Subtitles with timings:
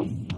[0.00, 0.29] Oh.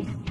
[0.00, 0.29] E,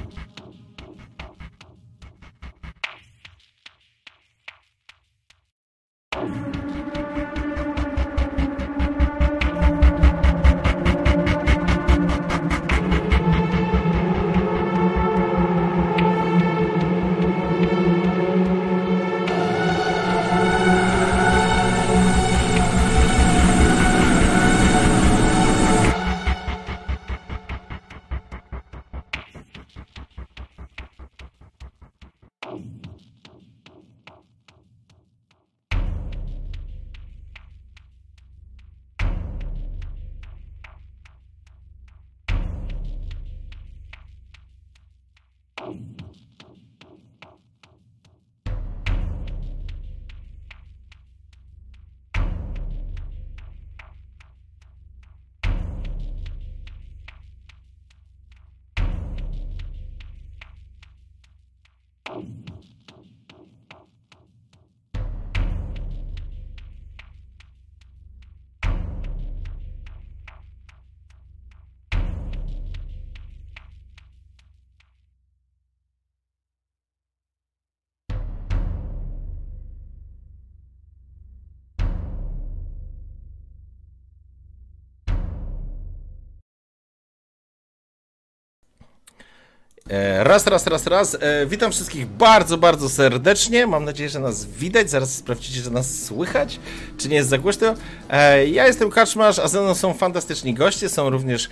[90.19, 91.17] raz, raz, raz, raz.
[91.19, 93.67] E, witam wszystkich bardzo, bardzo serdecznie.
[93.67, 94.89] Mam nadzieję, że nas widać.
[94.89, 96.59] Zaraz sprawdzicie, że nas słychać,
[96.97, 97.73] czy nie jest za głośno.
[98.09, 100.89] E, ja jestem Kaczmarz, a ze mną są fantastyczni goście.
[100.89, 101.49] Są również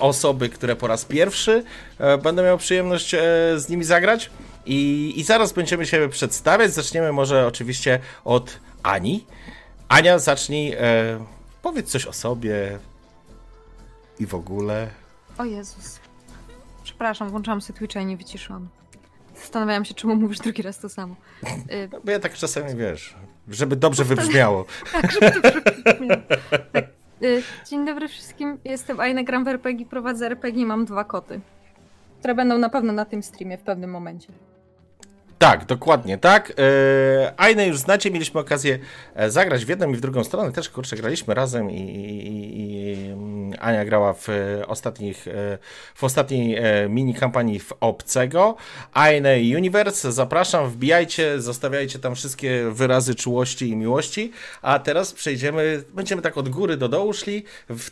[0.00, 1.64] osoby, które po raz pierwszy
[2.22, 3.10] będę miał przyjemność
[3.56, 4.30] z nimi zagrać.
[4.66, 6.74] I, I zaraz będziemy się przedstawiać.
[6.74, 9.26] Zaczniemy może oczywiście od Ani.
[9.88, 10.76] Ania, zacznij.
[11.62, 12.78] Powiedz coś o sobie
[14.18, 14.88] i w ogóle.
[15.38, 15.99] O Jezus.
[17.00, 18.68] Przepraszam, włączałam sobie Twitcha i nie wyciszyłam.
[19.34, 21.16] Zastanawiałam się, czemu mówisz drugi raz to samo.
[21.72, 21.88] Y...
[21.92, 23.16] No, bo ja tak czasami, wiesz,
[23.48, 24.64] żeby dobrze wybrzmiało.
[24.92, 26.22] tak, żeby dobrze wybrzmiało.
[26.72, 26.84] Tak.
[27.22, 31.40] Y, dzień dobry wszystkim, jestem Aina, gram w RPG, prowadzę RPG i mam dwa koty,
[32.18, 34.32] które będą na pewno na tym streamie w pewnym momencie.
[35.42, 36.52] Tak, dokładnie tak.
[36.58, 38.78] E, Aine już znacie, mieliśmy okazję
[39.14, 40.52] e, zagrać w jedną i w drugą stronę.
[40.52, 44.28] Też kurczę, graliśmy razem i, i, i mm, Ania grała w
[44.66, 45.58] ostatnich, e,
[45.94, 48.56] w ostatniej mini kampanii w Obcego.
[48.92, 54.32] Aine Universe, zapraszam, wbijajcie, zostawiajcie tam wszystkie wyrazy czułości i miłości.
[54.62, 57.44] A teraz przejdziemy, będziemy tak od góry do dołu szli.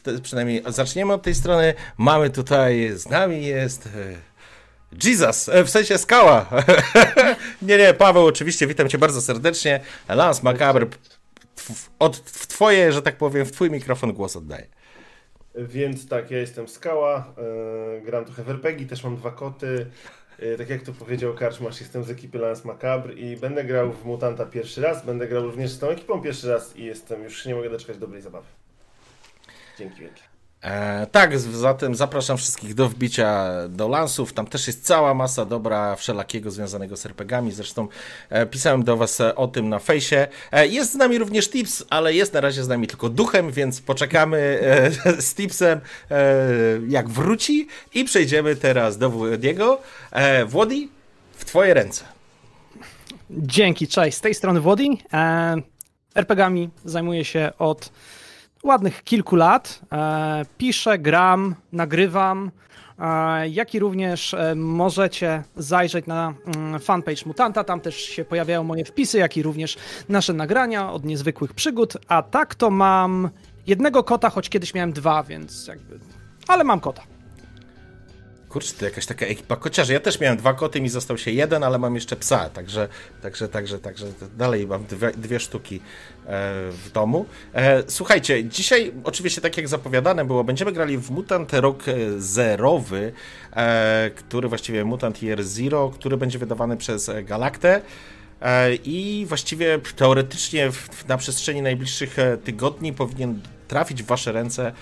[0.02, 1.74] Te, przynajmniej zaczniemy od tej strony.
[1.98, 3.88] Mamy tutaj, z nami jest
[5.04, 6.46] Jesus, e, w sensie skała.
[7.62, 9.80] nie, nie, Paweł, oczywiście, witam cię bardzo serdecznie.
[10.08, 10.86] Lance Macabre,
[11.98, 14.66] od, w twoje, że tak powiem, w twój mikrofon głos oddaję.
[15.54, 17.34] Więc tak, ja jestem Skała,
[17.94, 19.86] yy, gram trochę w RPG, też mam dwa koty.
[20.38, 24.04] Yy, tak jak to powiedział Karczmasz, jestem z ekipy Lance Macabre i będę grał w
[24.04, 27.54] Mutanta pierwszy raz, będę grał również z tą ekipą pierwszy raz i jestem, już nie
[27.54, 28.46] mogę doczekać dobrej zabawy.
[29.78, 30.27] Dzięki wielkie.
[30.62, 34.32] E, tak, zatem zapraszam wszystkich do wbicia do lansów.
[34.32, 37.52] Tam też jest cała masa dobra wszelakiego związanego z RPGami.
[37.52, 37.88] Zresztą
[38.30, 40.26] e, pisałem do Was e, o tym na fejsie.
[40.52, 43.80] E, jest z nami również Tips, ale jest na razie z nami tylko duchem, więc
[43.80, 44.60] poczekamy
[45.06, 46.24] e, z Tipsem e,
[46.88, 49.80] jak wróci i przejdziemy teraz do Włodiego.
[50.12, 50.88] E, Włodi,
[51.32, 52.04] w Twoje ręce.
[53.30, 54.16] Dzięki, cześć.
[54.16, 55.02] Z tej strony Włodi.
[56.14, 57.90] RPGami zajmuję się od
[58.64, 59.80] ładnych kilku lat.
[59.92, 62.50] E, piszę, gram, nagrywam,
[62.98, 68.64] e, jak i również e, możecie zajrzeć na mm, fanpage Mutanta, tam też się pojawiają
[68.64, 69.76] moje wpisy, jak i również
[70.08, 73.30] nasze nagrania od niezwykłych przygód, a tak to mam
[73.66, 75.98] jednego kota, choć kiedyś miałem dwa, więc jakby...
[76.48, 77.17] Ale mam kota.
[78.48, 79.92] Kurczę, to jakaś taka ekipa kociarzy.
[79.92, 82.88] Ja też miałem dwa koty, mi został się jeden, ale mam jeszcze psa, także,
[83.22, 85.80] także, także, także dalej mam dwie, dwie sztuki e,
[86.70, 87.26] w domu.
[87.54, 93.12] E, słuchajcie, dzisiaj oczywiście tak jak zapowiadane było, będziemy grali w Mutant rok e, zerowy,
[93.52, 97.80] e, który właściwie Mutant Year Zero, który będzie wydawany przez Galaktę.
[98.84, 100.70] I właściwie teoretycznie
[101.08, 104.72] na przestrzeni najbliższych tygodni powinien trafić w Wasze ręce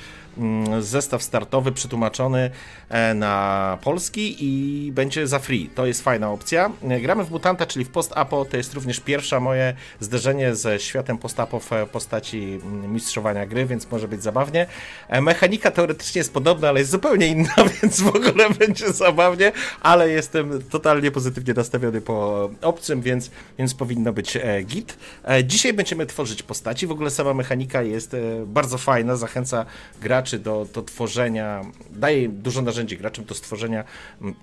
[0.80, 2.50] zestaw startowy przetłumaczony
[2.88, 5.68] e, na polski i będzie za free.
[5.74, 6.70] To jest fajna opcja.
[6.88, 8.44] E, gramy w Mutanta, czyli w post-apo.
[8.44, 13.90] To jest również pierwsze moje zderzenie ze światem post-apo w postaci mm, mistrzowania gry, więc
[13.90, 14.66] może być zabawnie.
[15.22, 20.62] Mechanika teoretycznie jest podobna, ale jest zupełnie inna, więc w ogóle będzie zabawnie, ale jestem
[20.62, 24.96] totalnie pozytywnie nastawiony po obcym, więc, więc powinno być git.
[25.44, 26.86] Dzisiaj będziemy tworzyć postaci.
[26.86, 28.16] W ogóle sama mechanika jest
[28.46, 29.66] bardzo fajna, zachęca
[30.00, 33.84] graczy do, do tworzenia, daje dużo narzędzi graczom do stworzenia
[34.20, 34.34] mm,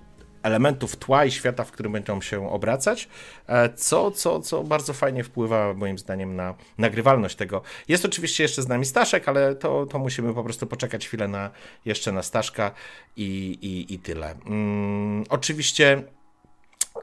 [0.43, 3.09] elementów tła i świata, w którym będą się obracać,
[3.47, 7.61] e, co, co, co bardzo fajnie wpływa moim zdaniem na nagrywalność tego.
[7.87, 11.49] Jest oczywiście jeszcze z nami Staszek, ale to, to musimy po prostu poczekać chwilę na,
[11.85, 12.71] jeszcze na Staszka
[13.17, 14.35] i, i, i tyle.
[14.43, 16.03] Hmm, oczywiście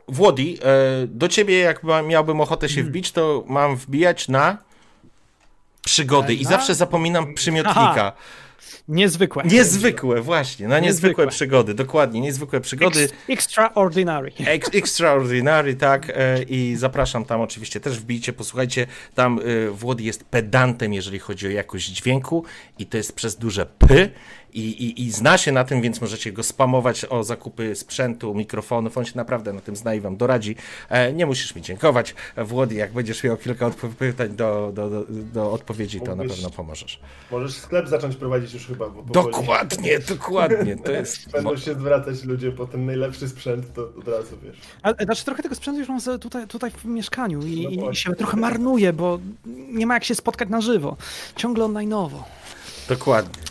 [0.09, 4.59] Włodi, e, do ciebie jak miałbym ochotę się wbić, to mam wbijać na
[5.85, 7.91] przygody i zawsze zapominam przymiotnika.
[7.91, 8.13] Aha.
[8.89, 9.43] Niezwykłe.
[9.45, 10.69] Niezwykłe, właśnie.
[10.69, 12.21] Na niezwykłe, niezwykłe przygody, dokładnie.
[12.21, 13.01] Niezwykłe przygody.
[13.05, 14.33] Ex extraordinary.
[14.47, 16.11] Ex extraordinary, tak.
[16.15, 18.87] E, I zapraszam tam oczywiście też wbijcie, posłuchajcie.
[19.15, 22.45] Tam e, Włody jest pedantem, jeżeli chodzi o jakość dźwięku
[22.79, 24.09] i to jest przez duże P
[24.55, 28.99] i, i, i zna się na tym, więc możecie go spamować o zakupy sprzętu, mikrofonów.
[28.99, 30.57] On się naprawdę na tym zna i wam doradzi.
[30.89, 32.75] E, nie musisz mi dziękować, Włody.
[32.75, 37.01] Jak będziesz miał kilka pytań do, do, do, do odpowiedzi, to na pewno pomożesz.
[37.31, 38.89] Możesz sklep zacząć prowadzić już chyba.
[38.89, 40.77] Bo dokładnie, dokładnie.
[40.77, 41.31] To jest...
[41.33, 44.57] Będą się zwracać ludzie po ten najlepszy sprzęt, to od razu wiesz.
[44.83, 48.15] Ale znaczy trochę tego sprzętu już mam tutaj, tutaj w mieszkaniu i, no i się
[48.15, 50.97] trochę marnuje, bo nie ma jak się spotkać na żywo.
[51.37, 52.23] Ciągle online'owo.
[52.89, 53.50] Dokładnie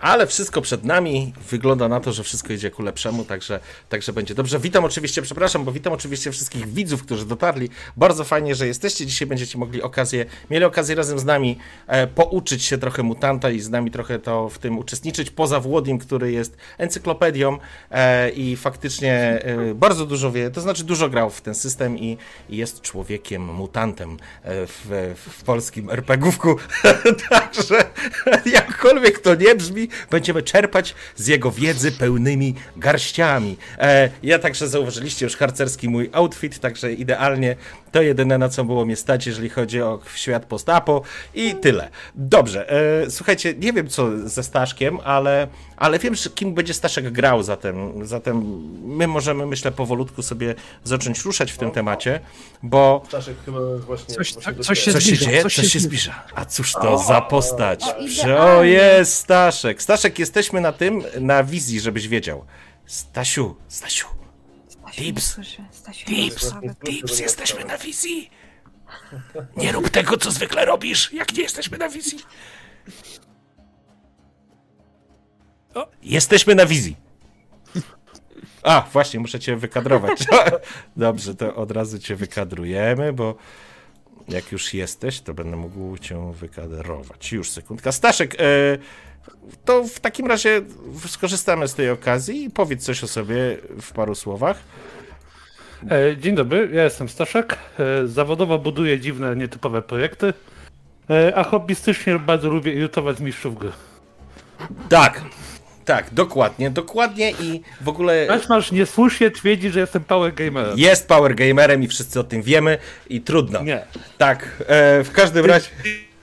[0.00, 1.32] ale wszystko przed nami.
[1.50, 4.58] Wygląda na to, że wszystko idzie ku lepszemu, także, także będzie dobrze.
[4.58, 7.68] Witam oczywiście, przepraszam, bo witam oczywiście wszystkich widzów, którzy dotarli.
[7.96, 9.06] Bardzo fajnie, że jesteście.
[9.06, 13.60] Dzisiaj będziecie mogli okazję, mieli okazję razem z nami e, pouczyć się trochę mutanta i
[13.60, 15.30] z nami trochę to w tym uczestniczyć.
[15.30, 17.58] Poza Włodim, który jest encyklopedią
[17.90, 22.16] e, i faktycznie e, bardzo dużo wie, to znaczy dużo grał w ten system i,
[22.48, 24.16] i jest człowiekiem mutantem e,
[24.66, 26.56] w, w polskim RPGówku.
[27.30, 27.84] także
[28.46, 33.56] jakkolwiek to nie brzmi, będziemy czerpać z jego wiedzy pełnymi garściami.
[33.78, 37.56] E, ja także zauważyliście już harcerski mój outfit, także idealnie
[37.92, 41.02] to jedyne na co było mnie stać, jeżeli chodzi o świat postapo
[41.34, 41.88] i tyle.
[42.14, 42.70] Dobrze,
[43.04, 48.06] e, słuchajcie, nie wiem co ze Staszkiem, ale, ale wiem, kim będzie Staszek grał zatem,
[48.06, 48.42] zatem
[48.84, 50.54] my możemy, myślę, powolutku sobie
[50.84, 52.20] zacząć ruszać w tym temacie,
[52.62, 53.02] bo...
[53.08, 54.14] Staszek chyba właśnie...
[54.14, 56.24] Coś, właśnie coś się coś się dzieje, coś, coś się zbliża.
[56.34, 57.84] A cóż to o, za postać?
[58.36, 59.82] O, o jest Staszek.
[59.82, 62.44] Staszek, jesteśmy na tym, na wizji, żebyś wiedział.
[62.86, 64.19] Stasiu, Stasiu.
[65.00, 65.36] Tips,
[66.06, 66.54] tips,
[66.84, 68.30] tips, jesteśmy na wizji.
[69.56, 72.18] Nie rób tego, co zwykle robisz, jak nie jesteśmy na wizji.
[75.74, 75.88] O.
[76.02, 76.96] Jesteśmy na wizji.
[78.62, 80.18] A, właśnie, muszę cię wykadrować.
[80.96, 83.34] Dobrze, to od razu cię wykadrujemy, bo
[84.28, 87.32] jak już jesteś, to będę mógł cię wykadrować.
[87.32, 87.92] Już sekundka.
[87.92, 88.44] Staszek, e,
[89.64, 90.62] to w takim razie
[91.06, 94.56] skorzystamy z tej okazji i powiedz coś o sobie w paru słowach.
[95.90, 97.58] E, dzień dobry, ja jestem Staszek.
[97.78, 100.32] E, zawodowo buduję dziwne, nietypowe projekty,
[101.34, 103.72] a hobbystycznie bardzo lubię irytować mistrzów gry.
[104.88, 105.22] Tak,
[105.84, 108.28] tak, dokładnie, dokładnie i w ogóle...
[108.30, 110.78] Aż masz niesłusznie twierdzi, że jestem power gamerem.
[110.78, 113.62] Jest power gamerem i wszyscy o tym wiemy i trudno.
[113.62, 113.84] Nie.
[114.18, 115.68] Tak, e, w każdym razie...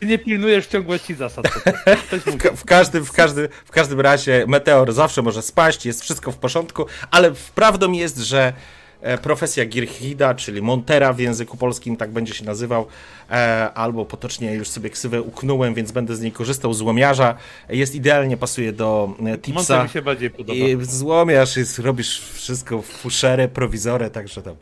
[0.01, 1.47] Nie pilnujesz ciągłości zasad.
[2.25, 6.37] w, w, każdym, w, każdym, w każdym razie meteor zawsze może spaść, jest wszystko w
[6.37, 8.53] porządku, ale prawdą jest, że
[9.01, 12.87] E, profesja Girchida, czyli Montera w języku polskim, tak będzie się nazywał,
[13.31, 17.35] e, albo potocznie już sobie ksywę uknąłem, więc będę z niej korzystał, złomiarza.
[17.69, 19.53] Jest idealnie, pasuje do e, tipsa.
[19.53, 20.59] Monter mi się bardziej podoba.
[20.59, 24.55] I złomiarz, jest, robisz wszystko fuszerę, prowizorę, także tam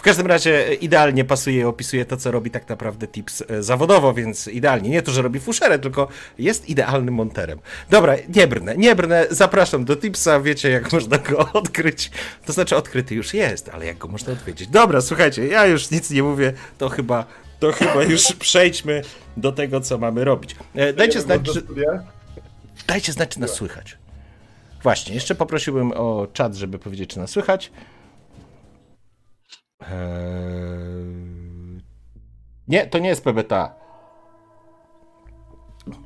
[0.00, 4.14] w każdym razie idealnie pasuje i opisuje to, co robi tak naprawdę Tips e, zawodowo,
[4.14, 4.90] więc idealnie.
[4.90, 7.58] Nie to, że robi fuszerę, tylko jest idealnym monterem.
[7.90, 9.26] Dobra, nie brnę, nie brnę.
[9.30, 12.10] Zapraszam do Tipsa, wiecie jak można go odkryć.
[12.46, 14.68] To znaczy odkryty już jest, ale jak go można odwiedzić.
[14.68, 17.24] Dobra, słuchajcie, ja już nic nie mówię, to chyba,
[17.58, 19.02] to chyba już przejdźmy
[19.36, 20.56] do tego, co mamy robić.
[20.74, 21.62] E, dajcie znać, czy...
[22.86, 23.98] Dajcie znać, czy nas słychać.
[24.82, 27.70] Właśnie, jeszcze poprosiłbym o czat, żeby powiedzieć, czy nas słychać.
[29.82, 29.90] Eee...
[32.68, 33.74] Nie, to nie jest PBTA.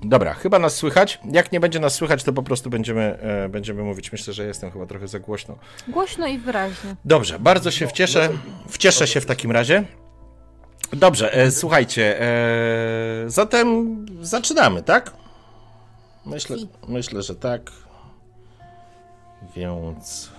[0.02, 1.20] Dobra, chyba nas słychać.
[1.32, 4.12] Jak nie będzie nas słychać, to po prostu będziemy, e, będziemy mówić.
[4.12, 5.56] Myślę, że jestem chyba trochę za głośno.
[5.88, 6.96] Głośno i wyraźnie.
[7.04, 8.28] Dobrze, bardzo się wcieszę.
[8.68, 9.84] Wcieszę się w takim razie.
[10.92, 12.20] Dobrze, e, słuchajcie.
[12.20, 15.12] E, zatem zaczynamy, tak?
[16.26, 16.56] Myślę,
[16.88, 17.72] myślę, że tak.
[19.56, 20.33] Więc.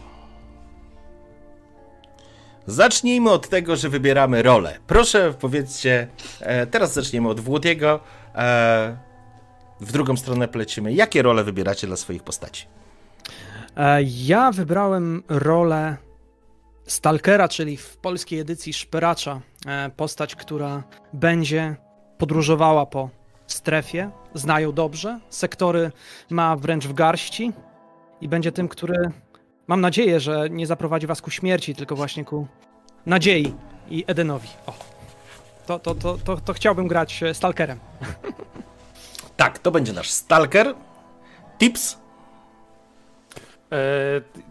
[2.68, 4.78] Zacznijmy od tego, że wybieramy rolę.
[4.88, 6.08] Proszę powiedzcie,
[6.40, 8.00] e, teraz zaczniemy od Włodiego.
[8.36, 8.98] E,
[9.82, 10.94] w drugą stronę plecimy.
[10.94, 12.66] Jakie role wybieracie dla swoich postaci?
[13.78, 15.98] E, ja wybrałem rolę
[16.88, 19.42] Stalkera, czyli w polskiej edycji Szperacza.
[19.66, 21.76] E, postać, która będzie
[22.18, 23.10] podróżowała po
[23.48, 25.92] strefie, znają dobrze, sektory
[26.30, 27.54] ma wręcz w garści
[28.22, 29.12] i będzie tym, który
[29.68, 32.48] mam nadzieję, że nie zaprowadzi was ku śmierci, tylko właśnie ku
[33.06, 33.54] nadziei
[33.90, 34.48] i Edenowi.
[34.66, 34.74] O.
[35.68, 37.80] To, to, to, to, to chciałbym grać Stalkerem.
[39.38, 40.74] Tak, to będzie nasz Stalker.
[41.60, 41.98] Tips?
[43.72, 43.78] E,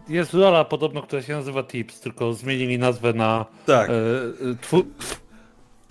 [0.09, 3.89] jest rola podobno, która się nazywa Tips, tylko zmienili nazwę na Tak.
[3.89, 3.93] e,
[4.61, 4.83] twu,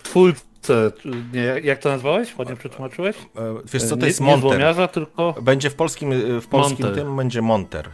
[0.02, 0.92] twórcę.
[1.32, 2.38] Nie, jak to nazwałeś?
[2.38, 3.16] Ładnie przetłumaczyłeś?
[3.16, 4.88] E, Wiesz co, to jest nie Monter.
[4.88, 7.04] tylko Będzie w polskim, e, w polskim Monter.
[7.04, 7.90] tym będzie Monter.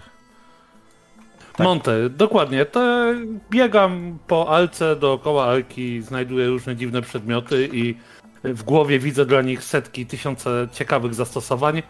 [1.60, 1.68] Tak.
[1.68, 2.64] Monte, dokładnie.
[2.66, 3.04] To
[3.50, 7.94] biegam po alce, dookoła alki, znajduję różne dziwne przedmioty i
[8.44, 11.82] w głowie widzę dla nich setki, tysiące ciekawych zastosowań.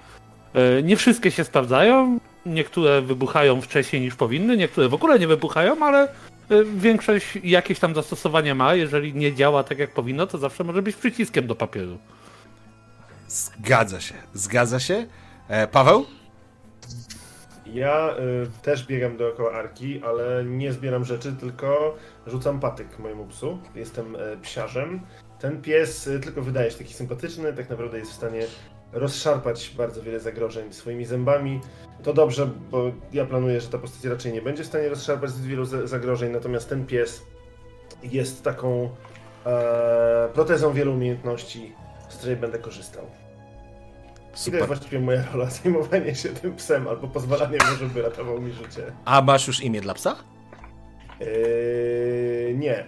[0.55, 5.85] E, Nie wszystkie się sprawdzają, niektóre wybuchają wcześniej niż powinny, niektóre w ogóle nie wybuchają,
[5.87, 6.09] ale e,
[6.77, 8.75] większość jakieś tam zastosowanie ma.
[8.75, 11.99] Jeżeli nie działa tak jak powinno, to zawsze może być przyciskiem do papieru.
[13.29, 15.07] Zgadza się, zgadza się.
[15.49, 16.07] E, Paweł?
[17.73, 21.95] Ja y, też biegam dookoła arki, ale nie zbieram rzeczy, tylko
[22.27, 23.59] rzucam patyk mojemu psu.
[23.75, 25.01] Jestem y, psiarzem.
[25.39, 28.47] Ten pies y, tylko wydaje się taki sympatyczny, tak naprawdę jest w stanie
[28.93, 31.61] rozszarpać bardzo wiele zagrożeń swoimi zębami.
[32.03, 35.47] To dobrze, bo ja planuję, że ta postać raczej nie będzie w stanie rozszarpać zbyt
[35.47, 37.23] wielu za- zagrożeń, natomiast ten pies
[38.03, 38.91] jest taką
[39.47, 41.73] e, protezą wielu umiejętności,
[42.09, 43.05] z której będę korzystał.
[44.31, 44.55] I to Super.
[44.61, 48.93] jest właściwie moja rola, zajmowanie się tym psem albo pozwalanie mu, żeby ratował mi życie.
[49.05, 50.17] A masz już imię dla psa?
[51.21, 52.85] Eee, nie.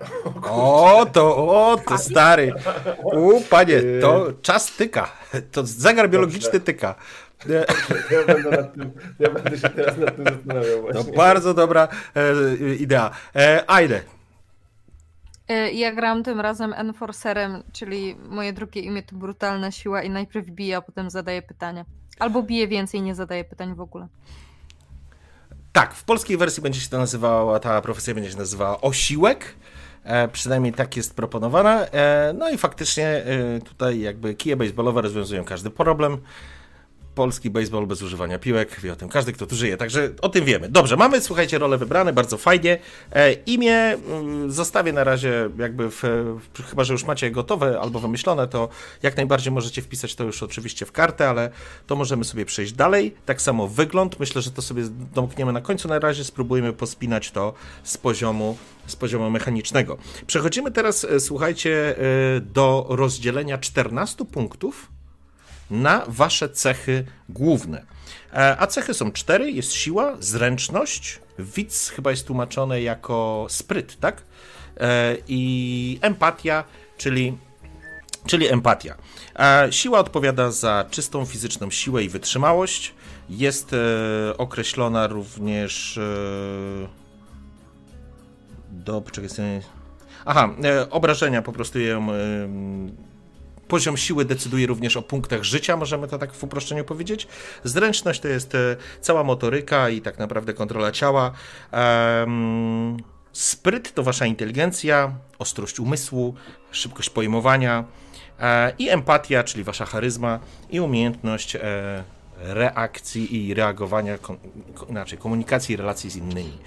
[0.51, 2.53] O, to, o, to stary.
[3.05, 5.13] U, panie, to czas tyka.
[5.53, 6.95] To zegar biologiczny tyka.
[7.51, 7.65] E,
[8.11, 11.13] Ja będę, nad tym, ja będę się teraz nad tym zastanawiał To właśnie.
[11.13, 13.11] bardzo dobra e, idea.
[13.37, 13.65] E,
[15.73, 20.77] Ja gram tym razem Enforcerem, czyli moje drugie imię to brutalna siła i najpierw bije,
[20.77, 21.85] a potem zadaje pytania.
[22.19, 24.09] Albo bije więcej, nie zadaje pytań w ogóle.
[25.73, 29.55] Tak, w polskiej wersji będzie się to nazywała, ta profesja będzie się nazywała osiłek.
[30.05, 31.87] E, przynajmniej tak jest proponowana.
[31.87, 36.19] E, no i faktycznie e, tutaj jakby kije baseballowe rozwiązują każdy problem.
[37.15, 40.45] Polski baseball bez używania piłek, wie o tym każdy, kto tu żyje, także o tym
[40.45, 40.69] wiemy.
[40.69, 42.79] Dobrze, mamy, słuchajcie, role wybrane, bardzo fajnie.
[43.13, 46.03] E, imię mm, zostawię na razie jakby, w,
[46.55, 48.69] w, chyba że już macie gotowe albo wymyślone, to
[49.03, 51.51] jak najbardziej możecie wpisać to już oczywiście w kartę, ale
[51.87, 53.15] to możemy sobie przejść dalej.
[53.27, 54.83] Tak samo wygląd, myślę, że to sobie
[55.15, 59.99] domkniemy na końcu na razie, spróbujemy pospinać to z poziomu, z poziomu mechanicznego.
[60.27, 64.92] Przechodzimy teraz, e, słuchajcie, e, do rozdzielenia 14 punktów
[65.73, 67.85] na wasze cechy główne.
[68.33, 74.23] E, A cechy są cztery: jest siła, zręczność, widz chyba jest tłumaczone jako spryt, tak?
[74.81, 76.65] E, I empatia,
[76.97, 77.39] czyli,
[78.27, 78.97] czyli empatia.
[79.39, 82.95] E, Siła odpowiada za czystą fizyczną siłę i wytrzymałość.
[83.31, 83.71] Jest
[84.39, 86.01] określona również.
[88.71, 89.01] Do.
[89.01, 89.31] Poczekaj,
[90.25, 90.55] Aha,
[90.91, 92.07] obrażenia po prostu ją.
[93.73, 97.29] Poziom siły decyduje również o punktach życia, możemy to tak w uproszczeniu powiedzieć.
[97.65, 101.33] Zręczność to jest e, cała motoryka i tak naprawdę kontrola ciała.
[101.71, 102.97] Em,
[103.33, 106.35] spryt to wasza inteligencja, ostrość umysłu,
[106.71, 107.85] szybkość pojmowania
[108.41, 111.61] e, i empatia, czyli wasza charyzma i umiejętność e,
[112.39, 114.37] reakcji i reagowania, kon,
[114.75, 116.59] ko- inaczej, komunikacji i relacji z innymi.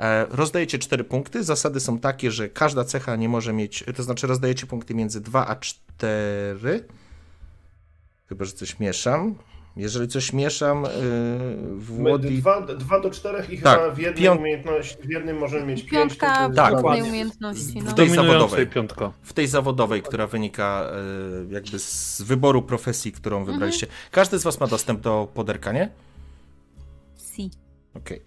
[0.00, 1.44] E, Rozdajecie 4 punkty.
[1.44, 5.46] Zasady są takie, że każda cecha nie może mieć, to znaczy rozdajecie punkty między 2
[5.46, 6.84] a 4.
[8.28, 9.34] Chyba, że coś mieszam.
[9.76, 12.38] Jeżeli coś mieszam, yy, Włodi...
[12.38, 15.80] Dwa, dwa do czterech i Tak, chyba w jednej piąt- umiejętności, w jednym możemy mieć
[15.82, 15.92] pięć.
[15.92, 17.82] Piątka to jest Tak, umiejętności.
[17.82, 17.90] No.
[17.90, 18.66] W tej zawodowej.
[18.66, 19.12] piątka.
[19.22, 20.90] w tej zawodowej, która wynika
[21.48, 23.86] yy, jakby z wyboru profesji, którą wybraliście.
[24.10, 25.90] Każdy z Was ma dostęp do poderka, nie?
[27.36, 27.50] Si.
[27.94, 28.22] Okej.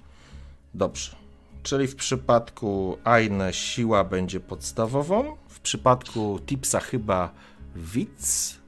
[0.73, 1.22] Dobrze.
[1.63, 7.31] Czyli w przypadku Aine siła będzie podstawową, w przypadku Tipsa chyba
[7.75, 8.59] widz.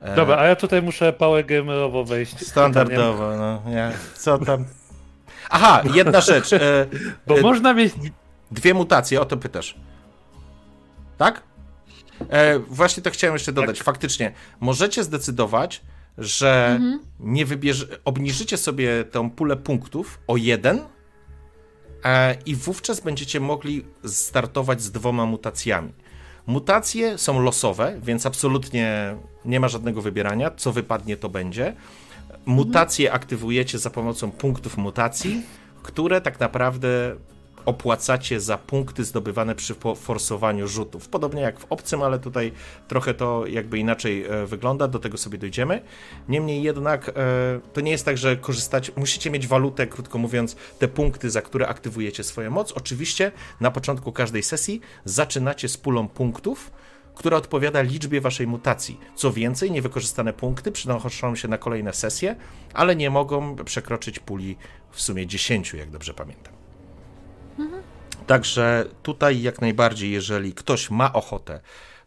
[0.00, 2.46] E, Dobra, a ja tutaj muszę pałę gamerowo wejść.
[2.46, 3.62] Standardowo, no.
[3.70, 4.64] Ja, co tam?
[5.50, 6.52] Aha, jedna rzecz.
[6.52, 6.86] E,
[7.26, 7.94] Bo e, można mieć
[8.50, 9.74] Dwie mutacje, o to pytasz.
[11.18, 11.42] Tak?
[12.30, 13.82] E, właśnie to chciałem jeszcze dodać.
[13.82, 15.82] Faktycznie, możecie zdecydować,
[16.18, 17.00] że mhm.
[17.20, 20.80] nie wybierze, obniżycie sobie tę pulę punktów o jeden
[22.46, 25.92] i wówczas będziecie mogli startować z dwoma mutacjami.
[26.46, 30.50] Mutacje są losowe, więc absolutnie nie ma żadnego wybierania.
[30.56, 31.74] Co wypadnie, to będzie.
[32.46, 35.42] Mutacje aktywujecie za pomocą punktów mutacji,
[35.82, 37.16] które tak naprawdę
[37.68, 41.08] opłacacie za punkty zdobywane przy forsowaniu rzutów.
[41.08, 42.52] Podobnie jak w obcym, ale tutaj
[42.88, 45.82] trochę to jakby inaczej e, wygląda, do tego sobie dojdziemy.
[46.28, 47.12] Niemniej jednak e,
[47.72, 51.68] to nie jest tak, że korzystać, musicie mieć walutę, krótko mówiąc, te punkty, za które
[51.68, 52.72] aktywujecie swoją moc.
[52.72, 56.70] Oczywiście na początku każdej sesji zaczynacie z pulą punktów,
[57.14, 59.00] która odpowiada liczbie waszej mutacji.
[59.14, 62.36] Co więcej, niewykorzystane punkty przynoszą się na kolejne sesje,
[62.74, 64.56] ale nie mogą przekroczyć puli
[64.90, 66.57] w sumie 10, jak dobrze pamiętam.
[68.26, 71.60] Także tutaj jak najbardziej, jeżeli ktoś ma ochotę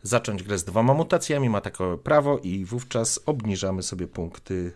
[0.04, 4.72] zacząć grę z dwoma mutacjami, ma takie prawo i wówczas obniżamy sobie punkty.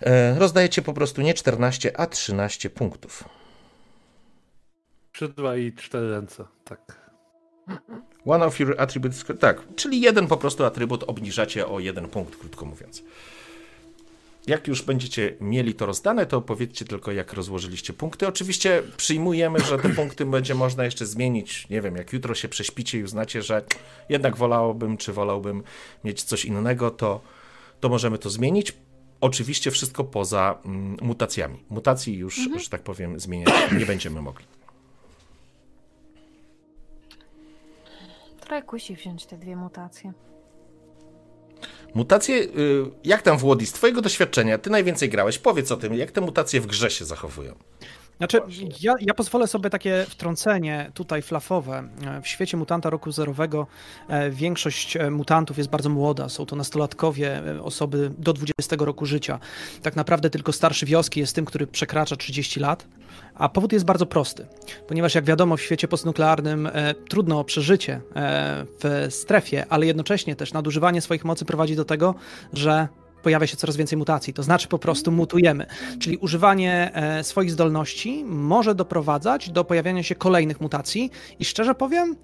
[0.00, 3.24] E, rozdajecie po prostu nie 14, a 13 punktów.
[5.08, 7.10] Skrzydła i cztery ręce, tak.
[8.26, 12.64] One of your attributes, tak, czyli jeden po prostu atrybut obniżacie o jeden punkt, krótko
[12.64, 13.02] mówiąc.
[14.46, 18.28] Jak już będziecie mieli to rozdane, to powiedzcie tylko, jak rozłożyliście punkty.
[18.28, 21.68] Oczywiście przyjmujemy, że te punkty będzie można jeszcze zmienić.
[21.68, 23.64] Nie wiem, jak jutro się prześpicie i uznacie, że
[24.08, 25.62] jednak wolałbym, czy wolałbym
[26.04, 27.20] mieć coś innego, to,
[27.80, 28.74] to możemy to zmienić.
[29.20, 31.64] Oczywiście wszystko poza mm, mutacjami.
[31.70, 32.58] Mutacji już, mhm.
[32.58, 34.44] że tak powiem, zmieniać nie będziemy mogli.
[38.40, 40.12] Trochę kusi wziąć te dwie mutacje.
[41.94, 42.48] Mutacje, y,
[43.04, 46.60] jak tam Włodi, z twojego doświadczenia, ty najwięcej grałeś, powiedz o tym, jak te mutacje
[46.60, 47.54] w grze się zachowują.
[48.18, 48.40] Znaczy,
[48.80, 51.88] ja, ja, pozwolę sobie takie wtrącenie tutaj flafowe.
[52.22, 53.66] W świecie mutanta roku zerowego
[54.08, 56.28] e, większość e, mutantów jest bardzo młoda.
[56.28, 59.38] Są to nastolatkowie, e, osoby do 20 roku życia.
[59.82, 62.86] Tak naprawdę tylko starszy wioski jest tym, który przekracza 30 lat.
[63.34, 64.46] A powód jest bardzo prosty,
[64.88, 68.00] ponieważ jak wiadomo, w świecie postnuklearnym e, trudno o przeżycie e,
[68.82, 72.14] w strefie, ale jednocześnie też nadużywanie swoich mocy prowadzi do tego,
[72.52, 72.88] że
[73.22, 74.34] pojawia się coraz więcej mutacji.
[74.34, 75.66] To znaczy po prostu mutujemy.
[75.98, 82.16] Czyli używanie e, swoich zdolności może doprowadzać do pojawiania się kolejnych mutacji i szczerze powiem,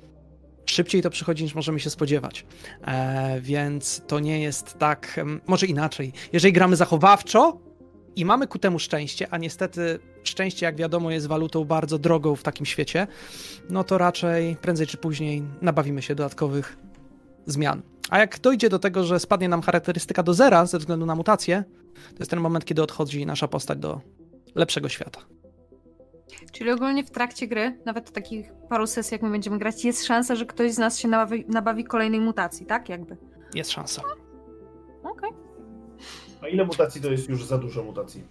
[0.66, 2.46] szybciej to przychodzi niż możemy się spodziewać.
[2.86, 6.12] E, więc to nie jest tak, może inaczej.
[6.32, 7.58] Jeżeli gramy zachowawczo,
[8.16, 12.42] i mamy ku temu szczęście, a niestety szczęście, jak wiadomo, jest walutą bardzo drogą w
[12.42, 13.06] takim świecie,
[13.70, 16.76] no to raczej prędzej czy później nabawimy się dodatkowych
[17.46, 17.82] zmian.
[18.10, 21.64] A jak dojdzie do tego, że spadnie nam charakterystyka do zera ze względu na mutację,
[21.94, 24.00] to jest ten moment, kiedy odchodzi nasza postać do
[24.54, 25.20] lepszego świata.
[26.52, 30.06] Czyli ogólnie w trakcie gry, nawet w takich paru sesji, jak my będziemy grać, jest
[30.06, 32.88] szansa, że ktoś z nas się nabawi, nabawi kolejnej mutacji, tak?
[32.88, 33.16] Jakby.
[33.54, 34.02] Jest szansa.
[35.02, 35.30] Okej.
[35.30, 35.30] Okay.
[36.42, 38.24] A ile mutacji to jest już za dużo mutacji?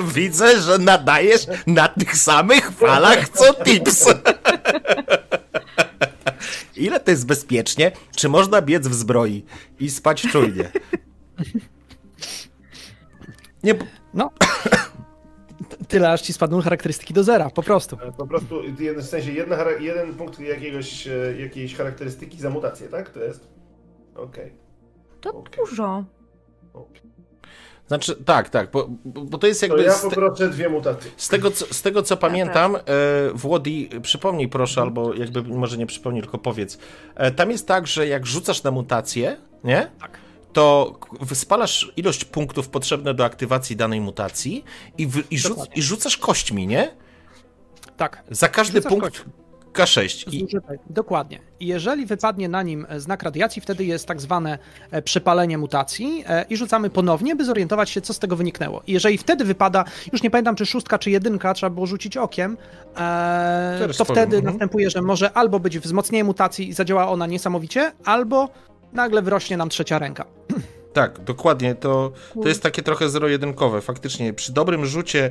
[0.14, 4.06] Widzę, że nadajesz na tych samych falach co tips.
[6.78, 7.92] Ile to jest bezpiecznie?
[8.16, 9.44] Czy można biec w zbroi
[9.80, 10.72] i spać czujnie?
[13.62, 13.74] Nie.
[14.14, 14.30] No.
[15.88, 17.96] Tyle aż ci spadną charakterystyki do zera, po prostu.
[18.16, 18.62] Po prostu,
[18.96, 23.10] w sensie jedna, jeden punkt jakiegoś, e, jakiejś charakterystyki za mutację, tak?
[23.10, 23.48] To jest?
[24.14, 24.44] Okej.
[24.44, 24.56] Okay.
[25.20, 25.56] To okay.
[25.56, 26.04] dużo.
[27.88, 29.76] Znaczy, tak, tak, bo, bo to jest jakby...
[29.76, 31.10] To ja poproszę dwie mutacje.
[31.16, 32.80] Z tego, co, z tego, co pamiętam, e,
[33.34, 36.78] Włodi, przypomnij proszę, albo jakby może nie przypomnij, tylko powiedz.
[37.14, 39.90] E, tam jest tak, że jak rzucasz na mutację, nie?
[40.00, 40.18] Tak.
[40.52, 40.98] To
[41.34, 44.64] spalasz ilość punktów potrzebne do aktywacji danej mutacji
[44.98, 46.96] i, w, i, rzuc, i rzucasz kośćmi, nie?
[47.96, 48.22] Tak.
[48.30, 49.24] Za każdy punkt...
[49.78, 50.34] K6.
[50.34, 50.46] I...
[50.90, 51.40] Dokładnie.
[51.60, 54.58] I jeżeli wypadnie na nim znak radiacji, wtedy jest tak zwane
[54.90, 58.82] e, przepalenie mutacji e, i rzucamy ponownie, by zorientować się, co z tego wyniknęło.
[58.86, 62.56] I jeżeli wtedy wypada, już nie pamiętam, czy szóstka, czy jedynka, trzeba było rzucić okiem,
[62.96, 64.44] e, to wtedy mhm.
[64.44, 68.48] następuje, że może albo być wzmocnienie mutacji i zadziała ona niesamowicie, albo
[68.92, 70.24] nagle wyrośnie nam trzecia ręka.
[70.92, 71.74] Tak, dokładnie.
[71.74, 72.12] To,
[72.42, 73.80] to jest takie trochę zero-jedynkowe.
[73.80, 75.30] Faktycznie przy dobrym rzucie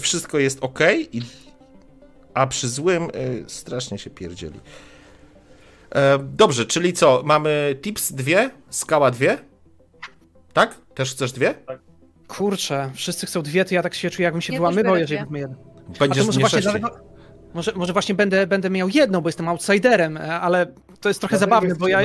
[0.00, 0.78] wszystko jest ok
[1.12, 1.22] i
[2.34, 4.60] a przy złym y, strasznie się pierdzieli.
[5.94, 7.22] E, dobrze, czyli co?
[7.24, 9.38] Mamy tips dwie, skała dwie?
[10.52, 10.74] Tak?
[10.94, 11.54] Też chcesz dwie?
[11.54, 11.78] Tak.
[12.28, 15.36] Kurczę, wszyscy chcą dwie, to ja tak się czuję, jakbym się ja wyłamywał, jeżeli bym
[15.36, 15.56] jeden.
[15.98, 16.90] Będziesz może właśnie, dlatego,
[17.54, 20.66] może, może właśnie będę, będę miał jedną, bo jestem outsiderem, e, ale
[21.00, 22.00] to jest trochę zabawne, jest, bo ja...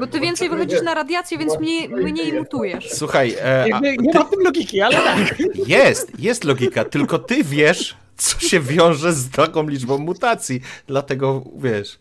[0.00, 2.90] Bo ty więcej wychodzisz na radiację, więc mniej, mniej mutujesz.
[2.92, 3.34] Słuchaj...
[3.44, 4.18] E, a, nie, nie ty...
[4.18, 5.34] ma w tym logiki, ale tak.
[5.66, 10.60] Jest, jest logika, tylko ty wiesz, co się wiąże z taką liczbą mutacji.
[10.86, 11.98] Dlatego, wiesz,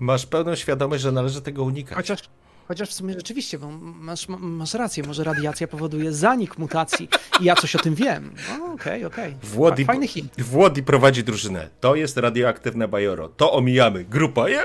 [0.00, 1.96] masz pełną świadomość, że należy tego unikać.
[1.96, 2.22] Chociaż
[2.68, 7.08] Chociaż w sumie rzeczywiście, bo masz, masz rację, może radiacja powoduje zanik mutacji
[7.40, 8.34] i ja coś o tym wiem.
[8.58, 9.36] No, Okej, okej.
[9.42, 10.32] Włody, Fajny hint.
[10.38, 11.68] Włody prowadzi drużynę.
[11.80, 13.28] To jest radioaktywne bajoro.
[13.28, 14.04] To omijamy.
[14.04, 14.48] Grupa.
[14.48, 14.60] Jej,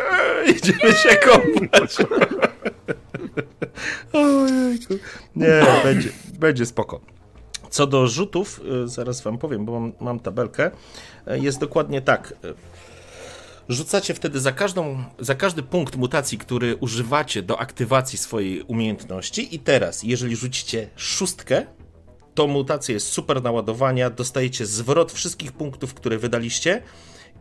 [0.50, 1.98] idziemy się kąpać.
[4.14, 4.94] Ojejku.
[5.36, 7.02] Nie, będzie, będzie spoko.
[7.72, 10.72] Co do rzutów, y, zaraz wam powiem, bo mam, mam tabelkę.
[11.28, 12.34] Y, Jest dokładnie tak.
[12.46, 12.54] Y,
[13.70, 19.56] Rzucacie wtedy za, każdą, za każdy punkt mutacji, który używacie do aktywacji swojej umiejętności.
[19.56, 21.66] I teraz, jeżeli rzucicie szóstkę,
[22.34, 26.82] to mutacja jest super naładowania, dostajecie zwrot wszystkich punktów, które wydaliście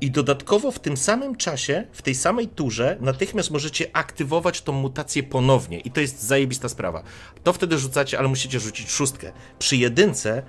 [0.00, 5.22] i dodatkowo w tym samym czasie, w tej samej turze, natychmiast możecie aktywować tą mutację
[5.22, 7.02] ponownie i to jest zajebista sprawa.
[7.42, 9.32] To wtedy rzucacie, ale musicie rzucić szóstkę.
[9.58, 10.42] Przy jedynce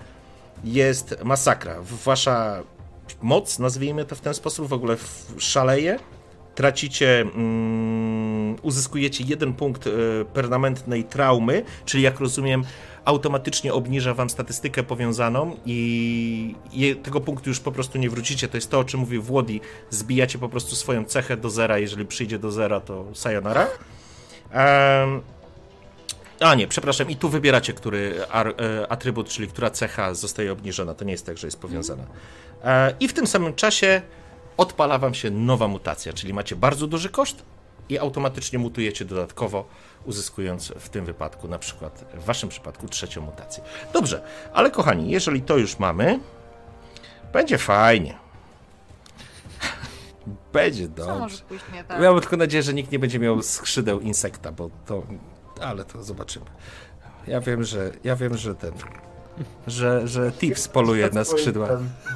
[0.64, 1.76] jest masakra.
[2.06, 2.64] Wasza
[3.22, 4.98] moc, nazwijmy to w ten sposób, w ogóle
[5.38, 6.00] szaleje.
[6.56, 9.92] Tracicie, mm, uzyskujecie jeden punkt e,
[10.34, 12.64] permanentnej traumy, czyli jak rozumiem,
[13.06, 16.56] automatycznie obniża wam statystykę powiązaną i
[17.04, 18.48] tego punktu już po prostu nie wrócicie.
[18.48, 19.62] To jest to, o czym mówił Włodi.
[19.90, 21.78] Zbijacie po prostu swoją cechę do zera.
[21.78, 23.68] Jeżeli przyjdzie do zera, to sayonara.
[24.52, 25.22] Em,
[26.40, 30.94] a nie, przepraszam, i tu wybieracie, który e, atrybut, czyli która cecha zostaje obniżona.
[30.94, 32.04] To nie jest tak, że jest powiązana.
[32.64, 34.02] E, I w tym samym czasie
[34.58, 37.44] odpala wam się nowa mutacja, czyli macie bardzo duży koszt
[37.90, 39.66] i automatycznie mutujecie dodatkowo,
[40.06, 43.64] uzyskując w tym wypadku, na przykład w waszym przypadku, trzecią mutację.
[43.94, 44.22] Dobrze,
[44.54, 46.20] ale kochani, jeżeli to już mamy,
[47.34, 48.18] będzie fajnie.
[50.54, 51.38] Będzie dobrze.
[51.88, 52.22] tak?
[52.22, 55.04] Tylko nadzieję, że nikt nie będzie miał skrzydeł insekta, bo to.
[55.62, 56.46] Ale to zobaczymy.
[57.28, 57.92] Ja wiem, że.
[58.04, 58.74] Ja wiem, że ten.
[59.68, 61.68] Że, że Tips poluje na skrzydła.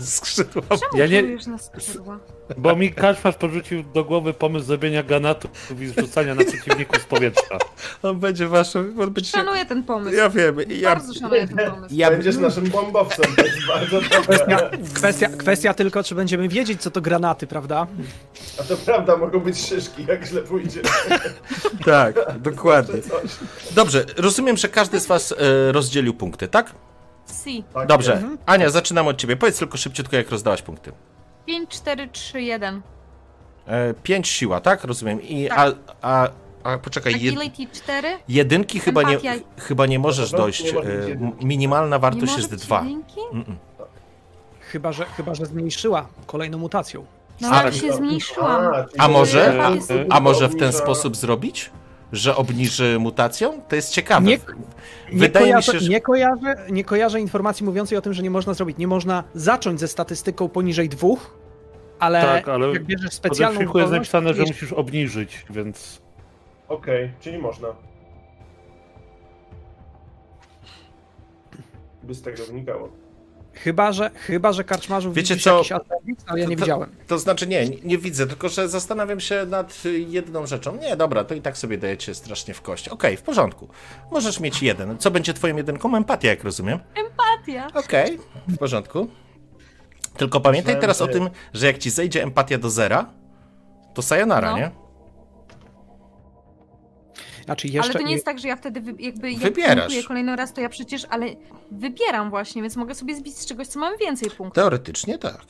[0.02, 0.62] Skrzydła.
[0.96, 2.20] Ja nie, na skrzydła.
[2.58, 7.58] bo mi Kaszmasz porzucił do głowy pomysł zrobienia granatów i zrzucania na przeciwników z powietrza.
[8.04, 8.96] On będzie waszym.
[9.02, 9.30] On będzie...
[9.30, 10.18] Szanuję ten pomysł.
[10.18, 10.56] Ja wiem.
[10.68, 11.96] Ja, Bardzo szanuję ten pomysł.
[11.96, 14.78] ja, Będziesz naszym bombowcem, to jest bardzo Kwestia, dobre.
[14.94, 17.88] kwestia, kwestia tylko, czy będziemy wiedzieć, co to granaty, prawda?
[18.60, 20.82] A to prawda, mogą być szyszki, jak źle pójdzie.
[21.86, 23.00] tak, dokładnie.
[23.72, 26.72] Dobrze, rozumiem, że każdy z was e, rozdzielił punkty, tak?
[27.26, 27.64] Si.
[27.74, 28.12] Tak Dobrze.
[28.12, 28.26] jest.
[28.46, 29.36] Ania, zaczynamy od ciebie.
[29.36, 30.92] Powiedz tylko szybciutko, jak rozdałaś punkty.
[31.46, 32.82] 5, 4, 3, 1.
[33.68, 34.84] E, pięć siła, tak?
[34.84, 35.22] Rozumiem.
[35.22, 35.76] I Tak.
[36.02, 36.30] a, a,
[36.64, 38.08] a poczekaj, jed, Agility 4.
[38.30, 39.20] jedynki chyba nie,
[39.58, 40.64] chyba nie możesz Dobra, dojść.
[40.64, 40.86] nie ma E,
[41.42, 42.80] minimalna wartość jest dwa.
[42.84, 43.20] jedynki?
[44.60, 47.06] Chyba, że, chyba, że zmniejszyła kolejną mutacją.
[47.42, 48.62] No A- ale się zmniejszyłam.
[48.90, 51.72] czyli A może- jest- A może w ten sposób zrobić?
[52.12, 53.62] Że obniży mutacją?
[53.70, 54.26] To jest ciekawe.
[54.26, 54.38] Nie,
[55.12, 55.90] nie, Wydaje mi kojarzę, się, że...
[55.90, 58.78] nie, kojarzę, nie kojarzę informacji mówiącej o tym, że nie można zrobić.
[58.78, 61.38] Nie można zacząć ze statystyką poniżej dwóch,
[62.00, 66.02] ale, Tak, ale jak bierzesz W specjalną podręczniku jest napisane, że musisz obniżyć, więc...
[66.68, 67.68] Okej, czyli można.
[72.04, 73.05] By z tego wynikało.
[73.56, 75.58] Chyba, że, chyba, że karczmarzu Wiecie widzisz co?
[75.58, 75.72] jakiś
[76.28, 76.90] ale ja nie To- widziałem.
[77.08, 80.76] To znaczy nie, nie, nie widzę, tylko że zastanawiam się nad jedną rzeczą.
[80.78, 82.90] Nie, dobra, to i tak sobie dajecie strasznie w kość.
[82.90, 83.68] Okej, w porządku.
[84.12, 84.98] Możesz mieć jeden.
[84.98, 85.96] Co będzie twoją jedynką?
[85.96, 86.80] Empatia, jak rozumiem.
[86.96, 87.68] Empatia.
[87.80, 89.08] Okej, w porządku.
[90.18, 93.10] Tylko pamiętaj teraz o tym, że jak ci zejdzie empatia do zera,
[93.94, 94.58] to sayonara, No.
[94.58, 94.72] nie?
[97.46, 100.08] Znaczy jeszcze Ale to nie jest tak, że ja wtedy wy, jakby jak Wybierasz.
[100.08, 101.26] kolejny raz, to ja przecież, ale
[101.72, 104.56] wybieram właśnie, więc mogę sobie zbić z czegoś, co mam więcej punktów.
[104.56, 105.42] Teoretycznie tak.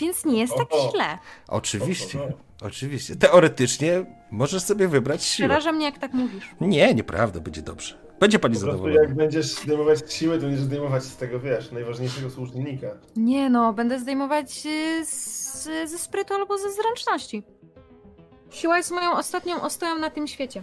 [0.00, 0.90] Więc nie jest tak Oho.
[0.94, 1.18] źle.
[1.48, 2.22] Oczywiście.
[2.22, 2.32] Oho.
[2.62, 3.16] Oczywiście.
[3.16, 5.48] Teoretycznie możesz sobie wybrać siłę.
[5.48, 6.50] Przeraża mnie, jak tak mówisz.
[6.60, 8.04] Nie, nieprawda, będzie dobrze.
[8.20, 9.00] Będzie pani zadowolona.
[9.00, 12.86] jak będziesz zdejmować siłę, to będziesz zdejmować z tego, wiesz, najważniejszego służnika.
[13.16, 17.42] Nie no, będę zdejmować y, z, ze sprytu albo ze zręczności.
[18.54, 20.62] Siła jest moją ostatnią ostoją na tym świecie.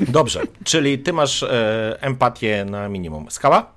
[0.00, 3.30] Dobrze, czyli ty masz e, empatię na minimum.
[3.30, 3.72] Skała?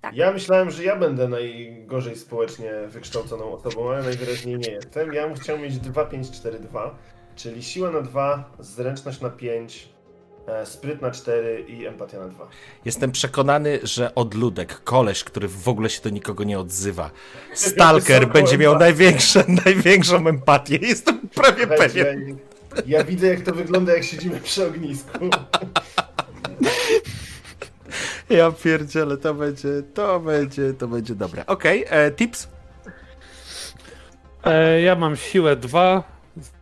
[0.00, 0.14] Tak.
[0.16, 5.12] Ja myślałem, że ja będę najgorzej społecznie wykształconą osobą, ale najwyraźniej nie jestem.
[5.12, 6.94] Ja bym chciał mieć 2, 5, 4, 2,
[7.36, 9.93] czyli siła na 2, zręczność na 5, e,
[10.64, 12.48] spryt na 4 i empatia na 2.
[12.84, 17.10] Jestem przekonany, że odludek, koleś, który w ogóle się do nikogo nie odzywa,
[17.54, 20.78] stalker będzie miał największe, największą empatię.
[20.82, 22.28] Jestem prawie pewien.
[22.28, 25.18] Ja, ja widzę, jak to wygląda, jak siedzimy przy ognisku.
[28.30, 31.46] Ja pierdzielę, to będzie, to będzie, to będzie dobre.
[31.46, 32.48] Okej, e, tips?
[34.44, 36.02] E, ja mam siłę 2,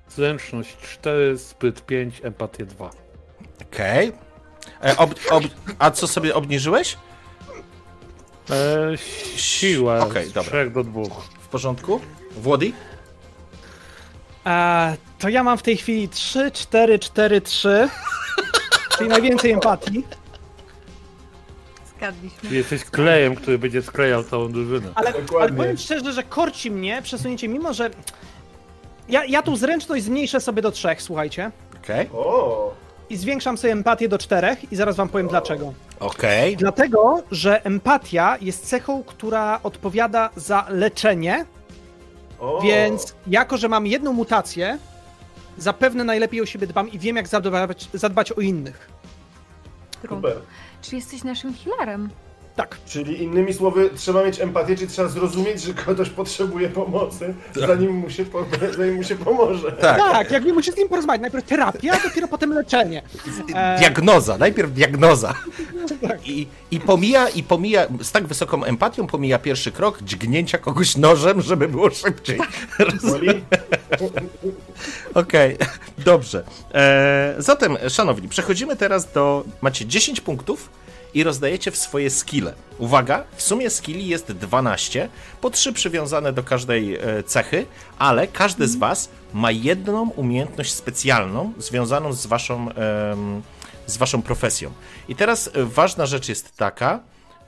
[0.09, 3.02] zręczność 4, spryt 5, empatię 2.
[3.63, 4.13] Okej.
[4.85, 5.15] E, ob,
[5.79, 6.97] a co sobie obniżyłeś?
[8.51, 8.99] E,
[9.37, 10.51] siła Okej, z dobra.
[10.65, 11.03] 3 do 2.
[11.41, 12.01] W porządku?
[12.37, 12.73] Włody?
[14.47, 17.89] E, to ja mam w tej chwili 3, 4, 4, 3.
[18.99, 20.05] czyli najwięcej empatii.
[21.97, 22.49] Zgadliśmy.
[22.49, 24.89] Ty jesteś klejem, który będzie sklejał całą drużynę.
[24.95, 27.91] Ale, ale powiem szczerze, że korci mnie przesunięcie, mimo że.
[29.09, 31.51] Ja, ja tą zręczność zmniejszę sobie do trzech, słuchajcie.
[31.83, 32.75] Okej, O,
[33.13, 35.73] I zwiększam sobie empatię do czterech i zaraz wam powiem dlaczego.
[36.01, 36.57] okej.
[36.57, 41.45] Dlatego, że empatia jest cechą, która odpowiada za leczenie,
[42.39, 42.61] o.
[42.63, 44.79] więc jako, że mam jedną mutację,
[45.59, 48.89] zapewne najlepiej o siebie dbam i wiem, jak zadbać, zadbać o innych.
[50.09, 50.37] Super.
[50.83, 52.11] Czy jesteś naszym healerem?
[52.57, 52.79] Tak.
[52.87, 58.11] Czyli innymi słowy, trzeba mieć empatię, czyli trzeba zrozumieć, że ktoś potrzebuje pomocy, zanim mu
[58.11, 58.45] się, po,
[58.79, 59.73] zanim mu się pomoże.
[59.73, 59.99] Tak.
[59.99, 61.23] Tak, jakby muszę z nim porozmawiać.
[61.23, 63.03] Najpierw terapia, a dopiero potem leczenie.
[63.55, 65.35] E, Diagnoza, najpierw diagnoza.
[66.25, 71.41] I, I pomija, i pomija, z tak wysoką empatią pomija pierwszy krok dźgnięcia kogoś nożem,
[71.41, 72.39] żeby było szybciej.
[73.03, 73.45] Woli?
[75.15, 75.57] Okej,
[75.99, 76.45] dobrze.
[76.75, 79.45] E, zatem, szanowni, przechodzimy teraz do.
[79.61, 80.82] Macie 10 punktów
[81.15, 82.55] i rozdajecie w swoje skille.
[82.79, 85.09] Uwaga, w sumie skilli jest 12,
[85.41, 87.67] po 3 przywiązane do każdej e, cechy,
[87.99, 92.69] ale każdy z Was ma jedną umiejętność specjalną związaną z Waszą,
[93.87, 94.71] z waszą profesją.
[95.09, 97.01] I teraz e, ważna rzecz jest taka,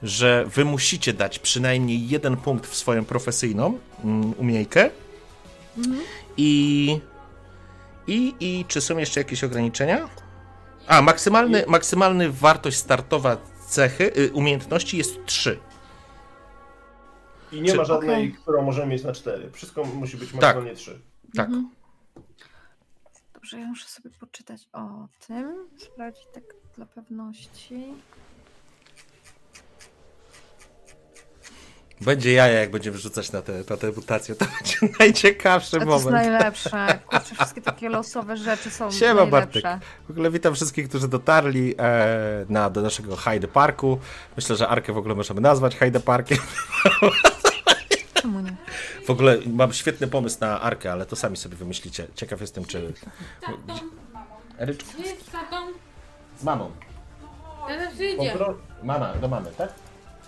[0.03, 4.89] że Wy musicie dać przynajmniej jeden punkt w swoją profesyjną mm, umiejkę.
[6.37, 6.99] I
[8.07, 10.09] i, I czy są jeszcze jakieś ograniczenia?
[10.87, 15.59] A, maksymalny, maksymalny wartość startowa cechy, y, umiejętności jest 3.
[17.51, 18.33] I nie Czy- ma żadnej, Okej.
[18.33, 19.51] którą możemy mieć na 4.
[19.51, 20.99] Wszystko musi być maksymalnie 3.
[21.35, 21.49] Tak.
[23.33, 25.67] Dobrze, ja muszę sobie poczytać o tym.
[25.77, 26.43] Sprawdzić tak
[26.75, 27.93] dla pewności.
[32.01, 34.35] Będzie jaja, jak będziemy wrzucać na te, na te mutacje.
[34.35, 36.25] To będzie najciekawszy A to jest moment.
[36.25, 36.99] najlepsze.
[37.07, 39.61] Kurczę, wszystkie takie losowe rzeczy są Siema, najlepsze.
[39.61, 39.87] Bartek.
[40.07, 43.99] W ogóle witam wszystkich, którzy dotarli e, na, do naszego Hyde Parku.
[44.35, 46.37] Myślę, że Arkę w ogóle możemy nazwać Hyde Parkiem.
[48.13, 48.55] Czemu nie?
[49.05, 52.07] W ogóle mam świetny pomysł na Arkę, ale to sami sobie wymyślicie.
[52.15, 52.93] Ciekaw jestem, czy...
[54.59, 54.89] Eryczku?
[54.99, 55.55] Gdzie jest tatą?
[56.39, 56.71] Z mamą.
[57.67, 58.35] Teraz idzie.
[58.83, 59.69] Mama, do mamy, tak?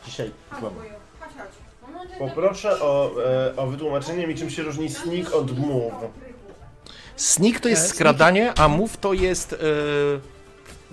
[0.05, 0.76] Dzisiaj z mamą.
[1.20, 1.47] Chodź, chodź.
[1.82, 1.86] Mama, ty-
[2.19, 5.93] Poproszę o, e, o wytłumaczenie mi, czym się różni sneak od move.
[7.15, 9.53] Sneak to jest E, skradanie, a move to jest.
[9.53, 9.57] e,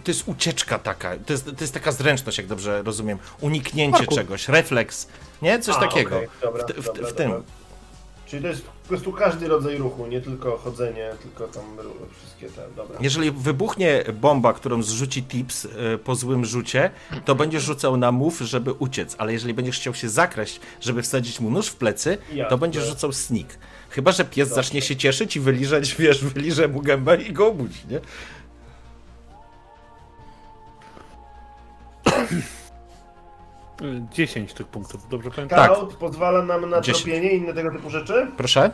[0.04, 1.16] to jest ucieczka taka.
[1.26, 3.18] To jest, to jest taka zręczność, jak dobrze rozumiem.
[3.40, 4.18] Uniknięcie Parkour.
[4.18, 5.08] czegoś, refleks.
[5.42, 5.58] Nie?
[5.60, 6.16] Coś A, takiego.
[6.16, 7.30] okej, dobra, w, w, dobra, w tym.
[7.30, 7.44] dobra.
[8.26, 11.64] Czyli to jest po prostu każdy rodzaj ruchu, nie tylko chodzenie, tylko tam
[12.18, 12.98] wszystkie te, dobra.
[13.00, 16.90] Jeżeli wybuchnie bomba, którą zrzuci Tips e, po złym rzucie,
[17.24, 19.16] to będziesz rzucał na move, żeby uciec.
[19.18, 22.58] Ale jeżeli będziesz chciał się zakraść, żeby wsadzić mu nóż w plecy, to Jasne.
[22.58, 23.46] będziesz rzucał sneak.
[23.90, 27.80] Chyba, że pies zacznie się cieszyć i wyliżeć, wiesz, wyliże mu gębę i go obudzi,
[27.90, 28.00] nie?
[33.82, 35.58] Y, 10 tych punktów, dobrze pamiętam?
[35.58, 35.72] Tak.
[35.76, 37.04] Scout pozwala nam na Dziesięć.
[37.04, 38.26] tropienie i inne tego typu rzeczy?
[38.36, 38.70] Proszę?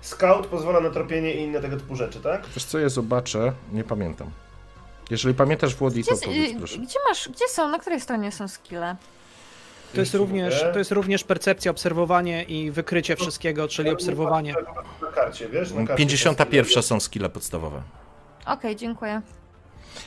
[0.00, 2.46] Scout pozwala na tropienie i inne tego typu rzeczy, tak?
[2.54, 4.30] Wiesz co, ja zobaczę, nie pamiętam.
[5.10, 6.78] Jeżeli pamiętasz Włodi, Gdzie, to powiedz y, proszę.
[6.78, 8.96] gdzie masz, gdzie są, na której stronie są skille?
[9.94, 14.54] To jest, również, to jest również percepcja, obserwowanie i wykrycie wszystkiego, czyli obserwowanie.
[15.02, 15.70] Na karcie, wiesz?
[15.72, 17.82] Na karcie 51 są skille podstawowe.
[18.46, 19.22] Okej, dziękuję.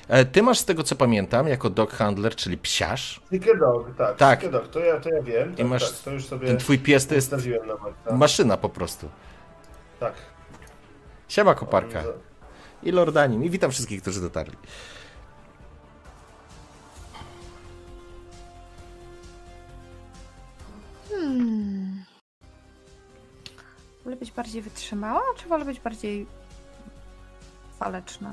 [0.07, 3.21] E, Ty masz z tego co pamiętam, jako dog handler, czyli psiarz.
[3.29, 4.17] Ticket dog, tak.
[4.17, 4.39] Tak.
[4.39, 5.55] Ticket dog, to ja, to ja wiem.
[5.55, 8.03] Tak, masz tak, to już sobie Ten twój pies to jest nawet.
[8.05, 8.13] Tak.
[8.13, 9.09] maszyna po prostu.
[9.99, 10.13] tak.
[11.27, 12.03] Siema koparka.
[12.84, 13.43] I Lordanin.
[13.43, 14.57] I witam wszystkich, którzy dotarli.
[21.09, 22.03] Hmm.
[24.03, 26.25] Wolę być bardziej wytrzymała, czy wolę być bardziej
[27.79, 28.31] waleczna?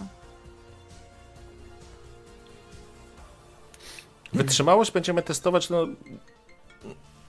[4.33, 5.87] Wytrzymałość będziemy testować, no...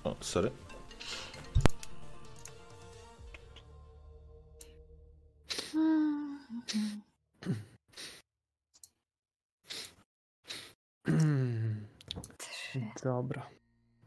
[0.03, 0.51] O, sorry.
[13.03, 13.49] Dobra.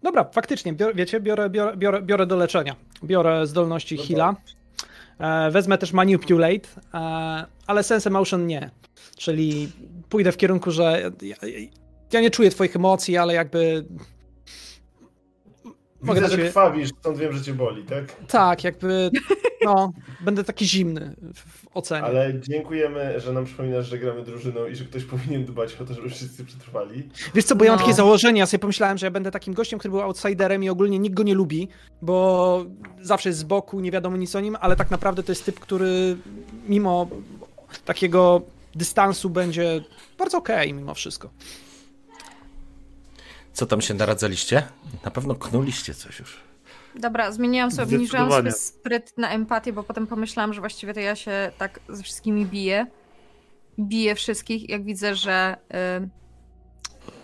[0.02, 2.76] Dobra, faktycznie, bior, wiecie, biorę, biorę, biorę, biorę do leczenia.
[3.04, 4.34] Biorę zdolności No heala.
[5.18, 6.98] E, wezmę też manipulate, e,
[7.66, 8.70] ale sense emotion nie.
[9.16, 9.72] Czyli
[10.08, 11.68] pójdę w kierunku, że ja, ja
[12.20, 13.84] nie czuję twoich emocji, ale jakby
[16.00, 16.48] mogę Widzę, dla że ciebie...
[16.48, 18.04] krwawisz, stąd wiem, że cię boli, tak?
[18.28, 19.10] Tak, jakby
[19.64, 22.04] No, będę taki zimny w ocenie.
[22.06, 25.94] Ale dziękujemy, że nam przypominasz, że gramy drużyną i że ktoś powinien dbać o to,
[25.94, 27.08] żeby wszyscy przetrwali.
[27.34, 27.84] Wiesz co, bo ja mam No.
[27.86, 30.98] takie założenie, ja sobie pomyślałem, że ja będę takim gościem, który był outsiderem i ogólnie
[30.98, 31.68] nikt go nie lubi,
[32.02, 32.64] bo
[33.02, 35.60] zawsze jest z boku, nie wiadomo nic o nim, ale tak naprawdę to jest typ,
[35.60, 36.16] który
[36.68, 37.08] mimo
[37.84, 38.42] takiego
[38.74, 39.84] dystansu będzie
[40.18, 41.30] bardzo okej mimo wszystko.
[43.54, 44.62] Co tam się naradzaliście?
[45.04, 46.40] Na pewno knuliście coś już.
[46.94, 51.16] Dobra, zmieniłam sobie, obniżyłam sobie spryt na empatię, bo potem pomyślałam, że właściwie to ja
[51.16, 52.86] się tak ze wszystkimi biję.
[53.78, 55.56] Biję wszystkich, jak widzę, że,
[56.02, 56.08] y,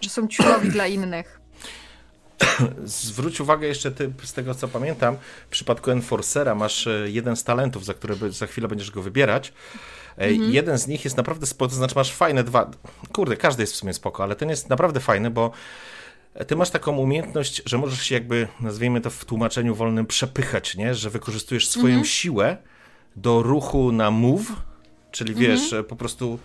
[0.01, 1.41] że są ciulowi dla innych.
[2.85, 5.17] Zwróć uwagę jeszcze, ty, z tego co pamiętam,
[5.47, 9.53] w przypadku Enforcera masz e, jeden z talentów, za który za chwilę będziesz go wybierać.
[10.19, 12.71] E, Jeden z nich jest naprawdę spoko, to znaczy masz fajne dwa.
[13.13, 15.51] Kurde, każdy jest w sumie spoko, ale ten jest naprawdę fajny, bo
[16.45, 20.95] ty masz taką umiejętność, że możesz się jakby, nazwijmy to w tłumaczeniu wolnym, przepychać, nie?
[20.95, 22.57] Że wykorzystujesz swoją siłę
[23.17, 24.53] do ruchu na move,
[25.11, 26.39] czyli wiesz, e, po prostu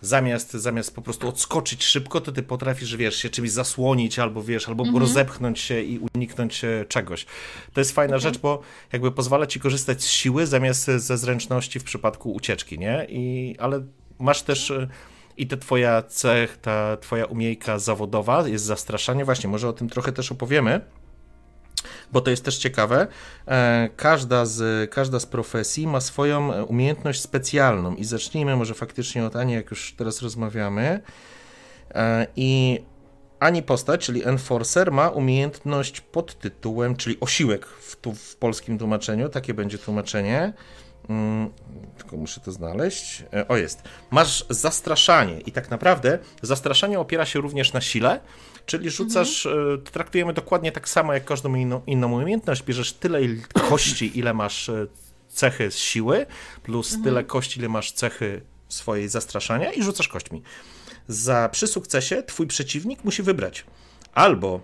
[0.00, 4.68] zamiast, zamiast po prostu odskoczyć szybko, to ty potrafisz, wiesz, się czymś zasłonić, albo wiesz,
[4.68, 7.26] albo rozepchnąć się i uniknąć e, czegoś.
[7.72, 11.84] To jest fajna rzecz, bo jakby pozwala ci korzystać z siły zamiast ze zręczności w
[11.84, 13.06] przypadku ucieczki, nie?
[13.08, 13.82] I, ale
[14.18, 14.88] masz też e,
[15.36, 19.24] i ta twoja cech, ta twoja umiejka zawodowa jest zastraszanie.
[19.24, 20.80] Właśnie, może o tym trochę też opowiemy
[22.12, 23.06] bo to jest też ciekawe.
[23.48, 29.36] E, Każda z, każda z profesji ma swoją umiejętność specjalną i zacznijmy może faktycznie od
[29.36, 31.00] Ani, jak już teraz rozmawiamy.
[31.94, 32.80] E, I
[33.40, 39.28] Ani postać, czyli Enforcer, ma umiejętność pod tytułem, czyli osiłek w, tu, w polskim tłumaczeniu,
[39.28, 40.52] takie będzie tłumaczenie.
[41.08, 41.50] Mm,
[41.98, 43.24] tylko muszę to znaleźć.
[43.32, 43.82] E, O, jest.
[44.10, 48.20] Masz zastraszanie i tak naprawdę zastraszanie opiera się również na sile,
[48.66, 53.20] czyli rzucasz, e, traktujemy dokładnie tak samo jak każdą inną, inną umiejętność, bierzesz tyle
[53.68, 54.86] kości, ile masz e,
[55.28, 56.26] cechy z siły,
[56.62, 60.42] plus tyle kości, ile masz cechy swojej zastraszania i rzucasz kośćmi.
[61.08, 63.64] Za, przy sukcesie twój przeciwnik musi wybrać
[64.14, 64.60] albo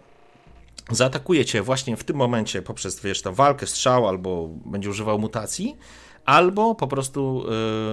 [0.90, 5.76] zaatakuje cię właśnie w tym momencie poprzez, wiesz, tę walkę, strzał, albo będzie używał mutacji,
[6.24, 7.44] albo po prostu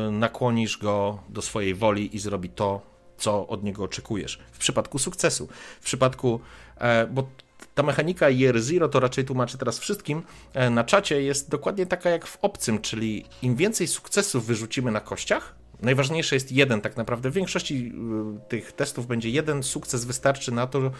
[0.08, 2.82] y, nakłonisz go do swojej woli i zrobi to,
[3.18, 4.40] co od niego oczekujesz.
[4.52, 5.48] W przypadku sukcesu.
[5.82, 6.40] W przypadku,
[6.78, 7.28] e, bo
[7.76, 10.24] ta mechanika Year Zero to raczej tłumaczę teraz wszystkim,
[10.54, 15.02] e, na czacie jest dokładnie taka jak w obcym, czyli im więcej sukcesów wyrzucimy na
[15.02, 17.30] kościach, najważniejsze jest jeden tak naprawdę.
[17.30, 17.94] W większości
[18.46, 20.92] y, tych testów będzie jeden sukces wystarczy na to,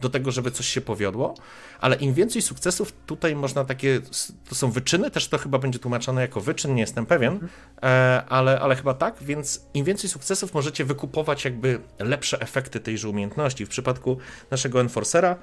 [0.00, 1.34] do tego, żeby coś się powiodło,
[1.80, 4.00] ale im więcej sukcesów, tutaj można takie,
[4.48, 7.48] to są wyczyny, też to chyba będzie tłumaczone jako wyczyn, nie jestem pewien,
[7.82, 13.08] e, ale, ale chyba tak, więc im więcej sukcesów możecie wykupować jakby lepsze efekty tejże
[13.08, 13.66] umiejętności.
[13.66, 14.18] W przypadku
[14.50, 15.36] naszego Enforcera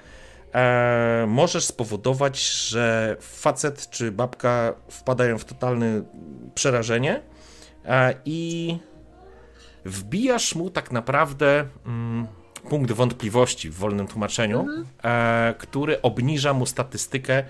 [0.53, 6.01] e, możesz spowodować, że facet czy babka wpadają w totalne
[6.55, 7.21] przerażenie
[7.85, 8.77] e, i
[9.85, 12.27] wbijasz mu tak naprawdę mm,
[12.70, 14.68] punkt wątpliwości w wolnym tłumaczeniu,
[15.03, 17.43] e, który obniża mu statystykę.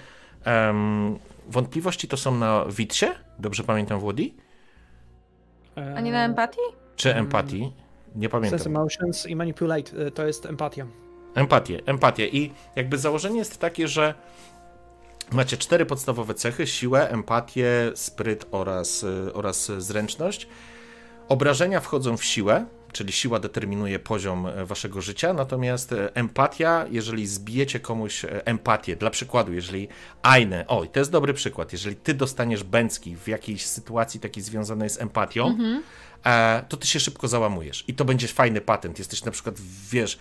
[1.49, 3.05] wątpliwości to są na Witsie,
[3.39, 4.36] dobrze pamiętam Włodi?
[5.95, 6.61] A nie na empatii?
[6.95, 7.72] Czy empatii?
[8.16, 8.59] Nie pamiętam.
[8.59, 10.88] Sense emotions i manipulate y, to jest empatia.
[11.36, 12.28] Empatię, empatię.
[12.28, 14.13] I jakby założenie jest takie, że
[15.32, 20.47] macie cztery podstawowe cechy: siłę, empatię, spryt oraz, oraz zręczność.
[21.30, 27.27] Obrażenia wchodzą w siłę, czyli siła determinuje poziom e, waszego życia, natomiast e, empatia, jeżeli
[27.27, 29.87] zbijecie komuś e, empatię, dla przykładu, jeżeli
[30.21, 34.89] Aine, oj, to jest dobry przykład, jeżeli ty dostaniesz bęcki w jakiejś sytuacji takiej związanej
[34.89, 35.57] z empatią,
[36.25, 37.83] e, to ty się szybko załamujesz.
[37.87, 38.99] I to będzie fajny patent.
[38.99, 39.55] Jesteś na przykład,
[39.91, 40.19] wiesz,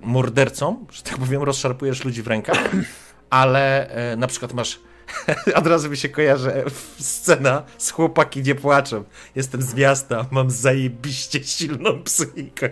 [0.00, 2.70] mordercą, że tak powiem, rozszarpujesz ludzi w rękach,
[3.30, 4.80] ale na przykład masz.
[5.54, 6.64] Od razu mi się kojarzy
[6.98, 9.04] scena z chłopaki nie płaczą.
[9.34, 12.70] Jestem z miasta, mam zajebiście silną psychikę.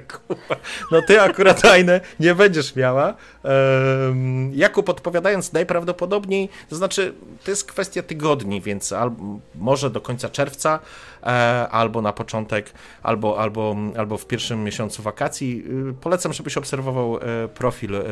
[0.92, 3.14] No ty akurat tajne nie będziesz miała.
[3.44, 7.14] Ehm, Jakub odpowiadając najprawdopodobniej, to znaczy
[7.44, 9.10] to jest kwestia tygodni, więc al,
[9.54, 10.78] może do końca czerwca,
[11.22, 11.26] e,
[11.70, 12.72] albo na początek,
[13.02, 15.64] albo, albo, albo w pierwszym miesiącu wakacji.
[15.90, 18.02] Y, Polecam, żebyś obserwował e, profil e,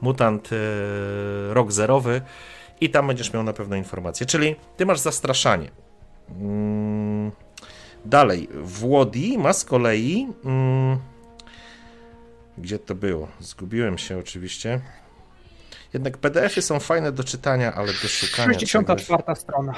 [0.00, 0.56] Mutant e,
[1.54, 2.20] Rok Zerowy
[2.80, 4.26] i tam będziesz miał na pewno informacje.
[4.26, 5.70] Czyli ty masz zastraszanie.
[6.30, 7.30] Mm,
[8.04, 10.28] Dalej, Włodi ma z kolei.
[10.44, 10.98] Mm,
[12.58, 13.28] gdzie to było?
[13.40, 14.80] Zgubiłem się oczywiście.
[15.92, 18.54] Jednak PDF-y są fajne do czytania, ale do szukania.
[18.54, 19.74] czegoś- 64 strona.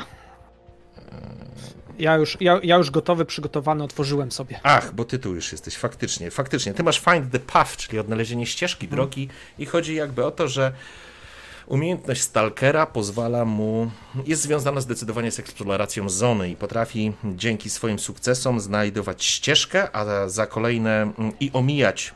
[1.98, 4.60] Ja już, ja, ja już gotowy, przygotowany, otworzyłem sobie.
[4.62, 6.74] Ach, bo ty tu już jesteś, faktycznie, faktycznie.
[6.74, 9.28] Ty masz find the path, czyli odnalezienie ścieżki, drogi
[9.58, 10.72] i chodzi jakby o to, że
[11.66, 13.90] Umiejętność Stalkera pozwala mu,
[14.26, 20.46] jest związana zdecydowanie z eksploracją zony i potrafi dzięki swoim sukcesom znajdować ścieżkę, a za
[20.46, 22.14] kolejne i omijać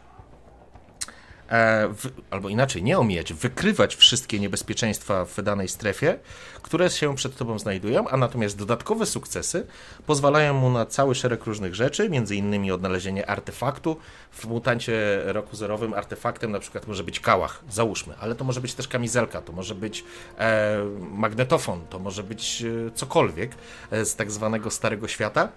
[1.49, 6.19] w, albo inaczej, nie omijać, wykrywać wszystkie niebezpieczeństwa w danej strefie,
[6.63, 9.67] które się przed tobą znajdują, a natomiast dodatkowe sukcesy
[10.07, 13.97] pozwalają mu na cały szereg różnych rzeczy, między innymi odnalezienie artefaktu.
[14.33, 18.75] W mutancie roku zerowym artefaktem na przykład może być kałach, załóżmy, ale to może być
[18.75, 20.05] też kamizelka, to może być
[20.39, 20.79] e,
[21.11, 23.51] magnetofon, to może być e, cokolwiek
[23.91, 25.49] e, z tak zwanego starego świata,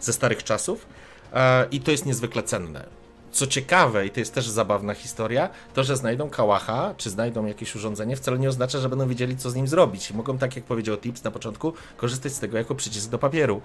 [0.00, 0.86] ze starych czasów.
[1.32, 3.03] E, I to jest niezwykle cenne
[3.34, 7.76] co ciekawe, i to jest też zabawna historia, to, że znajdą kałacha, czy znajdą jakieś
[7.76, 10.12] urządzenie, wcale nie oznacza, że będą wiedzieli, co z nim zrobić.
[10.12, 13.62] Mogą, tak jak powiedział Tips na początku, korzystać z tego jako przycisk do papieru.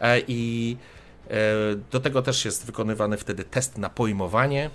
[0.00, 0.76] E, I
[1.30, 1.34] e,
[1.90, 4.70] do tego też jest wykonywany wtedy test na pojmowanie,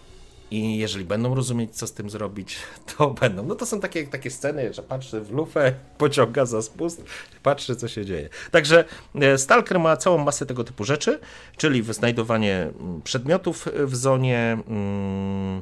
[0.51, 2.57] i jeżeli będą rozumieć, co z tym zrobić,
[2.97, 3.45] to będą.
[3.45, 7.03] No to są takie, takie sceny, że patrzy w lufę, pociąga za spust,
[7.43, 8.29] patrzy, co się dzieje.
[8.51, 8.85] Także
[9.15, 11.19] e, Stalker ma całą masę tego typu rzeczy,
[11.57, 15.61] czyli znajdowanie mm, przedmiotów w zonie, mm,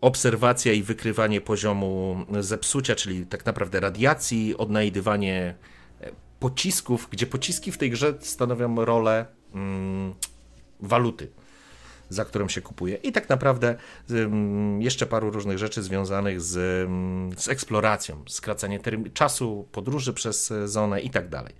[0.00, 5.54] obserwacja i wykrywanie poziomu zepsucia, czyli tak naprawdę radiacji, odnajdywanie
[6.00, 6.10] e,
[6.40, 10.14] pocisków, gdzie pociski w tej grze stanowią rolę mm,
[10.80, 11.28] waluty
[12.08, 12.96] za którą się kupuje.
[12.96, 13.76] I tak naprawdę
[14.78, 16.52] jeszcze paru różnych rzeczy związanych z,
[17.40, 18.80] z eksploracją, skracanie
[19.14, 21.54] czasu podróży przez zonę i tak dalej.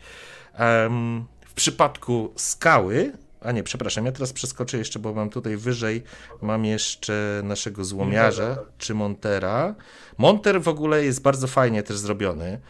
[1.47, 6.03] W przypadku skały, a nie, przepraszam, ja teraz przeskoczę jeszcze, bo mam tutaj wyżej,
[6.42, 9.74] mam jeszcze naszego złomiarza, czy Montera.
[10.18, 12.61] Monter w ogóle jest bardzo fajnie też zrobiony.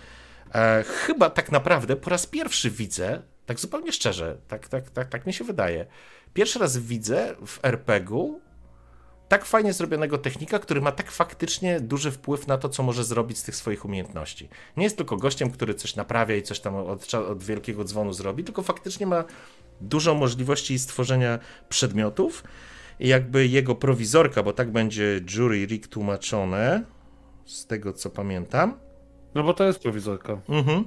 [0.54, 5.26] E, chyba tak naprawdę po raz pierwszy widzę, tak zupełnie szczerze, tak, tak, tak, tak
[5.26, 5.86] mi się wydaje,
[6.36, 8.40] Pierwszy raz widzę w RPG-u
[9.28, 13.38] tak fajnie zrobionego technika, który ma tak faktycznie duży wpływ na to, co może zrobić
[13.38, 14.49] z tych swoich umiejętności.
[14.76, 18.44] Nie jest tylko gościem, który coś naprawia i coś tam od, od wielkiego dzwonu zrobi,
[18.44, 19.24] tylko faktycznie ma
[19.80, 21.38] dużo możliwości stworzenia
[21.68, 22.44] przedmiotów.
[23.01, 26.84] I jakby jego prowizorka, bo tak będzie Jury Rick tłumaczone,
[27.44, 28.78] z tego co pamiętam.
[29.34, 30.40] No bo to jest prowizorka.
[30.49, 30.84] Mhm.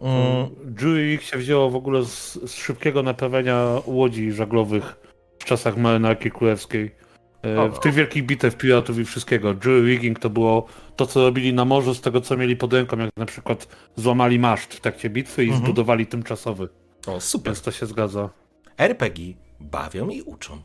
[0.00, 0.76] Mm.
[0.80, 4.96] Jury się wzięło w ogóle z, z, szybkiego naprawienia łodzi żaglowych
[5.38, 6.94] w czasach marynarki królewskiej.
[7.42, 9.54] E, w tych wielkich bitew piratów i wszystkiego.
[9.64, 12.98] Jury rigging to było to, co robili na morzu z tego, co mieli pod ręką,
[12.98, 15.64] jak na przykład złamali maszt w trakcie bitwy i mhm.
[15.64, 16.68] zbudowali tymczasowy.
[17.06, 17.52] O, super.
[17.52, 18.30] Więc to się zgadza.
[18.78, 20.62] RPG bawią i uczą.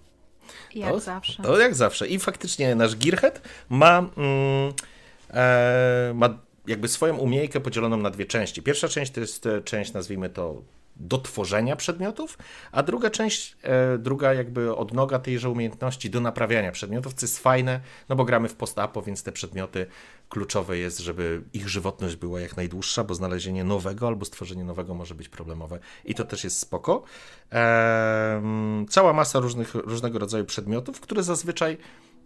[0.76, 1.44] Jak to, zawsze.
[1.44, 2.08] To jak zawsze.
[2.08, 4.74] I faktycznie nasz Gearhead ma, mm,
[5.34, 8.62] e, ma jakby swoją umiejkę podzieloną na dwie części.
[8.62, 10.62] Pierwsza część to jest e, część, nazwijmy to,
[10.96, 12.38] do tworzenia przedmiotów,
[12.72, 17.80] a druga część, e, druga jakby odnoga tejże umiejętności do naprawiania przedmiotów, co jest fajne,
[18.10, 19.86] no bo gramy w post-apo, więc te przedmioty
[20.30, 25.16] kluczowe jest, żeby ich żywotność była jak najdłuższa, bo znalezienie nowego albo stworzenie nowego może
[25.16, 27.04] być problemowe i to też jest spoko.
[27.52, 28.42] Eee,
[28.90, 31.78] cała masa różnych, różnego rodzaju przedmiotów, które zazwyczaj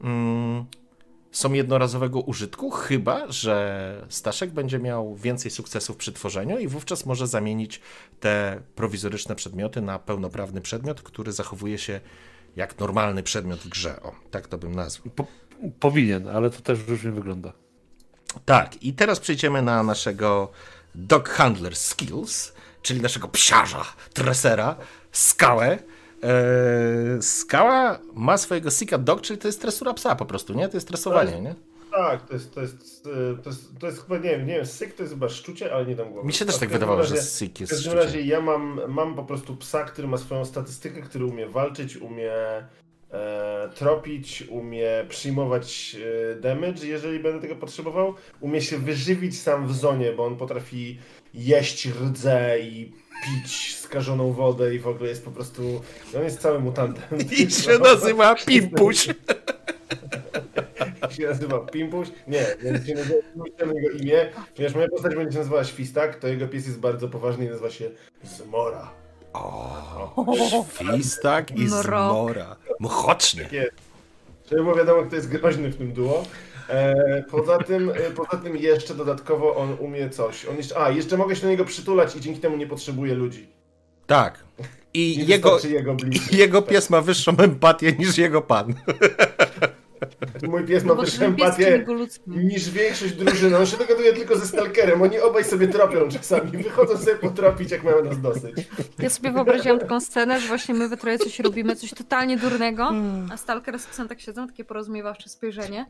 [0.02, 0.66] mm,
[1.32, 7.28] są jednorazowego użytku, chyba że Staszek będzie miał więcej sukcesów przy tworzeniu i wówczas może
[7.28, 7.82] zamienić
[8.20, 12.02] te prowizoryczne przedmioty na pełnoprawny przedmiot, który zachowuje się
[12.56, 14.02] jak normalny przedmiot w grze.
[14.02, 15.14] O, tak to bym nazwał.
[15.16, 15.28] Po,
[15.80, 17.54] powinien, ale to też różnie wygląda.
[18.46, 20.52] Tak, i teraz przejdziemy na naszego
[20.96, 24.76] Dog Handler Skills, czyli naszego psiarza, tresera,
[25.12, 25.80] skałę,
[26.24, 30.70] Eee, skała ma swojego Sika Dog, czyli to jest tresura psa po prostu, nie?
[30.70, 31.56] To jest tresowanie, nie?
[31.92, 33.04] Tak, to jest, to jest,
[33.44, 35.86] to jest, to jest chyba, nie wiem, nie wiem, syk to jest chyba szczucie, ale
[35.86, 36.28] nie dam głowy.
[36.28, 39.16] Mi się też tak wydawało, razie, że syk jest W każdym razie ja mam, mam
[39.16, 42.32] po prostu psa, który ma swoją statystykę, który umie walczyć, umie
[43.12, 45.98] e, tropić, umie przyjmować
[46.32, 51.00] e, damage, jeżeli będę tego potrzebował, umie się wyżywić sam w zonie, bo on potrafi
[51.34, 52.92] jeść rdze i
[53.26, 55.82] pić skażoną wodę i w ogóle jest po prostu...
[56.18, 57.20] On jest całym mutantem.
[57.38, 59.08] I się nazywa Pimpuś.
[61.10, 62.08] się nazywa Pimpuś.
[62.28, 66.48] Nie, nie się nazywa jego imię, ponieważ moja postać będzie się nazywała Świstak, to jego
[66.48, 67.90] pies jest bardzo poważny i nazywa się
[68.24, 68.92] Zmora.
[69.34, 72.56] O, Świstak i Zmora.
[72.80, 73.50] Mchocznie.
[74.50, 76.26] Żeby było wiadomo, kto jest groźny w tym duo.
[76.70, 80.46] E, poza, tym, e, poza tym jeszcze dodatkowo on umie coś.
[80.46, 83.48] On jeszcze, a, jeszcze mogę się do niego przytulać i dzięki temu nie potrzebuje ludzi.
[84.08, 84.44] Tak.
[84.94, 85.98] I jego, jego,
[86.32, 88.74] jego pies ma wyższą empatię niż jego pan.
[90.48, 91.86] Mój pies ma no wyższą empatię
[92.28, 93.58] niż większość drużyny.
[93.58, 95.02] On się dogaduje tylko ze stalkerem.
[95.02, 96.52] Oni obaj sobie tropią czasami.
[96.52, 98.56] Wychodzą sobie potropić, jak mają nas dosyć.
[99.00, 102.92] Ja sobie wyobraziłam taką scenę, że właśnie my we troje coś robimy, coś totalnie durnego,
[103.34, 105.86] a stalker z psem tak siedzą, takie porozumiewawcze spojrzenie.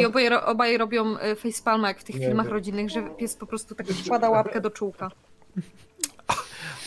[0.00, 2.54] I ro- obaj robią e, facepalma jak w tych Nie filmach wiem.
[2.54, 5.10] rodzinnych, że pies po prostu tak wkłada łapkę do czółka.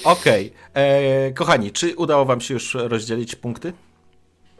[0.03, 0.53] Okej.
[0.74, 3.74] E, Kochani, czy udało wam się już rozdzielić punkty?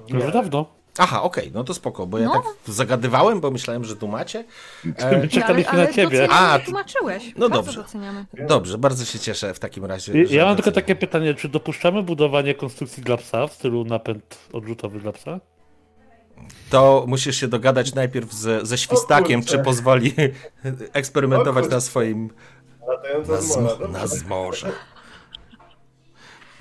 [0.08, 0.66] Już dawno.
[0.98, 2.34] Aha, okej, no to spoko, bo ja No.
[2.34, 4.44] tak zagadywałem, bo myślałem, że tu macie.
[4.98, 6.28] E, My czekaliśmy ale, ale na ciebie.
[6.32, 7.34] A, tłumaczyłeś.
[7.38, 7.82] No Bardzo dobrze.
[7.84, 8.26] doceniamy.
[8.48, 10.24] Dobrze, bardzo się cieszę w takim razie.
[10.24, 15.00] Ja mam tylko takie pytanie, czy dopuszczamy budowanie konstrukcji dla psa w stylu napęd odrzutowy
[15.00, 15.40] dla psa?
[16.70, 20.14] To musisz się dogadać najpierw z, ze świstakiem, czy pozwoli
[20.94, 22.30] eksperymentować na swoim
[23.30, 24.72] na, zmo, na zmorze.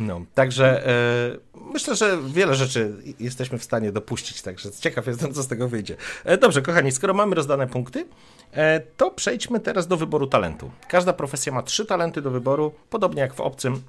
[0.07, 1.39] No, także e,
[1.73, 5.97] myślę, że wiele rzeczy jesteśmy w stanie dopuścić, także ciekaw jestem, co z tego wyjdzie.
[6.25, 8.07] E, dobrze, kochani, skoro mamy rozdane punkty,
[8.53, 10.71] e, to przejdźmy teraz do wyboru talentu.
[10.89, 13.83] Każda profesja ma trzy talenty do wyboru, podobnie jak w obcym.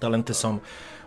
[0.00, 0.58] Talenty są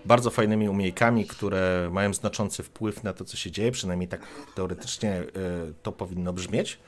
[0.05, 4.22] bardzo fajnymi umiejkami, które mają znaczący wpływ na to, co się dzieje, przynajmniej tak
[4.55, 5.24] teoretycznie e,
[5.84, 6.80] to powinno brzmieć.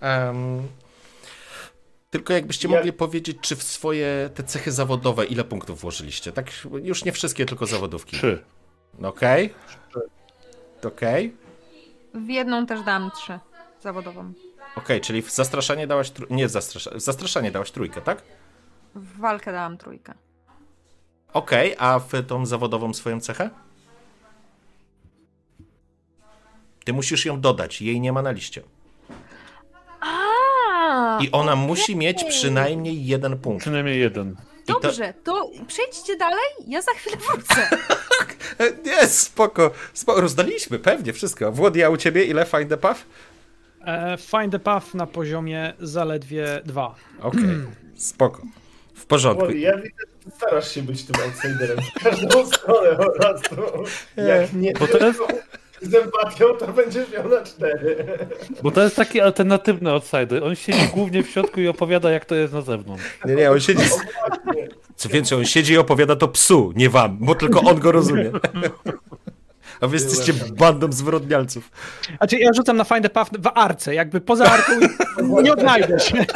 [0.00, 0.62] Em,
[2.10, 6.32] tylko jakbyście Ja- mogli powiedzieć, czy w swoje te cechy zawodowe ile punktów włożyliście?
[6.32, 6.50] Tak,
[6.82, 8.16] już nie wszystkie, tylko zawodówki.
[8.16, 8.44] Trzy.
[9.02, 9.54] Okej.
[10.84, 11.36] Okej.
[12.14, 13.38] W jedną też dam trzy
[13.80, 14.32] zawodową.
[14.76, 16.10] Okej, czyli w zastraszanie dałaś.
[16.10, 16.26] Tr...
[16.30, 16.96] Nie w zastraszanie.
[16.96, 18.22] W zastraszanie dałaś trójkę, tak?
[18.94, 20.14] W walkę dałam trójkę.
[21.32, 23.50] Okej, a w tą zawodową swoją cechę?
[26.84, 28.62] Ty musisz ją dodać, jej nie ma na liście.
[31.20, 33.60] I ona musi mieć przynajmniej jeden punkt.
[33.60, 34.36] Przynajmniej jeden.
[34.64, 37.68] I to- dobrze, to przejdźcie dalej, ja za chwilę wrócę.
[38.86, 40.20] Nie, spoko, spoko.
[40.20, 41.52] Rozdaliśmy, pewnie wszystko.
[41.52, 43.00] Włody, a u ciebie ile find the path?
[43.86, 46.94] E, find the path na poziomie zaledwie dwa.
[47.22, 47.40] Okej,
[47.96, 48.42] spoko.
[48.94, 49.44] W porządku.
[49.46, 53.56] Woli, ja widzę, że ty starasz się być tym outsiderem w każdą stronę po prostu.
[54.16, 55.20] Jak nie Bo to jest-
[55.82, 58.06] z empatią, to będziesz miał na cztery.
[58.62, 60.44] Bo to jest taki alternatywny outsider.
[60.44, 63.04] On siedzi głównie w środku i opowiada, jak to jest na zewnątrz.
[63.24, 63.84] Nie, nie, on siedzi.
[64.96, 68.30] Co więcej, on siedzi i opowiada to psu, nie wam, bo tylko on go rozumie.
[69.80, 71.70] A wy jesteście bandą zwyrodnialców.
[72.16, 74.72] Znaczy ja rzucam na find the path w arce, jakby poza arką
[75.42, 76.26] nie odnajdę się.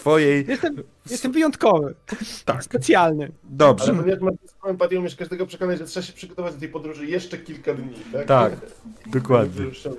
[0.00, 0.44] Swojej.
[0.48, 0.76] Jestem,
[1.10, 1.94] jestem wyjątkowy.
[2.44, 2.64] Tak.
[2.64, 3.32] Specjalny.
[3.44, 3.92] Dobrze.
[3.98, 7.06] Ale jak masz z empatią, umiesz każdego przekonać, że trzeba się przygotować do tej podróży
[7.06, 8.26] jeszcze kilka dni, tak?
[8.26, 8.52] Tak,
[9.06, 9.64] dokładnie.
[9.64, 9.90] Dobrze.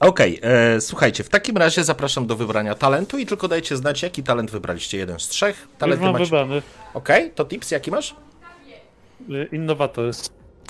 [0.00, 4.22] Okej, e, słuchajcie, w takim razie zapraszam do wybrania talentu i tylko dajcie znać, jaki
[4.22, 4.98] talent wybraliście.
[4.98, 5.60] Jeden z trzech.
[5.60, 6.24] Już Talenty mam macie.
[6.24, 6.62] wybrany.
[6.94, 8.14] Okej, to tips jaki masz?
[9.30, 10.10] Y, Innowator.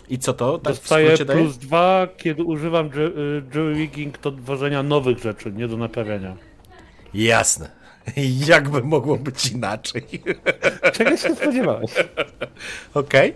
[0.08, 0.58] I co to?
[0.58, 1.40] Tak w Dostaję skrócie daje?
[1.40, 2.90] plus dwa, kiedy używam y,
[3.54, 6.36] jury rigging do tworzenia nowych rzeczy, nie do naprawiania.
[7.14, 7.70] Jasne.
[8.48, 10.02] Jakby mogło być inaczej.
[10.94, 11.90] Czego się spodziewałeś?
[12.94, 13.34] Okej.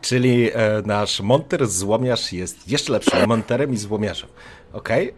[0.00, 4.28] Czyli e, nasz monter złomiarz jest jeszcze lepszym monterem i złomiarzem.
[4.72, 5.08] Okej.
[5.08, 5.14] e,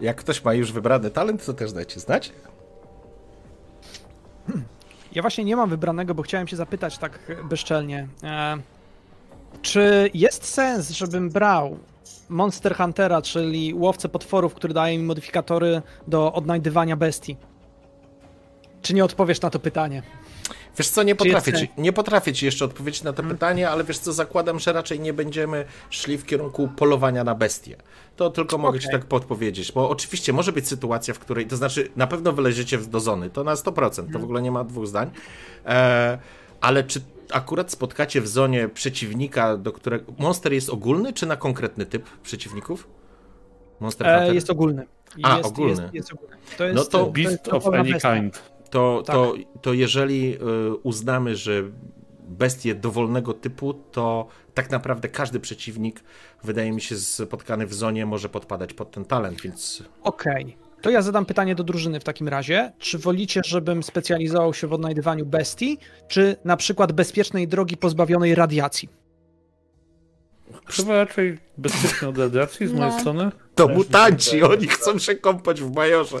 [0.00, 2.32] Jak ktoś ma już wybrany talent, to też dajcie znać.
[5.12, 7.18] Ja właśnie nie mam wybranego, bo chciałem się zapytać tak
[7.48, 8.08] bezczelnie.
[8.24, 8.56] E,
[9.62, 11.78] czy jest sens, żebym brał
[12.28, 17.36] Monster Huntera, czyli łowcę potworów, który daje mi modyfikatory do odnajdywania bestii?
[18.82, 20.02] Czy nie odpowiesz na to pytanie?
[20.78, 23.98] Wiesz co, nie potrafię, ci, nie potrafię ci jeszcze odpowiedzieć na to pytanie, ale wiesz
[23.98, 27.76] co, zakładam, że raczej nie będziemy szli w kierunku polowania na bestie.
[28.16, 29.00] To tylko mogę ci Okej.
[29.00, 32.86] tak podpowiedzieć, bo oczywiście może być sytuacja, w której, to znaczy na pewno wyleziecie w-
[32.88, 35.10] do zony, to na 100%, to w ogóle nie ma dwóch zdań,
[35.66, 36.18] e,
[36.60, 37.00] ale czy
[37.32, 40.12] akurat spotkacie w zonie przeciwnika, do którego...
[40.18, 42.88] Monster jest ogólny, czy na konkretny typ przeciwników?
[43.80, 44.86] Monster E, jest ogólny.
[45.22, 45.82] A, jest, ogólny.
[45.82, 46.36] Jest, jest ogólny.
[46.58, 48.14] To jest, No to Beast jest of any bestia.
[48.16, 48.42] kind.
[48.70, 49.16] to, Tak.
[49.16, 50.38] to, to jeżeli y,
[50.82, 51.62] uznamy, że
[52.28, 56.00] bestie dowolnego typu, to tak naprawdę każdy przeciwnik,
[56.44, 60.56] wydaje mi się, spotkany w zonie może podpadać pod ten talent, więc Okej.
[60.82, 62.72] To ja zadam pytanie do drużyny w takim razie.
[62.78, 68.88] Czy wolicie, żebym specjalizował się w odnajdywaniu bestii, czy na przykład bezpiecznej drogi pozbawionej radiacji?
[70.66, 73.00] Chyba raczej bezpiecznie od radiacji z mojej No.
[73.00, 73.30] strony.
[73.54, 76.16] to mutanci, oni chcą się kąpać w majorze.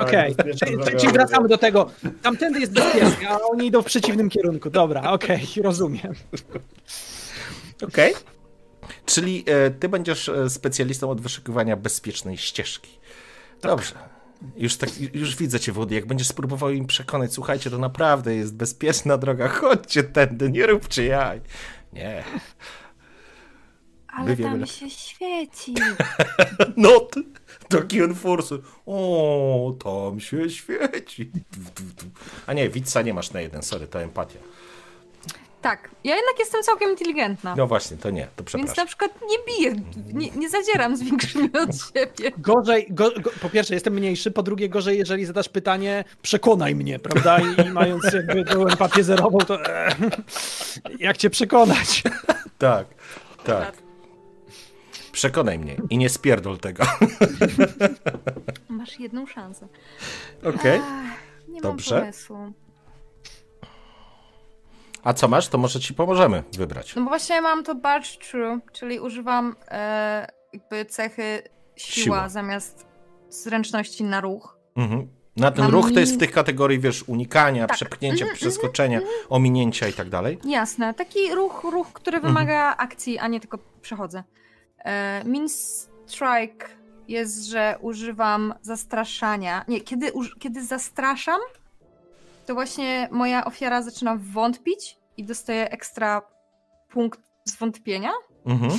[0.00, 1.90] Okej, Tak, czyli, czyli wracamy do tego.
[2.22, 4.70] Tamtędy jest bezpiecznie, a oni idą w przeciwnym kierunku.
[4.70, 6.12] Dobra, okej, rozumiem.
[7.82, 8.14] Okej.
[9.06, 12.90] Czyli e, ty będziesz e, specjalistą od wyszukiwania bezpiecznej ścieżki.
[13.62, 13.94] Dobrze.
[14.56, 18.56] Już, tak, już widzę cię, Wody, jak będziesz spróbował im przekonać, słuchajcie, to naprawdę jest
[18.56, 21.40] bezpieczna droga, chodźcie tędy, nie róbcie jaj.
[21.92, 22.24] Nie.
[24.08, 25.74] Ale My wiemy tam się świeci.
[26.76, 27.20] No, t-
[27.68, 28.58] taki enforcer.
[28.86, 31.30] O, tam się świeci.
[32.46, 34.38] A nie, widza nie masz na jeden, sorry, to empatia.
[35.64, 37.54] Tak, ja jednak jestem całkiem inteligentna.
[37.56, 38.76] No właśnie, to nie, to Więc przepraszam.
[38.76, 39.74] na przykład nie biję,
[40.12, 42.32] nie, nie zadzieram z większymi od siebie.
[42.38, 46.98] Gorzej, go, go, po pierwsze jestem mniejszy, po drugie gorzej, jeżeli zadasz pytanie, przekonaj mnie,
[46.98, 47.38] prawda?
[47.38, 49.94] I, i mając jakby tą empatię zerową, to e,
[50.98, 52.02] jak cię przekonać?
[52.58, 52.86] Tak,
[53.44, 53.72] tak.
[55.12, 56.84] Przekonaj mnie i nie spierdol tego.
[58.68, 59.68] Masz jedną szansę.
[60.44, 60.80] Okej.
[60.84, 61.94] Ach, nie Dobrze.
[61.94, 62.52] mam pomysłu.
[65.04, 66.96] A co masz, to może ci pomożemy wybrać.
[66.96, 71.42] No bo właśnie mam to barge true, czyli używam e, jakby cechy
[71.76, 72.28] siła, Siła.
[72.28, 72.86] zamiast
[73.28, 74.58] zręczności na ruch.
[74.76, 75.08] Mhm.
[75.36, 77.76] Na ten Mam ruch to jest w tych kategorii, wiesz, unikania, Tak.
[77.76, 80.38] przepchnięcia, Mhm, przeskoczenia, ominięcia i tak dalej.
[80.44, 82.34] Jasne, taki ruch, ruch, który Mhm.
[82.34, 84.24] wymaga akcji, a nie tylko przechodzę.
[84.84, 85.48] E, min
[86.06, 86.66] strike
[87.08, 89.64] jest, że używam zastraszania.
[89.68, 91.40] Nie, kiedy, kiedy zastraszam,
[92.46, 96.22] to właśnie moja ofiara zaczyna wątpić i dostaje ekstra
[96.88, 98.10] punkt zwątpienia.
[98.46, 98.72] Mhm.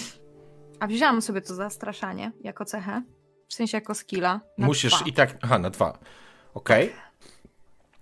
[0.80, 3.02] A wzięłam sobie to zastraszanie jako cechę,
[3.48, 4.42] w sensie jako skilla.
[4.58, 5.06] Musisz dwa.
[5.06, 5.38] i tak.
[5.42, 6.00] Aha, na dwa.
[6.54, 6.94] Okej.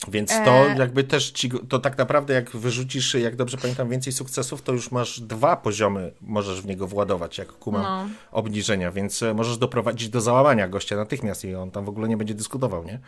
[0.07, 4.13] Więc to E- jakby też ci, to tak naprawdę jak wyrzucisz, jak dobrze pamiętam, więcej
[4.13, 8.15] sukcesów, to już masz dwa poziomy, możesz w niego władować, jak kumam No.
[8.31, 12.17] obniżenia, więc e, możesz doprowadzić do załamania gościa natychmiast i on tam w ogóle nie
[12.17, 12.99] będzie dyskutował, nie?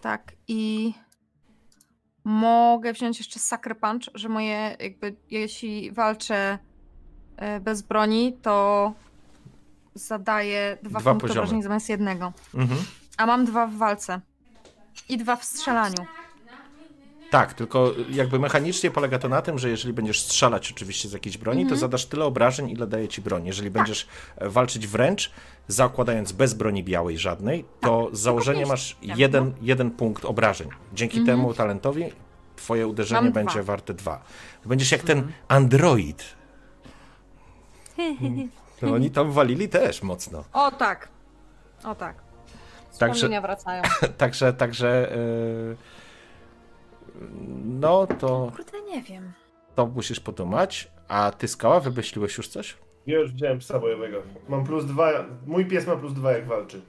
[0.00, 0.92] Tak, i
[2.24, 6.58] mogę wziąć jeszcze Sucker Punch, że moje, jakby, jeśli walczę
[7.36, 8.92] e, bez broni, to
[9.94, 11.40] zadaję dwa, Dwa punkty poziomy.
[11.40, 12.32] obrażeń zamiast jednego.
[12.54, 12.80] Mhm.
[13.16, 14.20] A mam dwa w walce.
[15.08, 16.06] I dwa w strzelaniu.
[17.30, 21.38] Tak, tylko jakby mechanicznie polega to na tym, że jeżeli będziesz strzelać oczywiście z jakiejś
[21.38, 21.76] broni, Mhm.
[21.76, 23.40] to zadasz tyle obrażeń, ile daje ci broń.
[23.40, 23.46] Tak.
[23.46, 25.30] Jeżeli będziesz e, walczyć wręcz,
[25.68, 30.68] zakładając bez broni białej żadnej, to Tak, z założenia masz tam, jeden, jeden punkt obrażeń.
[30.92, 32.04] Dzięki temu talentowi
[32.56, 33.34] twoje uderzenie Mhm.
[33.34, 33.60] Mam będzie dwa.
[33.60, 33.66] Mhm.
[33.66, 34.22] warte dwa.
[34.64, 36.24] Będziesz jak ten android.
[38.82, 40.44] No, oni tam walili też mocno.
[40.52, 41.08] O tak.
[41.84, 42.16] O tak.
[42.98, 43.82] Także, Wspomnienia wracają.
[44.18, 45.12] także, także
[45.68, 45.76] yy,
[47.64, 49.32] no to, Kurde, nie wiem.
[49.74, 50.90] to musisz podumać.
[51.08, 52.76] A ty, Skała, wymyśliłeś już coś?
[53.06, 54.22] Ja już wziąłem psa bojowego.
[54.48, 55.24] Mam plus dwa.
[55.46, 56.80] Mój pies ma plus dwa jak walczy.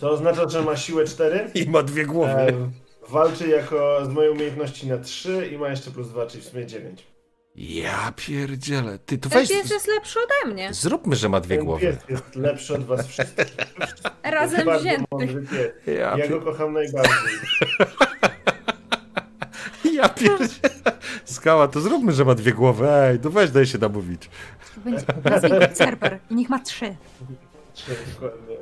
[0.00, 1.50] To oznacza, że ma siłę 4.
[1.54, 2.32] I ma dwie głowy.
[2.32, 2.70] E,
[3.08, 6.66] walczy jako z mojej umiejętności na 3 i ma jeszcze plus 2, czyli w sumie
[6.66, 7.06] 9.
[7.56, 8.98] Ja pierdzielę.
[8.98, 9.48] Ty to Ten weź.
[9.48, 10.74] pies jest lepszy ode mnie.
[10.74, 11.86] Zróbmy, że ma dwie Ten głowy.
[11.86, 13.56] pies jest lepszy od was wszystkich.
[14.22, 15.72] Razem wzięty.
[15.86, 17.12] Ja, Ja go kocham najbardziej.
[19.96, 20.74] ja pierdzielę.
[21.24, 22.90] Skała, to zróbmy, że ma dwie głowy.
[22.90, 24.30] Ej, to weź, daj się namówić.
[24.76, 26.96] Będzie Cerber i niech ma trzy.
[27.74, 28.56] Trzy, Dokładnie.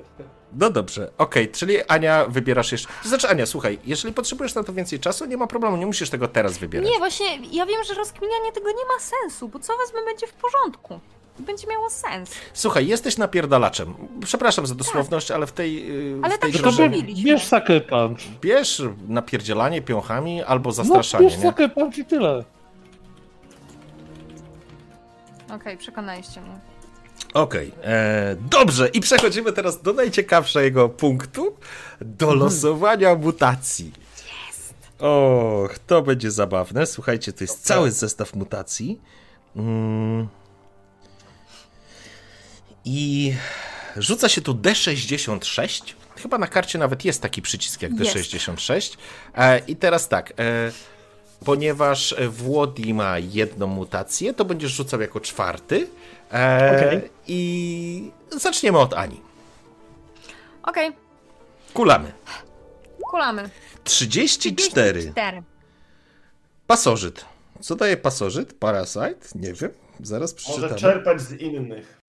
[0.59, 2.89] No dobrze, okej, czyli Ania wybierasz jeszcze.
[3.05, 6.29] Znaczy, Ania, słuchaj, jeżeli potrzebujesz na to więcej czasu, nie ma problemu, nie musisz tego
[6.29, 6.91] teraz wybierać.
[6.91, 10.33] Nie, właśnie ja wiem, że rozkminianie tego nie ma sensu, bo co wezmę będzie w
[10.33, 11.01] porządku.
[11.39, 12.31] Będzie miało sens.
[12.53, 13.95] Słuchaj, jesteś napierdalaczem.
[14.25, 15.87] Przepraszam za dosłowność, ale w tej.
[15.87, 18.19] yy, Ale w tej tak grze bierz, bierz Sucker Punch.
[18.41, 21.25] bierz napierdzielanie piąchami albo No, zastraszanie.
[21.25, 21.43] bierz nie?
[21.43, 22.45] Sucker Punch i tyle.
[25.55, 26.59] Okej, przekonaliście mnie.
[27.35, 28.89] Okej, e, dobrze.
[28.89, 31.57] I przechodzimy teraz do najciekawszego punktu,
[32.01, 33.93] do losowania mutacji.
[34.99, 36.87] Och, to będzie zabawne.
[36.87, 39.01] Słuchajcie, to jest cały zestaw mutacji.
[39.57, 40.29] Mm.
[42.85, 43.35] I
[43.97, 45.95] rzuca się tu D66.
[46.23, 48.17] Chyba na karcie nawet jest taki przycisk jak Jest.
[48.17, 48.97] D66.
[49.35, 50.31] E, I teraz tak.
[50.31, 50.35] E,
[51.45, 55.87] ponieważ Włodi ma jedną mutację, to będziesz rzucał jako czwarty.
[56.33, 57.11] E, Okej.
[57.27, 59.21] I zaczniemy od Ani.
[60.63, 60.93] Okej,
[61.75, 62.13] Kulamy.
[63.11, 63.51] kulamy.
[63.85, 65.11] 34.
[65.11, 65.43] Cztery.
[66.67, 67.25] Pasożyt.
[67.61, 68.55] Co daje pasożyt?
[68.59, 69.17] Parasite?
[69.35, 69.71] Nie wiem.
[70.01, 70.79] Zaraz Może przeczytam.
[70.79, 72.01] czerpać z innych.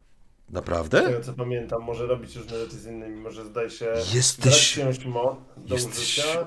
[0.55, 1.01] Z Naprawdę?
[1.01, 5.37] tego co pamiętam, może robić różne rzeczy z innymi, może zdaje się Jesteś- brać moc
[5.57, 6.45] do jesteś- użycia.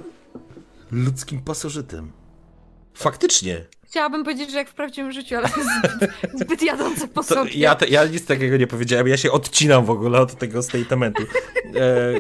[0.91, 2.13] Ludzkim pasożytem.
[2.95, 3.65] Faktycznie.
[3.87, 7.51] Chciałabym powiedzieć, że jak w prawdziwym życiu, ale zbyt, zbyt jadące po To sobie.
[7.55, 9.09] ja, te, ja nic takiego nie powiedziałem.
[9.09, 11.23] Ja się odcinam w ogóle od tego statementu.
[11.77, 12.15] E,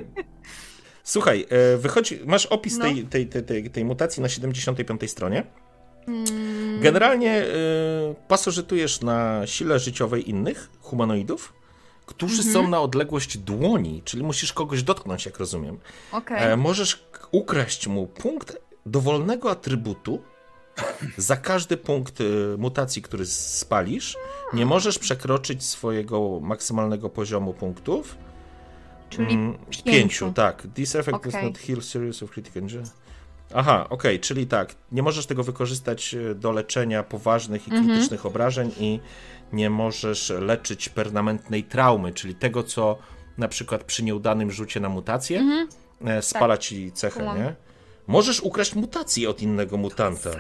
[1.05, 2.85] słuchaj, e, wychodzi, masz opis No.
[2.85, 5.45] tej, tej, tej, tej, tej mutacji na 75 stronie.
[6.09, 6.25] Mm,
[6.81, 7.47] Generalnie e,
[8.29, 11.53] pasożytujesz na sile życiowej innych humanoidów,
[12.09, 12.53] którzy Mhm.
[12.55, 15.79] są na odległość dłoni, czyli musisz kogoś dotknąć, jak rozumiem.
[16.13, 16.53] Okej.
[16.53, 18.57] E, możesz ukraść mu punkt
[18.87, 20.23] dowolnego atrybutu
[21.17, 22.25] za każdy punkt e,
[22.59, 24.17] mutacji, który spalisz.
[24.53, 28.17] Nie możesz przekroczyć swojego maksymalnego poziomu punktów.
[29.11, 29.83] Czyli Mm, pięciu.
[29.85, 30.67] pięciu, tak.
[30.75, 31.45] This effect does Okej.
[31.47, 32.85] not heal series of critical injury.
[33.55, 37.89] Aha, okej, czyli tak, nie możesz tego wykorzystać e, do leczenia poważnych i Mhm.
[37.89, 39.01] krytycznych obrażeń i
[39.53, 42.99] nie możesz leczyć permanentnej traumy, czyli tego, co
[43.39, 45.69] na przykład przy nieudanym rzucie na mutację Mhm.
[46.07, 47.55] e, spala ci cechę, nie?
[48.07, 50.31] Możesz ukraść mutację od innego mutanta.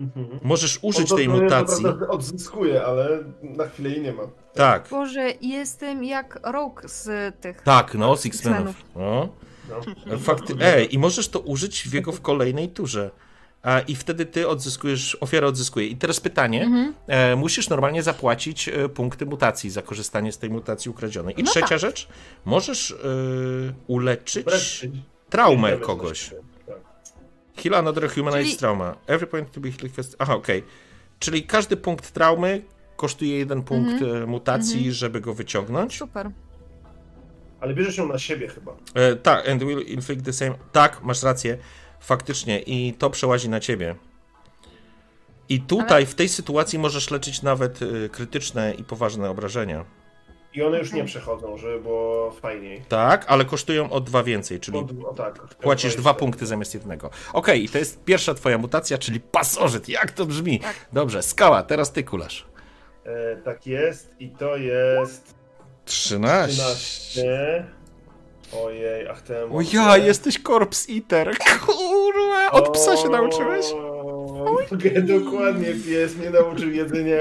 [0.00, 0.38] Mhm.
[0.42, 1.82] Możesz użyć On tej mutacji.
[1.84, 4.22] prawda odzyskuje, ale na chwilę jej nie ma.
[4.54, 7.62] Tak, Boże, jestem jak Rogue z tych...
[7.62, 8.68] tak, no, z X-Menów.
[8.68, 8.84] X-Menów.
[8.96, 9.28] No.
[10.06, 10.18] No.
[10.18, 10.54] Fakty...
[10.60, 13.10] Ej, i możesz to użyć w jego w kolejnej turze.
[13.62, 15.86] A, I wtedy ty odzyskujesz, ofiara odzyskuje.
[15.86, 16.94] I teraz pytanie, Mhm.
[17.06, 21.40] e, musisz normalnie zapłacić e, punkty mutacji za korzystanie z tej mutacji ukradzionej.
[21.40, 21.78] I No trzecia tak.
[21.78, 22.08] rzecz,
[22.44, 22.94] możesz e,
[23.86, 24.46] uleczyć
[25.30, 26.30] traumę kogoś.
[26.66, 26.76] Tak.
[27.56, 28.96] Heal another humanized Czyli- trauma.
[29.06, 30.16] Every point to be healed.
[30.18, 30.64] Aha, okej.
[31.18, 32.62] Czyli każdy punkt traumy
[32.96, 34.22] kosztuje jeden punkt Mhm.
[34.22, 35.98] e, mutacji, żeby go wyciągnąć.
[35.98, 36.30] Super.
[37.60, 38.76] Ale bierzesz ją na siebie chyba.
[38.94, 40.54] E, tak, and will inflict the same.
[40.72, 41.58] Tak, masz rację.
[42.02, 42.58] Faktycznie.
[42.60, 43.94] I to przełazi na ciebie.
[45.48, 49.84] I tutaj, w tej sytuacji, możesz leczyć nawet e, krytyczne i poważne obrażenia.
[50.54, 52.82] I one już nie przechodzą, żeby było fajniej.
[52.88, 55.38] Tak, ale kosztują o dwa więcej, czyli O, o tak.
[55.54, 57.10] płacisz Dwa punkty zamiast jednego.
[57.32, 59.88] Okej, i to jest pierwsza twoja mutacja, czyli pasożyt.
[59.88, 60.60] Jak to brzmi?
[60.60, 60.74] Tak.
[60.92, 62.46] Dobrze, skała, teraz ty kulasz.
[63.04, 65.34] E, tak jest i to jest
[65.84, 66.62] 13.
[66.62, 67.66] 13.
[68.60, 69.52] Ojej, ach ten.
[69.52, 71.36] O ja, jesteś corpse eater.
[71.66, 73.66] Kurwa, od psa się nauczyłeś?
[74.70, 77.18] Mogę, dokładnie, pies mnie nauczył jedzenia,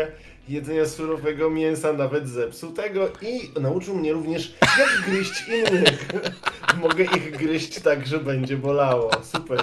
[0.49, 6.07] jedzenia surowego mięsa, nawet zepsutego i nauczył mnie również jak gryźć innych.
[6.81, 9.11] Mogę ich gryźć tak, że będzie bolało.
[9.23, 9.59] Super.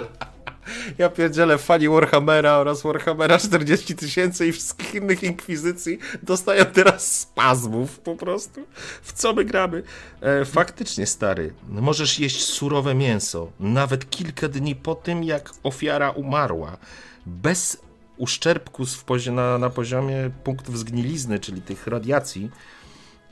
[0.97, 7.99] Ja pierdzielę fani Warhammera oraz Warhammera 40 tysięcy i wszystkich innych inkwizycji dostają teraz spazmów
[7.99, 8.61] po prostu.
[9.01, 9.83] W co my gramy?
[10.21, 16.77] E, faktycznie, stary, możesz jeść surowe mięso nawet kilka dni po tym, jak ofiara umarła.
[17.25, 17.81] Bez
[18.17, 22.51] uszczerbku pozi- na, na poziomie punktów zgnilizny, czyli tych radiacji.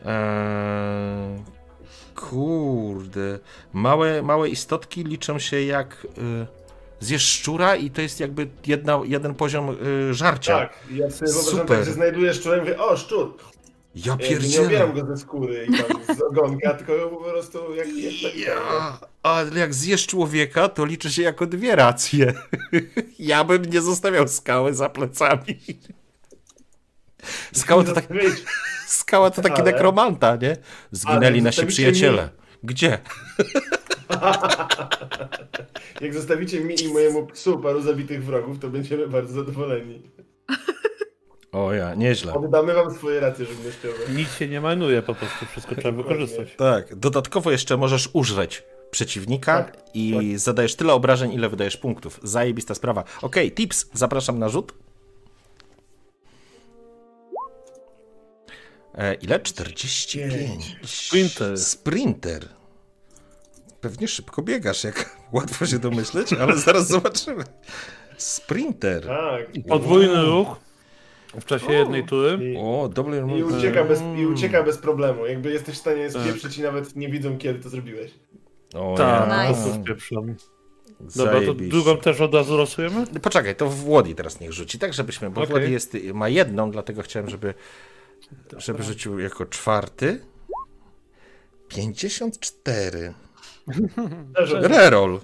[0.05, 1.43] Eee,
[2.15, 3.39] kurde.
[3.73, 6.07] Małe, małe istotki liczą się jak...
[6.17, 6.66] Y,
[6.99, 9.77] zjesz szczura i to jest jakby jedna, jeden poziom
[10.09, 10.59] y, żarcia.
[10.59, 11.77] Tak, ja sobie wyobrażam Super.
[11.77, 13.37] tak, że znajduję szczurem i mówię, o szczur.
[13.95, 14.67] Ja Ja nie pierdzielę.
[14.67, 18.99] obieram go ze skóry i tam z ogonka, tylko po prostu jak, jak tak Ja,
[19.23, 22.33] ale jak zjesz człowieka, to liczy się jako dwie racje.
[23.19, 25.59] ja bym nie zostawiał skały za plecami.
[27.53, 28.07] Skała to, tak,
[28.87, 30.57] skała to taki Ale- nekromanta, nie?
[30.91, 32.29] Zginęli nasi przyjaciele.
[32.63, 32.97] Gdzie?
[36.01, 40.01] Jak zostawicie mi i mojemu psu paru zabitych wrogów, to będziemy bardzo zadowoleni.
[41.51, 42.33] O ja, nieźle.
[42.33, 44.13] Oddamy wam swoje racje żywnościowe.
[44.15, 46.55] Nic się nie marnuje, po prostu wszystko trzeba wykorzystać.
[46.57, 52.19] Tak, dodatkowo jeszcze możesz użreć przeciwnika Tak, i zadajesz tyle obrażeń, ile wydajesz punktów.
[52.23, 53.03] Zajebista sprawa.
[53.21, 54.73] Okej, tips, zapraszam na rzut.
[58.95, 59.39] E, ile?
[59.39, 60.75] 45.
[60.85, 61.57] Sprinter.
[61.59, 62.56] Sprinter.
[63.87, 67.43] Pewnie szybko biegasz, jak łatwo się domyśleć, ale zaraz zobaczymy.
[68.17, 69.05] Sprinter.
[69.05, 69.47] Tak.
[69.67, 70.55] Podwójny ruch
[71.39, 72.39] w czasie jednej tury.
[72.53, 75.25] I, O, double i, ucieka bez, I ucieka bez problemu.
[75.25, 78.11] Jakby jesteś w stanie spieprzyć i nawet nie widzą, kiedy to zrobiłeś.
[78.75, 79.43] O, Tak, ja.
[79.49, 79.61] Nice.
[79.61, 80.35] prostu spieprzam.
[81.15, 83.07] Dobra, to drugą też od razu losujemy?
[83.21, 85.51] Poczekaj, to w Łodzi teraz niech rzuci, tak żebyśmy, bo Okej.
[85.51, 87.53] Włody jest, ma jedną, dlatego chciałem, żeby,
[88.57, 90.21] żeby rzucił jako czwarty.
[91.67, 93.13] 54.
[94.61, 95.19] Reroll.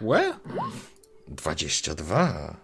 [0.00, 0.34] Łe?
[1.28, 2.56] 22.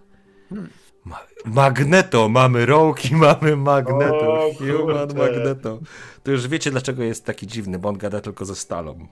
[1.05, 4.45] Ma magneto, mamy rołki, mamy magneto.
[4.45, 5.79] O, Human magneto.
[6.23, 9.09] To już wiecie, dlaczego jest taki dziwny, bo on gada tylko ze stalą.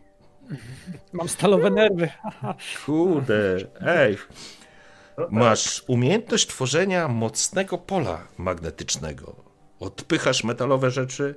[1.12, 2.08] Mam stalowe nerwy.
[2.86, 4.16] Kurde, ej.
[5.30, 9.36] Masz umiejętność tworzenia mocnego pola magnetycznego.
[9.80, 11.34] Odpychasz metalowe rzeczy.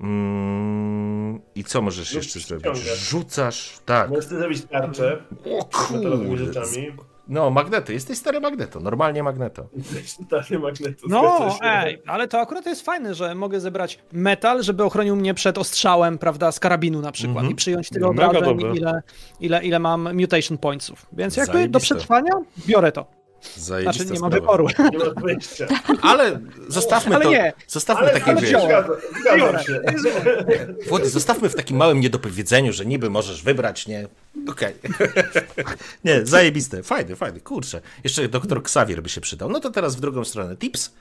[0.00, 2.82] Mm, I co możesz Lub jeszcze zrobić?
[2.82, 4.10] Rzucasz, tak.
[4.10, 6.44] Możesz sobie zrobić tarczę O z metalowymi kurde.
[6.44, 6.86] rzeczami.
[7.28, 9.66] No, magneto, jesteś stary magneto, normalnie magneto.
[9.76, 11.06] Jesteś totalnie magnetu.
[11.08, 15.58] No, ej, ale to akurat jest fajne, że mogę zebrać metal, żeby ochronił mnie przed
[15.58, 17.52] ostrzałem, prawda, z karabinu na przykład Mhm.
[17.52, 19.02] i przyjąć tyle obrażeń, ile,
[19.40, 21.06] ile, ile mam mutation pointsów.
[21.12, 21.80] Więc jakby do Zajebiste.
[21.94, 22.32] przetrwania
[22.66, 23.06] biorę to.
[23.56, 24.36] Zajebista Znaczy nie sprawa.
[24.36, 24.66] wyboru.
[24.92, 25.66] Nie masz wyjścia.
[26.02, 27.30] Ale zostawmy Ale to.
[27.30, 27.52] nie.
[27.68, 28.58] Zostawmy Ale, takie ale się.
[30.88, 34.08] Włody, zostawmy w takim małym niedopowiedzeniu, że niby możesz wybrać, nie?
[34.48, 34.74] Okej.
[36.04, 36.82] nie, zajebiste.
[36.82, 37.80] Fajny, fajny, kurczę.
[38.04, 39.50] Jeszcze doktor Xavier by się przydał.
[39.50, 40.56] No to teraz w drugą stronę.
[40.56, 40.94] Tips?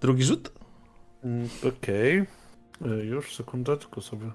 [0.00, 0.52] Drugi rzut?
[1.24, 2.24] Mm, Okej.
[2.86, 4.30] E, Już, sekunda, tylko sobie...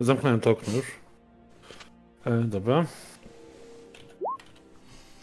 [0.00, 0.86] Zamknąłem to okno już.
[2.24, 2.86] E, dobra.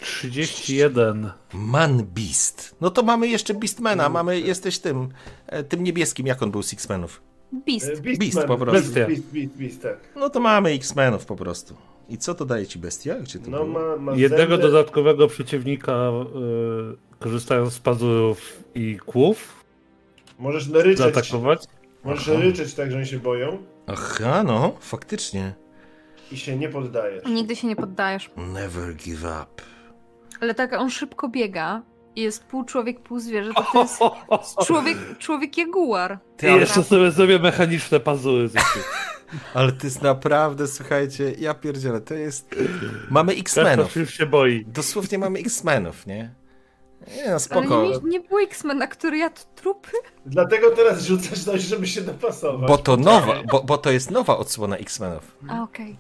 [0.04, 1.32] 31.
[1.54, 2.76] Man Beast.
[2.82, 5.10] No to mamy jeszcze Beastmana, mamy, jesteś tym,
[5.48, 7.22] e, tym niebieskim, jak on był z X-Menów.
[7.68, 7.86] Beast.
[7.90, 8.94] E, Beast, Beast Man, po prostu.
[8.94, 9.98] Beast, Beast, Beast, Beast, tak.
[10.16, 11.76] No to mamy X-Menów po prostu.
[12.10, 13.16] I co to daje ci bestia?
[13.20, 16.10] Gdzie to No ma, ma Jednego zęby, dodatkowego przeciwnika
[17.14, 19.64] y, korzystając z pazurów i kłów
[20.40, 21.64] Możesz ryczeć, zaatakować.
[22.04, 22.40] możesz Aha.
[22.42, 25.54] ryczeć tak, że oni się boją Aha, no, faktycznie.
[26.32, 27.24] i się nie poddajesz.
[27.26, 28.30] Nigdy się nie poddajesz.
[28.38, 29.64] Never give up.
[30.42, 31.82] Ale tak, on szybko biega.
[32.16, 34.00] i Jest pół człowiek, pół zwierzę, to to jest
[34.68, 36.20] człowiek, człowiek jaguar.
[36.38, 38.50] Ty, I ale, jeszcze sobie zrobię mechaniczne pazury.
[39.54, 42.56] ale to jest naprawdę, słuchajcie, ja pierdzielę, to jest...
[43.10, 43.96] Mamy X-Menów.
[43.96, 44.66] już się boi.
[44.68, 46.36] Dosłownie mamy X-Menów, nie?
[47.08, 47.86] Nie no, Ale spoko.
[47.86, 49.92] nie, nie było X-Mena, który jadł trupy.
[50.26, 52.68] Dlatego teraz rzucasz coś, żeby się dopasować.
[52.68, 55.38] Bo to nowa, bo, bo to jest nowa odsłona X-Menów.
[55.50, 55.98] A, okej.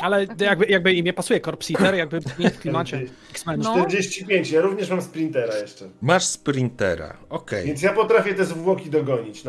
[0.00, 3.66] Ale jakby, jakby imię pasuje, Corpse Eater, jakby w klimacie X-Menów.
[3.66, 3.76] No.
[3.76, 5.88] 45, ja również mam sprintera jeszcze.
[6.02, 7.66] Masz sprintera, okej.
[7.66, 9.42] Więc ja potrafię te zwłoki dogonić.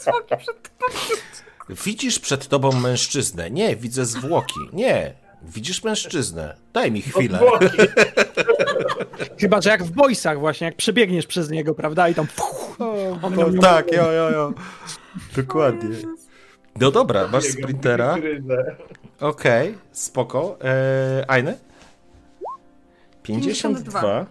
[0.00, 0.94] Zwłoki przed tobą.
[1.84, 3.50] Widzisz przed tobą mężczyznę.
[3.50, 4.60] Nie, widzę zwłoki.
[4.72, 6.56] Nie, widzisz mężczyznę.
[6.72, 7.40] Daj mi chwilę.
[9.40, 12.26] Chyba, że jak w boysach właśnie, jak przebiegniesz przez niego, prawda, i tam
[13.22, 14.54] on tam Tak, jo, jo, jo.
[15.36, 15.96] Dokładnie.
[16.80, 18.16] No dobra, masz sprintera.
[19.20, 20.58] Okej, spoko.
[20.60, 21.58] Eee, Ajny?
[23.22, 24.26] 52.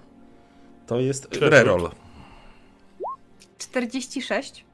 [0.88, 1.89] To jest reroll.
[3.58, 4.66] 46.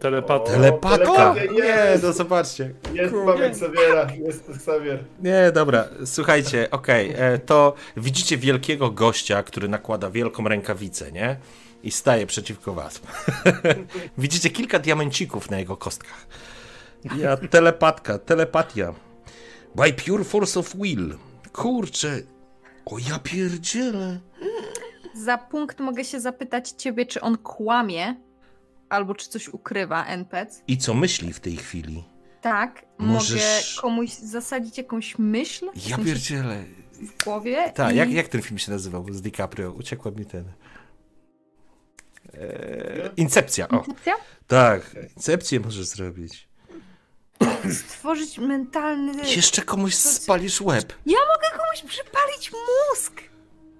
[0.00, 0.44] Telepata.
[0.44, 1.34] O, Telepatka?
[1.52, 2.74] Nie, no zobaczcie.
[2.92, 5.04] Jest mamy Xaviera, jest Xavier.
[5.22, 11.36] Nie, dobra, słuchajcie, okej, e, to widzicie wielkiego gościa, który nakłada wielką rękawicę, nie?
[11.82, 13.00] I staje przeciwko was.
[14.18, 16.26] widzicie kilka diamencików na jego kostkach.
[17.18, 18.94] Ja, telepatka, telepatia.
[19.74, 21.18] By pure force of will.
[21.52, 22.20] Kurczę.
[22.86, 24.20] O ja pierdzielę.
[25.14, 28.16] Za punkt mogę się zapytać ciebie, czy on kłamie,
[28.88, 30.62] albo czy coś ukrywa, NPC.
[30.68, 32.04] I co myśli w tej chwili?
[32.40, 36.64] Tak, Możesz- mogę komuś zasadzić jakąś myśl Ja pierdzielę.
[36.92, 37.72] w głowie.
[37.74, 37.96] Tak, i...
[37.98, 39.72] jak, jak ten film się nazywał z DiCaprio?
[39.72, 40.44] Uciekła mi ten.
[42.34, 43.76] Eee, Incepcja, o.
[43.78, 44.14] Incepcja?
[44.46, 46.48] Tak, incepcję możesz zrobić.
[47.72, 49.12] Stworzyć mentalny...
[49.36, 50.92] Jeszcze komuś spalisz łeb.
[51.06, 53.12] Ja mogę komuś przypalić mózg!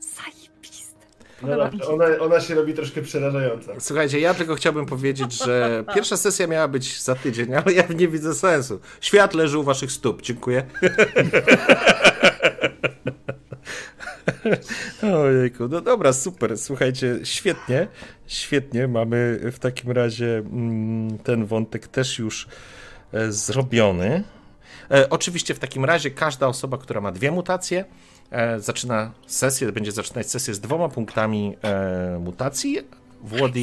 [0.01, 1.07] Zajebiste.
[1.43, 3.73] No dobrze, ona, ona się robi troszkę przerażająca.
[3.81, 8.09] Słuchajcie, ja tylko chciałbym powiedzieć, że pierwsza sesja miała być za tydzień, ale ja nie
[8.09, 8.81] widzę sensu.
[9.01, 10.67] Świat leży u waszych stóp, dziękuję.
[15.03, 17.89] Ojejku, no dobra, super, słuchajcie, świetnie,
[18.27, 22.49] świetnie, mamy w takim razie mm, ten wątek też już
[23.29, 24.25] zrobiony.
[24.91, 27.85] E, oczywiście w takim razie każda osoba, która ma dwie mutacje,
[28.31, 32.79] e, zaczyna sesję, będzie zaczynać sesję z dwoma punktami e, mutacji.
[33.21, 33.61] Włody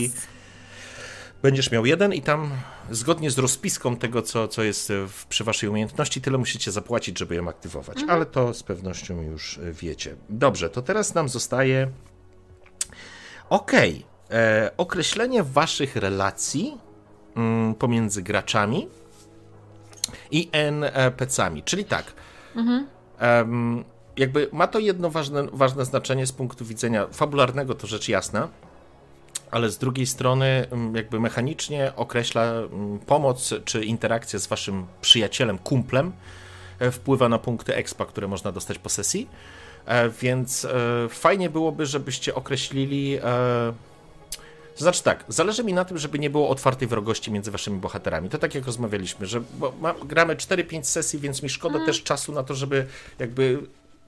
[1.41, 2.51] będziesz miał jeden i tam
[2.91, 7.35] zgodnie z rozpiską tego, co, co jest w, przy waszej umiejętności, tyle musicie zapłacić, żeby
[7.35, 7.97] ją aktywować.
[8.07, 10.15] Ale to z pewnością już wiecie.
[10.29, 11.91] Dobrze, to teraz nam zostaje
[13.49, 14.05] Okej.
[14.31, 16.77] E, określenie waszych relacji
[17.35, 18.87] mm, pomiędzy graczami
[20.31, 21.63] i NPC-ami.
[21.63, 22.13] Czyli tak.
[23.19, 23.83] em,
[24.17, 28.47] jakby ma to jedno ważne, ważne znaczenie z punktu widzenia fabularnego, to rzecz jasna,
[29.51, 32.53] ale z drugiej strony, jakby mechanicznie określa
[33.05, 36.11] pomoc czy interakcja z waszym przyjacielem, kumplem,
[36.79, 39.29] e, wpływa na punkty expa, które można dostać po sesji.
[39.85, 40.69] E, Więc e,
[41.09, 43.19] fajnie byłoby, żebyście określili.
[44.79, 48.29] To znaczy tak, zależy mi na tym, żeby nie było otwartej wrogości między waszymi bohaterami.
[48.29, 52.31] To tak jak rozmawialiśmy, że bo ma, gramy 4-5 sesji, więc mi szkoda też czasu
[52.31, 52.85] na to, żeby
[53.19, 53.59] jakby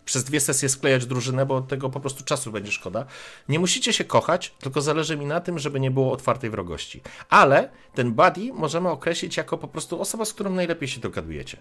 [0.06, 3.06] przez dwie sesje sklejać drużynę, bo tego po prostu czasu będzie szkoda.
[3.50, 7.02] Nie musicie się kochać, tylko zależy mi na tym, żeby nie było otwartej wrogości.
[7.30, 11.58] Ale ten buddy możemy określić jako po prostu osoba, z którą najlepiej się dogadujecie.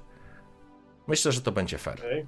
[1.06, 1.98] Myślę, że to będzie fair.
[1.98, 2.26] Okej.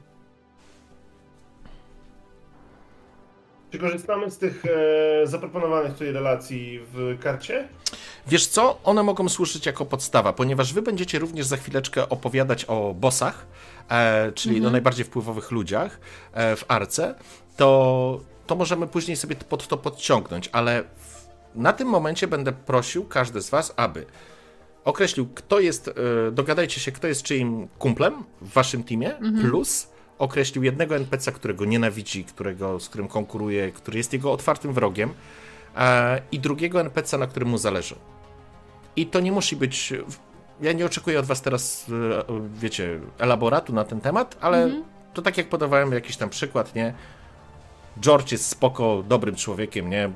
[3.72, 7.68] Czy korzystamy z tych e, zaproponowanych tutaj relacji w karcie?
[8.26, 8.78] Wiesz co?
[8.84, 13.46] One mogą służyć jako podstawa, ponieważ wy będziecie również za chwileczkę opowiadać o bossach,
[13.88, 16.00] e, czyli no najbardziej wpływowych ludziach
[16.32, 17.14] e, w arce,
[17.56, 23.04] to, to możemy później sobie pod to podciągnąć, ale w, na tym momencie będę prosił
[23.04, 24.06] każdy z was, aby
[24.84, 25.92] określił, kto jest, e,
[26.32, 29.91] dogadajcie się, kto jest czyim kumplem w waszym teamie, plus
[30.22, 35.14] określił jednego NPC, którego nienawidzi, którego, z którym konkuruje, który jest jego otwartym wrogiem,
[35.76, 37.94] e, i drugiego NPC, na którym mu zależy.
[38.96, 39.92] I to nie musi być.
[40.60, 44.70] Ja nie oczekuję od Was teraz, e, wiecie, elaboratu na ten temat, ale
[45.14, 46.94] to tak jak podawałem jakiś tam przykład, nie?
[48.00, 50.10] George jest spoko, dobrym człowiekiem, nie?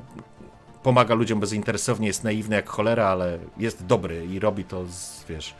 [0.82, 5.54] Pomaga ludziom bezinteresownie, jest naiwny jak cholera, ale jest dobry i robi to z, wiesz,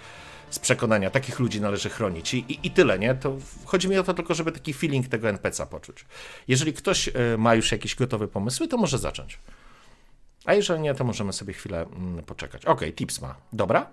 [0.50, 1.10] z przekonania.
[1.10, 2.34] Takich ludzi należy chronić.
[2.34, 3.14] I, i, i tyle, nie?
[3.14, 6.04] To chodzi mi o to tylko, żeby taki feeling tego NPC-a poczuć.
[6.48, 9.38] Jeżeli ktoś e, ma już jakieś gotowe pomysły, to może zacząć.
[10.44, 12.64] A jeżeli nie, to możemy sobie chwilę mm, poczekać.
[12.64, 13.34] Okej, tips ma.
[13.52, 13.86] Dobra?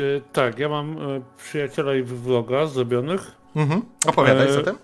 [0.00, 3.32] Y, tak, ja mam y, przyjaciela i vloga zrobionych.
[3.56, 3.82] Mhm.
[4.06, 4.78] Opowiadaj E, zatem.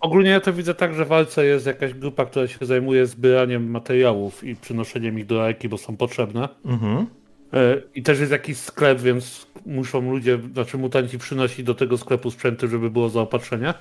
[0.00, 3.70] Ogólnie ja to widzę tak, że w walce jest jakaś grupa, która się zajmuje zbieraniem
[3.70, 6.48] materiałów i przynoszeniem ich do Arki, bo są potrzebne.
[6.64, 7.06] Mhm.
[7.52, 12.30] E, I też jest jakiś sklep, więc muszą ludzie, znaczy mutanci przynosić do tego sklepu
[12.30, 13.74] sprzęty, żeby było zaopatrzenie.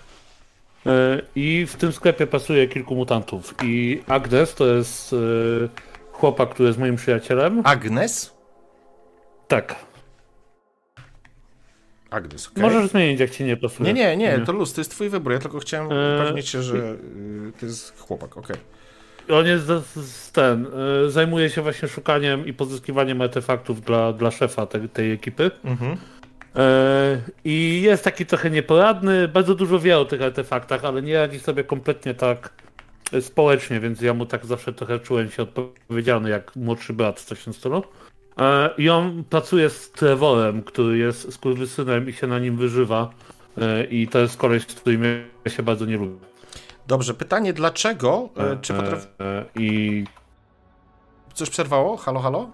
[0.86, 3.55] E, I w tym sklepie pasuje kilku mutantów.
[3.63, 5.17] I Agnes to jest e,
[6.11, 7.61] chłopak, który jest moim przyjacielem.
[7.63, 8.34] Agnes?
[9.47, 9.75] Tak.
[12.09, 12.63] Agnes, okej.
[12.63, 13.93] Możesz zmienić, jak ci nie pasuje.
[13.93, 15.31] Nie, nie, nie, to luz, to jest twój wybór.
[15.31, 16.97] Ja tylko chciałem Eee, upewnić się, że y,
[17.59, 18.55] to jest chłopak, okej.
[19.30, 20.67] On jest z, z ten.
[21.05, 25.51] e, Zajmuje się właśnie szukaniem i pozyskiwaniem artefaktów dla, dla szefa te, tej ekipy.
[25.63, 25.97] Mhm.
[26.55, 31.39] E, I jest taki trochę nieporadny, bardzo dużo wie o tych artefaktach, ale nie radzi
[31.39, 32.49] sobie kompletnie tak
[33.13, 37.53] e, społecznie, więc ja mu tak zawsze trochę czułem się odpowiedzialny jak młodszy brat, tym
[37.53, 37.84] stylu.
[38.39, 43.09] E, I on pracuje z Trevorem, który jest skurwysynem i się na nim wyżywa.
[43.57, 45.03] E, I to jest koleś, z którym
[45.45, 46.32] ja się bardzo nie lubię.
[46.88, 48.29] Dobrze, pytanie dlaczego?
[48.38, 49.07] E, Czy potrafi...
[49.19, 50.03] E, I
[51.34, 51.97] Coś przerwało?
[51.97, 52.49] Halo, halo?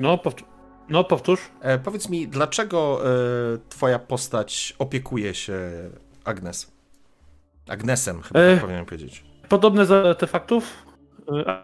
[0.00, 0.44] no, powt-
[0.88, 1.40] no powtórz.
[1.60, 3.08] E, powiedz mi, dlaczego e,
[3.68, 5.58] twoja postać opiekuje się
[6.24, 6.72] Agnes?
[7.68, 9.24] Agnesem, chyba E, tak powinienem powiedzieć.
[9.48, 10.86] Podobne do artefaktów.
[11.46, 11.62] e,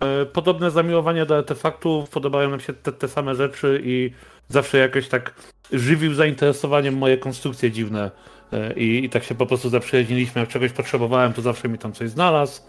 [0.00, 4.10] e, Podobne zamiłowanie do artefaktów, podobają nam się te, te same rzeczy i
[4.48, 5.34] zawsze jakoś tak
[5.72, 8.10] żywił zainteresowaniem moje konstrukcje dziwne.
[8.52, 10.40] E, I, I tak się po prostu zaprzyjaźniliśmy.
[10.40, 12.62] Jak czegoś potrzebowałem, to zawsze mi tam coś znalazł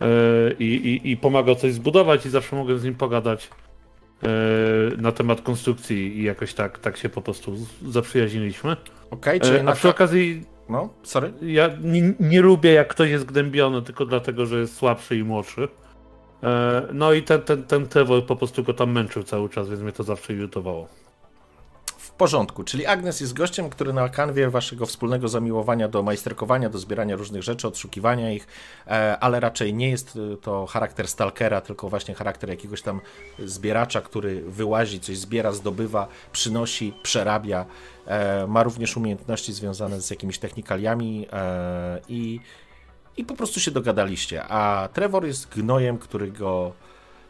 [0.00, 0.06] e,
[0.58, 3.50] i, i, i pomagał coś zbudować i zawsze mogłem z nim pogadać
[4.22, 4.28] e,
[4.96, 7.56] na temat konstrukcji i jakoś tak, tak się po prostu
[7.88, 8.76] zaprzyjaźniliśmy.
[9.10, 9.72] Okej, czyli E, na...
[9.72, 11.32] A przy okazji No, sorry?
[11.42, 15.68] ja nie, nie lubię, jak ktoś jest gnębiony tylko dlatego, że jest słabszy i młodszy.
[16.92, 19.92] No i ten, ten, ten Trevor po prostu go tam męczył cały czas, więc mnie
[19.92, 20.88] to zawsze irytowało.
[22.22, 27.16] Porządku, czyli Agnes jest gościem, który na kanwie waszego wspólnego zamiłowania do majsterkowania, do zbierania
[27.16, 28.46] różnych rzeczy, odszukiwania ich,
[28.86, 33.00] e, ale raczej nie jest to charakter stalkera, tylko właśnie charakter jakiegoś tam
[33.38, 37.66] zbieracza, który wyłazi, coś zbiera, zdobywa, przynosi, przerabia.
[38.06, 42.40] E, Ma również umiejętności związane z jakimiś technikaliami e, i,
[43.16, 44.44] i po prostu się dogadaliście.
[44.44, 46.72] A Trevor jest gnojem, który go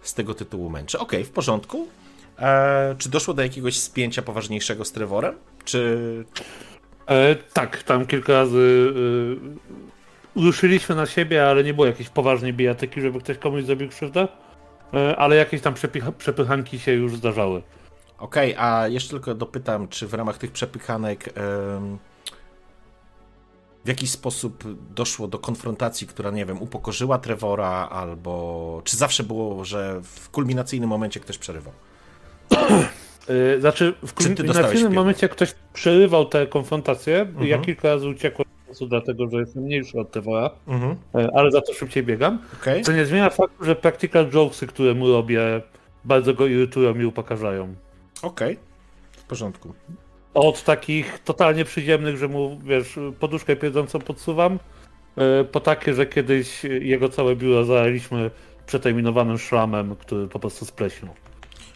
[0.03, 0.99] z tego tytułu męczy.
[0.99, 1.89] Okej, w porządku.
[2.39, 5.35] E, czy doszło do jakiegoś spięcia poważniejszego z Trevorem?
[5.65, 6.25] Czy.
[7.07, 8.93] E, tak, tam kilka razy
[10.37, 14.29] e, ruszyliśmy na siebie, ale nie było jakiejś poważnej bijatyki, żeby ktoś komuś zrobił krzywdę.
[14.95, 17.63] E, ale jakieś tam przepycha- przepychanki się już zdarzały.
[18.19, 21.33] Okej, a jeszcze tylko dopytam, czy w ramach tych przepychanek
[23.85, 24.65] w jakiś sposób
[24.95, 30.91] doszło do konfrontacji, która, nie wiem, upokorzyła Trevora, albo czy zawsze było, że w kulminacyjnym
[30.91, 31.73] momencie ktoś przerywał?
[33.29, 37.15] E, Znaczy, w kulminacyjnym momencie ktoś przerywał tę konfrontację.
[37.15, 37.63] Ja Mhm.
[37.63, 38.49] kilka razy uciekłem
[38.89, 40.97] dlatego że jestem mniejszy od Trevora, Mhm.
[41.15, 42.39] e, ale za to szybciej biegam.
[42.63, 42.83] Okej.
[42.83, 45.41] Co nie zmienia faktu, że practical jokesy, które mu robię,
[46.05, 47.75] bardzo go irytują i upokarzają.
[48.23, 48.59] Okej.
[49.13, 49.75] W porządku.
[50.35, 54.59] Od takich totalnie przyziemnych, że mu, wiesz, poduszkę pierdzącą podsuwam,
[55.17, 58.31] e, po takie, że kiedyś jego całe biuro zalaliśmy
[58.67, 61.13] przeterminowanym szlamem, który po prostu spleśnił.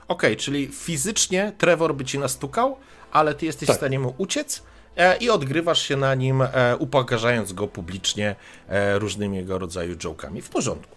[0.09, 2.77] Okej, czyli fizycznie Trevor by ci nastukał,
[3.13, 3.77] ale ty jesteś Tak.
[3.77, 4.63] w stanie mu uciec
[4.97, 8.37] e, i odgrywasz się na nim, e, upokarzając go publicznie
[8.69, 10.43] e, różnymi jego rodzaju jokami.
[10.43, 10.97] W porządku.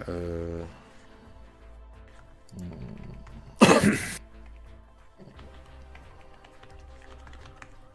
[0.00, 0.04] E...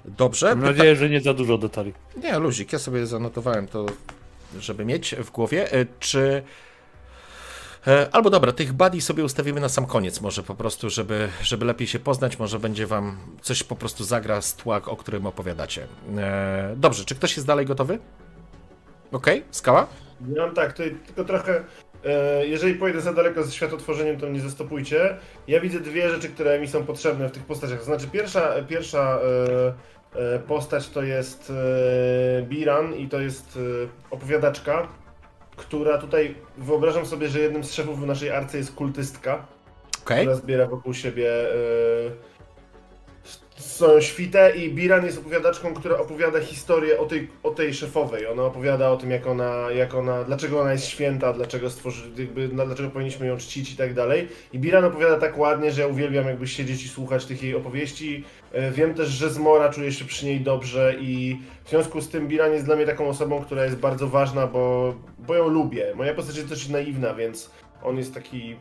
[0.06, 0.56] Dobrze.
[0.56, 1.94] Mam nadzieję, że nie za dużo detali.
[2.24, 3.86] Nie, luzik, ja sobie zanotowałem to,
[4.60, 5.72] żeby mieć w głowie.
[5.72, 6.44] E, Czy.
[7.88, 11.66] E, Albo dobra, tych buddy sobie ustawimy na sam koniec, może po prostu, żeby, żeby
[11.66, 15.88] lepiej się poznać, może będzie wam coś po prostu zagra z tła, o którym opowiadacie.
[16.18, 18.00] E, Dobrze, czy ktoś jest dalej gotowy?
[19.12, 19.88] Okej, skała?
[20.36, 21.64] Ja mam tak, tutaj tylko trochę.
[22.06, 25.18] E, jeżeli pojedę za daleko ze światotworzeniem, to mnie zastopujcie.
[25.48, 27.80] Ja widzę dwie rzeczy, które mi są potrzebne w tych postaciach.
[27.80, 29.20] To znaczy, pierwsza, pierwsza
[30.48, 31.54] postać to jest
[32.44, 33.60] Biran i to jest
[34.12, 34.88] opowiadaczka,
[35.56, 39.46] która tutaj wyobrażam sobie, że jednym z szefów w naszej arce jest kultystka,
[40.04, 42.36] Okej, która zbiera wokół siebie e,
[43.58, 48.28] są świte i Biran jest opowiadaczką, która opowiada historię o tej, o tej szefowej.
[48.28, 52.48] Ona opowiada o tym, jak ona, jak ona, dlaczego ona jest święta, dlaczego stworzy, jakby,
[52.48, 54.28] dlaczego powinniśmy ją czcić i tak dalej.
[54.54, 58.24] I Biran opowiada tak ładnie, że ja uwielbiam jakby siedzieć i słuchać tych jej opowieści.
[58.56, 62.28] E, Wiem też, że Zmora czuje się przy niej dobrze i w związku z tym
[62.28, 65.94] Biran jest dla mnie taką osobą, która jest bardzo ważna, bo, bo ją lubię.
[65.96, 67.52] Moja postać jest dosyć naiwna, więc
[67.84, 68.56] on jest taki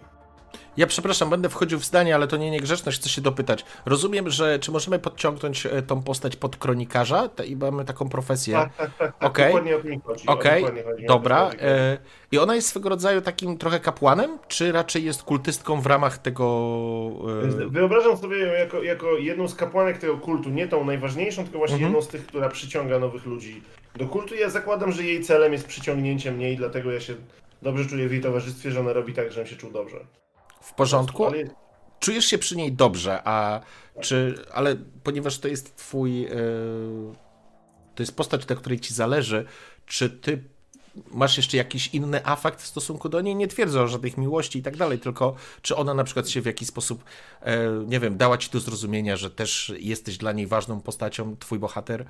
[0.76, 3.64] Ja przepraszam, będę wchodził w zdanie, ale to nie niegrzeczność, chcę się dopytać.
[3.86, 8.55] Rozumiem, że czy możemy podciągnąć e, tą postać pod kronikarza Te- i mamy taką profesję?
[8.55, 9.31] Tak, tak, tak, tak.
[9.31, 9.47] Okej.
[9.47, 10.26] Dokładnie o mi chodzi.
[10.26, 11.51] Okej, Dokładnie chodzi mi o dobra.
[11.60, 11.98] E,
[12.32, 16.44] I ona jest swego rodzaju takim trochę kapłanem, czy raczej jest kultystką w ramach tego...
[17.62, 21.59] E, Wyobrażam sobie ją jako, jako jedną z kapłanek tego kultu, nie tą najważniejszą, tylko
[21.59, 21.93] właśnie Mhm.
[21.93, 23.62] jedną z tych, która przyciąga nowych ludzi
[23.97, 24.35] do kultu.
[24.35, 27.14] Ja zakładam, że jej celem jest przyciągnięcie mnie i dlatego ja się
[27.62, 29.97] dobrze czuję w jej towarzystwie, że ona robi tak, żebym się czuł dobrze.
[30.64, 31.26] W porządku?
[32.00, 33.60] Czujesz się przy niej dobrze, a
[34.00, 34.44] czy...
[34.52, 36.24] Ale ponieważ to jest twój...
[36.24, 36.30] E,
[37.94, 39.46] to jest postać, na której ci zależy,
[39.86, 40.44] czy ty
[41.10, 43.36] masz jeszcze jakiś inny afekt w stosunku do niej?
[43.36, 46.46] Nie twierdzę o żadnych miłości i tak dalej, tylko czy ona na przykład się w
[46.46, 47.04] jakiś sposób,
[47.42, 51.58] e, nie wiem, dała ci do zrozumienia, że też jesteś dla niej ważną postacią, twój
[51.58, 52.04] bohater?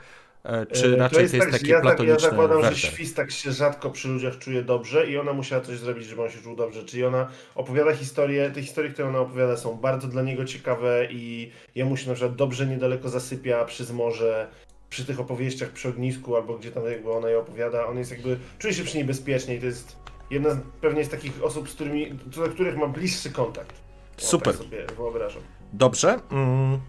[0.44, 2.70] E, czy E, raczej to jest, tak, że takie ja, tak, ja platoniczne zakładam, że
[2.70, 2.90] werter?
[2.90, 6.40] świstak się rzadko przy ludziach czuje dobrze i ona musiała coś zrobić, żeby on się
[6.42, 6.84] czuł dobrze.
[6.84, 11.50] Czyli ona opowiada historie, te historie, które ona opowiada są bardzo dla niego ciekawe i
[11.74, 14.48] jemu się na przykład dobrze niedaleko zasypia przy zmorze,
[14.94, 17.86] przy tych opowieściach przy ognisku albo gdzie tam jakby ona je opowiada.
[17.86, 19.96] On jest jakby, czuje się przy niej bezpiecznie i to jest
[20.30, 23.76] jedna z, pewnie z takich osób, z którymi, do których ma bliższy kontakt.
[24.18, 24.54] O, Super.
[24.54, 25.42] Tak sobie wyobrażam.
[25.72, 26.20] Dobrze.
[26.30, 26.80] Mm,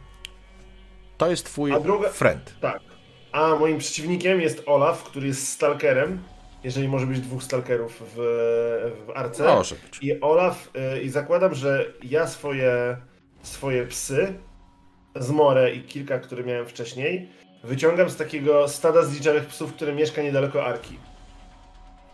[1.18, 2.56] to jest twój A druga- friend.
[2.62, 2.80] Tak.
[3.32, 6.24] A moim przeciwnikiem jest Olaf, który jest stalkerem.
[6.64, 8.18] Jeżeli może być dwóch stalkerów w,
[9.08, 9.44] w arce.
[9.44, 10.00] Może być.
[10.02, 12.98] I Olaf, y, i zakładam, że ja swoje,
[13.44, 14.34] swoje psy,
[15.16, 17.30] Zmorę i kilka, które miałem wcześniej,
[17.66, 20.98] wyciągam z takiego stada zliczonych psów, które mieszka niedaleko Arki.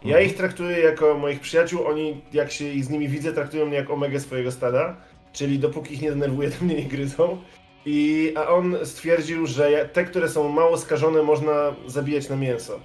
[0.05, 3.89] Ja ich traktuję jako moich przyjaciół, oni, jak się z nimi widzę, traktują mnie jak
[3.89, 4.95] omegę swojego stada,
[5.33, 7.41] czyli dopóki ich nie denerwuję, to mnie nie gryzą.
[7.85, 12.79] I, a on stwierdził, że te, które są mało skażone, można zabijać na mięso.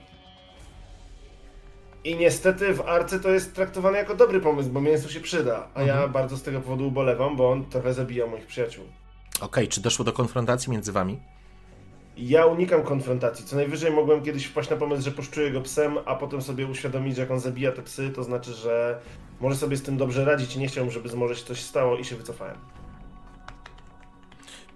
[2.05, 5.69] I niestety w Arce to jest traktowane jako dobry pomysł, bo mięso się przyda.
[5.75, 8.85] A ja bardzo z tego powodu ubolewam, bo on trochę zabija moich przyjaciół.
[9.41, 11.21] Okej, czy doszło do konfrontacji między wami?
[12.17, 13.45] Ja unikam konfrontacji.
[13.45, 17.17] Co najwyżej mogłem kiedyś wpaść na pomysł, że poszczuję go psem, a potem sobie uświadomić,
[17.17, 18.99] że jak on zabija te psy, to znaczy, że
[19.41, 21.97] może sobie z tym dobrze radzić i nie chciałbym, żeby z może się coś stało
[21.97, 22.57] i się wycofałem.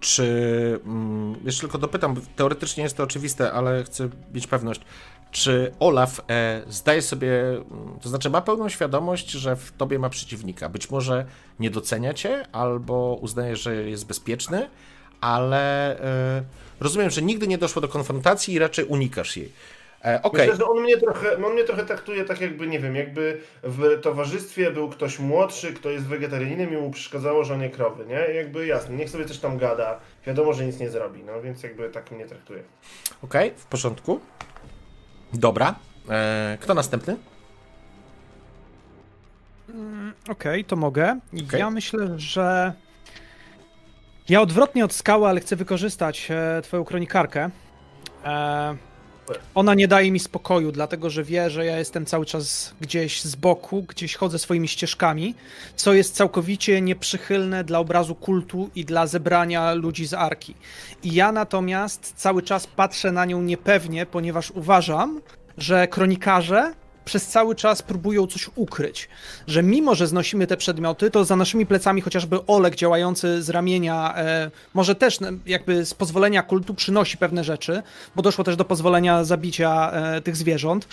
[0.01, 0.81] Czy.
[0.87, 4.81] Mm, jeszcze tylko dopytam, teoretycznie jest to oczywiste, ale chcę mieć pewność.
[5.31, 7.65] Czy Olaf e, zdaje sobie, mm,
[8.03, 10.69] to znaczy ma pełną świadomość, że w tobie ma przeciwnika?
[10.69, 11.27] Być może
[11.61, 14.69] nie docenia cię, albo uznaje, że jest bezpieczny,
[15.21, 16.43] ale e,
[16.81, 19.53] rozumiem, że nigdy nie doszło do konfrontacji i raczej unikasz jej.
[20.05, 22.97] E, Okej, Myślę, że on mnie, trochę, on mnie trochę traktuje tak jakby, nie wiem,
[22.97, 27.71] jakby w towarzystwie był ktoś młodszy, kto jest wegetarianinem i mu przeszkadzało, że on je
[27.71, 28.35] krowy, nie?
[28.35, 31.89] Jakby jasne, niech sobie coś tam gada, wiadomo, że nic nie zrobi, no więc jakby
[31.91, 32.63] tak mnie traktuje.
[33.23, 34.21] okej, w porządku.
[35.33, 35.75] Dobra.
[36.11, 37.17] E, kto następny?
[40.29, 41.19] Okej, to mogę.
[41.59, 42.73] Ja myślę, że.
[44.31, 47.51] Ja odwrotnie od skały, ale chcę wykorzystać e, Twoją kronikarkę.
[48.25, 48.77] E,
[49.55, 53.37] ona nie daje mi spokoju, dlatego że wie, że ja jestem cały czas gdzieś z
[53.37, 55.35] boku, gdzieś chodzę swoimi ścieżkami,
[55.77, 60.55] co jest całkowicie nieprzychylne dla obrazu kultu i dla zebrania ludzi z arki.
[61.03, 65.21] I ja natomiast cały czas patrzę na nią niepewnie, ponieważ uważam,
[65.59, 66.73] że kronikarze
[67.05, 69.09] przez cały czas próbują coś ukryć.
[69.47, 74.15] Że mimo, że znosimy te przedmioty, to za naszymi plecami chociażby Olek działający z ramienia,
[74.17, 77.83] e, może też e, jakby z pozwolenia kultu przynosi pewne rzeczy,
[78.17, 80.89] bo doszło też do pozwolenia zabicia e, tych zwierząt.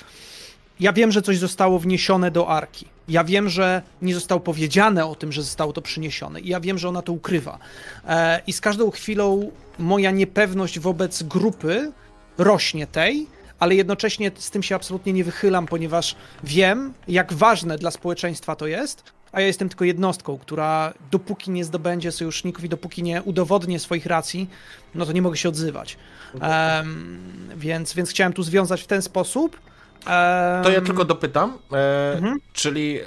[0.80, 2.86] Ja wiem, że coś zostało wniesione do arki.
[3.08, 6.40] Ja wiem, że nie zostało powiedziane o tym, że zostało to przyniesione.
[6.40, 7.60] I ja wiem, że ona to ukrywa.
[8.08, 11.92] E, I z każdą chwilą moja niepewność wobec grupy
[12.38, 13.28] rośnie tej,
[13.60, 18.68] ale jednocześnie z tym się absolutnie nie wychylam, ponieważ wiem, jak ważne dla społeczeństwa to
[18.68, 23.80] jest, a ja jestem tylko jednostką, która dopóki nie zdobędzie sojuszników i dopóki nie udowodnię
[23.80, 24.50] swoich racji,
[24.96, 25.98] no to nie mogę się odzywać.
[26.42, 27.20] Em,
[27.56, 29.58] więc, więc chciałem tu związać w ten sposób.
[30.06, 32.38] Em, To ja tylko dopytam, e, Mhm.
[32.54, 33.04] czyli e,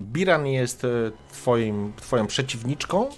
[0.00, 0.88] Biran jest e,
[1.32, 3.08] twoim, twoją przeciwniczką,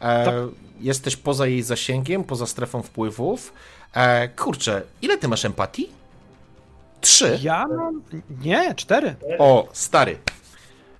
[0.00, 0.34] e, Tak.
[0.80, 3.52] jesteś poza jej zasięgiem, poza strefą wpływów.
[3.92, 5.88] E, kurczę, ile ty masz empatii?
[7.00, 7.38] Trzy?
[7.42, 8.02] Ja mam...
[8.40, 9.16] Nie, cztery.
[9.38, 10.18] O, stary.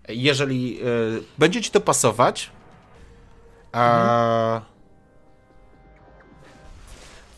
[0.08, 0.84] Jeżeli e,
[1.38, 2.50] będzie ci to pasować,
[3.72, 4.60] a,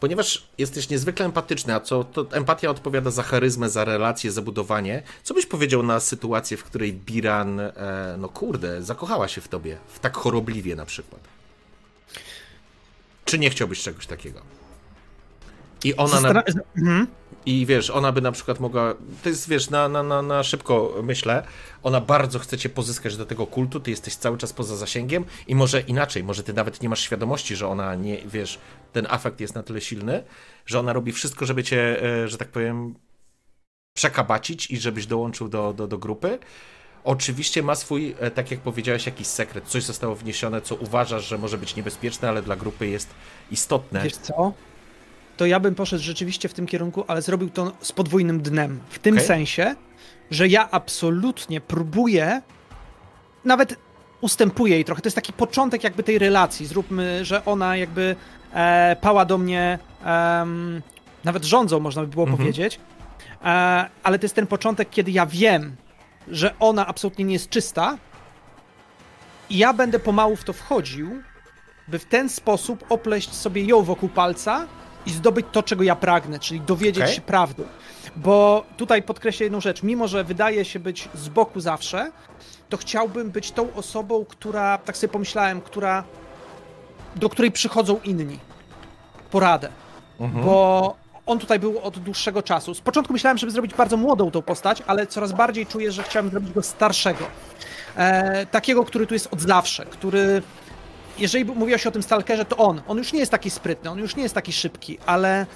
[0.01, 5.03] ponieważ jesteś niezwykle empatyczny, a co to empatia odpowiada za charyzmę, za relacje, za budowanie,
[5.23, 7.73] co byś powiedział na sytuację, w której Biran, e,
[8.19, 11.21] no kurde, zakochała się w tobie, w tak chorobliwie na przykład?
[13.25, 14.60] Czy nie chciałbyś czegoś takiego?
[15.85, 16.21] I ona.
[16.21, 16.43] Na...
[16.77, 17.07] Mhm.
[17.47, 18.95] I wiesz, ona by na przykład mogła.
[19.23, 21.43] To jest, wiesz, na, na, na, na szybko myślę.
[21.83, 25.55] Ona bardzo chce cię pozyskać do tego kultu, ty jesteś cały czas poza zasięgiem i
[25.55, 28.59] może inaczej, może ty nawet nie masz świadomości, że ona nie, wiesz,
[28.93, 30.25] ten afekt jest na tyle silny,
[30.67, 32.95] że ona robi wszystko, żeby cię, e, że tak powiem,
[33.97, 36.39] przekabacić i żebyś dołączył do, do, do grupy.
[37.05, 39.65] Oczywiście ma swój, e, tak jak powiedziałeś, jakiś sekret.
[39.69, 43.09] Coś zostało wniesione, co uważasz, że może być niebezpieczne, ale dla grupy jest
[43.51, 44.03] istotne.
[44.03, 44.53] Wiesz co?
[45.41, 48.81] To ja bym poszedł rzeczywiście w tym kierunku, ale zrobił to z podwójnym dnem.
[48.89, 49.27] W tym Okej.
[49.27, 49.75] sensie,
[50.31, 52.43] że ja absolutnie próbuję,
[53.45, 53.77] nawet
[54.21, 55.03] ustępuję jej trochę.
[55.03, 56.67] To jest taki początek jakby tej relacji.
[56.67, 58.17] Zróbmy, że ona jakby
[58.55, 60.83] e, pała do mnie, em,
[61.25, 62.39] nawet rządzą, można by było Mhm.
[62.39, 62.81] powiedzieć.
[63.45, 63.47] E,
[64.03, 65.77] ale to jest ten początek, kiedy ja wiem,
[66.29, 67.99] że ona absolutnie nie jest czysta
[69.51, 71.23] i ja będę pomału w to wchodził,
[71.89, 74.67] by w ten sposób opleść sobie ją wokół palca
[75.07, 77.15] i zdobyć to, czego ja pragnę, czyli dowiedzieć Okej.
[77.15, 77.65] się prawdy.
[78.17, 79.83] Bo tutaj podkreślę jedną rzecz.
[79.83, 82.13] Mimo, że wydaje się być z boku zawsze,
[82.69, 86.05] to chciałbym być tą osobą, która, tak sobie pomyślałem, która,
[87.17, 88.39] do której przychodzą inni.
[89.31, 89.69] Poradę.
[90.21, 90.45] Mhm.
[90.45, 90.97] Bo
[91.27, 92.75] on tutaj był od dłuższego czasu.
[92.75, 96.31] Z początku myślałem, żeby zrobić bardzo młodą tą postać, ale coraz bardziej czuję, że chciałem
[96.31, 97.25] zrobić go starszego.
[97.97, 100.43] E, takiego, który tu jest od zawsze, który
[101.21, 102.83] jeżeli mówiło się o tym Stalkerze, to on.
[102.89, 105.47] On już nie jest taki sprytny, on już nie jest taki szybki, ale,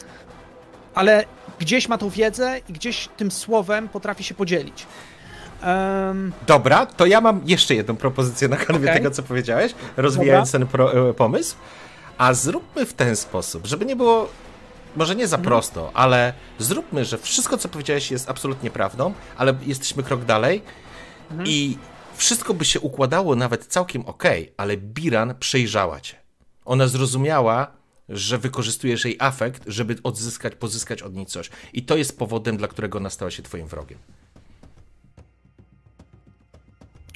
[0.95, 1.25] ale
[1.59, 4.87] gdzieś ma tą wiedzę i gdzieś tym słowem potrafi się podzielić.
[5.63, 8.95] Em, Dobra, to ja mam jeszcze jedną propozycję na kanwie Okej.
[8.95, 11.57] tego, co powiedziałeś, rozwijając ten pro, e, pomysł.
[12.19, 14.29] A zróbmy w ten sposób, żeby nie było,
[14.97, 20.03] może nie za prosto, ale zróbmy, że wszystko, co powiedziałeś, jest absolutnie prawdą, ale jesteśmy
[20.03, 20.63] krok dalej
[21.45, 21.79] i
[22.17, 26.17] wszystko by się układało nawet całkiem okej, ale Biran przejrzała cię.
[26.65, 27.73] Ona zrozumiała,
[28.09, 31.51] że wykorzystujesz jej afekt, żeby odzyskać, pozyskać od niej coś.
[31.73, 33.99] I to jest powodem, dla którego ona stała się twoim wrogiem.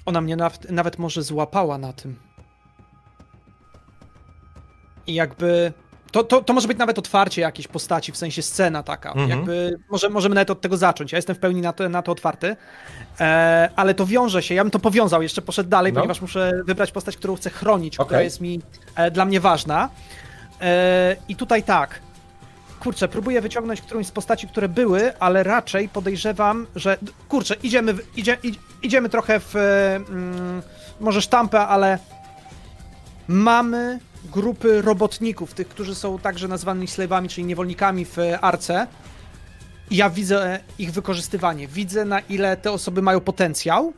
[0.08, 2.16] ona mnie nawet, nawet może złapała na tym.
[5.06, 5.72] I jakby.
[6.12, 9.08] To, to, to może być nawet otwarcie jakiejś postaci, w sensie scena taka.
[9.08, 9.30] Mhm.
[9.30, 11.12] Jakby może, możemy nawet od tego zacząć.
[11.12, 12.56] Ja jestem w pełni na to, na to otwarty.
[13.20, 14.54] E, ale to wiąże się.
[14.54, 16.00] Ja bym to powiązał, jeszcze poszedł dalej, No.
[16.00, 18.24] ponieważ muszę wybrać postać, którą chcę chronić, która Okej.
[18.24, 18.60] jest mi
[18.96, 19.88] e, dla mnie ważna.
[20.60, 22.00] E, I tutaj tak.
[22.80, 26.98] Kurczę, próbuję wyciągnąć którąś z postaci, które były, ale raczej podejrzewam, że.
[27.28, 28.38] Kurczę, idziemy, w- idzie,
[28.82, 29.56] idziemy trochę w.
[29.56, 30.62] e, Mm,
[31.00, 31.98] może sztampę, ale.
[33.28, 33.98] Mamy
[34.32, 38.86] grupy robotników, tych, którzy są także nazwanymi slave'ami, czyli niewolnikami w arce.
[39.90, 41.68] I ja widzę ich wykorzystywanie.
[41.68, 43.92] Widzę, na ile te osoby mają potencjał,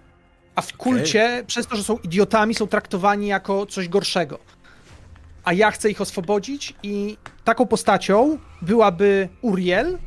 [0.54, 4.38] a w kulcie, przez to, że są idiotami, są traktowani jako coś gorszego.
[5.44, 9.98] A ja chcę ich oswobodzić i taką postacią byłaby Uriel.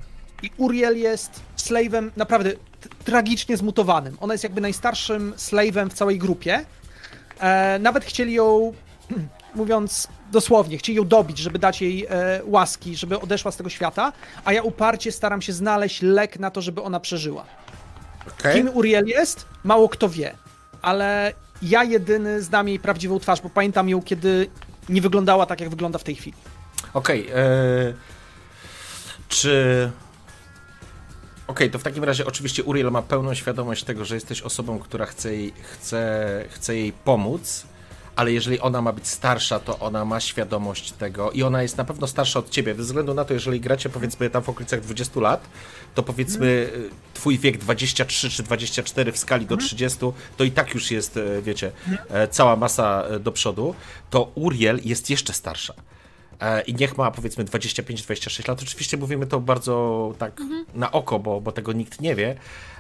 [0.44, 2.52] I Uriel jest slave'em naprawdę
[3.06, 4.18] tragicznie zmutowanym.
[4.20, 6.66] Ona jest jakby najstarszym slave'em w całej grupie.
[7.40, 8.74] E, nawet chcieli ją,
[9.56, 14.14] mówiąc dosłownie, chcieli ją dobić, żeby dać jej e, łaski, żeby odeszła z tego świata,
[14.46, 17.46] a ja uparcie staram się znaleźć lek na to, żeby ona przeżyła.
[18.40, 18.54] Okej?
[18.54, 19.46] Kim Uriel jest?
[19.64, 20.36] Mało kto wie,
[20.82, 24.48] ale ja jedyny znam jej prawdziwą twarz, bo pamiętam ją, kiedy
[24.90, 26.38] nie wyglądała tak, jak wygląda w tej chwili.
[26.94, 27.94] Okej, e,
[29.28, 29.92] czy...
[31.48, 35.06] Okej, to w takim razie oczywiście Uriel ma pełną świadomość tego, że jesteś osobą, która
[35.06, 37.66] chce jej, chce, chce jej pomóc,
[38.16, 41.84] ale jeżeli ona ma być starsza, to ona ma świadomość tego i ona jest na
[41.84, 45.20] pewno starsza od ciebie, ze względu na to, jeżeli gracie powiedzmy tam w okolicach 20
[45.20, 45.50] lat,
[45.96, 46.86] to powiedzmy Mhm.
[46.86, 50.00] e, twój wiek 23 czy 24 w skali do 30,
[50.38, 51.72] to i tak już jest, e, wiecie,
[52.10, 53.76] e, cała masa do przodu,
[54.10, 55.74] to Uriel jest jeszcze starsza.
[56.68, 58.62] I niech ma powiedzmy 25-26 lat.
[58.64, 60.42] Oczywiście mówimy to bardzo tak
[60.74, 62.36] na oko, bo, bo tego nikt nie wie.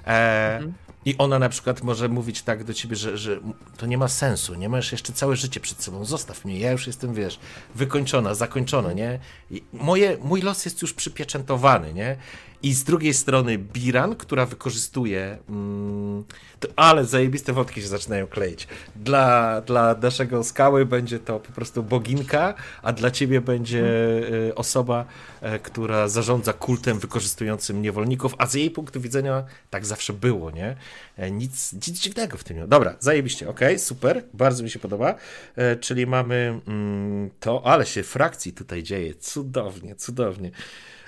[0.08, 0.62] E,
[1.06, 3.40] I ona na przykład może mówić tak do ciebie, że, że
[3.78, 6.88] to nie ma sensu, nie masz jeszcze całe życie przed sobą, zostaw mnie, ja już
[6.88, 7.40] jestem, wiesz,
[7.76, 9.20] wykończona, zakończona, nie?
[9.52, 12.18] I moje, mój los jest już przypieczętowany, nie?
[12.64, 15.38] I z drugiej strony Biran, która wykorzystuje.
[15.50, 16.24] Mm,
[16.60, 18.68] to, ale zajebiste wątki się zaczynają kleić.
[18.96, 23.84] Dla, dla naszego skały będzie to po prostu boginka, a dla ciebie będzie
[24.50, 25.06] y, osoba,
[25.42, 30.76] e, która zarządza kultem wykorzystującym niewolników, a z jej punktu widzenia tak zawsze było, nie?
[31.18, 32.68] E, Nic, nic dziwnego w tym.
[32.70, 35.16] Dobra, zajebiście, okej, super, bardzo mi się podoba.
[35.56, 40.52] E, czyli mamy mm, to, ale się frakcji tutaj dzieje, cudownie, cudownie.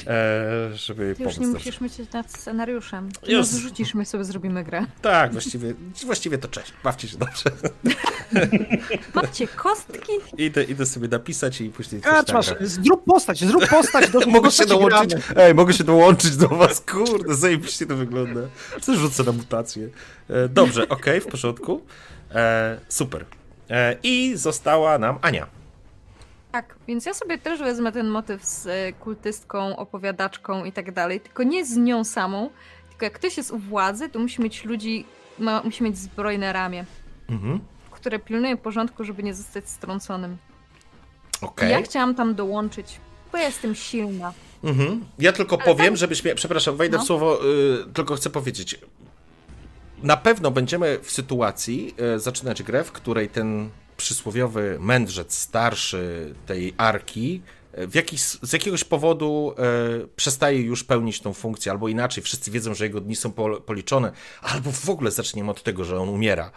[0.07, 1.65] E, żeby Ty już pomóc nie też.
[1.65, 3.11] musisz myśleć nad scenariuszem.
[3.11, 3.39] Ty Już.
[3.41, 4.85] nas wrzucisz, my sobie zrobimy grę.
[5.01, 5.73] Tak, właściwie,
[6.05, 7.49] właściwie to cześć, bawcie się dobrze.
[9.15, 10.11] Macie kostki?
[10.37, 14.09] Idę, idę sobie napisać i później coś Kacz, masz, zrób postać, zrób postać.
[14.09, 15.15] Do, Mogę się dołączyć.
[15.25, 15.41] gramy.
[15.47, 18.41] Ej, mogę się dołączyć do was, kurde, zajebiście to wygląda.
[18.81, 19.89] Co rzucę na mutację.
[20.29, 21.81] E, dobrze, okej, w porządku.
[22.31, 23.25] E, super.
[24.03, 25.47] I została nam Ania.
[26.55, 31.19] Tak, więc ja sobie też wezmę ten motyw z e, kultystką, opowiadaczką i tak dalej,
[31.19, 32.49] tylko nie z nią samą,
[32.89, 35.05] tylko jak ktoś jest u władzy, to musi mieć ludzi,
[35.39, 36.85] ma, musi mieć zbrojne ramię,
[37.29, 37.59] Mhm.
[37.91, 40.37] które pilnuje porządku, żeby nie zostać strąconym.
[41.41, 41.69] Okej.
[41.69, 42.99] I ja chciałam tam dołączyć,
[43.31, 44.33] bo ja jestem silna.
[44.63, 45.05] Mhm.
[45.19, 46.35] Ja tylko Ale powiem, tam- żebyś mnie.
[46.35, 47.05] Przepraszam, wejdę w No.
[47.05, 48.79] słowo, y, tylko chcę powiedzieć.
[50.03, 56.73] Na pewno będziemy w sytuacji y, zaczynać grę, w której ten przysłowiowy mędrzec starszy tej
[56.77, 57.41] arki
[57.77, 59.55] w jakiś, z jakiegoś powodu
[60.03, 63.61] y, przestaje już pełnić tą funkcję, albo inaczej, wszyscy wiedzą, że jego dni są pol-
[63.61, 64.11] policzone,
[64.41, 66.51] albo w ogóle zaczniemy od tego, że on umiera.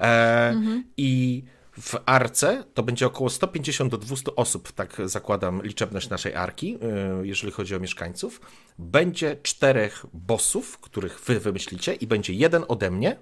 [0.00, 0.54] E,
[0.96, 1.42] I
[1.80, 6.78] w arce to będzie około 150 do 200 osób, tak zakładam liczebność naszej arki,
[7.22, 8.40] y, jeżeli chodzi o mieszkańców.
[8.78, 13.16] Będzie czterech bossów, których wy wymyślicie, i będzie jeden ode mnie,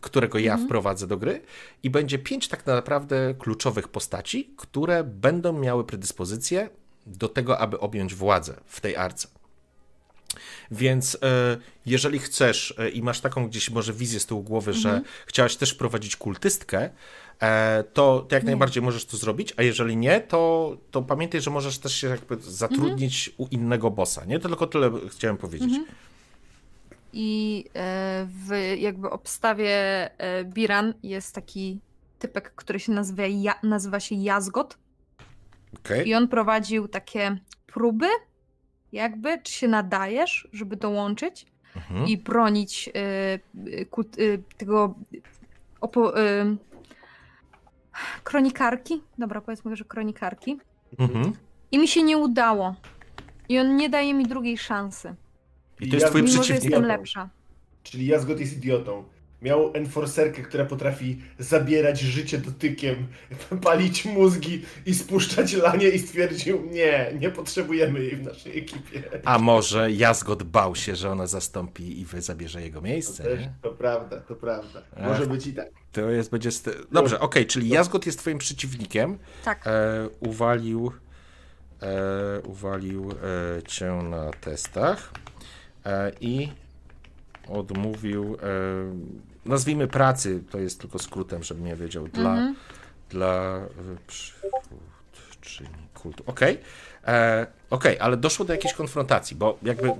[0.00, 1.40] którego ja wprowadzę do gry,
[1.82, 6.70] i będzie pięć tak naprawdę kluczowych postaci, które będą miały predyspozycję
[7.06, 9.28] do tego, aby objąć władzę w tej arce.
[10.70, 11.56] Więc e,
[11.86, 15.74] jeżeli chcesz e, i masz taką gdzieś może wizję z tyłu głowy, że chciałaś też
[15.74, 16.90] prowadzić kultystkę,
[17.40, 21.50] e, to, to jak najbardziej możesz to zrobić, a jeżeli nie, to, to pamiętaj, że
[21.50, 24.24] możesz też się jakby zatrudnić u innego bossa.
[24.24, 25.70] Nie to tylko tyle chciałem powiedzieć.
[27.12, 29.70] I e, w jakby obstawie
[30.20, 31.80] e, Biran jest taki
[32.18, 34.78] typek, który się nazywa, ja, nazywa się Jazgot
[35.78, 36.08] Okej?
[36.08, 38.06] i on prowadził takie próby,
[38.92, 42.06] jakby, czy się nadajesz, żeby dołączyć Mhm.
[42.06, 42.92] i bronić e,
[43.80, 44.94] e, kult, e, tego
[45.80, 46.56] opo, e,
[48.24, 49.02] kronikarki.
[49.18, 50.58] Dobra, powiedzmy, że kronikarki.
[50.98, 51.32] Mhm.
[51.72, 52.74] I mi się nie udało.
[53.48, 55.14] I on nie daje mi drugiej szansy.
[55.80, 57.28] I to jest twój Mimo, że jestem lepsza.
[57.82, 59.04] Czyli Jazgot jest idiotą.
[59.42, 63.06] Miał enforcerkę, która potrafi zabierać życie dotykiem,
[63.64, 69.02] palić mózgi i spuszczać lanie i stwierdził, nie, nie potrzebujemy jej w naszej ekipie.
[69.24, 73.40] A może Jazgot bał się, że ona zastąpi i wy zabierze jego To, miejsce, też,
[73.40, 73.52] nie?
[73.62, 74.82] to prawda, to prawda.
[74.96, 75.02] Ach.
[75.08, 75.68] Może być i tak.
[75.92, 76.50] To jest, będzie...
[76.50, 79.18] St- Dobrze, okej, czyli Jazgot jest twoim przeciwnikiem.
[79.44, 79.66] Tak.
[79.66, 80.92] e, uwalił,
[81.82, 85.12] e, uwalił e, cię na testach
[86.20, 86.48] i
[87.48, 88.38] odmówił, e,
[89.48, 92.54] nazwijmy pracy, to jest tylko skrótem, żebym nie wiedział, dla, Mhm.
[93.10, 93.68] dla e,
[94.06, 96.24] przywódczyni kultu.
[96.26, 96.58] Okej,
[97.06, 99.92] e, okej, ale doszło do jakiejś konfrontacji, bo jakby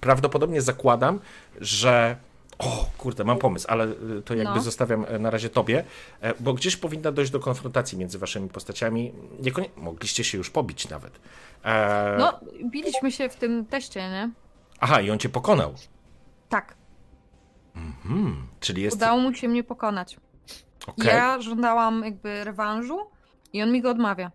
[0.00, 1.20] prawdopodobnie zakładam,
[1.60, 2.16] że
[2.58, 3.86] o, kurde, mam pomysł, ale
[4.24, 4.62] to jakby No.
[4.62, 5.84] zostawiam e, na razie tobie,
[6.20, 9.12] e, bo gdzieś powinna dojść do konfrontacji między waszymi postaciami.
[9.40, 9.68] Niekonie...
[9.76, 11.20] Mogliście się już pobić nawet.
[11.64, 12.16] E...
[12.18, 12.40] No,
[12.70, 14.30] biliśmy się w tym teście, nie?
[14.82, 15.74] Aha, i on cię pokonał.
[16.48, 16.74] Tak.
[18.02, 18.96] Hmm, czyli jest...
[18.96, 20.16] Udało mu się mnie pokonać.
[20.86, 21.06] Okej.
[21.06, 22.98] Ja żądałam jakby rewanżu
[23.52, 24.30] i on mi go odmawia.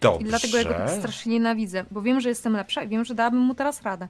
[0.00, 0.26] Dobrze.
[0.26, 3.14] I dlatego ja go tak strasznie nienawidzę, bo wiem, że jestem lepsza i wiem, że
[3.14, 4.08] dałabym mu teraz radę.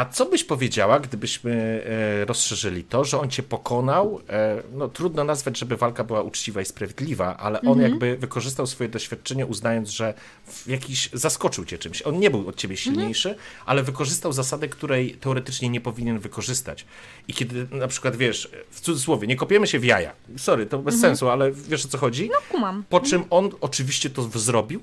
[0.00, 1.84] A co byś powiedziała, gdybyśmy
[2.20, 4.20] e, rozszerzyli to, że on cię pokonał?
[4.28, 7.90] E, no trudno nazwać, żeby walka była uczciwa i sprawiedliwa, ale on Mhm.
[7.90, 10.14] jakby wykorzystał swoje doświadczenie, uznając, że
[10.46, 12.02] w jakiś zaskoczył cię czymś.
[12.02, 12.84] On nie był od ciebie Mhm.
[12.96, 13.34] silniejszy,
[13.66, 16.86] ale wykorzystał zasadę, której teoretycznie nie powinien wykorzystać.
[17.28, 20.12] I kiedy na przykład wiesz, w cudzysłowie, nie kopiemy się w jaja.
[20.36, 22.22] Sorry, to bez sensu, ale wiesz o co chodzi?
[22.24, 22.42] Mhm.
[22.42, 22.84] No kumam.
[22.88, 24.82] Po czym on oczywiście to zrobił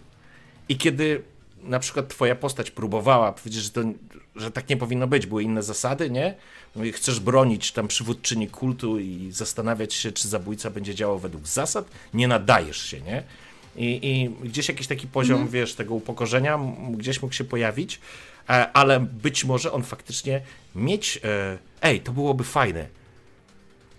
[0.69, 1.21] i kiedy
[1.63, 3.81] na przykład twoja postać próbowała powiedzieć, że, to,
[4.37, 6.35] że tak nie powinno być, były inne zasady, nie?
[6.75, 11.89] No chcesz bronić tam przywódczyni kultu i zastanawiać się, czy zabójca będzie działał według zasad,
[12.13, 13.23] nie nadajesz się, nie?
[13.75, 16.59] I, i gdzieś jakiś taki poziom, wiesz, tego upokorzenia
[16.91, 17.99] gdzieś mógł się pojawić,
[18.49, 20.41] e, ale być może on faktycznie
[20.75, 22.87] mieć, e, ej, to byłoby fajne.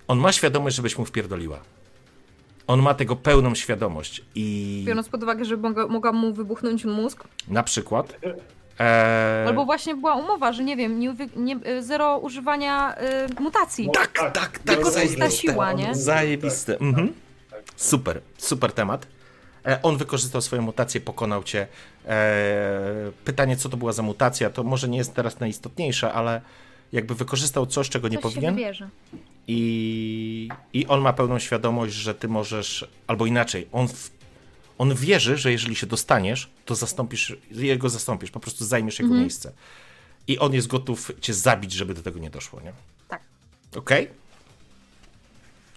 [0.08, 1.60] On ma świadomość, żebyś mu wpierdoliła.
[2.66, 7.24] On ma tego pełną świadomość i Biorąc pod uwagę, że mogła, mogła mu wybuchnąć mózg.
[7.48, 8.16] na przykład.
[8.80, 9.44] E...
[9.48, 12.96] Albo właśnie była umowa, że nie wiem, nie, nie, y, zero używania
[13.38, 13.88] y, mutacji.
[13.94, 15.30] Tak, tak, tak, Wykorzystać zajebiste.
[15.30, 15.94] siła, nie?
[15.94, 16.78] Zajebiste.
[16.80, 17.12] Mhm.
[17.76, 19.06] Super, super temat.
[19.66, 21.66] E, On wykorzystał swoją mutację, pokonał cię.
[22.06, 26.40] E, Pytanie, co to była za mutacja, to może nie jest teraz najistotniejsze, ale
[26.92, 28.56] jakby wykorzystał coś, czego nie Coś się powinien.
[29.48, 34.10] I, I on ma pełną świadomość, że ty możesz, albo inaczej, on, w,
[34.78, 39.52] on wierzy, że jeżeli się dostaniesz, to zastąpisz, jego zastąpisz, po prostu zajmiesz jego miejsce.
[40.26, 42.72] I on jest gotów cię zabić, żeby do tego nie doszło, nie?
[43.08, 43.22] Tak.
[43.76, 44.10] Okej.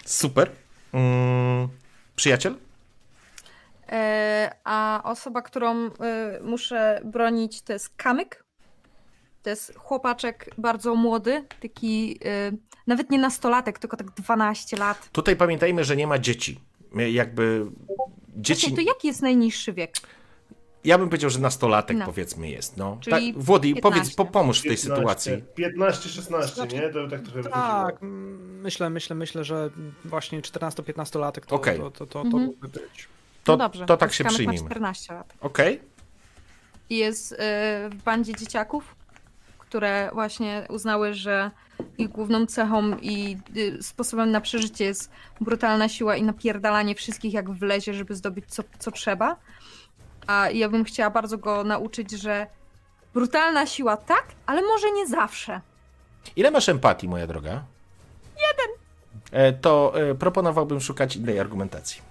[0.05, 0.51] Super.
[0.93, 1.67] Mm,
[2.15, 2.55] przyjaciel?
[3.89, 5.89] E, a osoba, którą e,
[6.43, 8.43] muszę bronić, to jest Kamyk.
[9.43, 12.51] To jest chłopaczek bardzo młody, taki e,
[12.87, 15.09] nawet nie nastolatek, tylko tak 12 lat.
[15.11, 16.59] Tutaj pamiętajmy, że nie ma dzieci.
[17.11, 17.65] Jakby
[18.35, 18.61] dzieci.
[18.61, 18.75] Dzieci...
[18.75, 19.95] to jaki jest najniższy wiek?
[20.83, 22.05] Ja bym powiedział, że nastolatek No.
[22.05, 22.77] powiedzmy jest.
[22.77, 22.97] No.
[23.01, 23.81] Czyli tak, Włody, 15.
[23.81, 25.31] powiedz, po, pomóż w tej 15, sytuacji.
[25.57, 26.89] 15-16, nie?
[26.89, 29.69] To tak trochę Tak, mm, myślę, myślę, myślę, że
[30.05, 31.77] właśnie 14-15 latek to, Okej.
[31.79, 32.43] to, to, to, to Mhm.
[32.43, 33.07] mógłby być.
[33.43, 34.63] To, no dobrze, to tak się przyjmijmy.
[34.63, 35.33] ma 14 lat.
[35.41, 35.81] Okej.
[36.89, 37.35] I jest e,
[37.89, 38.95] w bandzie dzieciaków,
[39.71, 41.51] które właśnie uznały, że
[41.97, 45.11] ich główną cechą i y, sposobem na przeżycie jest
[45.41, 49.35] brutalna siła i napierdalanie wszystkich jak wlezie, żeby zdobyć co, co trzeba.
[50.27, 52.47] A ja bym chciała bardzo go nauczyć, że
[53.13, 55.61] brutalna siła tak, ale może nie zawsze.
[56.35, 57.63] Ile masz empatii, moja droga?
[58.49, 58.75] Jeden.
[59.31, 62.01] E, to e, proponowałbym szukać innej argumentacji.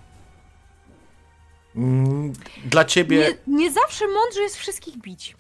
[1.77, 2.33] Mm,
[2.65, 3.19] Dla ciebie.
[3.47, 5.37] Nie, nie zawsze mądrze jest wszystkich bić.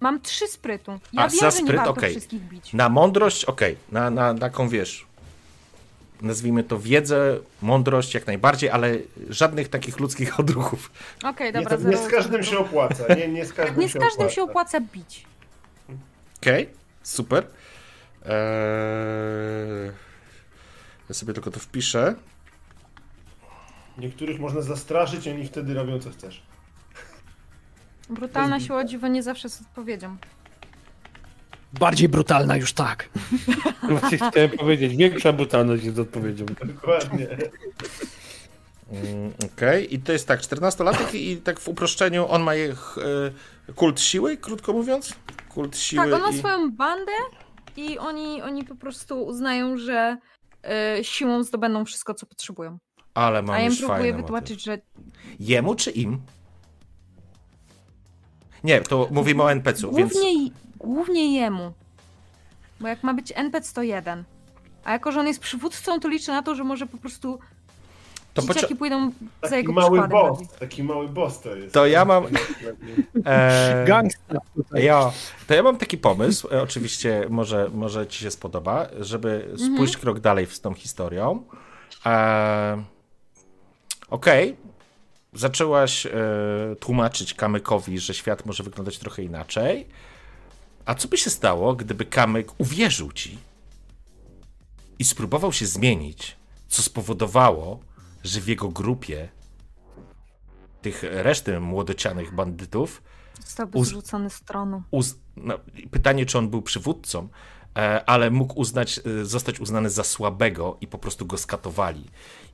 [0.00, 0.90] Mam trzy sprytu.
[1.12, 2.10] Ja A, wiem, za że nie spryt, warto okej.
[2.10, 2.72] wszystkich bić.
[2.72, 3.76] Na mądrość, okej.
[3.92, 5.06] Na, na taką wiesz.
[6.22, 8.96] Nazwijmy to wiedzę, mądrość jak najbardziej, ale
[9.30, 10.90] żadnych takich ludzkich odruchów.
[11.24, 13.14] Okej, Nie, dobra, to nie z każdym się opłaca.
[13.14, 14.34] Nie, nie z każdym, Nie z się, każdym opłaca.
[14.34, 15.24] się opłaca bić.
[16.42, 16.68] Okej,
[17.02, 17.46] super.
[18.24, 19.92] Eee...
[21.08, 22.14] Ja sobie tylko to wpiszę.
[23.98, 26.42] Niektórych można zastraszyć, oni wtedy robią co chcesz.
[28.10, 30.16] Brutalna siła o dziwo nie zawsze jest odpowiedzią.
[31.72, 33.08] Bardziej brutalna już tak.
[33.88, 36.46] Właśnie chciałem powiedzieć, większa brutalność jest odpowiedzią.
[36.64, 37.26] Dokładnie.
[38.92, 42.98] Mm, Okej, i to jest tak, 14-latek i tak w uproszczeniu on ma ich,
[43.68, 45.14] e, kult siły, krótko mówiąc?
[45.48, 46.38] Kult siły Tak, on ma i...
[46.38, 47.12] swoją bandę
[47.76, 50.16] i oni, oni po prostu uznają, że
[50.98, 52.78] y, siłą zdobędą wszystko, co potrzebują.
[53.14, 54.78] Ale mam A ja im próbuję wytłumaczyć, że
[55.40, 56.20] Jemu czy im?
[58.64, 60.12] Nie, to mówimy o NPC-u, więc...
[60.12, 61.72] głównie, głównie jemu.
[62.80, 64.24] Bo jak ma być NPC, to jeden.
[64.84, 67.38] A jako, że on jest przywódcą, to liczę na to, że może po prostu
[68.34, 69.10] To, dzieciaki pójdą
[69.42, 70.10] za Taki jego mały boss.
[70.10, 70.48] bardziej.
[70.60, 71.74] Taki mały boss to jest.
[71.74, 72.26] To ja mam-
[73.26, 74.84] e, Gangsta tutaj.
[74.84, 75.12] Ja,
[75.46, 80.20] to ja mam taki pomysł, e, oczywiście może, może ci się spodoba, żeby spójść krok
[80.20, 81.42] dalej z tą historią.
[82.06, 82.82] E,
[84.10, 84.56] Okej,
[85.32, 86.10] zaczęłaś e,
[86.80, 89.86] tłumaczyć Kamykowi, że świat może wyglądać trochę inaczej.
[90.84, 93.38] A co by się stało, gdyby Kamyk uwierzył ci
[94.98, 96.36] i spróbował się zmienić,
[96.68, 97.80] co spowodowało,
[98.24, 99.28] że w jego grupie
[100.82, 103.02] tych reszty młodocianych bandytów
[103.46, 104.82] Zostałby Uz- zrzucony z tronu.
[104.90, 105.14] uz...
[105.36, 105.58] no,
[105.90, 107.28] pytanie, czy on był przywódcą,
[107.76, 112.04] e, ale mógł uznać, e, zostać uznany za słabego i po prostu go skatowali.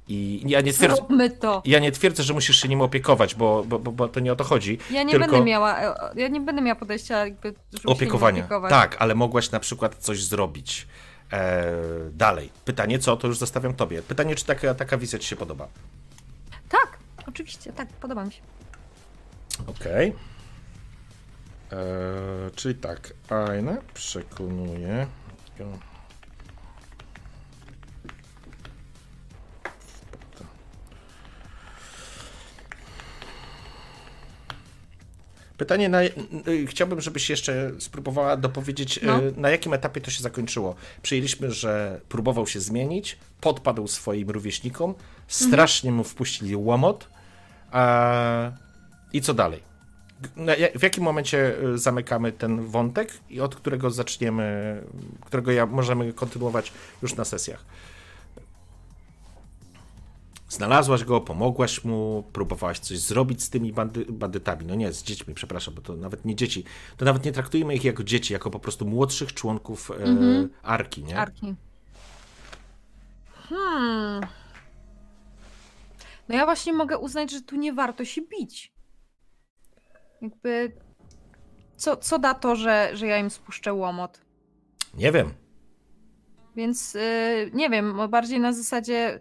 [0.09, 1.02] I ja nie twierdzę,
[1.64, 4.44] ja nie twierdzę że musisz się nim opiekować, bo, bo, bo, to nie o to
[4.44, 4.78] chodzi.
[4.90, 7.55] Ja nie tylko będę miała, e, ja nie będę miała podejścia jakby,
[7.85, 8.39] opiekowania.
[8.39, 8.70] opiekować.
[8.70, 10.86] Tak, ale mogłaś na przykład coś zrobić.
[11.32, 11.72] E,
[12.12, 12.51] dalej.
[12.64, 14.02] Pytanie co, to już zostawiam tobie.
[14.02, 15.68] Pytanie, czy taka, taka wizja ci się podoba.
[16.68, 16.98] Tak,
[17.28, 18.40] oczywiście, tak, podoba mi się.
[19.66, 20.14] Okej.
[21.72, 25.06] E, Czyli tak, Aina przekonuje.
[35.56, 36.10] Pytanie, na, y,
[36.68, 39.20] chciałbym, żebyś jeszcze spróbowała dopowiedzieć, y, No.
[39.36, 40.74] na jakim etapie to się zakończyło.
[41.02, 44.94] Przyjęliśmy, że próbował się zmienić, podpadł swoim rówieśnikom,
[45.28, 47.09] strasznie mu wpuścili łomot.
[47.70, 48.52] A...
[49.12, 49.60] I co dalej?
[50.74, 54.81] W jakim momencie y, zamykamy ten wątek i od którego zaczniemy,
[55.20, 56.72] którego ja możemy kontynuować
[57.02, 57.64] już na sesjach?
[60.55, 64.66] Znalazłaś go, pomogłaś mu, próbowałaś coś zrobić z tymi bandy, bandytami.
[64.66, 66.64] No nie, z dziećmi, przepraszam, bo to nawet nie dzieci.
[66.97, 70.51] To nawet nie traktujmy ich jako dzieci, jako po prostu młodszych członków e, Mhm.
[70.62, 71.18] arki, nie?
[71.18, 71.55] Arki.
[73.48, 74.26] Hmm.
[76.28, 78.72] No ja właśnie mogę uznać, że tu nie warto się bić.
[80.22, 80.72] Jakby.
[81.76, 84.20] Co, co da to, że, że ja im spuszczę łomot?
[84.94, 85.35] Nie wiem.
[86.56, 89.20] Więc yy, nie wiem, bardziej na zasadzie.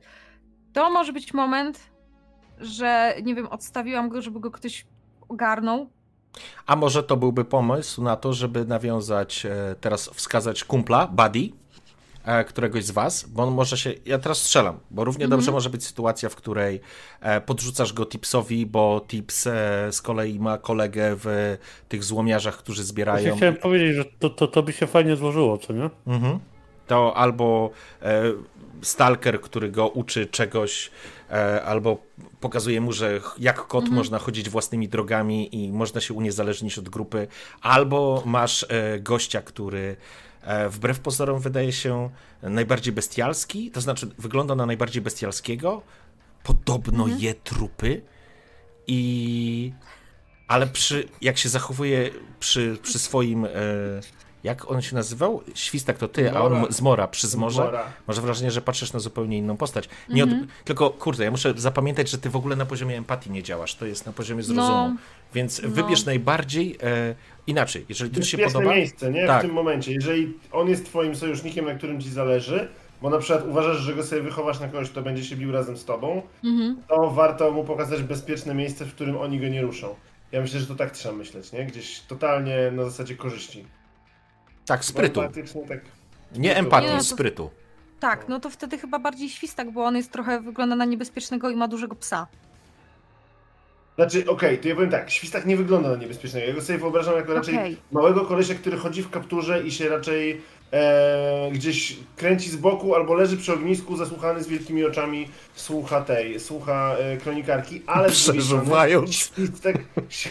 [0.73, 1.79] To może być moment,
[2.59, 4.85] że nie wiem, odstawiłam go, żeby go ktoś
[5.29, 5.89] ogarnął.
[6.65, 11.49] A może to byłby pomysł na to, żeby nawiązać, e, teraz wskazać kumpla, buddy,
[12.25, 15.69] e, któregoś z was, bo on może się, ja teraz strzelam, bo równie dobrze może
[15.69, 16.81] być sytuacja, w której
[17.21, 19.43] e, podrzucasz go Tipsowi, bo Tips
[19.91, 21.57] z kolei ma kolegę w
[21.89, 23.35] tych złomiarzach, którzy zbierają.
[23.35, 25.89] chciałem powiedzieć, że to, to, to by się fajnie złożyło, co nie?
[26.07, 26.39] Mhm.
[26.88, 28.23] To albo e,
[28.81, 30.91] stalker, który go uczy czegoś,
[31.31, 31.97] e, albo
[32.39, 37.27] pokazuje mu, że jak kot można chodzić własnymi drogami i można się uniezależnić od grupy,
[37.61, 39.95] albo masz e, gościa, który
[40.69, 42.10] wbrew pozorom wydaje się
[42.41, 45.81] najbardziej bestialski, to znaczy wygląda na najbardziej bestialskiego,
[46.43, 48.01] podobno je trupy
[48.88, 49.73] i
[50.47, 53.47] ale przy, jak się zachowuje przy, przy swoim.
[54.43, 55.41] Jak on się nazywał?
[55.55, 57.07] Świstak to ty, a on Zmora.
[57.07, 57.61] przy zmorze.
[57.61, 57.83] Zmora.
[58.07, 59.89] Masz wrażenie, że patrzysz na zupełnie inną postać.
[60.09, 60.29] Nie od,
[60.65, 63.75] tylko kurde, ja muszę zapamiętać, że ty w ogóle na poziomie empatii nie działasz.
[63.75, 64.67] To jest na poziomie zrozumu.
[64.67, 64.95] No.
[65.33, 65.69] Więc No.
[65.69, 67.15] wybierz najbardziej e,
[67.47, 67.85] inaczej.
[67.89, 68.75] Jeżeli to ci się podoba.
[68.75, 69.27] miejsce, nie?
[69.27, 69.39] Tak.
[69.43, 69.93] W tym momencie.
[69.93, 72.67] Jeżeli on jest twoim sojusznikiem, na którym ci zależy,
[73.01, 75.77] bo na przykład uważasz, że go sobie wychowasz na kogoś, kto będzie się bił razem
[75.77, 76.77] z tobą, Mhm.
[76.87, 79.95] to warto mu pokazać bezpieczne miejsce, w którym oni go nie ruszą.
[80.31, 81.65] Ja myślę, że to tak trzeba myśleć, nie?
[81.65, 83.65] Gdzieś totalnie na zasadzie korzyści.
[84.65, 85.22] Tak, sprytu.
[85.22, 85.81] Tak.
[86.35, 87.49] Nie empatii, Nie, to- sprytu.
[87.99, 91.56] Tak, no to wtedy chyba bardziej świstak, bo on jest trochę, wygląda na niebezpiecznego i
[91.56, 92.27] ma dużego psa.
[93.95, 96.48] Znaczy, okej, to ja powiem tak, świstak nie wygląda na niebezpiecznego.
[96.48, 97.77] Ja go sobie wyobrażam jako raczej Okej.
[97.91, 100.41] małego kolesia, który chodzi w kapturze i się raczej
[100.73, 106.39] e, gdzieś kręci z boku albo leży przy ognisku zasłuchany z wielkimi oczami, słucha tej,
[106.39, 109.15] słucha e, kronikarki, ale Przeżuwając.
[109.15, 109.75] Świstak,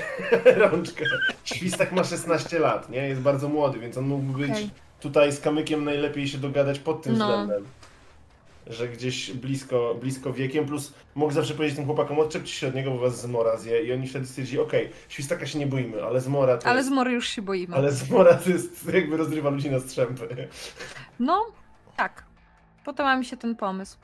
[0.56, 1.04] rączkę,
[1.44, 3.08] świstak ma 16 lat, nie?
[3.08, 4.70] Jest bardzo młody, więc on mógłby być Okej.
[5.00, 7.28] tutaj z kamykiem najlepiej się dogadać pod tym No.
[7.28, 7.64] względem.
[8.66, 12.90] Że gdzieś blisko, blisko wiekiem, plus mógł zawsze powiedzieć tym chłopakom, odczepcie się od niego,
[12.90, 16.58] bo was zmora zje i oni wtedy stwierdzili, okej, świstaka się nie boimy, ale zmora
[16.58, 17.76] to Ale jest, z Mory już się boimy.
[17.76, 20.48] ale zmora to jest jakby rozrywa ludzi na strzępy.
[21.20, 21.46] No,
[21.96, 22.24] tak.
[22.84, 23.98] Podoba mi się ten pomysł.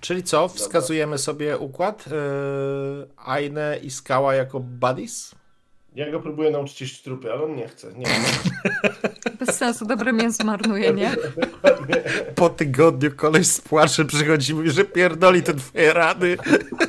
[0.00, 0.48] Czyli co?
[0.48, 2.04] Wskazujemy sobie układ?
[2.06, 5.34] Yy, Aine i Skała jako buddies?
[5.94, 8.06] Ja go próbuję nauczyć jeść trupy, ale on nie chce, nie
[9.40, 11.16] Bez sensu, dobre mięso marnuje, nie?
[11.36, 11.96] Dokładnie.
[12.34, 16.36] Po tygodniu koleś z płaczem przychodzi i mówi, że pierdoli te twoje rady.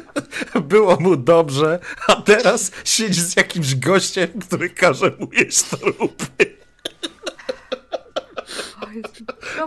[0.69, 6.55] Było mu dobrze, a teraz siedzi z jakimś gościem, który każe mu jeść trupy.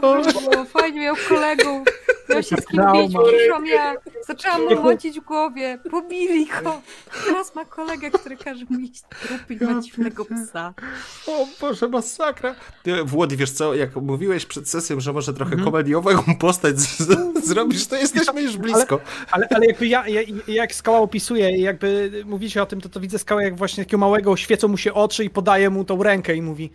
[0.02, 1.88] Dobrze było, fajnie miał kolegów.
[2.28, 4.00] Miał się z kim bić, piszą jak.
[4.26, 5.78] Zaczęłam mu mącić w głowie.
[5.90, 6.80] Pobili go.
[7.26, 9.02] Teraz ma kolegę, który każe mu iść
[9.60, 10.74] ma dziwnego psa.
[11.26, 12.54] O Boże, masakra.
[12.82, 15.70] Ty, Włody, wiesz co, jak mówiłeś przed sesją, że może trochę Mhm.
[15.70, 16.10] komediową
[16.40, 19.00] postać z, z, zrobisz, to jesteśmy już blisko.
[19.30, 23.00] Ale, ale jakby ja, ja, jak skała opisuje i jakby mówicie o tym, to, to
[23.00, 26.36] widzę skałę jak właśnie takiego małego, świecą mu się oczy i podaje mu tą rękę
[26.36, 26.70] i mówi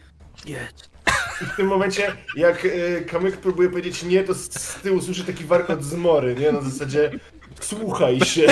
[0.45, 0.92] jedz.
[1.41, 4.49] I w tym momencie, jak y, Kamyk próbuje powiedzieć nie, to z,
[4.83, 6.51] tyłu słyszy taki warkot zmory, nie?
[6.51, 7.11] Na zasadzie
[7.59, 8.45] słuchaj się.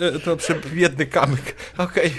[0.00, 0.36] E, e, To
[0.74, 1.54] biedny kamyk.
[1.78, 2.14] Okej.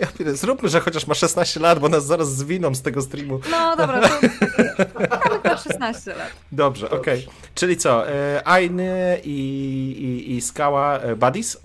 [0.00, 3.40] Ja pierdolę, Zróbmy, że chociaż ma 16 lat, bo nas zaraz zwiną z tego streamu.
[3.50, 4.08] No dobra, to
[4.98, 6.30] mamy na 16 lat.
[6.52, 7.26] Dobrze, okej.
[7.54, 8.08] Czyli co?
[8.08, 9.30] e, Ainy i,
[10.00, 11.60] i, i Skała e, Buddies.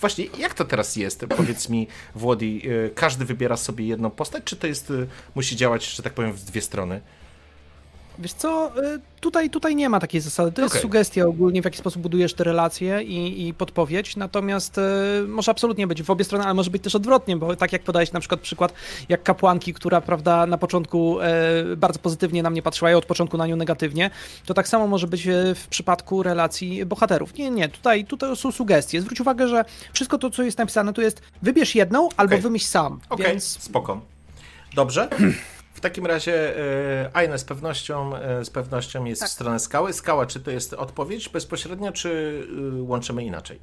[0.00, 1.26] Właśnie, jak to teraz jest?
[1.36, 4.94] Powiedz mi, Włodi, e, każdy wybiera sobie jedną postać, czy to jest, e,
[5.34, 7.00] musi działać, że tak powiem, w dwie strony?
[8.18, 10.52] Wiesz co, y, tutaj, tutaj nie ma takiej zasady.
[10.52, 10.82] To jest Okej.
[10.82, 14.82] sugestia ogólnie, w jaki sposób budujesz te relacje i, i podpowiedź, natomiast y,
[15.28, 18.12] może absolutnie być w obie strony, ale może być też odwrotnie, bo tak jak podałeś
[18.12, 18.72] na przykład przykład
[19.08, 23.36] jak kapłanki, która prawda na początku e, bardzo pozytywnie na mnie patrzyła i od początku
[23.36, 24.10] na nią negatywnie,
[24.46, 27.34] to tak samo może być e, w przypadku relacji bohaterów.
[27.34, 29.00] Nie, nie, tutaj, tutaj są sugestie.
[29.00, 33.00] Zwróć uwagę, że wszystko to, co jest napisane, to jest wybierz jedną albo wymyśl sam.
[33.10, 34.00] Okej, Więc spoko.
[34.74, 35.08] Dobrze.
[35.78, 36.56] W takim razie
[37.04, 39.30] e, Aina z pewnością, e, z pewnością jest Tak.
[39.30, 39.92] w stronę skały.
[39.92, 42.42] Skała, czy to jest odpowiedź bezpośrednia, czy
[42.78, 43.58] e, łączymy inaczej?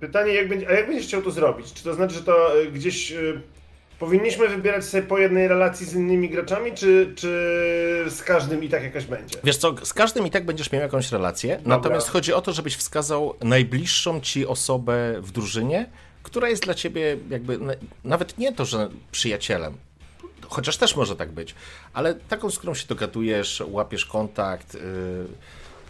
[0.00, 1.72] Pytanie, jak będzie, a jak będziesz chciał to zrobić?
[1.72, 3.12] Czy to znaczy, że to gdzieś
[3.98, 7.28] powinniśmy wybierać sobie po jednej relacji z innymi graczami, czy, czy
[8.08, 9.38] z każdym i tak jakaś będzie?
[9.44, 12.76] Wiesz co, z każdym i tak będziesz miał jakąś relację, natomiast chodzi o to, żebyś
[12.76, 15.86] wskazał najbliższą ci osobę w drużynie,
[16.22, 17.74] która jest dla ciebie jakby na-
[18.04, 19.74] nawet nie to, że przyjacielem,
[20.48, 21.54] chociaż też może tak być,
[21.92, 24.74] ale taką, z którą się dogadujesz, łapiesz kontakt.
[24.74, 24.80] Yy,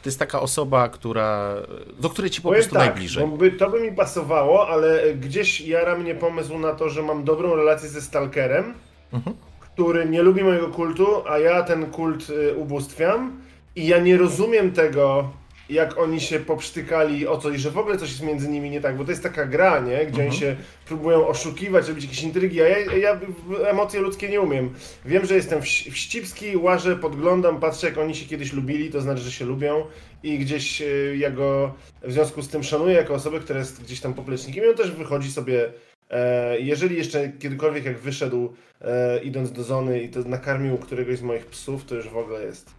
[0.02, 1.54] to jest taka osoba, która,
[2.00, 3.26] do której ci po Powiem prostu tak, najbliżej.
[3.38, 7.56] By, to by mi pasowało, ale gdzieś jara mnie pomysł na to, że mam dobrą
[7.56, 8.74] relację ze Stalkerem,
[9.12, 9.36] Mhm.
[9.60, 13.40] który nie lubi mojego kultu, a ja ten kult y, ubóstwiam.
[13.76, 15.30] I ja nie rozumiem tego,
[15.68, 18.96] jak oni się poprztykali o coś, że w ogóle coś jest między nimi nie tak,
[18.96, 20.06] bo to jest taka gra, nie?
[20.06, 23.20] Gdzie oni się próbują oszukiwać, robić jakieś intrygi, a ja, ja
[23.66, 24.74] emocje ludzkie nie umiem.
[25.04, 29.22] Wiem, że jestem wś- wścibski, łażę, podglądam, patrzę jak oni się kiedyś lubili, to znaczy,
[29.22, 29.84] że się lubią
[30.22, 34.00] i gdzieś y, ja go w związku z tym szanuję jako osobę, która jest gdzieś
[34.00, 35.72] tam poplecznikiem i on też wychodzi sobie,
[36.10, 41.22] e, jeżeli jeszcze kiedykolwiek jak wyszedł e, idąc do zony i to nakarmił któregoś z
[41.22, 42.70] moich psów, to już w ogóle jest,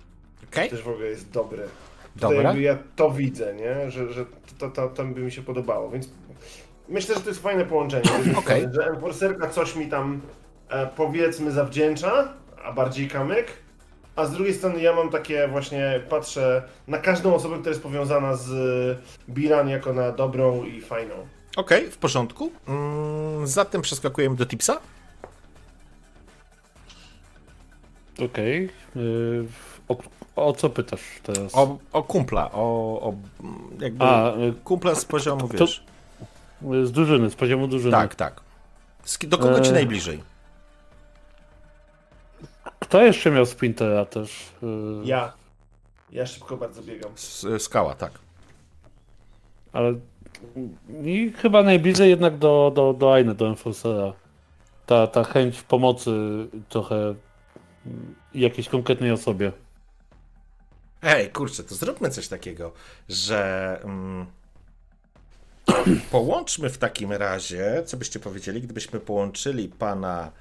[0.52, 1.64] Okej, też w ogóle jest dobre.
[2.20, 2.44] To dobra.
[2.44, 3.92] jakby ja to widzę, nie?
[3.92, 4.26] Że, że
[4.58, 6.10] to, to, to by mi się podobało, więc
[6.90, 8.06] myślę, że to jest fajne połączenie.
[8.06, 10.22] strony, Że Enforcerka coś mi tam
[10.70, 12.34] e, powiedzmy zawdzięcza,
[12.64, 13.48] a bardziej kamyk,
[14.16, 18.36] a z drugiej strony ja mam takie właśnie, patrzę na każdą osobę, która jest powiązana
[18.36, 18.50] z
[19.30, 21.16] Biran jako na dobrą i fajną.
[21.56, 22.52] Okej, w porządku.
[22.68, 24.80] Mm, zatem przeskakujemy do tipsa.
[28.20, 28.70] Okej.
[28.96, 29.46] y,
[29.88, 29.98] O,
[30.36, 31.56] o co pytasz teraz?
[31.56, 32.60] O, o kumpla, o,
[33.02, 33.14] o
[33.80, 34.34] jakby A,
[34.64, 35.84] kumpla z poziomu, to- wiesz.
[36.84, 37.92] z drużyny, z poziomu drużyny.
[37.92, 38.42] Tak, tak.
[39.28, 40.24] Do kogo ci E, najbliżej?
[42.80, 44.42] Kto jeszcze miał Sprintera też?
[44.64, 44.66] Y,
[45.04, 45.34] Ja.
[46.12, 47.12] Ja szybko bardzo biegam.
[47.16, 48.12] S, skała, tak.
[49.74, 49.94] Ale
[51.04, 54.14] i chyba najbliżej jednak do, do, do Aine, do Enforcera.
[54.86, 56.12] Ta, ta chęć pomocy
[56.70, 57.16] trochę
[58.34, 59.52] jakiejś konkretnej osobie.
[61.06, 62.72] Ej, kurczę, to zróbmy coś takiego,
[63.10, 64.26] że mm,
[66.12, 70.32] połączmy w takim razie, co byście powiedzieli, gdybyśmy połączyli pana.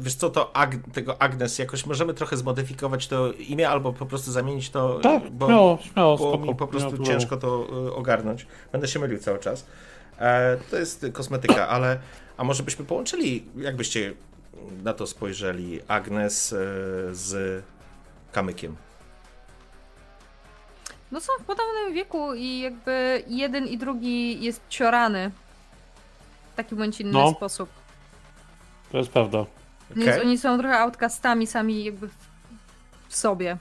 [0.00, 4.32] Wiesz co, to Ag, tego Agnes jakoś możemy trochę zmodyfikować to imię, albo po prostu
[4.32, 6.46] zamienić to, Tak, bo, śmiało, śmiało, bo spoko.
[6.46, 8.46] mi po prostu ciężko to y, ogarnąć.
[8.72, 9.66] Będę się mylił cały czas.
[10.18, 11.98] E, to jest kosmetyka, ale
[12.36, 14.14] a może byśmy połączyli, jakbyście
[14.82, 16.56] na to spojrzeli, Agnes e,
[17.14, 17.62] z
[18.32, 18.76] Kamykiem.
[21.14, 25.30] No są w podobnym wieku i jakby jeden i drugi jest ciorany.
[26.52, 27.32] W taki bądź inny No.
[27.32, 27.70] sposób.
[28.92, 29.46] To jest prawda.
[29.90, 30.20] Więc Okej.
[30.20, 32.14] oni są trochę outcastami sami jakby w,
[33.08, 33.56] w sobie.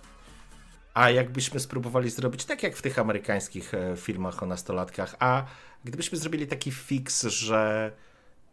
[0.94, 5.44] A jakbyśmy spróbowali zrobić tak jak w tych amerykańskich e, filmach o nastolatkach, a
[5.86, 7.92] gdybyśmy zrobili taki fix, że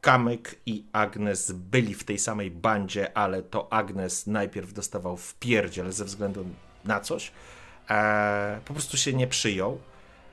[0.00, 5.92] Kamyk i Agnes byli w tej samej bandzie, ale to Agnes najpierw dostawał w pierdziel
[5.92, 6.44] ze względu
[6.84, 7.32] na coś,
[7.90, 9.78] e, po prostu się nie przyjął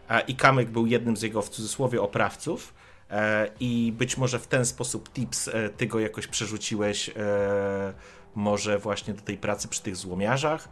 [0.10, 2.74] e, i Kamyk był jednym z jego w cudzysłowie oprawców
[3.12, 7.14] e, i być może w ten sposób tips e, ty go jakoś przerzuciłeś e,
[8.36, 10.70] może właśnie do tej pracy przy tych złomiarzach.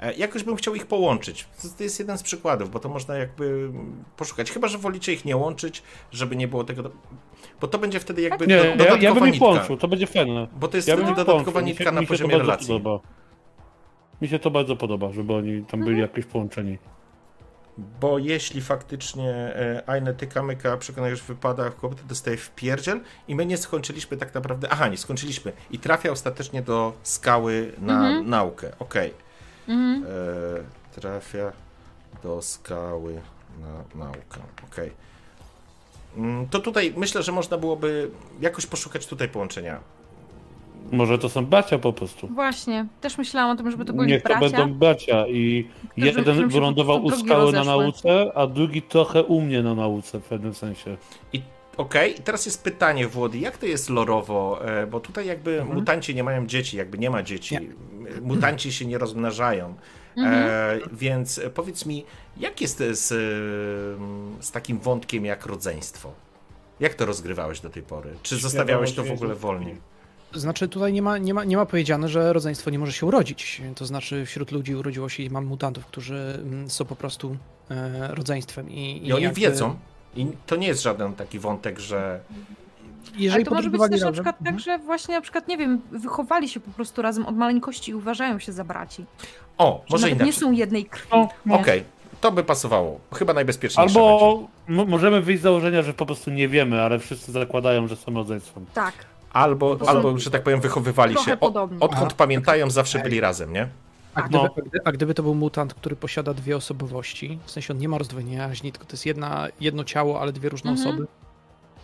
[0.00, 1.46] E, Jakoś bym chciał ich połączyć.
[1.78, 3.70] To jest jeden z przykładów, bo to można jakby
[4.16, 4.50] poszukać.
[4.52, 5.82] Chyba, że wolicie ich nie łączyć,
[6.12, 6.82] żeby nie było tego.
[6.82, 6.90] do-
[7.60, 9.40] Bo to będzie wtedy jakby Nie, do, ja, ja bym ich
[9.80, 10.46] to będzie fajne.
[10.56, 12.68] Bo to jest Ja wtedy dodatkowa nitka na poziomie relacji.
[12.68, 13.00] Podoba.
[14.22, 16.78] Mi się to bardzo podoba, żeby oni tam byli jakoś połączeni.
[18.00, 23.34] Bo jeśli faktycznie e, Aine ty kamyka przekonujesz w wypadach, kobiety dostaje w pierdziel i
[23.34, 24.68] my nie skończyliśmy tak naprawdę.
[24.70, 25.52] Aha, nie skończyliśmy.
[25.70, 28.30] I trafia ostatecznie do skały na Mhm.
[28.30, 28.72] naukę.
[28.78, 29.14] Okej.
[29.68, 30.04] Mhm.
[30.04, 31.52] E, trafia
[32.22, 33.20] do skały
[33.60, 34.40] na naukę.
[34.72, 34.90] Okej.
[36.16, 39.80] Mm, To tutaj myślę, że można byłoby jakoś poszukać tutaj połączenia.
[40.92, 42.28] Może to są bracia po prostu.
[42.28, 42.86] Właśnie.
[43.00, 44.40] Też myślałam o tym, żeby to byli Niech to bracia.
[44.56, 49.62] będą bracia i którym jeden wylądował u skały na nauce, a drugi trochę u mnie
[49.62, 50.96] na nauce w pewnym sensie.
[51.32, 51.42] I
[51.76, 54.60] okej, i teraz jest pytanie, Włody, jak to jest lorowo?
[54.64, 55.78] E, Bo tutaj jakby Mhm.
[55.78, 57.58] mutanci nie mają dzieci, jakby nie ma dzieci.
[58.22, 59.74] Mutanci się nie rozmnażają.
[60.16, 60.44] Mhm.
[60.48, 62.04] E, więc powiedz mi,
[62.36, 63.08] jak jest z,
[64.44, 66.12] z takim wątkiem jak rodzeństwo?
[66.80, 68.10] Jak to rozgrywałeś do tej pory?
[68.22, 69.76] Czy zostawiałeś to w ogóle wolniej?
[70.34, 73.62] Znaczy tutaj nie ma, nie, ma, nie ma powiedziane, że rodzeństwo nie może się urodzić.
[73.74, 77.36] To znaczy wśród ludzi urodziło się mam mutantów, którzy mm, są po prostu
[77.70, 78.70] e, rodzeństwem.
[78.70, 79.76] I, I oni jakby- wiedzą.
[80.16, 82.20] I to nie jest żaden taki wątek, że
[83.14, 84.56] Jeżeli Ale to może być też na przykład Mhm.
[84.56, 87.94] tak, że właśnie na przykład, nie wiem, wychowali się po prostu razem od maleńkości i
[87.94, 89.04] uważają się za braci.
[89.58, 90.26] O, Że może nawet inaczej.
[90.26, 91.08] nie są jednej krwi.
[91.46, 91.54] No.
[91.54, 91.84] Okej,
[92.20, 93.00] to by pasowało.
[93.14, 94.00] Chyba najbezpieczniejsze.
[94.00, 98.14] Albo możemy wyjść z założenia, że po prostu nie wiemy, ale wszyscy zakładają, że są
[98.14, 98.66] rodzeństwem.
[98.74, 98.94] Tak.
[99.32, 101.40] Albo, albo, że tak powiem, wychowywali się.
[101.40, 101.46] O,
[101.80, 102.10] odkąd Aha.
[102.16, 103.68] pamiętają, zawsze byli razem, nie?
[104.14, 104.50] A gdyby, No.
[104.56, 107.88] a, gdy, a gdyby to był mutant, który posiada dwie osobowości, w sensie on nie
[107.88, 110.88] ma rozdwojenia jaźni, tylko to jest jedna, jedno ciało, ale dwie różne Mhm.
[110.88, 111.06] osoby.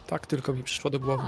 [0.06, 1.22] Tak tylko mi przyszło do głowy.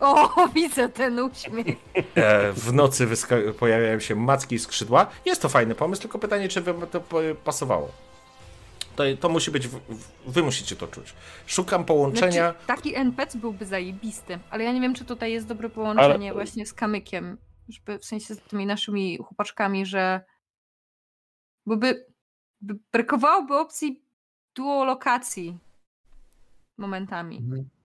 [0.00, 1.66] O, widzę ten uśmiech.
[2.14, 3.08] E, w nocy
[3.58, 5.06] pojawiają się macki i skrzydła.
[5.24, 7.00] Jest to fajny pomysł, tylko pytanie, czy wam to
[7.44, 7.88] pasowało.
[9.00, 11.14] To, to musi być, w, w, wy musicie to czuć.
[11.46, 12.32] Szukam połączenia.
[12.50, 16.34] Znaczy, taki NPC byłby zajebisty, ale ja nie wiem, czy tutaj jest dobre połączenie Ale-
[16.34, 17.38] właśnie z kamykiem.
[17.68, 20.20] Żeby w sensie z tymi naszymi chłopaczkami, że
[21.66, 22.06] Bo by,
[22.60, 24.02] by brakowałoby opcji
[24.54, 25.58] duolokacji
[26.76, 27.36] momentami.
[27.38, 27.79] To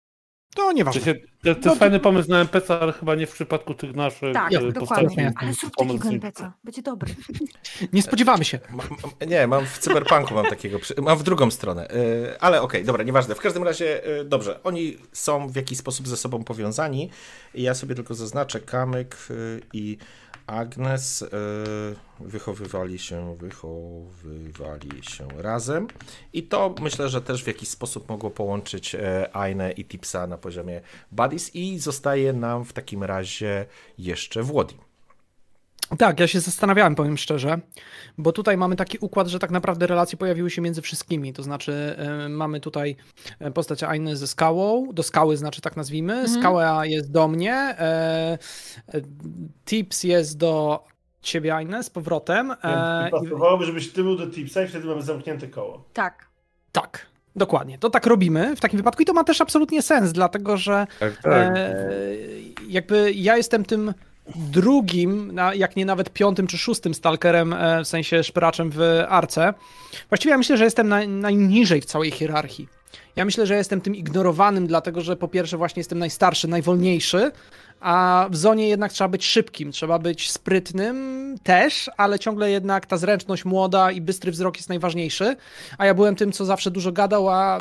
[0.55, 1.01] To, nieważne.
[1.01, 3.95] się, to, to jest No, fajny pomysł na NPC, ale chyba nie w przypadku tych
[3.95, 5.33] naszych Tak, e, dokładnie.
[5.35, 6.53] Ale zrób Pomysł takiego NPC-a.
[6.63, 7.15] Będzie dobry.
[7.93, 8.59] Nie spodziewamy się.
[8.69, 8.87] Mam,
[9.29, 13.03] nie, mam w cyberpunku mam takiego, przy- mam w drugą stronę, Yy, ale okej, dobra,
[13.03, 13.35] nieważne.
[13.35, 17.09] W każdym razie, yy, dobrze, oni są w jakiś sposób ze sobą powiązani.
[17.53, 19.17] Ja sobie tylko zaznaczę, Kamyk
[19.73, 19.97] i
[20.47, 25.87] Agnes yy, wychowywali się, wychowywali się razem
[26.33, 30.37] i to myślę, że też w jakiś sposób mogło połączyć yy, Ainę i Tipsa na
[30.37, 30.81] poziomie
[31.11, 33.65] Buddies i zostaje nam w takim razie
[33.97, 34.84] jeszcze Włodi.
[35.97, 37.59] Tak, ja się zastanawiałem, powiem szczerze,
[38.17, 41.33] bo tutaj mamy taki układ, że tak naprawdę relacje pojawiły się między wszystkimi.
[41.33, 41.95] To znaczy,
[42.25, 42.95] y, mamy tutaj
[43.39, 46.29] e, postać Ainy ze skałą, do skały znaczy tak nazwijmy.
[46.29, 48.37] Skała jest do mnie, e,
[49.65, 50.83] Tips jest do
[51.21, 52.51] ciebie, Ainy, z powrotem.
[52.63, 55.83] E, I pasowałoby, żebyś ty był do tipsa i wtedy mamy zamknięte koło.
[55.93, 56.27] Tak.
[56.71, 57.05] tak,
[57.35, 57.77] dokładnie.
[57.77, 61.17] To tak robimy w takim wypadku i to ma też absolutnie sens, dlatego że Tak,
[61.17, 61.33] tak.
[61.33, 61.75] E,
[62.67, 63.93] jakby ja jestem tym
[64.35, 68.79] drugim, jak nie nawet piątym czy szóstym stalkerem, e, w sensie szperaczem w
[69.09, 69.53] arce.
[70.09, 72.67] Właściwie ja myślę, że jestem naj, najniżej w całej hierarchii.
[73.15, 77.31] Ja myślę, że jestem tym ignorowanym, dlatego że po pierwsze właśnie jestem najstarszy, najwolniejszy,
[77.79, 82.97] a w zonie jednak trzeba być szybkim, trzeba być sprytnym też, ale ciągle jednak ta
[82.97, 85.35] zręczność młoda i bystry wzrok jest najważniejszy,
[85.77, 87.59] a ja byłem tym, co zawsze dużo gadał, a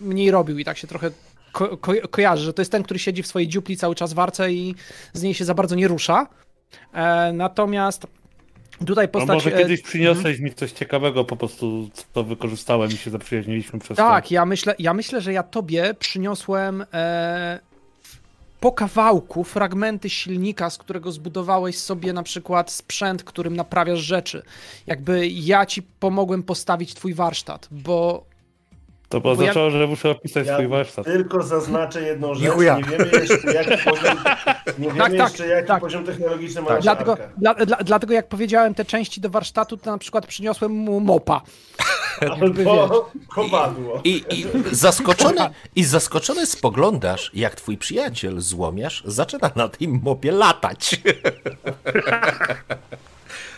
[0.00, 1.10] mniej robił i tak się trochę
[1.54, 4.18] ko- ko- kojarzy, że to jest ten, który siedzi w swojej dziupli cały czas w
[4.18, 4.74] arce i
[5.12, 6.26] z niej się za bardzo nie rusza.
[6.92, 8.06] E, natomiast
[8.86, 9.34] tutaj No postać...
[9.34, 13.96] może e, kiedyś przyniosłeś mi coś ciekawego, po prostu co wykorzystałem i się zaprzyjaźniliśmy przez
[13.96, 17.60] Tak, ja myślę, ja myślę, że ja tobie przyniosłem e,
[18.60, 24.42] po kawałku fragmenty silnika, z którego zbudowałeś sobie na przykład sprzęt, którym naprawiasz rzeczy.
[24.86, 28.24] Jakby ja ci pomogłem postawić twój warsztat, bo
[29.08, 31.04] To bo ja- oznaczało, że muszę opisać Ja swój warsztat.
[31.04, 32.56] tylko zaznaczę jedną rzecz.
[32.56, 34.16] Nie wiemy jeszcze jaki poziom,
[34.78, 35.80] nie wiemy Tak, tak, jeszcze, jaki tak.
[35.80, 36.82] poziom technologiczny ma Tak.
[36.82, 41.00] dlatego, dla, dla, dlatego jak powiedziałem te części do warsztatu, to na przykład przyniosłem mu
[41.00, 41.40] mopa.
[42.40, 44.00] Albo kowadło.
[44.04, 45.40] I, i, zaskoczony,
[45.76, 50.90] I zaskoczony spoglądasz, jak twój przyjaciel, złomiarz, zaczyna na tym mopie latać.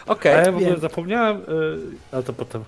[0.07, 0.35] Okej.
[0.35, 1.43] A ja w ogóle zapomniałem, y,
[2.13, 2.65] ale to potem.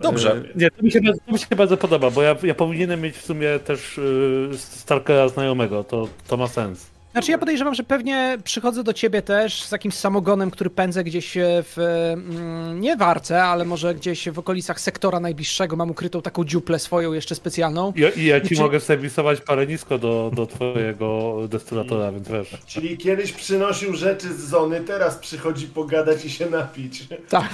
[0.00, 0.42] Dobrze.
[0.54, 3.24] Nie, to mi się, to mi się bardzo podoba, bo ja, ja powinienem mieć w
[3.24, 6.90] sumie też y, Stalkera znajomego, to, to ma sens.
[7.12, 11.32] Znaczy ja podejrzewam, że pewnie przychodzę do ciebie też z jakimś samogonem, który pędzę gdzieś
[11.36, 11.78] w,
[12.12, 15.76] mm, nie w arce, ale może gdzieś w okolicach sektora najbliższego.
[15.76, 17.92] Mam ukrytą taką dziuplę swoją jeszcze specjalną.
[17.96, 22.56] I, i ja ci Czy- mogę serwisować parę nisko do, do twojego destylatora, więc wiesz.
[22.66, 27.04] Czyli kiedyś przynosił rzeczy z zony, teraz przychodzi pogadać i się napić.
[27.28, 27.50] Tak.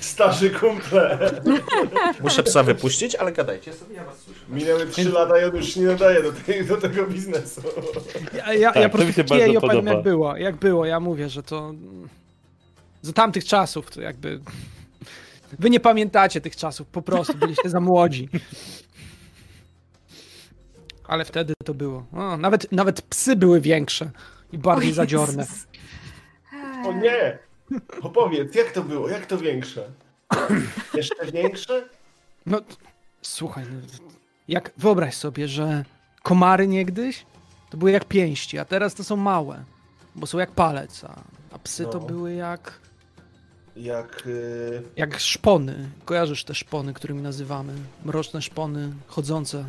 [0.00, 1.18] Starzy kumple.
[2.22, 4.40] Muszę psa wypuścić, ale gadajcie sobie, ja was słyszę.
[4.48, 7.62] Minęły 3 lata i on już się nie nadaje do, tej, do tego biznesu.
[8.34, 9.92] Ja, ja, Tak, ja to po prostu piję i opowiem podoba.
[9.94, 10.36] jak było.
[10.36, 11.74] Jak było, ja mówię, że to
[13.02, 14.40] za tamtych czasów to jakby...
[15.58, 18.28] Wy nie pamiętacie tych czasów, po prostu byliście za młodzi.
[21.08, 22.06] Ale wtedy to było.
[22.12, 24.10] O, nawet, nawet psy były większe
[24.52, 25.46] i bardziej O zadziorne.
[26.86, 27.38] O nie!
[28.02, 29.08] Opowiedz, jak to było?
[29.08, 29.90] Jak to większe?
[30.94, 31.88] Jeszcze większe?
[32.46, 32.60] No,
[33.22, 33.78] słuchaj, no,
[34.48, 35.84] jak wyobraź sobie, że
[36.22, 37.26] komary niegdyś
[37.70, 39.64] to były jak pięści, a teraz to są małe,
[40.14, 41.20] bo są jak palec, a,
[41.52, 42.06] a psy to No.
[42.06, 42.72] były jak,
[43.76, 44.22] Jak...
[44.26, 45.90] y, jak szpony.
[46.04, 47.72] Kojarzysz te szpony, którymi nazywamy?
[48.04, 49.64] Mroczne szpony, chodzące,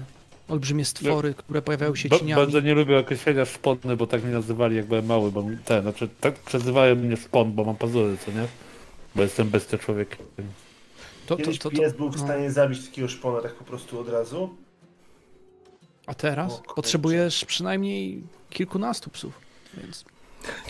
[0.48, 2.42] olbrzymie stwory, które pojawiają się Ba- cieniami.
[2.42, 6.10] bardzo nie lubię określenia szpony, bo tak mnie nazywali jak byłem mały, bo ten, znaczy
[6.22, 8.48] tak przezywają mnie szpon, bo mam pazury, co nie?
[9.16, 10.26] Bo jestem bestia człowiekiem.
[10.38, 12.24] To, to, Kiedyś to, to, pies był w no.
[12.24, 14.56] stanie zabić takiego szpona tak po prostu od razu.
[16.06, 19.34] A teraz potrzebujesz przynajmniej kilkunastu psów,
[19.78, 20.06] więc...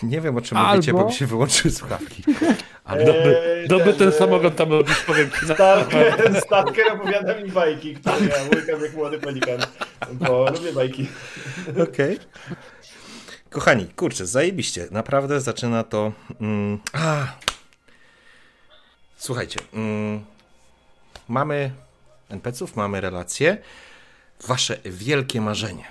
[0.04, 2.24] Nie wiem, o czym Albo- mówicie, bo mi się wyłączyły słuchawki.
[2.84, 5.54] Ale Eee, Doby ten samogon tam robisz, powiem ci na...
[5.54, 9.60] Stalker, Stalker opowiada mi bajki, które ja łykam jak młody pelikan,
[10.14, 11.08] bo lubię bajki.
[11.84, 12.20] Okej.
[13.50, 14.88] Kochani, kurczę, zajebiście.
[14.92, 16.12] Naprawdę zaczyna to.
[16.42, 17.28] Mm, a.
[19.18, 20.26] Słuchajcie, mm,
[21.28, 21.72] mamy
[22.30, 23.58] NPC-ów, mamy relacje.
[24.48, 25.86] Wasze wielkie marzenie.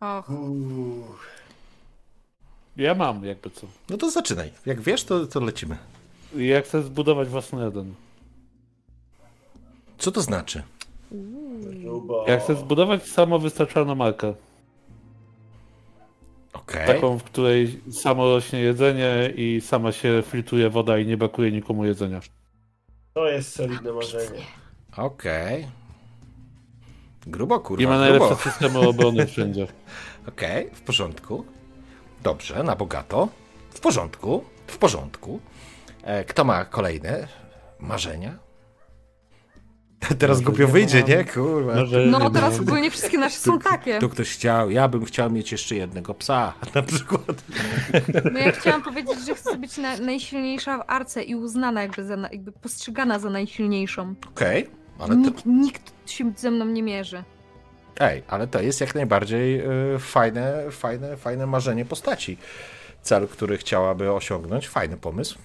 [0.00, 1.04] Och, Uuu.
[2.76, 3.66] Ja mam jakby co.
[3.90, 4.50] No to zaczynaj.
[4.66, 5.76] Jak wiesz, to, to lecimy.
[6.36, 7.94] Ja chcę zbudować własny jeden.
[9.98, 10.62] Co to znaczy?
[11.60, 12.24] Grubo.
[12.28, 14.34] Ja chcę zbudować samowystarczalną markę.
[16.52, 16.86] Okej.
[16.86, 21.84] Taką, w której samo rośnie jedzenie i sama się filtruje woda i nie brakuje nikomu
[21.84, 22.20] jedzenia.
[23.14, 24.40] To jest solidne marzenie.
[24.96, 25.68] Okej.
[27.26, 28.18] Grubo, kurwa, I ma grubo.
[28.26, 29.66] najlepsze systemy obrony wszędzie.
[30.28, 31.44] Okej, w porządku.
[32.22, 33.28] Dobrze, na bogato.
[33.70, 35.40] W porządku, w porządku.
[36.02, 37.28] E, kto ma kolejne
[37.80, 38.38] marzenia?
[40.18, 41.08] Teraz głupio wyjdzie, mam.
[41.08, 41.24] nie?
[41.24, 41.74] Kurwa.
[42.06, 43.98] No nie teraz ogólnie wszystkie nasze są takie.
[43.98, 47.44] Tu ktoś chciał, ja bym chciał mieć jeszcze jednego psa, na przykład.
[48.32, 52.16] No ja chciałam powiedzieć, że chcę być na, najsilniejsza w arce i uznana jakby, za,
[52.16, 54.14] jakby postrzegana za najsilniejszą.
[54.30, 57.24] Okej, ale to, Nikt, nikt się ze mną nie mierzy.
[58.00, 59.64] Ej, ale to jest jak najbardziej e,
[59.98, 62.38] fajne, fajne, fajne marzenie postaci.
[63.02, 65.38] Cel, który chciałaby osiągnąć, fajny pomysł.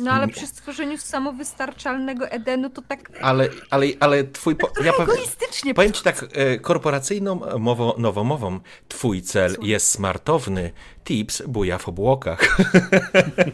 [0.00, 4.56] No ale przy stworzeniu samowystarczalnego Edenu to tak Ale, ale, ale twój...
[4.56, 4.70] Po...
[4.84, 10.72] Ja powiem, egoistycznie powiem ci tak, e, korporacyjną mową, nowomową, twój cel jest smartowny,
[11.04, 12.58] tips buja w obłokach.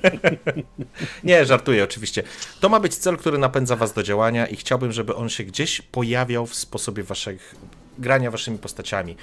[1.24, 2.22] Nie, żartuję oczywiście.
[2.60, 5.80] To ma być cel, który napędza was do działania i chciałbym, żeby on się gdzieś
[5.80, 7.54] pojawiał w sposobie waszych
[8.02, 9.16] grania waszymi postaciami.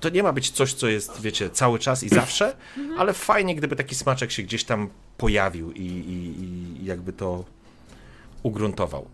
[0.00, 2.56] To nie ma być coś, co jest, wiecie, cały czas i zawsze,
[2.98, 4.88] ale fajnie, gdyby taki smaczek się gdzieś tam
[5.18, 6.42] pojawił i, i,
[6.82, 7.44] i jakby to
[8.42, 9.08] ugruntował.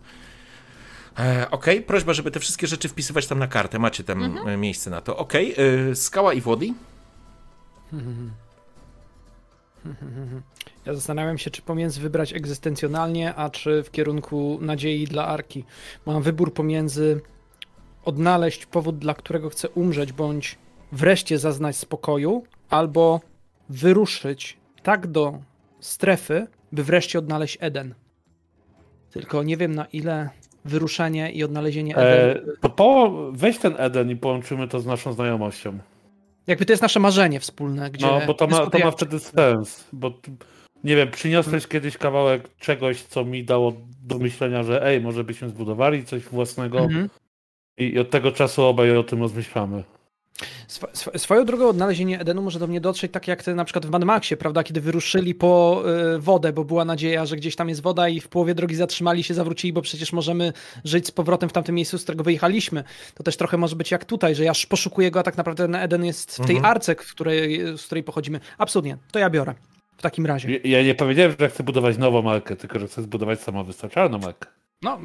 [1.19, 3.79] E, Okej, prośba, żeby te wszystkie rzeczy wpisywać tam na kartę.
[3.79, 5.17] Macie tam e, miejsce na to.
[5.17, 5.55] Okej,
[5.91, 6.73] e, skała i Włody?
[10.85, 15.65] Ja zastanawiam się, czy pomiędzy wybrać egzystencjonalnie, a czy w kierunku nadziei dla Arki.
[16.05, 17.21] Mam wybór pomiędzy
[18.05, 20.57] odnaleźć powód, dla którego chcę umrzeć, bądź
[20.91, 23.21] wreszcie zaznać spokoju, albo
[23.69, 25.39] wyruszyć tak do
[25.79, 27.95] strefy, by wreszcie odnaleźć Eden.
[29.11, 30.29] Tylko nie wiem na ile
[30.65, 32.51] wyruszenie i odnalezienie E, Eden.
[32.61, 35.77] to po, weź ten Eden i połączymy to z naszą znajomością.
[36.47, 38.05] Jakby to jest nasze marzenie wspólne, gdzie.
[38.05, 39.83] No, bo to ma, to ma wtedy sens.
[39.93, 40.13] Bo
[40.83, 43.73] nie wiem, przyniosłeś kiedyś kawałek czegoś, co mi dało
[44.03, 46.79] do myślenia, że ej, może byśmy zbudowali coś własnego.
[46.79, 47.09] Mhm.
[47.77, 49.83] I, od tego czasu obaj o tym rozmyślamy.
[50.67, 53.89] Swo- Swoją drogą odnalezienie Edenu może do mnie dotrzeć tak jak te na przykład w
[53.89, 55.83] Mad Maxie, prawda, kiedy wyruszyli po
[56.15, 59.23] y, wodę, bo była nadzieja, że gdzieś tam jest woda i w połowie drogi zatrzymali
[59.23, 62.83] się, zawrócili, bo przecież możemy żyć z powrotem w tamtym miejscu, z którego wyjechaliśmy.
[63.15, 65.75] To też trochę może być jak tutaj, że ja poszukuję go, a tak naprawdę ten
[65.75, 66.65] Eden jest w tej Mhm.
[66.71, 68.39] arce, w której, z której pochodzimy.
[68.57, 69.53] Absolutnie, to ja biorę.
[69.97, 70.51] W takim razie.
[70.51, 74.49] Ja, ja nie powiedziałem, że chcę budować nową markę, tylko że chcę zbudować samowystarczalną markę.
[74.81, 74.99] No,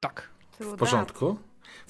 [0.00, 0.28] tak.
[0.60, 1.36] W porządku?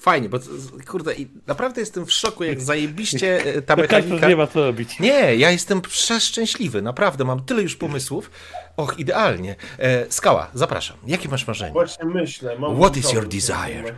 [0.01, 0.39] Fajnie, bo
[0.87, 4.27] kurde, i naprawdę jestem w szoku, jak zajebiście e, ta mechanika...
[4.29, 4.99] nie ma co robić.
[4.99, 8.31] Nie, ja jestem przeszczęśliwy, naprawdę, mam tyle już pomysłów.
[8.77, 9.55] Och, idealnie.
[9.79, 10.97] E, Skała, zapraszam.
[11.07, 11.71] Jakie masz marzenie?
[11.71, 12.59] Właśnie myślę.
[12.59, 13.53] Mam What is your desire?
[13.53, 13.95] marzeniem.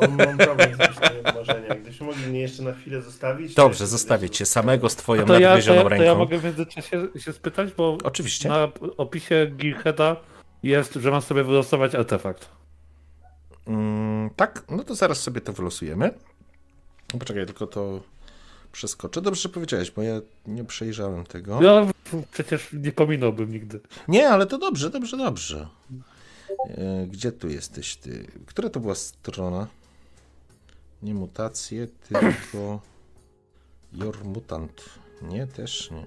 [0.00, 1.74] Mam, mam problem z marzenia.
[1.74, 3.54] Gdybyśmy mogli mnie jeszcze na chwilę zostawić.
[3.54, 6.18] Dobrze, zostawię cię samego z twoją To ja, to, nadgryzioną ja, to ja ręką.
[6.18, 8.48] mogę w międzyczasie się spytać, bo Oczywiście.
[8.48, 10.16] na opisie Gearheada
[10.62, 12.48] jest, że mam sobie wylosować artefakt.
[13.68, 16.10] Mm, tak, no to zaraz sobie to wylosujemy.
[17.12, 18.00] No, Poczekaj, tylko to
[18.72, 19.22] przeskoczę.
[19.22, 21.62] Dobrze, powiedziałeś, bo ja nie przejrzałem tego.
[21.62, 21.86] Ja
[22.32, 23.80] przecież nie pominąłbym nigdy.
[24.08, 25.68] Nie, ale to dobrze, dobrze, dobrze.
[26.68, 28.26] E, Gdzie tu jesteś ty?
[28.46, 29.66] Która to była strona?
[31.02, 32.80] Nie mutacje, tylko
[33.92, 34.84] Your Mutant.
[35.22, 36.06] Nie, też nie.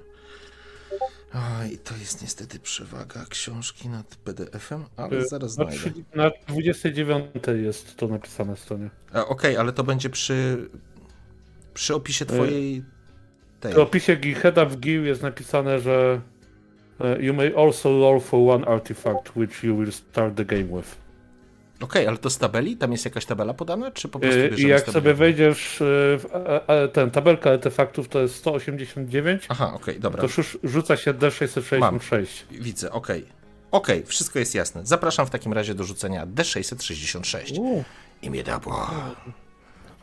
[1.34, 6.02] Oj, to jest niestety przewaga książki nad PDF-em, ale zaraz Na, znajdę.
[6.16, 7.26] na 29
[7.64, 8.90] jest to napisane w stronie.
[9.28, 10.70] Okej, ale to będzie przy,
[11.74, 12.84] przy opisie twojej
[13.60, 13.74] tej.
[13.74, 16.22] W opisie Gearheada w Gear jest napisane, że
[17.00, 21.01] e, You may also roll for one artifact, which you will start the game with.
[21.82, 22.78] Okej, ale to z tabeli?
[22.78, 25.86] Tam jest jakaś tabela podana, czy po prostu E, bierzemy I jak sobie wejdziesz e,
[26.18, 26.26] w
[26.94, 30.22] ten tabelka artefaktów to jest 189, Aha, okej, dobra.
[30.22, 32.26] to rzuc- rzuca się D666.
[32.52, 33.26] Widzę, okej.
[33.72, 34.82] Okej, wszystko jest jasne.
[34.86, 37.60] Zapraszam w takim razie do rzucenia D666.
[37.60, 37.84] U,
[38.22, 38.92] Imię diabła.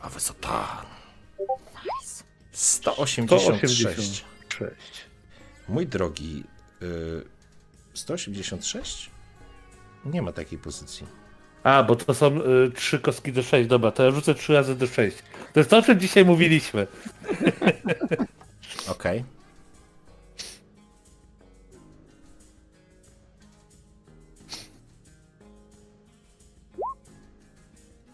[0.01, 0.85] A wysota.
[1.39, 2.23] Nice.
[2.51, 3.73] 186.
[3.73, 4.25] 186.
[5.67, 6.43] Mój drogi,
[6.81, 7.23] y,
[7.93, 9.09] 186?
[10.05, 11.07] Nie ma takiej pozycji.
[11.63, 15.11] A, bo to są y, trzy kostki D6, dobra, to ja rzucę trzy razy D6.
[15.53, 16.87] To jest to, o czym dzisiaj mówiliśmy.
[18.87, 19.19] Okej.
[19.19, 19.39] Okay.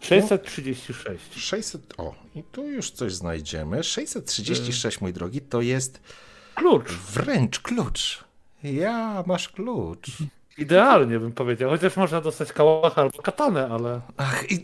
[0.06, 1.34] 636.
[1.34, 1.94] 600.
[1.96, 3.82] O, i tu już coś znajdziemy.
[3.82, 6.00] 636, mój drogi, to jest
[6.54, 6.92] Klucz.
[6.92, 8.24] wręcz klucz.
[8.62, 10.06] Ja, masz klucz.
[10.58, 14.00] Idealnie bym powiedział, chociaż można dostać kałacha albo katanę, ale...
[14.16, 14.60] Ach, i...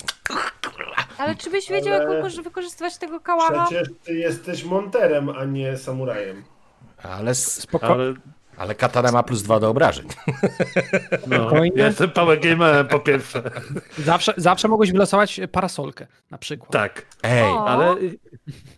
[1.18, 3.64] Ale czy byś wiedział, jak Ale- wykorzy- wykorzystywać tego kałacha?
[3.66, 6.44] Przecież ty jesteś monterem, a nie samurajem.
[7.02, 7.86] Ale, s- Spoko...
[7.86, 8.14] Ale
[8.62, 10.06] ale katana ma plus dwa do obrażeń.
[11.26, 13.42] no, ja jestem power gamerem po pierwsze.
[13.98, 16.70] Zawsze, zawsze mogłeś wylosować parasolkę, na przykład.
[16.72, 17.66] Tak, Ej, O.
[17.68, 17.96] ale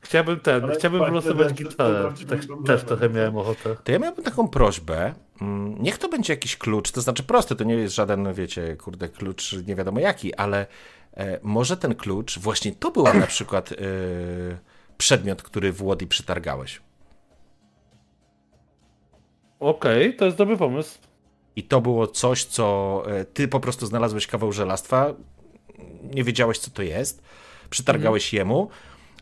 [0.01, 2.13] chciałbym ten, Ale chciałbym wylosować gitarę.
[2.29, 2.65] Tak, problem.
[2.67, 3.77] też trochę miałem ochotę.
[3.85, 5.15] to ja miałbym taką prośbę.
[5.41, 9.09] Mm, Niech to będzie jakiś klucz, to znaczy prosty, to nie jest żaden, wiecie, kurde,
[9.09, 10.67] klucz nie wiadomo jaki, ale
[11.17, 13.77] e, może ten klucz, właśnie to był na przykład e,
[14.99, 16.81] przedmiot, który w Łodzi przytargałeś.
[19.61, 20.99] Okej, to jest dobry pomysł.
[21.57, 25.15] I to było coś, co e, ty po prostu znalazłeś kawał żelastwa,
[26.15, 27.23] nie wiedziałeś, co to jest,
[27.71, 28.71] przytargałeś jemu,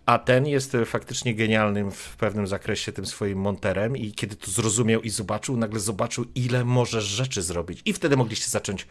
[0.06, 4.50] a ten jest e, faktycznie genialnym w pewnym zakresie tym swoim monterem i kiedy to
[4.50, 7.82] zrozumiał i zobaczył, nagle zobaczył, ile możesz rzeczy zrobić.
[7.84, 8.86] I wtedy mogliście zacząć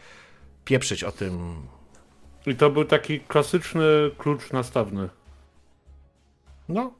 [0.64, 1.54] pieprzyć o tym.
[2.46, 3.84] I to był taki klasyczny
[4.18, 5.08] klucz nastawny.
[6.68, 6.92] No,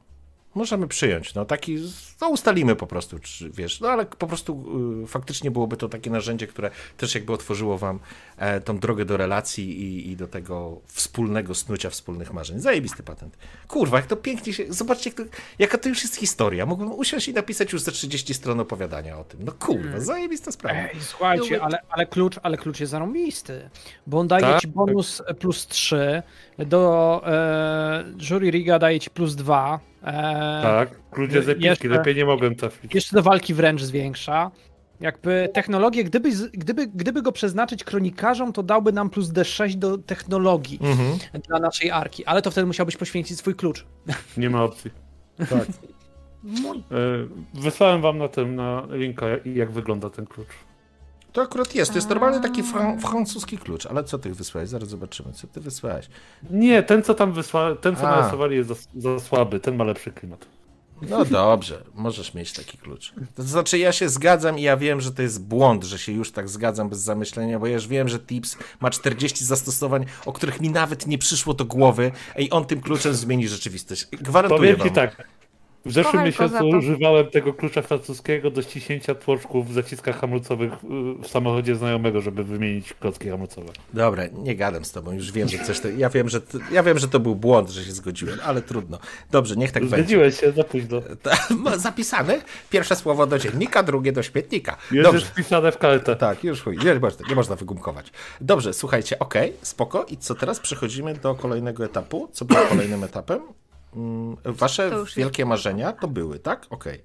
[0.55, 1.33] możemy przyjąć.
[1.33, 1.77] No, taki,
[2.21, 4.65] no ustalimy po prostu, czy, wiesz, no ale po prostu
[5.03, 7.99] y, faktycznie byłoby to takie narzędzie, które też jakby otworzyło wam
[8.37, 12.59] e, tą drogę do relacji i, i do tego wspólnego snucia wspólnych marzeń.
[12.59, 13.37] Zajebisty patent.
[13.67, 15.23] Kurwa, jak to pięknie się, zobaczcie, jak to,
[15.59, 16.65] jaka to już jest historia.
[16.65, 19.39] Mógłbym usiąść i napisać już ze 30 stron opowiadania o tym.
[19.43, 20.79] No kurwa, zajebista sprawa.
[20.79, 23.69] Ej, słuchajcie, ale, ale, klucz, ale klucz jest zarąbisty,
[24.07, 24.61] bo on daje Tak?
[24.61, 26.23] ci bonus plus 3,
[26.57, 30.89] do e, jury riga daje ci plus 2, e, Tak,
[31.49, 32.95] epicki, jeszcze- lepiej nie mogłem trafić.
[32.95, 34.51] jeszcze do walki wręcz zwiększa.
[34.99, 40.79] Jakby technologię, gdyby, gdyby, gdyby go przeznaczyć kronikarzom, to dałby nam plus D6 do technologii
[40.81, 41.17] Mhm.
[41.47, 43.85] dla naszej arki, ale to wtedy musiałbyś poświęcić swój klucz.
[44.37, 44.91] Nie ma opcji.
[45.37, 45.49] Tak.
[45.51, 45.65] E,
[47.53, 50.47] Wysłałem wam na tym, na linka, jak wygląda ten klucz.
[51.33, 51.91] To akurat jest.
[51.91, 53.85] To jest normalny taki fran- francuski klucz.
[53.85, 54.69] Ale co ty wysłałeś?
[54.69, 56.07] Zaraz zobaczymy, co ty wysłałeś.
[56.49, 58.15] Nie, ten co tam wysłałem, ten co A.
[58.15, 60.45] narysowali jest za, za słaby, ten ma lepszy klimat.
[61.09, 63.13] No dobrze, możesz mieć taki klucz.
[63.35, 66.31] To znaczy, ja się zgadzam i ja wiem, że to jest błąd, że się już
[66.31, 70.61] tak zgadzam bez zamyślenia, bo ja już wiem, że Tips ma 40 zastosowań, o których
[70.61, 74.07] mi nawet nie przyszło do głowy i on tym kluczem zmieni rzeczywistość.
[74.11, 74.87] Gwarantuję Powiem wam.
[74.89, 75.27] ci tak.
[75.85, 80.77] W zeszłym miesiącu używałem tego klucza francuskiego do ściśnięcia tłoczków w zaciskach hamulcowych y,
[81.23, 83.71] w samochodzie znajomego, żeby wymienić klocki hamulcowe.
[83.93, 85.87] Dobra, nie gadam z tobą, już wiem, że coś to...
[85.89, 88.97] Ja wiem, że to, ja wiem, że to był błąd, że się zgodziłem, ale trudno.
[89.31, 89.97] Dobrze, niech tak będzie.
[89.97, 91.01] Zgodziłeś się za późno.
[91.21, 92.41] Ta- Zapisane?
[92.69, 94.77] Pierwsze słowo do dziennika, drugie do śmietnika.
[94.91, 95.19] Już Dobrze.
[95.19, 96.15] jest wpisane w kartę.
[96.15, 98.11] Tak, już chuj, nie, można- nie można wygumkować.
[98.41, 100.05] Dobrze, słuchajcie, okej, spoko.
[100.05, 100.59] I co teraz?
[100.59, 102.29] Przechodzimy do kolejnego etapu.
[102.31, 103.39] Co było kolejnym etapem?
[103.95, 106.65] Mm, Wasze jest- wielkie marzenia to były, tak?
[106.69, 107.01] Okej.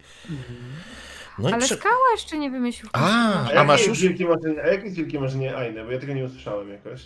[1.38, 1.76] No i Ale prze...
[1.76, 2.90] skała jeszcze nie wymyślił.
[2.92, 2.98] A,
[3.32, 4.00] A, a jakie masz jest już?
[4.00, 5.84] Wielkie marzenie, a jakie jest wielkie marzenie Aine?
[5.84, 7.02] Bo ja tego nie usłyszałem jakoś.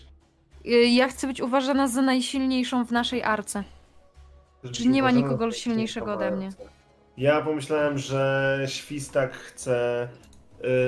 [0.66, 3.64] Y, Ja chcę być uważana za najsilniejszą w naszej arce.
[4.72, 6.50] Czy nie ma nikogo silniejszego ode mnie?
[7.16, 10.09] Ja pomyślałem, że Świstak chce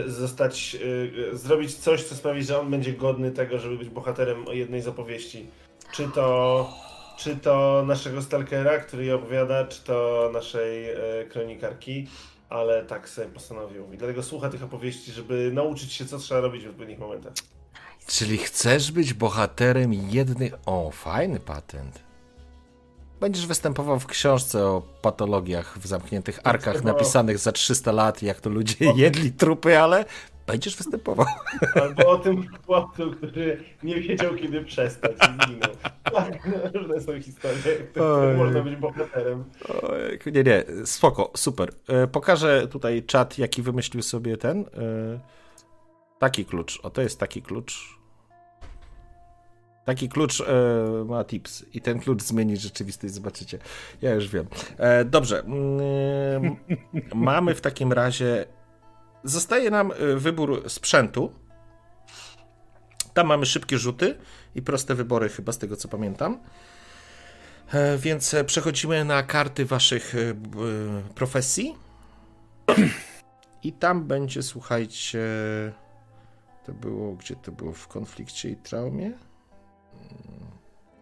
[0.07, 3.89] y, zostać, y, y, zrobić coś, co sprawi, że on będzie godny tego, żeby być
[3.89, 5.47] bohaterem jednej z opowieści.
[5.93, 6.69] Czy to,
[7.17, 12.09] czy to naszego Stalkera, który je opowiada, czy to naszej y, kronikarki,
[12.49, 13.93] ale tak sobie postanowił.
[13.93, 17.33] I dlatego słucha tych opowieści, żeby nauczyć się, co trzeba robić w odpowiednich momentach.
[18.07, 20.55] Czyli chcesz być bohaterem jednych...
[20.67, 22.03] O, fajny patent.
[23.21, 28.51] Będziesz występował w książce o patologiach w zamkniętych arkach napisanych za 300 lat, jak to
[28.51, 30.05] ludzie jedli trupy, ale
[30.47, 31.27] będziesz występował.
[31.83, 35.71] Albo o tym chłopcu, który nie wiedział, kiedy przestać i zginął.
[36.15, 39.45] Tak, różne są historie, które można być bohaterem.
[40.33, 41.71] Nie, nie, spoko, super.
[41.89, 44.61] E, Pokażę tutaj czat, jaki wymyślił sobie ten.
[44.61, 44.65] e,
[46.19, 46.81] Taki klucz.
[46.83, 47.99] O, to jest taki klucz.
[49.85, 50.45] Taki klucz e,
[51.05, 53.59] ma tips i ten klucz zmieni rzeczywistość, zobaczycie.
[54.03, 54.47] Ja już wiem.
[54.79, 55.41] E, dobrze.
[55.41, 56.57] Mm,
[57.15, 58.47] mamy w takim razie.
[59.25, 61.33] Zostaje nam e, wybór sprzętu.
[63.15, 64.19] Tam mamy szybkie rzuty
[64.55, 66.39] i proste wybory, chyba z tego co pamiętam.
[67.73, 70.35] E, Więc e, przechodzimy na karty waszych e,
[71.15, 71.75] profesji.
[73.63, 75.21] I tam będzie, słuchajcie.
[76.67, 77.73] To było, gdzie to było?
[77.73, 79.07] W konflikcie i traumie?
[79.07, 79.19] Mm,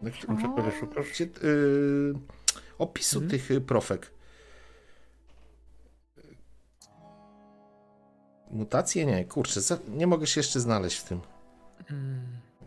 [0.02, 1.06] Na którym czego szukasz?
[1.10, 2.14] gdzie, y,
[2.78, 4.10] opisu tych y, profek.
[8.52, 9.06] Mutacje?
[9.06, 11.20] Nie, kurczę, za, nie mogę się jeszcze znaleźć w tym.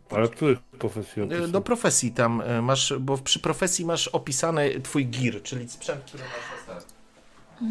[0.10, 1.48] Ale których profesji Y, opisał?
[1.48, 6.24] Do profesji tam y, masz, bo przy profesji masz opisany twój gear, czyli sprzęt, który
[6.24, 6.94] masz na start.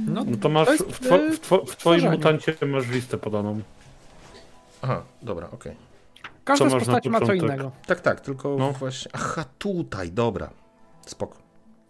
[0.06, 3.60] No, No to masz, w, two, w, two, w twoim mutancie masz listę podaną.
[4.82, 5.76] Aha, dobra, okej.
[6.44, 7.72] Każda co z postaci ma co innego.
[7.86, 8.72] Tak, tak, tylko No.
[8.72, 9.10] właśnie.
[9.14, 10.50] Aha, tutaj, dobra.
[11.06, 11.38] Spoko.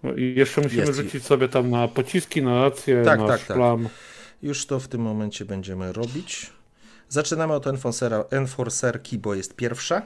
[0.02, 0.94] No i jeszcze musimy Jest.
[0.94, 3.56] rzucić sobie tam na pociski, na rację, Tak, na tak, tak.
[4.44, 6.52] Już to w tym momencie będziemy robić.
[7.08, 10.02] Zaczynamy od enforcera, enforcerki, bo jest pierwsza.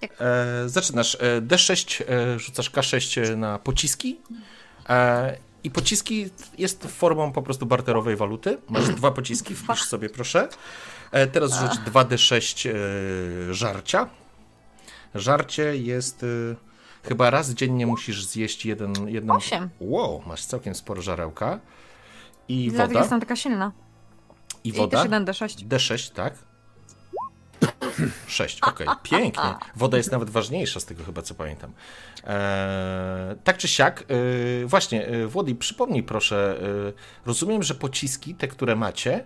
[0.00, 0.10] Tak.
[0.20, 4.20] E, zaczynasz e, D6, e, rzucasz K6 na pociski.
[4.88, 8.58] E, I pociski jest formą po prostu barterowej waluty.
[8.68, 10.48] Masz dwa pociski, wpisz sobie proszę.
[11.12, 14.08] E, teraz rzuć 2D6 e, żarcia.
[15.14, 16.22] Żarcie jest.
[16.22, 19.08] E, chyba raz dziennie musisz zjeść jeden.
[19.08, 19.36] jedną.
[19.36, 19.70] Osiem.
[19.80, 21.60] Wow, masz całkiem sporo żarełka.
[22.48, 23.00] I Dlatego woda.
[23.00, 23.72] jestem taka silna.
[24.64, 25.02] I I woda.
[25.02, 25.68] też 1d6.
[25.68, 26.34] D6, tak?
[28.26, 29.54] 6, okej, pięknie.
[29.76, 31.72] Woda jest nawet ważniejsza z tego chyba, co pamiętam.
[32.24, 34.04] Eee, tak czy siak,
[34.62, 39.24] e, właśnie, e, Włody, przypomnij proszę, e, rozumiem, że pociski, te, które macie,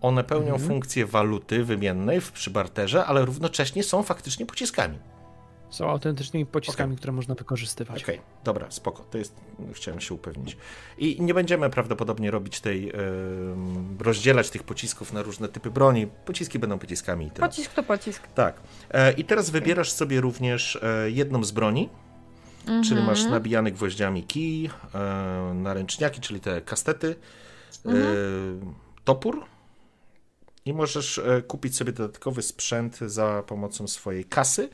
[0.00, 4.98] one pełnią funkcję waluty wymiennej w, przy barterze, ale równocześnie są faktycznie pociskami.
[5.70, 8.02] Są autentycznymi pociskami, które można wykorzystywać.
[8.02, 9.34] Okej, dobra, spoko, to jest,
[9.72, 10.56] chciałem się upewnić.
[10.98, 16.06] I nie będziemy prawdopodobnie robić tej, em, rozdzielać tych pocisków na różne typy broni.
[16.06, 17.48] Pociski będą pociskami i tyle.
[17.48, 18.26] Pocisk to pocisk.
[18.34, 18.60] Tak.
[18.90, 21.88] E, I teraz wybierasz sobie również e, jedną z broni,
[22.84, 27.16] czyli masz nabijany gwoździami kij, e, naręczniaki, czyli te kastety,
[27.86, 27.90] e,
[29.04, 29.44] topór
[30.64, 34.68] i możesz e, kupić sobie dodatkowy sprzęt za pomocą swojej kasy.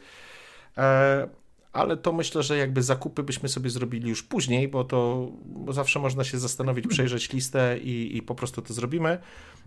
[0.78, 1.28] E,
[1.73, 5.99] ale to myślę, że jakby zakupy byśmy sobie zrobili już później, bo to bo zawsze
[5.99, 9.19] można się zastanowić, przejrzeć listę i, i po prostu to zrobimy,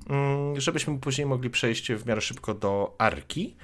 [0.09, 3.55] mm, żebyśmy później mogli przejść w miarę szybko do arki.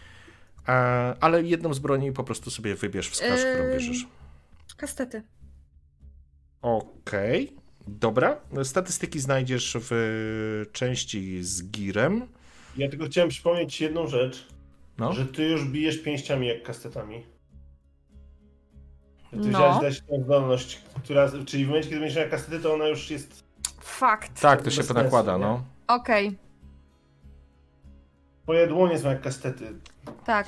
[0.67, 0.71] E,
[1.19, 4.07] ale jedną z broni po prostu sobie wybierz, wskaż, którą bierzesz.
[4.77, 5.23] Kastety.
[6.61, 7.55] Okej,
[7.87, 8.37] dobra.
[8.63, 12.27] Statystyki znajdziesz w części z girem.
[12.77, 14.47] Ja tylko chciałem przypomnieć jedną rzecz,
[14.97, 15.13] No.
[15.13, 17.23] że ty już bijesz pięściami jak kastetami.
[19.31, 19.43] Ty No.
[19.49, 23.11] wziąłeś dać tą zdolność, która, czyli w momencie, kiedy będziesz miał kastety, to ona już
[23.11, 23.43] jest...
[23.81, 24.41] Fakt.
[24.41, 25.43] Tak, to się sensu, nakłada, nie?
[25.43, 25.63] no.
[25.87, 26.37] Okej,
[28.43, 29.73] Twoje dłonie są jak kastety,
[30.25, 30.47] tak.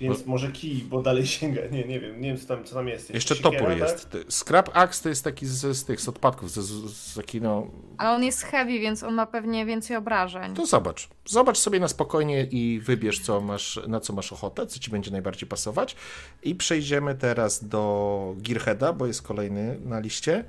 [0.00, 1.60] Więc może kij, bo dalej sięga.
[1.70, 3.14] Nie, nie wiem, nie wiem co tam, co tam jest.
[3.14, 3.78] Jeszcze siekiera, topór tak?
[3.78, 4.16] jest.
[4.28, 7.66] Scrap Axe to jest taki z, z tych, z odpadków, z, z, z taki no...
[7.98, 10.54] Ale on jest heavy, więc on ma pewnie więcej obrażeń.
[10.54, 11.08] To zobacz.
[11.24, 15.10] Zobacz sobie na spokojnie i wybierz, co masz, na co masz ochotę, co ci będzie
[15.10, 15.96] najbardziej pasować.
[16.42, 20.44] I przejdziemy teraz do Gearheada, bo jest kolejny na liście.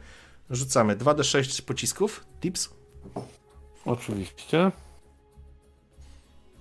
[0.50, 2.26] Rzucamy 2d6 z pocisków.
[2.42, 2.70] Tips.
[3.86, 4.72] Oczywiście.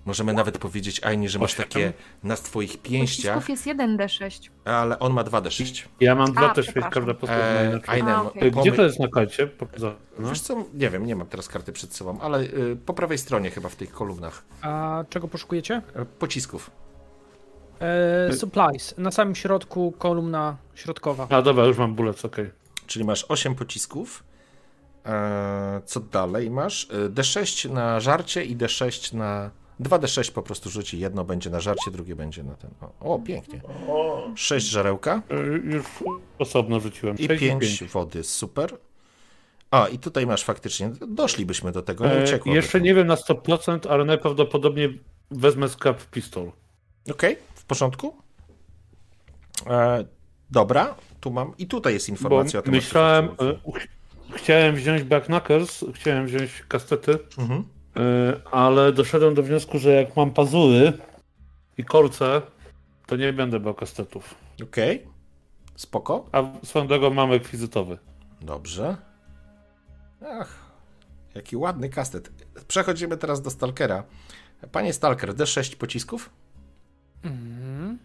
[0.05, 4.51] Możemy nawet powiedzieć Aini, że masz takie na twoich pięściach, Pocisków jest 1d6.
[4.65, 5.83] ale on ma 2d6.
[6.01, 6.91] Ja mam dwa też, przepraszam.
[6.93, 7.95] każda postać ma E, inaczej.
[7.95, 8.51] Ainem, A, okej.
[8.53, 9.47] Gdzie to jest na karcie?
[9.47, 9.95] Pokazane.
[10.19, 13.51] Wiesz co, nie wiem, nie mam teraz karty przed sobą, ale y, po prawej stronie
[13.51, 14.43] chyba w tych kolumnach.
[14.63, 15.83] A czego poszukujecie?
[15.95, 16.71] E, Pocisków.
[17.81, 18.95] E, supplies.
[18.99, 21.27] Na samym środku kolumna środkowa.
[21.31, 22.51] A dobra, już mam bullet, okej.
[22.87, 24.25] Czyli masz 8 pocisków.
[25.07, 26.89] E, co dalej masz?
[26.91, 29.51] E, D6 na żarcie i D6 na.
[29.81, 30.99] 2D6 po prostu rzuci.
[30.99, 32.71] Jedno będzie na żarcie, drugie będzie na ten.
[33.01, 33.61] O, o pięknie.
[33.89, 35.37] O, 6 żarełka E,
[35.75, 35.87] Już
[36.39, 37.19] osobno rzuciłem.
[37.19, 37.93] i Sześć 5 pięć.
[37.93, 38.25] wody.
[38.25, 38.77] Super.
[39.71, 40.91] A, i tutaj masz faktycznie.
[41.09, 42.55] Doszlibyśmy do tego, nie E, uciekło.
[42.55, 46.53] jeszcze nie wiem na 100%, ale najprawdopodobniej wezmę scrap pistol.
[47.11, 48.17] Okej, w porządku.
[49.67, 50.05] E,
[50.51, 51.53] dobra, tu mam.
[51.59, 52.71] I tutaj jest Bo informacja o tym.
[52.75, 53.55] o co myślałem, chciałem.
[53.67, 53.89] e, ch-
[54.37, 57.65] chciałem wziąć back knuckles, chciałem wziąć kastety, Mhm.
[57.97, 60.93] E, ale doszedłem do wniosku, że jak mam pazury
[61.79, 62.43] i kolce,
[63.07, 64.35] to nie będę brał kastetów.
[64.63, 65.07] Okej,
[65.77, 66.27] spoko.
[66.33, 67.99] A swoją drogą mam rekwizytowy.
[68.41, 68.97] Dobrze.
[70.27, 70.59] Ach,
[71.35, 72.31] jaki ładny kastet.
[72.69, 74.05] Przechodzimy teraz do Stalkera.
[74.73, 76.31] Panie Stalker, D6 pocisków?
[77.23, 77.99] Mhm.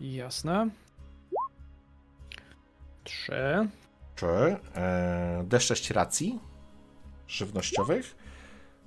[0.00, 0.68] Jasne.
[3.04, 3.68] Trzy.
[4.16, 6.40] Czy e, D6 racji
[7.28, 8.23] żywnościowych?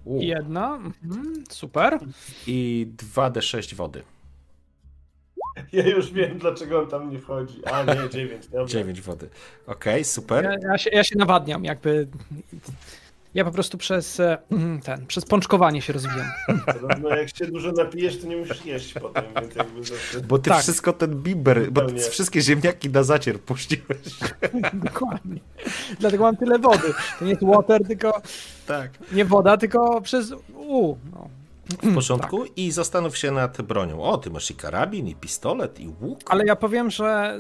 [0.08, 0.76] U, Jedna.
[0.76, 1.44] Mhm.
[1.50, 2.00] Super.
[2.48, 4.04] I 2D6 wody.
[5.74, 7.66] ja już wiem, dlaczego on tam nie wchodzi.
[7.66, 8.48] A nie, 9.
[8.48, 8.66] Dobra.
[8.66, 9.30] 9 wody.
[9.68, 10.44] Okej, super.
[10.46, 12.08] Ja, ja, się, ja się nawadniam, jakby.
[13.38, 14.38] Ja po prostu przez e,
[14.84, 16.28] ten, przez pączkowanie się rozwijam.
[17.02, 20.22] No jak się dużo napijesz, to nie musisz jeść potem, więc jakby zawsze...
[20.22, 20.60] Bo ty Tak.
[20.62, 23.98] wszystko ten bimber, bo ty wszystkie ziemniaki na zacier puściłeś.
[24.74, 25.40] Dokładnie.
[26.00, 26.94] Dlatego mam tyle wody.
[27.20, 28.22] To nie jest water, tylko
[28.68, 28.92] Tak.
[29.12, 30.96] nie woda, tylko przez U.
[31.12, 31.30] No.
[31.84, 32.46] W porządku.
[32.56, 34.02] I zastanów się nad bronią.
[34.02, 36.20] O, ty masz i karabin, i pistolet, i łuk.
[36.26, 37.40] Ale ja powiem, że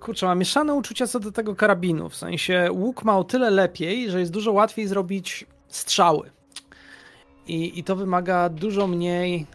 [0.00, 2.08] kurczę, mam mieszane uczucia co do tego karabinu.
[2.08, 6.30] W sensie łuk ma o tyle lepiej, że jest dużo łatwiej zrobić strzały.
[7.46, 9.46] I, i to wymaga dużo mniej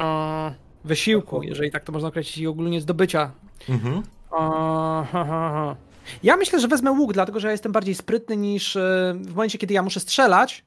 [0.00, 0.54] e,
[0.84, 3.32] wysiłku, jeżeli tak to można określić, i ogólnie zdobycia.
[3.68, 3.94] Mhm.
[3.96, 4.02] E,
[4.32, 5.76] ha, ha, ha.
[6.22, 9.58] Ja myślę, że wezmę łuk, dlatego że ja jestem bardziej sprytny niż e, w momencie,
[9.58, 10.64] kiedy ja muszę strzelać,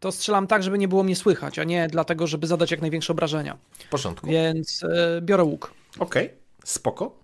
[0.00, 3.12] to strzelam tak, żeby nie było mnie słychać, a nie dlatego, żeby zadać jak największe
[3.12, 3.56] obrażenia.
[3.78, 4.26] W porządku.
[4.26, 5.74] Więc e, biorę łuk.
[5.98, 6.30] Okej,
[6.64, 7.19] spoko.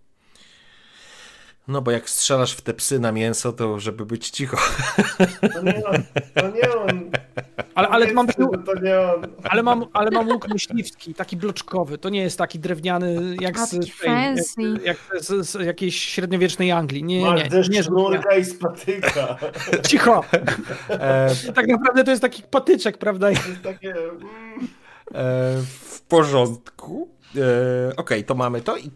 [1.68, 4.56] No bo jak strzelasz w te psy na mięso, to żeby być cicho.
[5.54, 6.02] To nie on,
[6.34, 7.10] to nie on.
[7.74, 9.26] Ale, ale, mam, Powiedzmy, że to nie on.
[9.42, 11.98] ale, mam, ale mam łuk myśliwski, taki bloczkowy.
[11.98, 17.04] To nie jest taki drewniany jak z, jak, jak z, z jakiejś średniowiecznej Anglii.
[17.04, 17.76] Nie, nie, Masz nie.
[17.78, 19.36] nie, sznurka i spatyka.
[19.88, 20.24] Cicho!
[20.90, 23.26] E, Tak naprawdę to jest taki patyczek, prawda?
[23.26, 23.94] To jest takie...
[23.96, 24.20] mm,
[25.14, 27.15] e, w porządku.
[27.36, 28.90] E, Okej, to mamy to i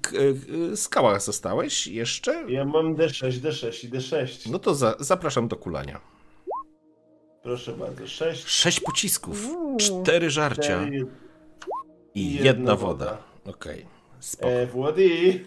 [0.73, 2.45] e, skała zostałeś jeszcze?
[2.49, 4.51] Ja mam D6, D6 i D6.
[4.51, 6.01] No to za, zapraszam do kulania.
[7.43, 9.77] Proszę bardzo, 6, Sześć pocisków, Uuu.
[9.77, 11.07] cztery żarcia 4,
[12.15, 13.05] i jedna jedna woda.
[13.05, 13.19] woda.
[13.57, 13.87] Okej,
[14.21, 14.49] spoko.
[14.53, 15.41] e.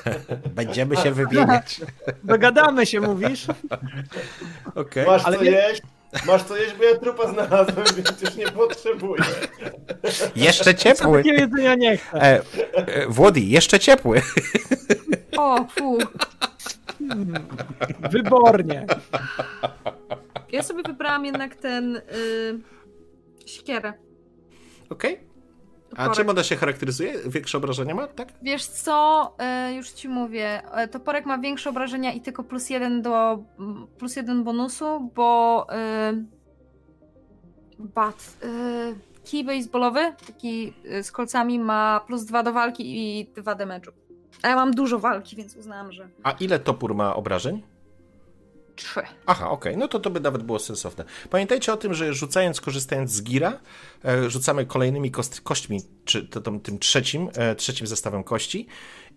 [0.54, 1.80] Będziemy się wybiegać.
[2.24, 3.46] Dogadamy się, mówisz?
[4.74, 5.06] Okej.
[5.06, 5.82] Masz Ale co nie- jeść?
[6.26, 9.22] Masz co jeść, bo ja trupa znalazłem, więc już nie potrzebuję.
[10.36, 11.18] Jeszcze ciepły.
[11.18, 12.22] Takiego jedzenia nie chcę.
[12.22, 12.42] E,
[12.74, 14.22] e, Włody, jeszcze ciepły.
[15.36, 15.98] O, fu.
[18.10, 18.86] Wybornie.
[20.52, 22.00] Ja sobie wybrałam jednak ten y,
[23.46, 23.92] siekierę.
[24.90, 25.29] Okej.
[25.96, 27.14] A czym ona się charakteryzuje?
[27.26, 28.28] Większe obrażenia ma, tak?
[28.42, 33.02] Wiesz co, e, już ci mówię, e, toporek ma większe obrażenia i tylko plus jeden
[33.02, 33.38] do
[33.98, 36.12] plus jeden bonusu, bo e,
[37.78, 38.36] bat,
[39.24, 40.72] kij baseballowy, taki
[41.02, 42.82] z kolcami ma plus dwa do walki
[43.20, 43.92] i dwa damage'u.
[44.42, 47.62] A ja mam dużo walki, więc uznałam, że A ile topór ma obrażeń?
[48.80, 49.00] Trzy.
[49.26, 51.04] Aha, okej, no to to by nawet było sensowne.
[51.30, 53.60] Pamiętajcie o tym, że rzucając, korzystając z gira,
[54.04, 58.66] e, rzucamy kolejnymi kost, kośćmi, czy to, tym, tym trzecim, e, trzecim zestawem kości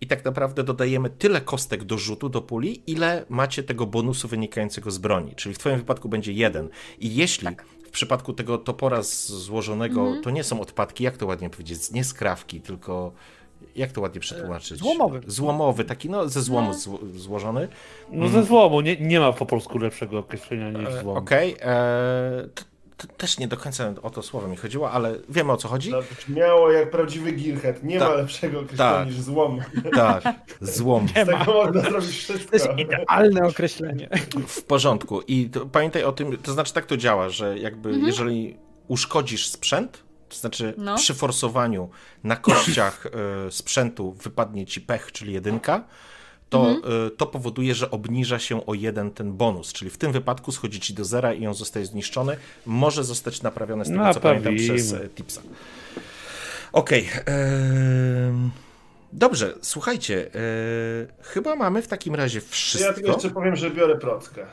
[0.00, 4.90] i tak naprawdę dodajemy tyle kostek do rzutu, do puli, ile macie tego bonusu wynikającego
[4.90, 6.68] z broni, czyli w twoim wypadku będzie jeden.
[6.98, 7.48] I jeśli
[7.84, 12.60] w przypadku tego topora złożonego, to nie są odpadki, jak to ładnie powiedzieć, nie skrawki,
[12.60, 13.12] tylko...
[13.76, 14.78] Jak to ładnie przetłumaczyć?
[14.78, 15.20] złomowy.
[15.26, 17.68] Złomowy, taki no ze złomu zło, złożony.
[18.12, 21.16] No ze złomu, nie, nie ma po polsku lepszego określenia niż E, złom.
[21.16, 22.48] Okej, e,
[22.96, 25.90] t- też nie do końca o to słowo mi chodziło, ale wiemy o co chodzi.
[25.90, 27.82] To brzmiało jak prawdziwy gearhead.
[27.84, 28.08] Nie Tak.
[28.08, 29.06] ma lepszego określenia Tak.
[29.06, 29.60] niż złom.
[29.94, 30.24] Tak,
[30.60, 31.08] złom.
[31.08, 32.50] Z tego można zrobić wszystko.
[32.50, 34.08] To jest idealne określenie.
[34.46, 35.20] W porządku.
[35.20, 38.56] I to, pamiętaj o tym, to znaczy tak to działa, że jakby jeżeli
[38.88, 40.04] uszkodzisz sprzęt,
[40.34, 40.96] to znaczy No.
[40.96, 41.90] przy forsowaniu
[42.24, 43.06] na kościach
[43.46, 45.84] e, sprzętu wypadnie ci pech, czyli jedynka,
[46.50, 46.70] to,
[47.06, 50.80] e, to powoduje, że obniża się o jeden ten bonus, czyli w tym wypadku schodzi
[50.80, 52.36] ci do zera i on zostaje zniszczony.
[52.66, 55.40] Może zostać naprawione z tego, co pamiętam, przez e, tipsa.
[56.72, 57.08] Okej.
[57.26, 58.50] em,
[59.12, 60.30] Dobrze, słuchajcie,
[61.22, 63.06] chyba mamy w takim razie Ja tylko wszystko.
[63.12, 64.46] jeszcze powiem, że biorę prockę.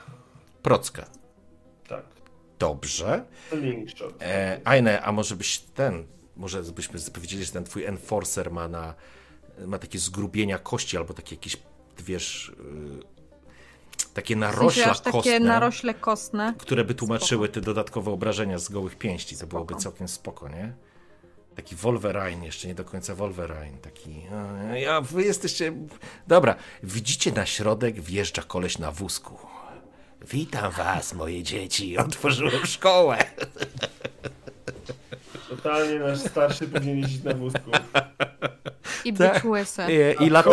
[0.64, 1.06] Procka.
[2.62, 3.26] Dobrze.
[3.52, 4.14] Link shot.
[4.22, 6.04] E, Aine, a może byś ten,
[6.36, 8.94] może byśmy powiedzieli, że ten twój enforcer ma na,
[9.66, 11.58] ma takie zgrubienia kości, albo takie jakieś,
[12.00, 16.54] wiesz, y, takie W sensie narośla takie kostne, narośle kostne.
[16.58, 19.38] które by tłumaczyły te dodatkowe obrażenia z gołych pięści.
[19.38, 19.82] To byłoby Spoko.
[19.84, 20.74] całkiem spoko, nie?
[21.56, 24.22] Taki Wolverine, jeszcze nie do końca Wolverine, taki...
[24.72, 25.74] a, Ja, wy jesteście...
[26.28, 29.38] Dobra, widzicie na środek wjeżdża koleś na wózku.
[30.30, 33.18] Witam was, moje dzieci, otworzyłem szkołę.
[35.50, 37.72] Totalnie nasz starszy powinien jeździć na wózku.
[39.06, 39.34] I Tak.
[39.34, 39.82] być łysy.
[40.20, 40.50] I, i, lata,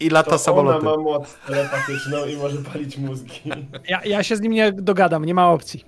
[0.00, 0.88] i, i lata to samolotem.
[0.88, 3.42] Ona ma moc telepatyczną i może palić mózgi.
[3.88, 5.84] Ja, ja się z nim nie dogadam, nie ma opcji.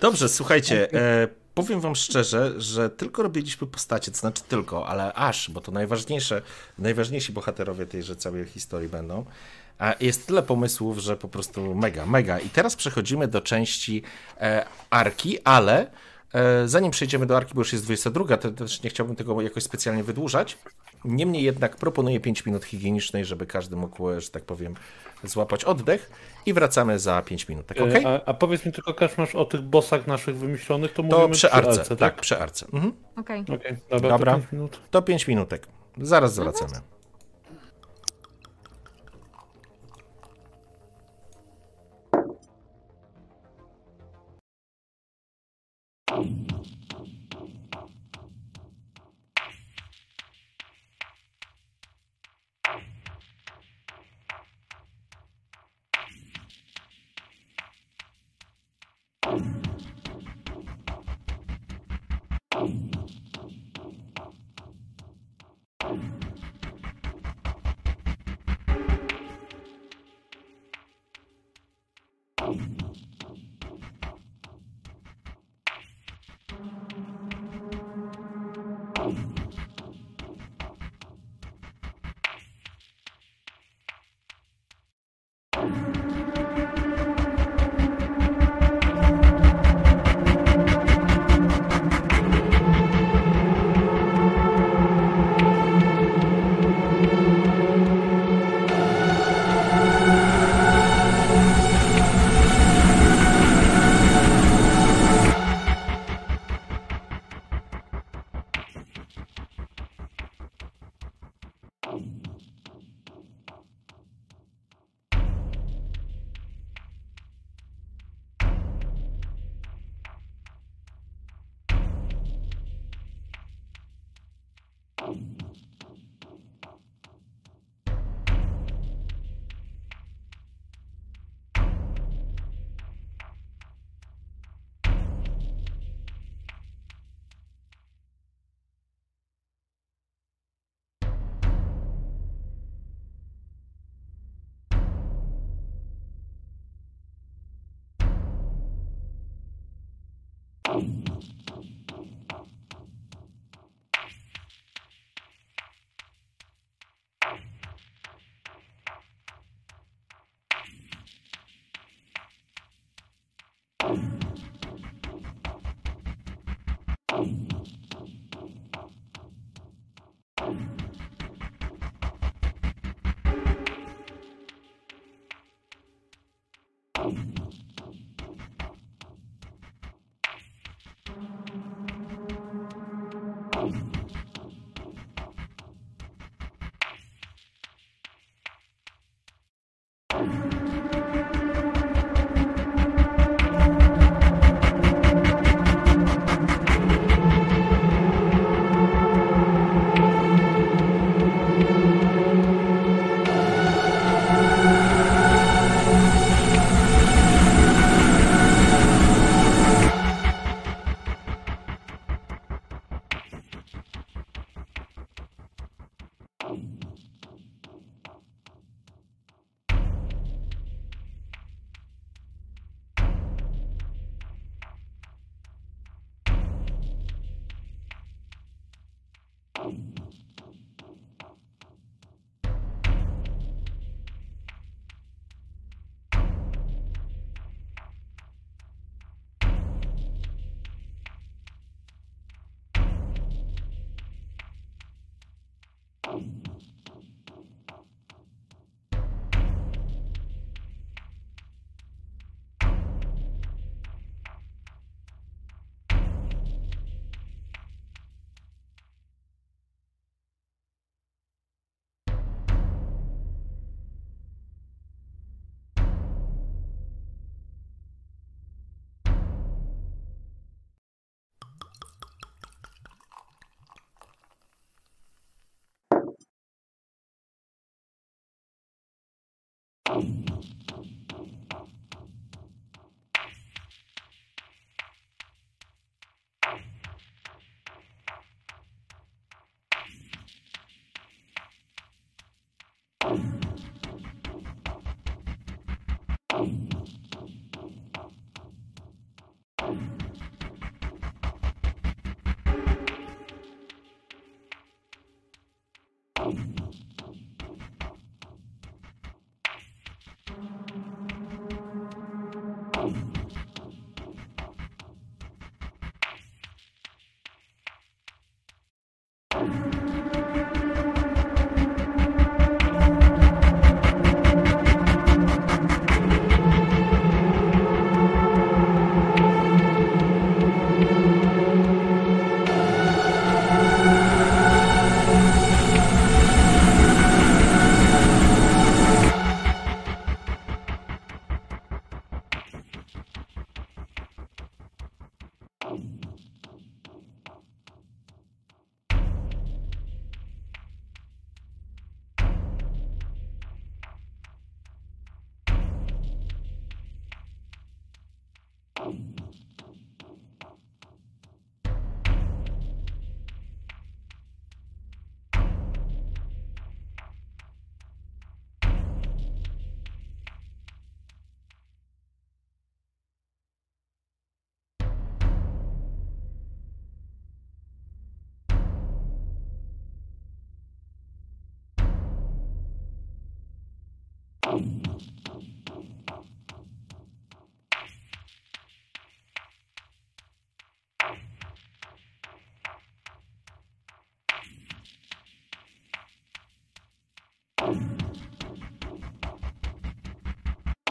[0.00, 5.50] Dobrze, słuchajcie, e, powiem wam szczerze, że tylko robiliśmy postacie, to znaczy tylko, ale aż,
[5.50, 6.42] bo to najważniejsze,
[6.78, 9.24] najważniejsi bohaterowie tejże całej historii będą.
[9.80, 12.38] A jest tyle pomysłów, że po prostu mega, mega.
[12.38, 14.02] I teraz przechodzimy do części
[14.40, 15.90] e, arki, ale
[16.34, 19.62] e, zanim przejdziemy do arki, bo już jest 22, to też nie chciałbym tego jakoś
[19.62, 20.58] specjalnie wydłużać.
[21.04, 24.74] Niemniej jednak proponuję 5 minut higienicznej, żeby każdy mógł, że tak powiem,
[25.24, 26.10] złapać oddech
[26.46, 27.66] i wracamy za 5 minut.
[27.66, 27.78] Tak?
[27.78, 31.16] E, A, a powiedz mi tylko, Kasz, masz o tych bossach naszych wymyślonych, to, To
[31.16, 32.66] mówimy przy arce, Alce, tak, przy arce.
[32.72, 32.92] Mhm.
[33.16, 33.40] Okej.
[33.40, 34.32] Okej, dobra, Dobra.
[34.32, 34.80] To pięć minut.
[34.90, 35.66] To 5 minutek.
[35.98, 36.72] Zaraz zwracamy.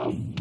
[0.09, 0.38] yourself.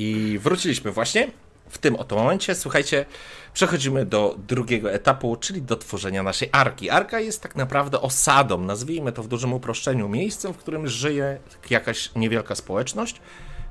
[0.00, 1.30] I wróciliśmy właśnie
[1.68, 2.54] w tym oto momencie.
[2.54, 3.06] Słuchajcie,
[3.54, 6.90] przechodzimy do drugiego etapu, czyli do tworzenia naszej arki.
[6.90, 11.38] Arka jest tak naprawdę osadą, nazwijmy to w dużym uproszczeniu, miejscem, w którym żyje
[11.70, 13.20] jakaś niewielka społeczność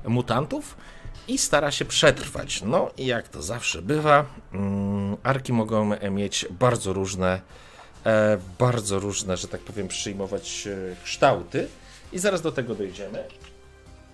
[0.04, 0.76] mutantów
[1.28, 2.62] i stara się przetrwać.
[2.62, 7.40] No i jak to zawsze bywa, mm, arki mogą mieć bardzo różne,
[8.06, 11.68] e, bardzo różne, że tak powiem, przyjmować e, kształty
[12.12, 13.24] i zaraz do tego dojdziemy.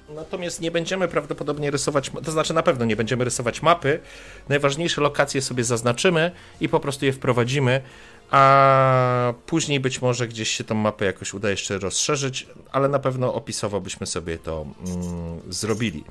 [0.09, 4.01] Natomiast nie będziemy prawdopodobnie rysować, to znaczy na pewno nie będziemy rysować mapy.
[4.49, 7.83] Najważniejsze lokacje sobie zaznaczymy i po prostu je wprowadzimy,
[8.31, 13.35] a później być może gdzieś się tą mapę jakoś uda jeszcze rozszerzyć, ale na pewno
[13.35, 16.05] opisowo byśmy sobie to mm, zrobili.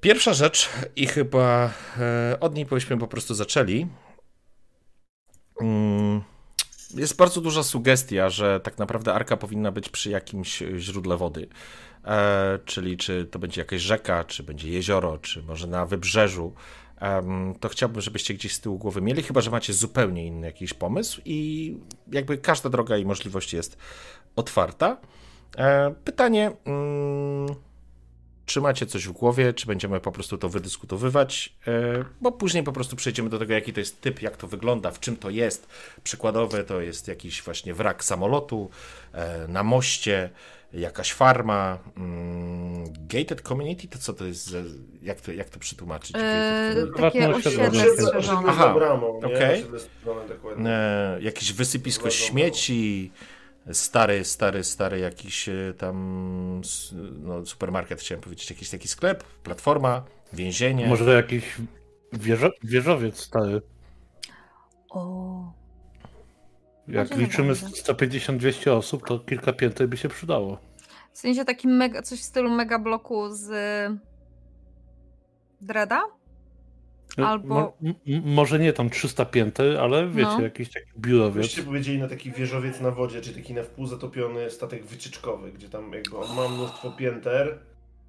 [0.00, 3.86] Pierwsza rzecz, i chyba e, od niej byśmy po prostu zaczęli.
[5.60, 6.22] Mm,
[6.94, 11.48] jest bardzo duża sugestia, że tak naprawdę arka powinna być przy jakimś źródle wody.
[12.08, 16.52] E, czyli czy to będzie jakaś rzeka, czy będzie jezioro, czy może na wybrzeżu.
[17.60, 21.20] to chciałbym, żebyście gdzieś z tyłu głowy mieli, chyba że macie zupełnie inny jakiś pomysł
[21.24, 21.76] i
[22.12, 23.78] jakby każda droga i możliwość jest
[24.36, 24.96] otwarta.
[25.56, 26.52] E, pytanie.
[26.64, 27.54] Mm,
[28.46, 32.72] czy macie coś w głowie, czy będziemy po prostu to wydyskutowywać, e, bo później po
[32.72, 35.68] prostu przejdziemy do tego, jaki to jest typ, jak to wygląda, w czym to jest.
[36.02, 38.70] Przykładowe to jest jakiś właśnie wrak samolotu
[39.48, 40.30] na moście,
[40.72, 44.56] jakaś farma, mm, gated community, to co to jest,
[45.02, 46.16] jak to, jak to przetłumaczyć?
[46.16, 48.48] Eee, takie osiedle strzeżone.
[48.48, 50.70] Aha, bramą, dokładnie.
[50.70, 53.12] E, jakieś wysypisko śmieci,
[53.72, 56.60] stary, stary, stary jakiś e, tam
[57.18, 60.86] no, supermarket, chciałem powiedzieć, jakiś taki sklep, platforma, więzienie.
[60.86, 61.44] Może jakiś
[62.12, 63.62] wieżo wieżowiec stary.
[64.90, 65.52] O,
[66.88, 67.76] Jak Może liczymy naprawdę.
[68.06, 70.58] 150-200 osób, to kilka pięter by się przydało.
[71.12, 73.48] w sensie takim mega, coś w stylu mega bloku z
[75.60, 76.02] Dreda?
[77.16, 77.72] Albo- Mo
[78.24, 80.40] może nie tam 300 pięter, ale wiecie, No.
[80.42, 81.36] jakiś taki biurowiec.
[81.46, 85.68] Byście powiedzieli na taki wieżowiec na wodzie, czy taki na wpół zatopiony statek wycieczkowy, gdzie
[85.68, 87.58] tam jakby on ma mnóstwo pięter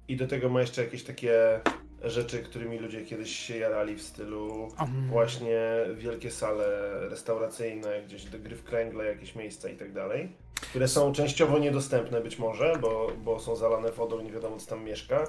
[0.08, 1.60] i do tego ma jeszcze jakieś takie
[2.04, 5.60] rzeczy, którymi ludzie kiedyś się jarali w stylu Um, właśnie
[5.94, 11.12] wielkie sale restauracyjne, gdzieś do gry w kręgle, jakieś miejsca i tak dalej, które są
[11.12, 15.26] częściowo niedostępne być może, bo, bo są zalane wodą i nie wiadomo co tam mieszka,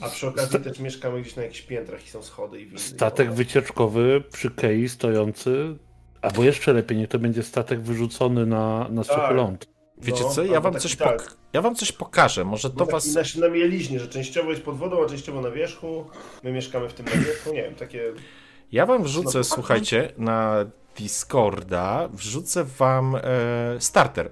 [0.00, 2.78] a przy okazji Sta- też mieszkamy gdzieś na jakichś piętrach i są schody i windy.
[2.80, 5.76] Statek i wycieczkowy przy kei stojący,
[6.22, 9.36] albo jeszcze lepiej, niech to będzie statek wyrzucony na, na suchy Tak.
[9.36, 9.72] ląd.
[10.02, 11.22] Wiecie No, co, ja wam, coś tak.
[11.22, 13.14] pok- ja wam coś pokażę, może To to was...
[13.14, 13.34] was...
[13.36, 16.04] na, na mieliźnie, że częściowo jest pod wodą, a częściowo na wierzchu.
[16.42, 18.12] My mieszkamy w tym na wierzchu, nie wiem, takie...
[18.72, 20.64] Ja wam wrzucę, No, słuchajcie, na
[20.98, 23.20] Discorda, wrzucę wam e,
[23.78, 24.30] starter.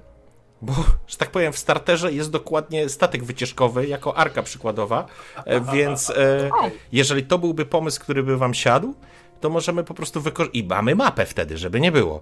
[0.62, 0.73] Bo,
[1.07, 5.07] że tak powiem, w starterze jest dokładnie statek wycieczkowy jako arka przykładowa,
[5.44, 6.50] e, więc e,
[6.92, 8.94] jeżeli to byłby pomysł, który by wam siadł,
[9.41, 10.60] to możemy po prostu wykorzystać.
[10.60, 12.20] I mamy mapę wtedy, żeby nie było.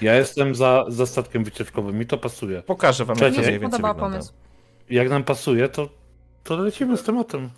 [0.00, 2.62] Ja jestem za, za statkiem wycieczkowym, mi to pasuje.
[2.62, 3.94] Pokażę wam, jak to mniej więcej wygląda.
[4.00, 4.32] pomysł.
[4.90, 5.88] Jak nam pasuje, to,
[6.44, 7.50] to lecimy z tematem.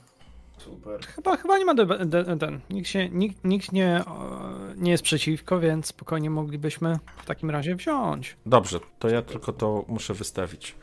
[0.58, 1.00] Super.
[1.00, 2.60] Chyba, chyba nie ma de, ten.
[2.70, 4.40] Nikt, się, nikt, nikt nie, o,
[4.76, 8.36] nie jest przeciwko, więc spokojnie moglibyśmy w takim razie wziąć.
[8.46, 10.74] Dobrze, to ja tylko to muszę wystawić.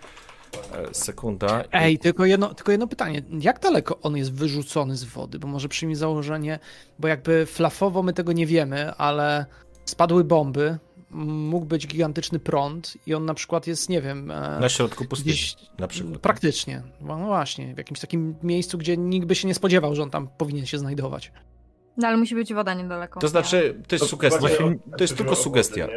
[0.74, 1.64] E, sekunda.
[1.72, 3.22] Ej, tylko jedno, tylko jedno pytanie.
[3.40, 5.40] Jak daleko on jest wyrzucony z wody?
[5.40, 6.60] Bo może przyjmij założenie,
[7.00, 9.46] bo jakby flafowo my tego nie wiemy, ale
[9.86, 10.78] spadły bomby,
[11.12, 15.32] mógł być gigantyczny prąd i on na przykład jest, nie wiem, e, Na środku pustyni,
[15.34, 16.18] gdzieś na przykład.
[16.20, 16.82] praktycznie.
[17.02, 20.28] No właśnie, w jakimś takim miejscu, gdzie nikt by się nie spodziewał, że on tam
[20.38, 21.32] powinien się znajdować.
[21.98, 23.20] No ale musi być woda niedaleko.
[23.20, 24.40] To znaczy, to jest sugestia.
[24.40, 25.88] Właśnie- To jest tylko sugestia.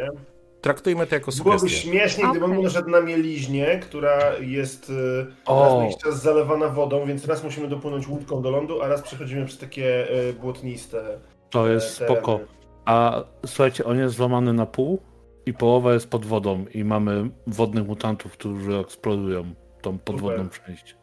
[0.67, 1.81] Traktujmy to jako Byłoby sugestię.
[1.89, 2.63] śmiesznie, gdyby on Okej.
[2.63, 5.63] doszedł na mieliźnie, która jest y, O.
[5.63, 9.01] raz na jakiś czas zalewana wodą, więc raz musimy dopłynąć łódką do lądu, a raz
[9.01, 12.15] przechodzimy przez takie y, błotniste To e, jest tereny.
[12.17, 12.39] spoko.
[12.85, 14.99] A słuchajcie, on jest złamany na pół
[15.45, 19.43] i połowa jest pod wodą i mamy wodnych mutantów, którzy eksplorują
[19.81, 20.95] tą podwodną część.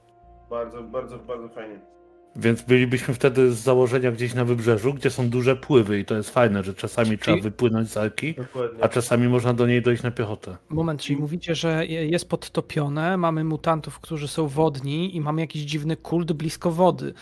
[0.50, 1.80] Bardzo, bardzo, bardzo fajnie.
[2.36, 6.30] Więc bylibyśmy wtedy z założenia gdzieś na wybrzeżu, gdzie są duże pływy i to jest
[6.30, 8.84] fajne, że czasami trzeba wypłynąć z arki, Dokładnie.
[8.84, 10.56] a czasami można do niej dojść na piechotę.
[10.68, 15.62] Moment, czyli mówicie, że je- jest podtopione, mamy mutantów, którzy są wodni i mamy jakiś
[15.62, 17.14] dziwny kult blisko wody.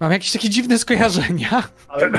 [0.00, 1.62] Mam jakieś takie dziwne skojarzenia.
[1.88, 2.18] Ale nie,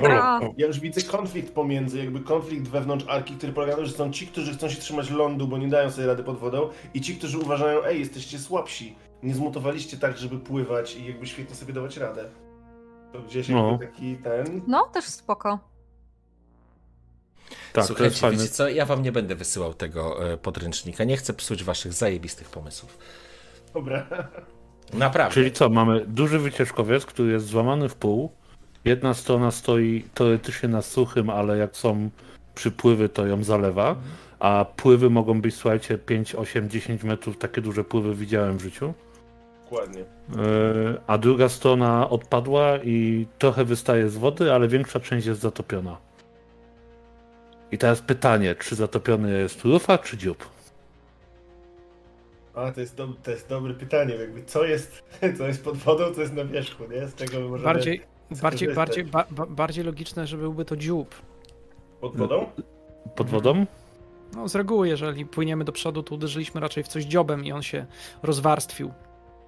[0.00, 3.92] bo ja już widzę konflikt pomiędzy, jakby konflikt wewnątrz Arki, który polega na tym, że
[3.92, 7.00] są ci, którzy chcą się trzymać lądu, bo nie dają sobie rady pod wodą i
[7.00, 11.72] ci, którzy uważają, ej, jesteście słabsi, nie zmutowaliście tak, żeby pływać i jakby świetnie sobie
[11.72, 12.24] dawać radę.
[13.12, 13.70] To gdzieś No.
[13.70, 14.62] jakby taki ten...
[14.66, 15.58] No, też spoko.
[17.72, 21.04] Tak, to jest Słuchajcie, wiecie co, ja wam nie będę wysyłał tego e, podręcznika.
[21.04, 22.98] Nie chcę psuć waszych zajebistych pomysłów.
[23.74, 24.06] Dobra.
[24.92, 25.34] Naprawdę.
[25.34, 28.30] Czyli co, mamy duży wycieczkowiec, który jest złamany w pół.
[28.84, 32.10] Jedna strona stoi teoretycznie na suchym, ale jak są
[32.54, 33.96] przypływy, to ją zalewa.
[34.38, 37.38] A pływy mogą być, słuchajcie, 5, 8, 10 metrów.
[37.38, 38.94] Takie duże pływy widziałem w życiu.
[39.70, 40.00] Dokładnie.
[40.00, 45.96] Yy, A druga strona odpadła i trochę wystaje z wody, ale większa część jest zatopiona.
[47.72, 50.48] I teraz pytanie, czy zatopiony jest rufa, czy dziób?
[52.54, 55.02] A, to jest, do, to jest dobre pytanie, jakby co jest,
[55.38, 57.08] co jest pod wodą, co jest na wierzchu, nie?
[57.08, 57.64] Z tego możemy...
[57.64, 58.02] Bardziej,
[58.42, 61.14] bardziej, bardziej, ba, ba, bardziej logiczne, że byłby to dziób.
[62.00, 62.46] Pod wodą?
[63.16, 63.66] Pod wodą?
[64.36, 67.62] No, z reguły, jeżeli płyniemy do przodu, to uderzyliśmy raczej w coś dziobem i on
[67.62, 67.86] się
[68.22, 68.92] rozwarstwił.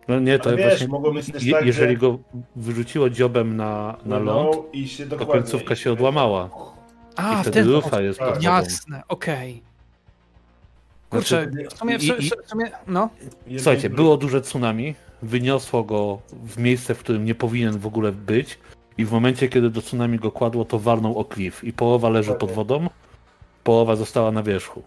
[0.08, 0.88] No nie, to wiesz, właśnie.
[0.88, 2.18] mogło być też je, tak, jeżeli że- go
[2.56, 6.50] wyrzuciło dziobem na, na ląd, i się to końcówka się odłamała.
[7.16, 8.42] A, I wtedy ten rufa jest tak.
[8.42, 9.62] Jasne, okej.
[11.10, 13.08] Kurczę, Znaczy, w sumie, w, i- sumie- i- w sumie, no.
[13.56, 18.58] Słuchajcie, było duże tsunami, wyniosło go w miejsce, w którym nie powinien w ogóle być
[18.98, 22.34] i w momencie, kiedy do tsunami go kładło, to walnął o klif i połowa leży
[22.34, 22.88] pod wodą,
[23.64, 24.82] połowa została na wierzchu.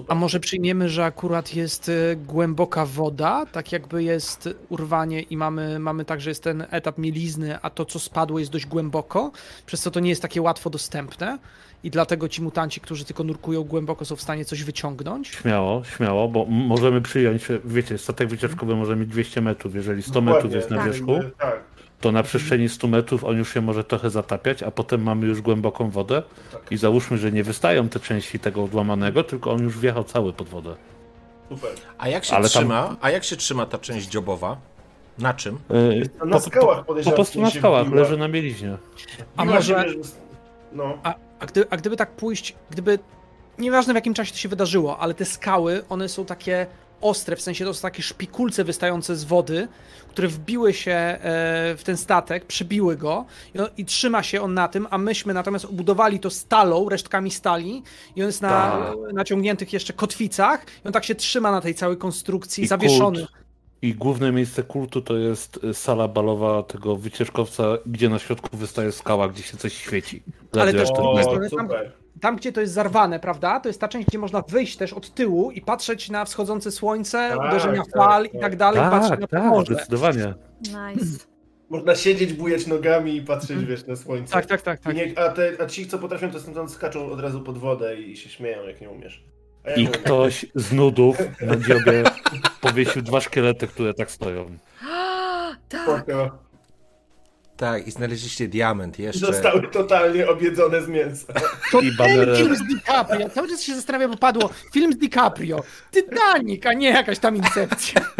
[0.00, 0.16] Super.
[0.16, 5.78] A może przyjmiemy, że akurat jest y, głęboka woda, tak jakby jest urwanie i mamy,
[5.78, 9.32] mamy tak, że jest ten etap mielizny, a to, co spadło jest dość głęboko,
[9.66, 11.38] przez co to nie jest takie łatwo dostępne
[11.84, 15.28] i dlatego ci mutanci, którzy tylko nurkują głęboko, są w stanie coś wyciągnąć.
[15.28, 20.34] Śmiało, śmiało, bo możemy przyjąć, wiecie, statek wycieczkowy może mieć 200 metrów, jeżeli 100 metrów
[20.34, 20.86] Dokładnie, jest na tak.
[20.86, 21.60] wierzchu, Jakby- Tak,
[22.00, 25.40] to na przestrzeni 100 metrów on już się może trochę zatapiać, a potem mamy już
[25.40, 26.22] głęboką wodę
[26.52, 26.72] tak.
[26.72, 30.48] i załóżmy, że nie wystają te części tego odłamanego, tylko on już wjechał cały pod
[30.48, 30.76] wodę.
[31.48, 31.70] super.
[31.98, 32.96] A jak się Ale tam- trzyma?
[33.00, 34.56] A jak się trzyma ta część dziobowa?
[35.18, 35.58] Na czym?
[35.70, 38.00] Yy, To na skałach podejrzewam, po prostu na skałach, wbiła.
[38.02, 38.76] leży na mieliźnie.
[39.36, 39.84] A może-
[40.72, 42.98] No, A, a, gdy, a gdyby tak pójść, gdyby.
[43.58, 46.66] Nieważne w jakim czasie to się wydarzyło, ale te skały, one są takie
[47.00, 49.68] ostre, w sensie to są takie szpikulce wystające z wody,
[50.08, 51.18] które wbiły się e,
[51.76, 55.34] w ten statek, przybiły go i, on, i trzyma się on na tym, a myśmy
[55.34, 57.82] natomiast obudowali to stalą, resztkami stali
[58.16, 59.12] i on jest na Tak.
[59.12, 63.18] naciągniętych jeszcze kotwicach i on tak się trzyma na tej całej konstrukcji, I zawieszony.
[63.18, 63.30] kult.
[63.82, 68.92] I główne miejsce kultu to jest y, sala balowa tego wycieczkowca, gdzie na środku wystaje
[68.92, 70.22] skała, gdzie się coś świeci.
[70.60, 71.92] Ale też- o, tam- super.
[72.20, 75.14] Tam, gdzie to jest zarwane, prawda, to jest ta część, gdzie można wyjść też od
[75.14, 78.40] tyłu i patrzeć na wschodzące słońce, Tak, uderzenia tak, fal i tak.
[78.40, 79.74] tak dalej, patrzeć na Tak, tak, morze.
[79.74, 80.34] zdecydowanie.
[80.60, 81.24] Nice.
[81.70, 84.32] Można siedzieć, bujać nogami i patrzeć, wiesz, na słońce.
[84.32, 84.96] Tak, tak, tak, tak.
[84.96, 88.16] Nie, a, te, a ci, co potrafią, to stamtąd skaczą od razu pod wodę i
[88.16, 89.24] się śmieją, jak nie umiesz.
[89.64, 90.02] A ja I nie umiem.
[90.02, 92.02] ktoś z nudów na dziobie
[92.60, 94.44] powiesił dwa szkielety, które tak stoją.
[95.68, 95.82] tak.
[95.82, 96.38] Spoko.
[97.60, 99.26] Tak, i znaleźliście diament jeszcze.
[99.26, 101.32] Zostały totalnie objedzone z mięsa.
[101.72, 103.28] To I ten film z DiCaprio.
[103.30, 105.62] Cały czas się zastanawiam, bo padło film z DiCaprio.
[105.90, 108.00] Titanic, a nie jakaś tam Incepcja.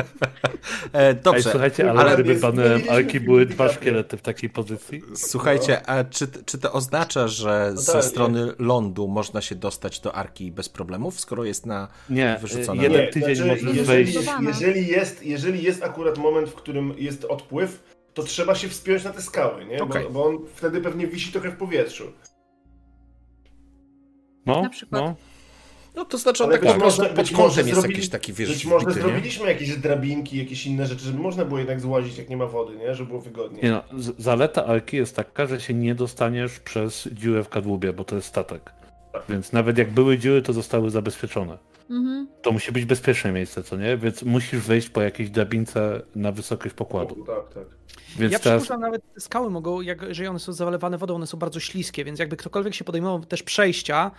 [0.92, 2.46] E, Ej, dobrze, słuchajcie, ale, ale gdyby
[2.90, 5.02] Arki film były dwa szkielety w takiej pozycji?
[5.14, 8.08] słuchajcie, a czy, czy to oznacza, że ze Totalnie.
[8.08, 11.88] strony lądu można się dostać do Arki bez problemów, skoro jest na...
[12.10, 12.82] Nie, Wyrzucone.
[12.82, 14.28] jeden Nie, tydzień znaczy, możesz jeżeli, wejść.
[14.42, 17.82] jeżeli, jest, jeżeli jest akurat moment, w którym jest odpływ,
[18.14, 19.82] to trzeba się wspiąć na te skały, nie?
[19.82, 20.04] Okej.
[20.04, 22.12] Bo, bo on wtedy pewnie wisi trochę w powietrzu.
[24.46, 25.02] No, Na przykład.
[25.02, 25.14] no.
[25.96, 28.32] No to znaczy on Ale tak być może- pod być może jest zrobili- jakiś taki,
[28.32, 29.04] wiesz, Być może wbity, nie?
[29.06, 32.76] zrobiliśmy jakieś drabinki, jakieś inne rzeczy, żeby można było jednak złazić, jak nie ma wody,
[32.76, 32.94] nie?
[32.94, 33.60] Żeby było wygodnie.
[33.62, 33.82] Nie no,
[34.18, 38.28] zaleta Arki jest taka, że się nie dostaniesz przez dziurę w kadłubie, bo to jest
[38.28, 38.72] statek.
[39.28, 41.58] Więc nawet jak były dziury, to zostały zabezpieczone.
[41.90, 42.28] Mhm.
[42.42, 43.96] To musi być bezpieczne miejsce, co nie?
[43.96, 47.24] Więc musisz wejść po jakiejś drabince na wysokość pokładu.
[47.26, 47.64] Tak, tak.
[48.18, 51.26] Więc Ja teraz przypuszczam, nawet te skały mogą, jak, jeżeli one są zalewane wodą, one
[51.26, 54.10] są bardzo śliskie, więc jakby ktokolwiek się podejmował też przejścia,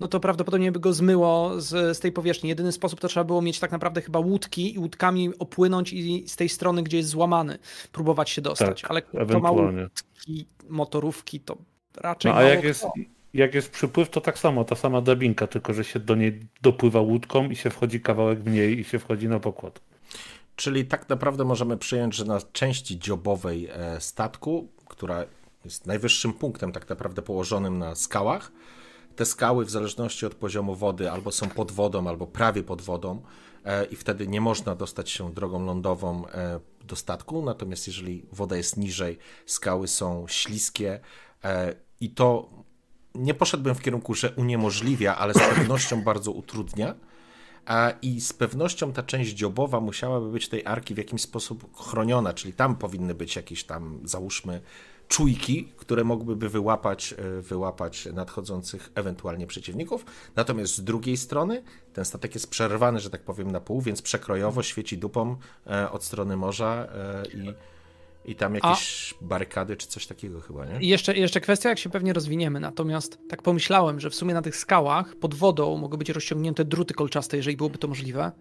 [0.00, 2.48] no to prawdopodobnie by go zmyło z, z tej powierzchni.
[2.48, 6.36] Jedyny sposób to trzeba było mieć tak naprawdę chyba łódki i łódkami opłynąć i z
[6.36, 7.58] tej strony, gdzie jest złamany,
[7.92, 8.82] próbować się dostać.
[8.82, 9.82] Tak, Ale kto ma ewentualnie.
[9.82, 11.56] łódki, motorówki, to
[11.96, 12.86] raczej No a mało jak jest.
[13.34, 17.00] Jak jest przypływ, to tak samo, ta sama drabinka, tylko że się do niej dopływa
[17.00, 19.80] łódką i się wchodzi kawałek mniej i się wchodzi na pokład.
[20.56, 25.24] Czyli tak naprawdę możemy przyjąć, że na części dziobowej e, statku, która
[25.64, 28.52] jest najwyższym punktem tak naprawdę położonym na skałach,
[29.16, 33.22] te skały w zależności od poziomu wody albo są pod wodą, albo prawie pod wodą
[33.64, 38.56] e, i wtedy nie można dostać się drogą lądową e, do statku, natomiast jeżeli woda
[38.56, 41.00] jest niżej, skały są śliskie
[42.00, 42.50] i to
[43.14, 46.94] nie poszedłbym w kierunku, że uniemożliwia, ale z pewnością bardzo utrudnia
[47.66, 52.34] a i z pewnością ta część dziobowa musiałaby być tej arki w jakiś sposób chroniona,
[52.34, 54.60] czyli tam powinny być jakieś tam, załóżmy,
[55.08, 60.04] czujki, które mogłyby wyłapać, e, wyłapać nadchodzących ewentualnie przeciwników.
[60.36, 64.62] Natomiast z drugiej strony ten statek jest przerwany, że tak powiem, na pół, więc przekrojowo
[64.62, 67.54] świeci dupą e, od strony morza e, i,
[68.24, 69.24] i tam jakieś A...
[69.24, 70.80] barykady czy coś takiego chyba, nie?
[70.80, 72.60] I jeszcze, jeszcze kwestia, jak się pewnie rozwiniemy.
[72.60, 76.94] Natomiast tak pomyślałem, że w sumie na tych skałach pod wodą mogą być rozciągnięte druty
[76.94, 78.32] kolczaste, jeżeli byłoby to możliwe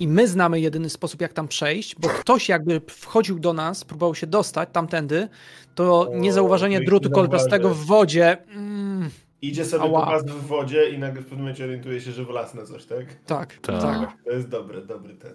[0.00, 4.14] i my znamy jedyny sposób, jak tam przejść, bo ktoś jakby wchodził do nas, próbował
[4.14, 5.28] się dostać tamtędy,
[5.74, 8.38] to o, niezauważenie drutu kolczastego w wodzie.
[8.48, 9.10] Mm,
[9.42, 10.00] Idzie sobie ała.
[10.00, 13.14] po pas w wodzie i nagle w pewnym momencie orientuje się, że wlasne coś, tak?
[13.26, 13.82] Tak, tak.
[13.82, 14.24] tak.
[14.24, 15.32] To jest dobry, dobry ten.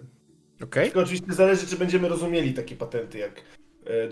[0.62, 0.84] Okay.
[0.84, 3.42] Tylko oczywiście zależy, czy będziemy rozumieli takie patenty, jak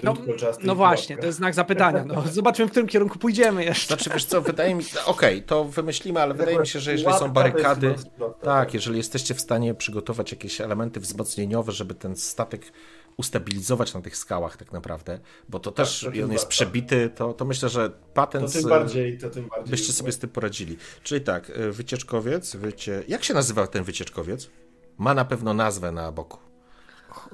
[0.02, 0.14] no,
[0.62, 2.04] no właśnie, to jest znak zapytania.
[2.04, 3.86] No, zobaczymy, w którym kierunku pójdziemy jeszcze.
[3.86, 6.92] Znaczy, wiesz co, wydaje mi się, okej, okay, to wymyślimy, ale wydaje mi się, że
[6.92, 7.94] jeżeli są barykady,
[8.42, 12.72] tak, jeżeli jesteście w stanie przygotować jakieś elementy wzmocnieniowe, żeby ten statek
[13.16, 17.32] ustabilizować na tych skałach tak naprawdę, bo to tak, też to on jest przebity, to,
[17.32, 18.52] to myślę, że patent...
[18.52, 19.70] To tym bardziej, to tym bardziej.
[19.70, 20.76] Byście sobie z tym poradzili.
[21.02, 23.02] Czyli tak, e, wycieczkowiec, wycie...
[23.08, 24.50] jak się nazywa ten wycieczkowiec?
[24.98, 26.38] Ma na pewno nazwę na boku.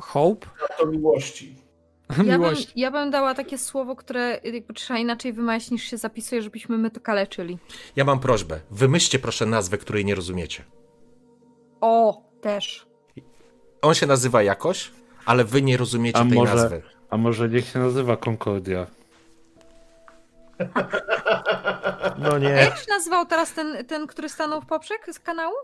[0.00, 0.46] Hope?
[0.78, 1.54] To miłości.
[2.24, 6.42] Ja bym, ja bym dała takie słowo, które jakby trzeba inaczej wymawiać niż się zapisuje,
[6.42, 7.58] żebyśmy my to kaleczyli.
[7.96, 8.60] Ja mam prośbę.
[8.70, 10.64] Wymyślcie proszę nazwę, której nie rozumiecie.
[11.80, 12.86] O, też.
[13.82, 14.90] On się nazywa jakoś,
[15.24, 16.82] ale wy nie rozumiecie a tej może, nazwy.
[17.10, 18.86] A może niech się nazywa Concordia?
[22.18, 22.54] No nie.
[22.54, 25.54] A jak się nazywał teraz ten, ten który stanął w poprzek z kanału?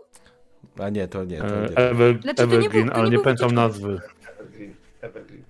[0.79, 1.37] A nie, to nie.
[1.37, 1.77] To nie.
[1.77, 4.01] Ever, znaczy, Evergreen, nie był, ale nie, nie pamiętam nazwy.
[4.39, 4.75] Evergreen.
[5.01, 5.43] Evergreen.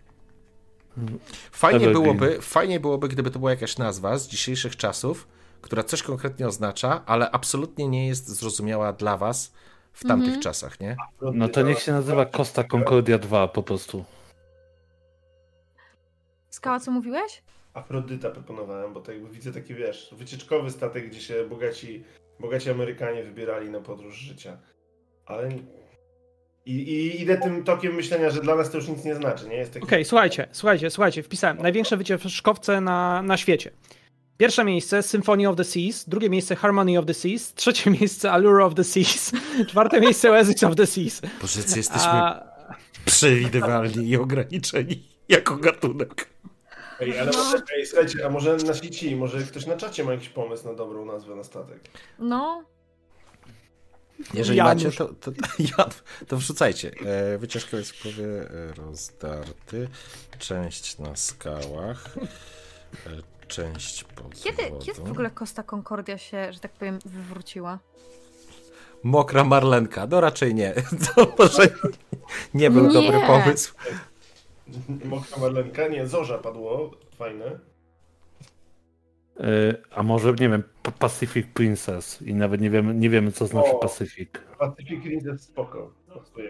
[1.51, 5.27] Fajnie byłoby, fajnie byłoby, gdyby to była jakaś nazwa z dzisiejszych czasów,
[5.61, 9.53] która coś konkretnie oznacza, ale absolutnie nie jest zrozumiała dla was
[9.93, 10.43] w tamtych mm -hmm.
[10.43, 10.95] czasach, nie?
[11.22, 14.06] No to niech się nazywa Costa Concordia 2 po prostu.
[16.50, 17.43] Skała, co mówiłeś?
[17.74, 22.03] Afrodyta proponowałem, bo to jakby widzę taki, wiesz, wycieczkowy statek, gdzie się bogaci,
[22.40, 24.58] bogaci Amerykanie wybierali na podróż życia.
[25.26, 25.50] Ale
[26.68, 29.56] i, I, idę tym tokiem myślenia, że dla nas to już nic nie znaczy, nie?
[29.56, 29.86] Jest taki...
[29.86, 31.58] Okej, okay, słuchajcie, słuchajcie, słuchajcie, wpisałem.
[31.58, 33.72] Największe wycieczkowce na, na świecie.
[34.38, 38.66] Pierwsze miejsce Symphony of the Seas, drugie miejsce Harmony of the Seas, trzecie miejsce Allure
[38.66, 39.32] of the Seas,
[39.70, 41.22] czwarte miejsce Oasis of the Seas.
[41.42, 42.44] Boże, jesteśmy A...
[43.06, 46.30] przewidywalni i ograniczeni jako gatunek.
[47.00, 50.30] Ej, ale może, ej, słuchajcie, a może na sieci, może ktoś na czacie ma jakiś
[50.30, 51.80] pomysł na dobrą nazwę na statek?
[52.20, 52.64] No,
[54.34, 54.84] jeżeli Janusz.
[54.84, 55.38] macie, to, to, to,
[55.78, 55.90] ja,
[56.28, 56.92] to wrzucajcie.
[57.06, 59.88] E, wycieczka jest w powie e, rozdarty.
[60.40, 62.16] Część na skałach.
[63.08, 64.86] E, część pod kiedy, wodą.
[64.86, 67.80] Kiedy w ogóle Costa Concordia się, że tak powiem, wywróciła?
[69.04, 70.08] Mokra marlenka.
[70.08, 70.74] No raczej nie.
[71.16, 71.70] To może
[72.54, 72.94] nie był nie.
[72.94, 73.74] dobry pomysł.
[75.06, 75.88] Mokra marlenka?
[75.88, 76.92] Nie, zorza padło.
[77.18, 77.60] Fajne.
[79.40, 80.64] E, a może, nie wiem,
[80.99, 84.30] Pacific Princess i nawet nie wiemy, nie wiemy co znaczy o, Pacific.
[84.59, 85.93] Pacific Princess spoko.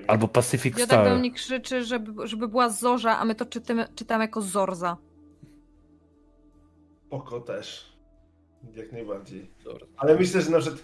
[0.07, 1.03] Albo Pacific ja Star.
[1.03, 4.97] tak do mnie krzyczy, żeby, żeby była Zorza, a my to czytamy, czytamy jako Zorza.
[7.07, 7.97] Spoko też.
[8.75, 9.51] Jak najbardziej.
[9.97, 10.83] Ale myślę, że na przykład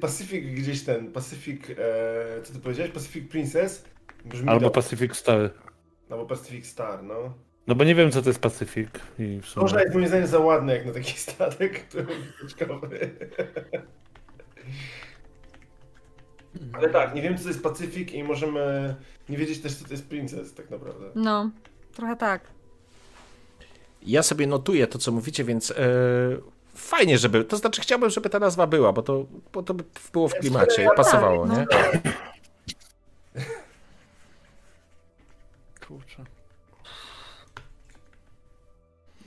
[0.00, 2.92] Pacific gdzieś ten, Pacific, e, co ty powiedziałeś?
[2.92, 3.84] Pacific Princess?
[4.24, 5.50] Brzmi Albo Pacific Star.
[6.10, 7.34] Albo Pacific Star, no.
[7.68, 9.00] No bo nie wiem, co to jest Pacyfik.
[9.18, 9.62] I sumie...
[9.62, 12.06] Może jest moim zdaniem za ładny jak na taki statek, który
[12.42, 13.10] wycieczkowy.
[16.72, 18.94] Ale tak, nie wiem, co to jest Pacyfik i możemy
[19.28, 21.06] nie wiedzieć też, co to jest Princess tak naprawdę.
[21.14, 21.50] No,
[21.94, 22.42] trochę tak.
[24.02, 25.76] Ja sobie notuję to, co mówicie, więc yy,
[26.74, 29.74] fajnie, żeby, to znaczy chciałbym, żeby ta nazwa była, bo to, bo to
[30.12, 31.66] było w klimacie i pasowało, nie?
[35.86, 36.37] Kurczę.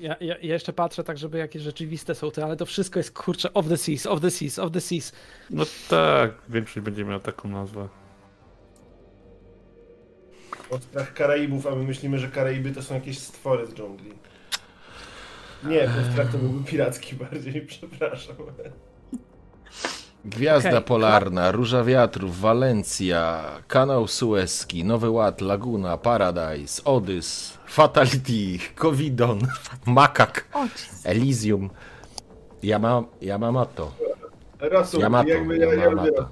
[0.01, 3.11] Ja, ja, ja, jeszcze patrzę tak, żeby jakieś rzeczywiste są te, ale to wszystko jest
[3.11, 5.11] kurczę of the seas, of the seas, of the seas.
[5.49, 7.87] No tak, większość będzie miała taką nazwę.
[10.69, 14.11] Ostrach Karaibów, a my myślimy, że Karaiby to są jakieś stwory z dżungli.
[15.63, 18.35] Nie, strach to byłby piracki bardziej, przepraszam.
[20.25, 20.81] Gwiazda okay.
[20.81, 29.39] Polarna, Róża Wiatrów, Walencja, Kanał Suezki, Nowy Ład, Laguna, Paradise, Odys, Fatality, Covidon,
[29.85, 30.47] Makak,
[31.03, 31.69] Elysium,
[32.63, 33.91] Yama, Yamamoto.
[34.99, 36.29] Yamato, Yamamoto.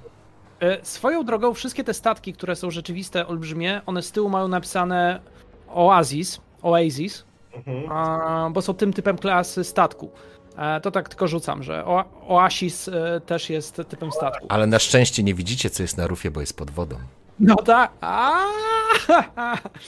[0.60, 5.20] E, swoją drogą, wszystkie te statki, które są rzeczywiste, olbrzymie, one z tyłu mają napisane
[5.68, 8.52] Oasis, Oasis, mhm.
[8.52, 10.10] bo są tym typem klasy statku.
[10.56, 14.46] E, to tak tylko rzucam, że o, Oasis e, też jest typem statku.
[14.48, 16.96] Ale na szczęście nie widzicie, co jest na rufie, bo jest pod wodą.
[17.40, 17.90] No tak.
[18.00, 18.44] A,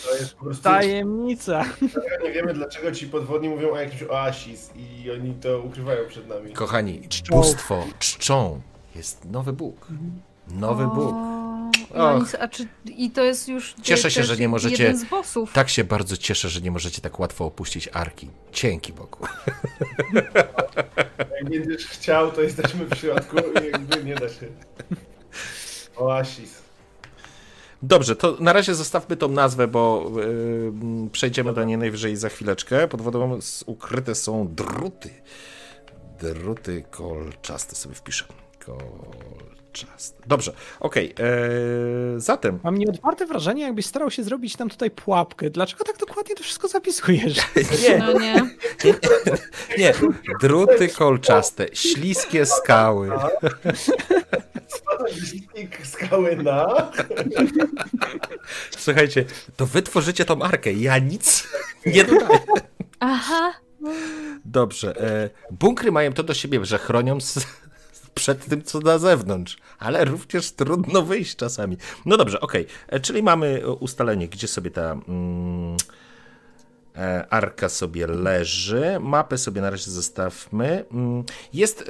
[0.07, 0.63] To jest po prostu...
[0.63, 1.65] Tajemnica.
[2.25, 6.53] Nie wiemy, dlaczego ci podwodni mówią o jakimś oasis i oni to ukrywają przed nami.
[6.53, 8.61] Kochani, bóstwo czczą.
[8.97, 9.87] Jest nowy Bóg.
[10.49, 11.15] Nowy Bóg.
[11.95, 13.75] No, nic, a czy, I to jest już.
[13.83, 15.53] Cieszę się, że nie możecie- Jeden z bossów.
[15.53, 18.31] Tak się bardzo cieszę, że nie możecie tak łatwo opuścić Arki.
[18.53, 19.27] Dzięki Bogu.
[21.19, 24.47] Jak będziesz chciał, to jesteśmy w środku i jakby nie da się.
[25.97, 26.62] Oasis.
[27.83, 32.89] Dobrze, to na razie zostawmy tą nazwę, bo yy, przejdziemy do niej najwyżej za chwileczkę.
[32.89, 35.11] Pod wodą ukryte są druty.
[36.21, 38.25] Druty kolczaste sobie wpiszę.
[40.27, 41.15] Dobrze, okej.
[42.15, 45.51] yy, zatem Mam nieodparte wrażenie, jakbyś starał się zrobić tam tutaj pułapkę.
[45.51, 47.37] Dlaczego tak dokładnie to wszystko zapisujesz?
[47.89, 48.35] nie, No nie.
[49.79, 49.95] nie,
[50.41, 53.11] druty kolczaste, śliskie skały.
[55.85, 56.91] Skały na...
[58.79, 59.25] Słuchajcie,
[59.57, 61.49] to wy tworzycie tą arkę, ja nic
[61.87, 62.41] nie dodaję.
[63.01, 63.53] Aha.
[64.45, 65.01] Dobrze.
[65.01, 67.47] E, bunkry mają to do siebie, że chronią s-
[68.15, 71.77] przed tym, co na zewnątrz, ale również trudno wyjść czasami.
[72.07, 72.67] No dobrze, okej.
[72.89, 75.77] E, Czyli mamy ustalenie, gdzie sobie ta mm,
[76.97, 78.99] e, arka sobie leży.
[79.01, 80.85] Mapę sobie na razie zostawmy.
[80.93, 81.85] Mm, Jest e,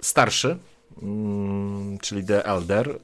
[0.00, 0.58] starszy,
[1.02, 2.94] mm, czyli The Elder, e,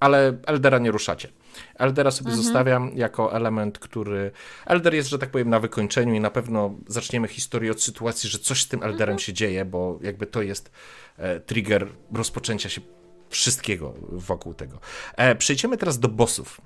[0.00, 1.28] ale Eldera nie ruszacie.
[1.74, 4.30] Eldera sobie zostawiam jako element, który.
[4.66, 8.38] Elder jest, że tak powiem, na wykończeniu i na pewno zaczniemy historię od sytuacji, że
[8.38, 10.70] coś z tym Elderem się dzieje, bo jakby to jest
[11.46, 12.80] trigger rozpoczęcia się
[13.32, 14.78] wszystkiego wokół tego.
[15.16, 16.60] E, przejdziemy teraz do bossów.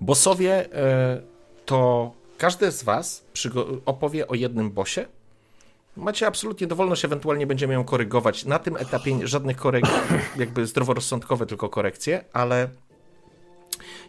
[0.00, 1.22] Bossowie e,
[1.66, 3.24] to każdy z Was
[3.86, 5.00] opowie o jednym bossie.
[5.96, 8.44] Macie absolutnie dowolność, ewentualnie będziemy ją korygować.
[8.44, 9.84] Na tym etapie żadnych korek,
[10.36, 12.68] jakby zdroworozsądkowe, tylko korekcje, ale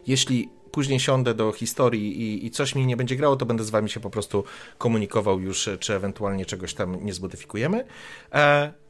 [0.06, 3.70] jeśli później siądę do historii i, i coś mi nie będzie grało, to będę z
[3.70, 4.44] wami się po prostu
[4.78, 7.84] komunikował już, e, czy ewentualnie czegoś tam nie zmodyfikujemy.
[8.32, 8.83] E,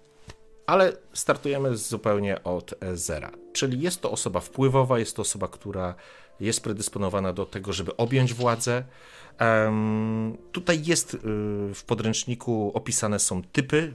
[0.66, 3.30] ale startujemy zupełnie od zera.
[3.52, 5.94] Czyli jest to osoba wpływowa, jest to osoba, która
[6.40, 8.84] jest predysponowana do tego, żeby objąć władzę.
[10.52, 11.18] Tutaj jest y,
[11.74, 13.94] w podręczniku opisane są typy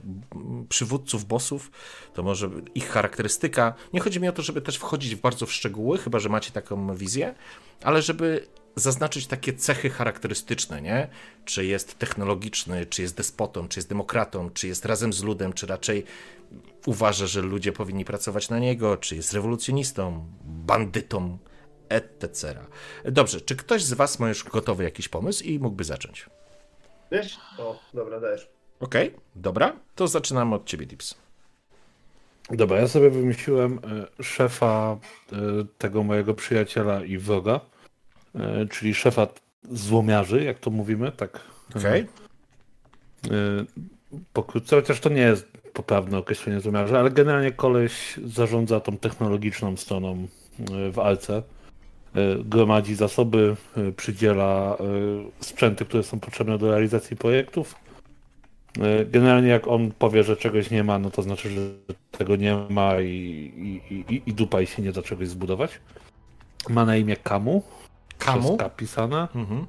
[0.68, 1.70] przywódców, bossów,
[2.14, 3.74] to może ich charakterystyka.
[3.92, 6.96] Nie chodzi mi o to, żeby też wchodzić bardzo w szczegóły, chyba że macie taką
[6.96, 7.34] wizję,
[7.82, 11.08] ale żeby zaznaczyć takie cechy charakterystyczne, nie?
[11.44, 15.66] Czy jest technologiczny, czy jest despotą, czy jest demokratą, czy jest razem z ludem, czy
[15.66, 16.04] raczej
[16.86, 21.38] uważa, że ludzie powinni pracować na niego, czy jest rewolucjonistą, bandytą,
[21.88, 22.54] etc.
[23.04, 26.26] Dobrze, czy ktoś z Was ma już gotowy jakiś pomysł i mógłby zacząć?
[27.12, 27.38] Wiesz?
[27.58, 28.48] O, dobra, dajesz.
[28.80, 31.14] Okej, dobra, to zaczynamy od Ciebie, Dips.
[32.50, 33.80] Dobra, ja sobie wymyśliłem
[34.18, 34.98] e, szefa
[35.32, 35.36] e,
[35.78, 37.60] tego mojego przyjaciela i wroga,
[38.34, 39.26] e, czyli szefa
[39.70, 41.40] złomiarzy, jak to mówimy, tak
[41.76, 43.64] Okej, e,
[44.32, 50.26] pokrótce, chociaż to nie jest poprawne określenie złomiarzy, ale generalnie koleś zarządza tą technologiczną stroną
[50.70, 51.42] e, w Alce.
[52.14, 54.76] E, Gromadzi zasoby, e, przydziela
[55.40, 57.74] sprzęty, które są potrzebne do realizacji projektów.
[59.06, 61.60] Generalnie jak on powie, że czegoś nie ma, no to znaczy, że
[62.10, 63.10] tego nie ma i,
[63.90, 65.80] i, i, i dupa i się nie da czegoś zbudować.
[66.68, 67.62] Ma na imię Kamu.
[68.18, 68.42] Kamu?
[68.42, 69.28] Przez K pisane.
[69.34, 69.66] Mhm.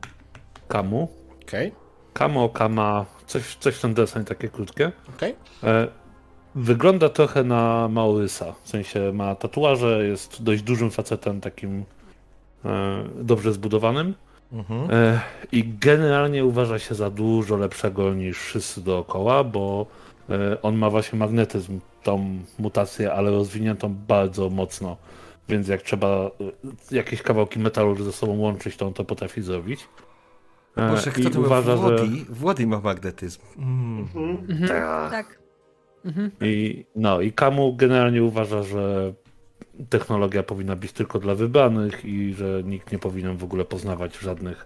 [0.68, 1.08] Kamu.
[1.42, 1.72] Okej,
[2.14, 4.92] Kamo, Kama, coś, coś ten deseń takie krótkie.
[5.16, 5.88] okej, E,
[6.56, 11.84] Wygląda trochę na Maurysa, w sensie ma tatuaże, jest dość dużym facetem, takim
[12.66, 14.14] e, dobrze zbudowanym
[14.54, 14.88] mhm.
[14.92, 19.86] e, i generalnie uważa się za dużo lepszego niż wszyscy dookoła, bo
[20.62, 24.98] on ma właśnie magnetyzm, tą mutację, ale rozwiniętą bardzo mocno,
[25.50, 26.32] więc jak trzeba
[26.92, 29.88] jakieś kawałki metalu ze sobą łączyć, to on to potrafi zrobić.
[30.76, 31.98] E, Boże, i kto to uważa, że...
[32.30, 32.68] Włodi?
[32.68, 33.42] Ma magnetyzm.
[33.58, 34.08] Mm.
[34.50, 34.68] Mhm.
[35.12, 35.42] Tak.
[36.42, 39.14] I, no, i Kamu generalnie uważa, że
[39.90, 44.66] technologia powinna być tylko dla wybranych i że nikt nie powinien w ogóle poznawać żadnych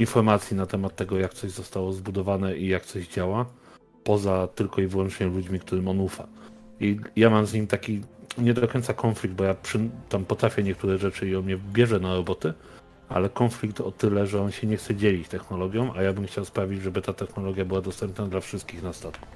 [0.00, 3.46] informacji na temat tego, jak coś zostało zbudowane i jak coś działa,
[4.04, 6.26] poza tylko i wyłącznie ludźmi, którym on ufa.
[6.80, 8.00] I ja mam z nim taki
[8.38, 12.00] nie do końca konflikt, bo ja przy, tam potrafię niektóre rzeczy i on mnie bierze
[12.00, 12.52] na roboty,
[13.08, 16.44] ale konflikt o tyle, że on się nie chce dzielić technologią, a ja bym chciał
[16.44, 19.26] sprawić, żeby ta technologia była dostępna dla wszystkich na statku.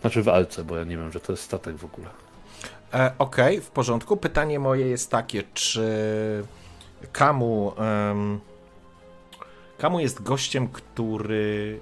[0.00, 2.06] Znaczy w Alce, bo ja nie wiem, że to jest statek w ogóle.
[2.94, 4.16] E, Okej, w porządku.
[4.16, 5.84] Pytanie moje jest takie, czy
[7.12, 8.40] Kamu, em,
[9.78, 11.80] Kamu jest gościem, który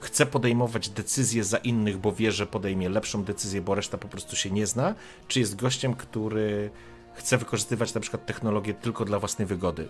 [0.00, 4.36] chce podejmować decyzje za innych, bo wie, że podejmie lepszą decyzję, bo reszta po prostu
[4.36, 4.94] się nie zna,
[5.28, 6.70] czy jest gościem, który
[7.14, 9.88] chce wykorzystywać na przykład technologię tylko dla własnej wygody.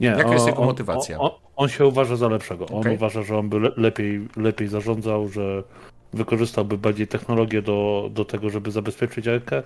[0.00, 1.18] Nie, Jaka jest on- jego motywacja?
[1.18, 2.66] On, on, on się uważa za lepszego.
[2.66, 2.94] On Okej.
[2.94, 5.62] uważa, że on by le, lepiej, lepiej zarządzał, że
[6.12, 9.62] wykorzystałby bardziej technologię do, do tego, żeby zabezpieczyć Arkę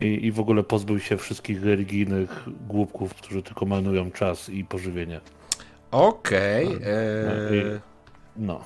[0.00, 5.20] i, i w ogóle pozbył się wszystkich religijnych głupków, którzy tylko marnują czas i pożywienie.
[5.90, 6.68] Okej.
[6.68, 7.80] No e,
[8.36, 8.64] No.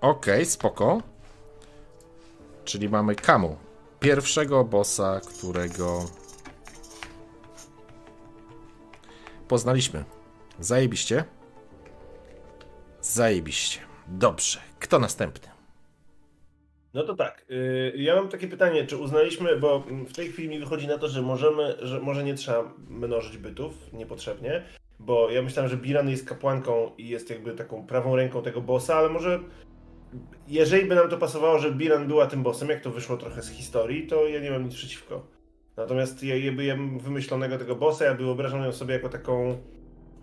[0.00, 1.02] Okej, spoko.
[2.64, 3.56] Czyli mamy Kamu.
[4.00, 6.04] Pierwszego bossa, którego
[9.48, 10.04] poznaliśmy.
[10.60, 11.24] Zajebiście.
[13.00, 13.80] Zajebiście.
[14.08, 14.58] Dobrze.
[14.78, 15.48] Kto następny?
[16.94, 17.44] No to tak.
[17.50, 21.08] y, Ja mam takie pytanie, czy uznaliśmy, bo w tej chwili mi wychodzi na to,
[21.08, 24.62] że możemy, że może nie trzeba mnożyć bytów niepotrzebnie,
[24.98, 28.94] bo ja myślałem, że Biran jest kapłanką i jest jakby taką prawą ręką tego bossa,
[28.96, 29.40] ale może
[30.48, 33.50] jeżeli by nam to pasowało, że Biran była tym bossem, jak to wyszło trochę z
[33.50, 35.26] historii, to ja nie mam nic przeciwko.
[35.76, 39.58] Natomiast ja, ja mam wymyślonego tego bossa, ja wyobrażam ją sobie jako taką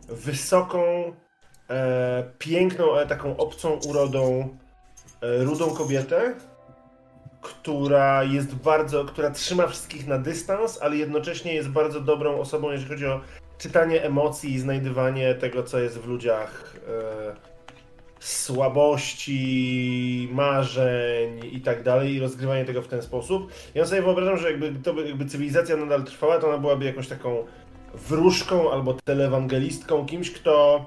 [0.07, 1.13] wysoką,
[1.69, 4.49] e, piękną, ale taką obcą urodą,
[5.21, 6.35] e, rudą kobietę,
[7.41, 12.89] która jest bardzo, która trzyma wszystkich na dystans, ale jednocześnie jest bardzo dobrą osobą, jeżeli
[12.89, 13.21] chodzi o
[13.57, 17.54] czytanie emocji i znajdywanie tego, co jest w ludziach, e,
[18.27, 19.39] słabości,
[20.31, 23.51] marzeń i tak dalej, i rozgrywanie tego w ten sposób.
[23.75, 27.07] Ja sobie wyobrażam, że jakby, to by, jakby cywilizacja nadal trwała, to ona byłaby jakąś
[27.07, 27.45] taką
[27.93, 30.85] wróżką albo telewangelistką, kimś, kto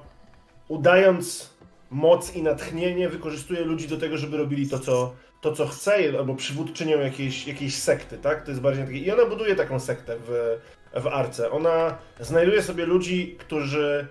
[0.68, 1.55] udając
[1.91, 6.34] moc i natchnienie wykorzystuje ludzi do tego, żeby robili to, co, to, co chce, albo
[6.34, 8.44] przywódczynią jakiejś, jakiejś sekty, tak?
[8.44, 8.99] To jest bardziej takie...
[8.99, 10.58] I ona buduje taką sektę w,
[11.02, 11.50] w Arce.
[11.50, 14.07] Ona znajduje sobie ludzi, którzy,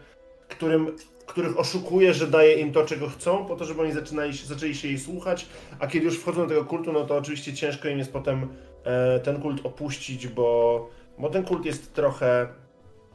[0.47, 0.95] którym,
[1.37, 4.75] których oszukuje, że daje im to, czego chcą, po to, żeby oni zaczynali, się- zaczęli
[4.75, 5.45] się jej słuchać,
[5.79, 8.47] a kiedy już wchodzą do tego kultu, no to oczywiście ciężko im jest potem
[8.83, 12.47] e, ten kult opuścić, bo, bo ten kult jest trochę...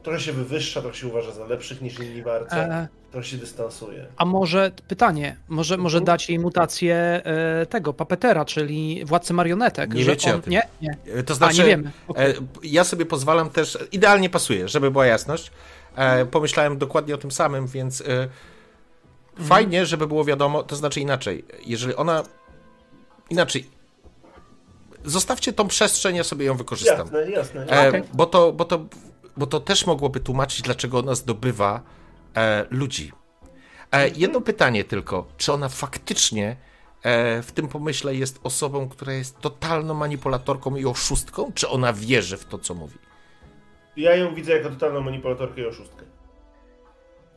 [0.03, 4.05] Trochę się wywyższa, trochę się uważa za lepszych niż inni Arce, E, trochę się dystansuje.
[4.17, 6.05] a może, pytanie, może, może Mhm.
[6.05, 9.93] dać jej mutację e, tego, papetera, czyli władcy marionetek.
[9.93, 10.51] Nie wiecie on, o tym.
[10.51, 10.61] Nie?
[10.81, 10.97] Nie.
[11.15, 11.91] E, To A, znaczy, nie wiemy.
[12.07, 12.31] Okej.
[12.31, 15.51] e, ja sobie pozwalam też, idealnie pasuje, żeby była jasność.
[15.95, 18.27] E, pomyślałem dokładnie o tym samym, więc e,
[19.43, 22.23] fajnie, żeby było wiadomo, to znaczy inaczej, jeżeli ona,
[23.29, 23.69] inaczej,
[25.05, 26.99] zostawcie tą przestrzeń, ja sobie ją wykorzystam.
[26.99, 27.67] Jasne, jasne.
[27.67, 28.03] E, Okej.
[28.13, 28.85] bo, to, bo, to,
[29.37, 31.81] bo to też mogłoby tłumaczyć, dlaczego ona zdobywa
[32.35, 33.11] e, ludzi.
[33.91, 36.55] E, jedno pytanie tylko, czy ona faktycznie
[37.03, 42.37] e, w tym pomyśle jest osobą, która jest totalną manipulatorką i oszustką, czy ona wierzy
[42.37, 42.95] w to, co mówi?
[43.97, 46.05] Ja ją widzę jako totalną manipulatorkę i oszustkę.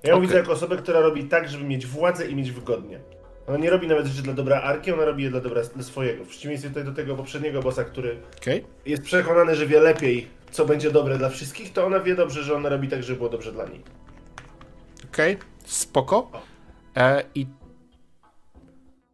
[0.02, 0.28] Ja ją Okej.
[0.28, 3.00] widzę jako osobę, która robi tak, żeby mieć władzę i mieć wygodnie.
[3.46, 6.24] Ona nie robi nawet rzeczy dla dobra Arki, ona robi je dla dobra dla swojego.
[6.24, 8.64] W przeciwieństwie tutaj do tego poprzedniego bossa, który Okej?
[8.86, 12.54] jest przekonany, że wie lepiej, co będzie dobre dla wszystkich, to ona wie dobrze, że
[12.54, 13.82] ona robi tak, żeby było dobrze dla niej.
[15.12, 16.30] Okej, spoko.
[16.96, 17.46] E, I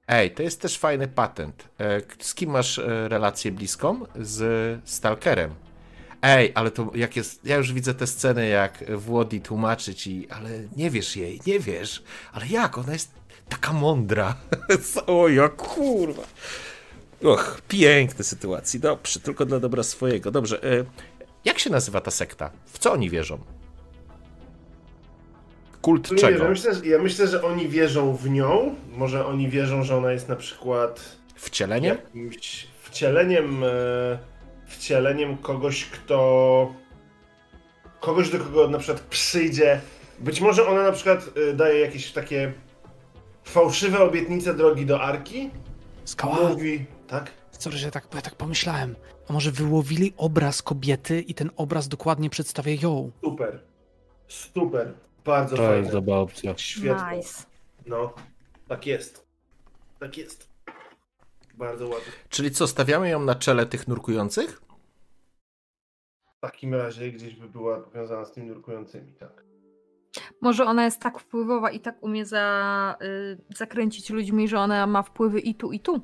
[0.09, 1.69] Ej, to jest też fajny patent.
[1.81, 4.01] E, z kim masz e, relację bliską?
[4.21, 5.55] Z Stalkerem.
[6.23, 7.44] Ej, ale to jak jest.
[7.44, 12.02] Ja już widzę te sceny, jak Włodi tłumaczy ci, ale nie wiesz jej, nie wiesz.
[12.33, 12.78] Ale jak?
[12.78, 13.12] Ona jest
[13.49, 14.36] taka mądra.
[15.07, 16.23] o, ja kurwa.
[17.25, 18.81] Och, piękne sytuacji.
[18.81, 20.31] Dobrze, tylko dla dobra swojego.
[20.31, 20.62] Dobrze.
[20.65, 20.84] E,
[21.44, 22.51] jak się nazywa ta sekta?
[22.67, 23.39] W co oni wierzą?
[25.83, 26.39] Kult nie czego?
[26.39, 28.75] wiem, myślę, że, ja myślę, że oni wierzą w nią.
[28.97, 31.97] Może oni wierzą, że ona jest na przykład Wcieleniem?
[31.97, 34.18] jakimś wcieleniem, e,
[34.73, 36.75] wcieleniem kogoś, kto.
[38.01, 39.81] kogoś, do kogo na przykład przyjdzie.
[40.18, 42.52] Być może ona na przykład e, daje jakieś takie
[43.44, 45.51] fałszywe obietnice drogi do Arki.
[46.05, 47.31] Skała, Mówi, tak?
[47.59, 48.97] sorry, że tak, bo ja tak pomyślałem.
[49.28, 53.10] A może wyłowili obraz kobiety i ten obraz dokładnie przedstawia ją?
[53.25, 53.60] Super.
[54.28, 54.92] Super.
[55.25, 55.91] Bardzo To jest fajne.
[55.92, 56.55] dobra opcja.
[56.57, 57.17] Świetnie.
[57.17, 57.42] Nice.
[57.86, 58.15] No,
[58.68, 59.26] tak jest.
[60.01, 60.52] Tak jest.
[61.62, 62.12] Bardzo ładnie.
[62.28, 64.60] Czyli co, stawiamy ją na czele tych nurkujących?
[66.36, 69.44] W takim razie gdzieś by była powiązana z tymi nurkującymi, tak.
[70.41, 75.02] Może ona jest tak wpływowa i tak umie za, y, zakręcić ludźmi, że ona ma
[75.02, 76.00] wpływy i tu, i tu.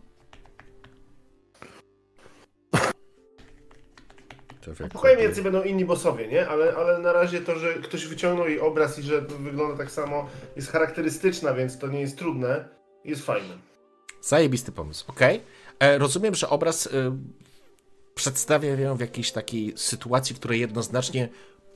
[4.89, 6.49] Spokojnie, jacy będą inni bossowie, nie?
[6.49, 10.29] Ale, ale na razie to, że ktoś wyciągnął jej obraz i że wygląda tak samo,
[10.57, 12.69] jest charakterystyczna, więc to nie jest trudne.
[13.05, 13.68] Jest fajne.
[14.23, 15.41] Zajebisty pomysł, okej.
[15.79, 17.19] E, Rozumiem, że obraz e,
[18.15, 21.29] przedstawia ją w jakiejś takiej sytuacji, w której jednoznacznie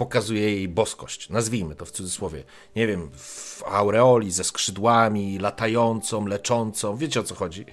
[0.06, 1.30] pokazuje jej boskość.
[1.30, 2.42] Nazwijmy to w cudzysłowie.
[2.76, 6.96] Nie wiem, w aureoli ze skrzydłami, latającą, leczącą.
[6.96, 7.64] Wiecie o co chodzi?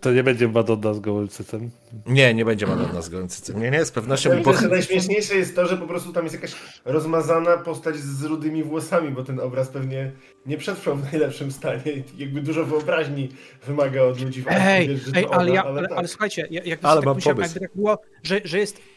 [0.00, 1.70] To nie będzie Madonna z gołym cycem.
[2.06, 3.60] Nie, nie będzie Madonna z gołym cycem.
[3.60, 4.30] Nie, nie, z pewnością.
[4.30, 4.52] Ja bo...
[4.52, 9.24] najśmieszniejsze jest to, że po prostu tam jest jakaś rozmazana postać z rudymi włosami, bo
[9.24, 10.12] ten obraz pewnie
[10.46, 11.82] nie przetrwał w najlepszym stanie.
[11.92, 13.28] i Jakby dużo wyobraźni
[13.66, 15.98] wymaga od ludzi Ej, wiesz, że ej, ale, ona, ja, ale, tak.
[15.98, 18.91] ale słuchajcie, ja- jak Ale tak myślałem, jakby tak było, że, że jest.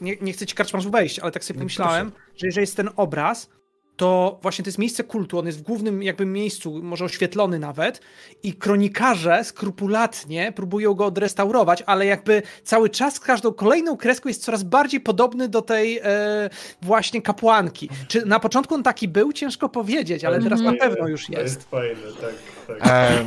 [0.00, 3.48] Nie, nie chcę ci karczmasz wejść, ale tak sobie pomyślałem, że jeżeli jest ten obraz,
[3.98, 8.00] to właśnie to jest miejsce kultu, on jest w głównym jakby miejscu, może oświetlony nawet
[8.42, 14.44] i kronikarze skrupulatnie próbują go odrestaurować, ale jakby cały czas z każdą kolejną kreską jest
[14.44, 16.50] coraz bardziej podobny do tej e,
[16.82, 17.88] właśnie kapłanki.
[18.08, 19.32] Czy na początku on taki był?
[19.32, 21.54] Ciężko powiedzieć, ale teraz na pewno już To jest.
[21.54, 22.78] jest fajne, tak.
[22.78, 22.88] tak.
[22.90, 23.24] E,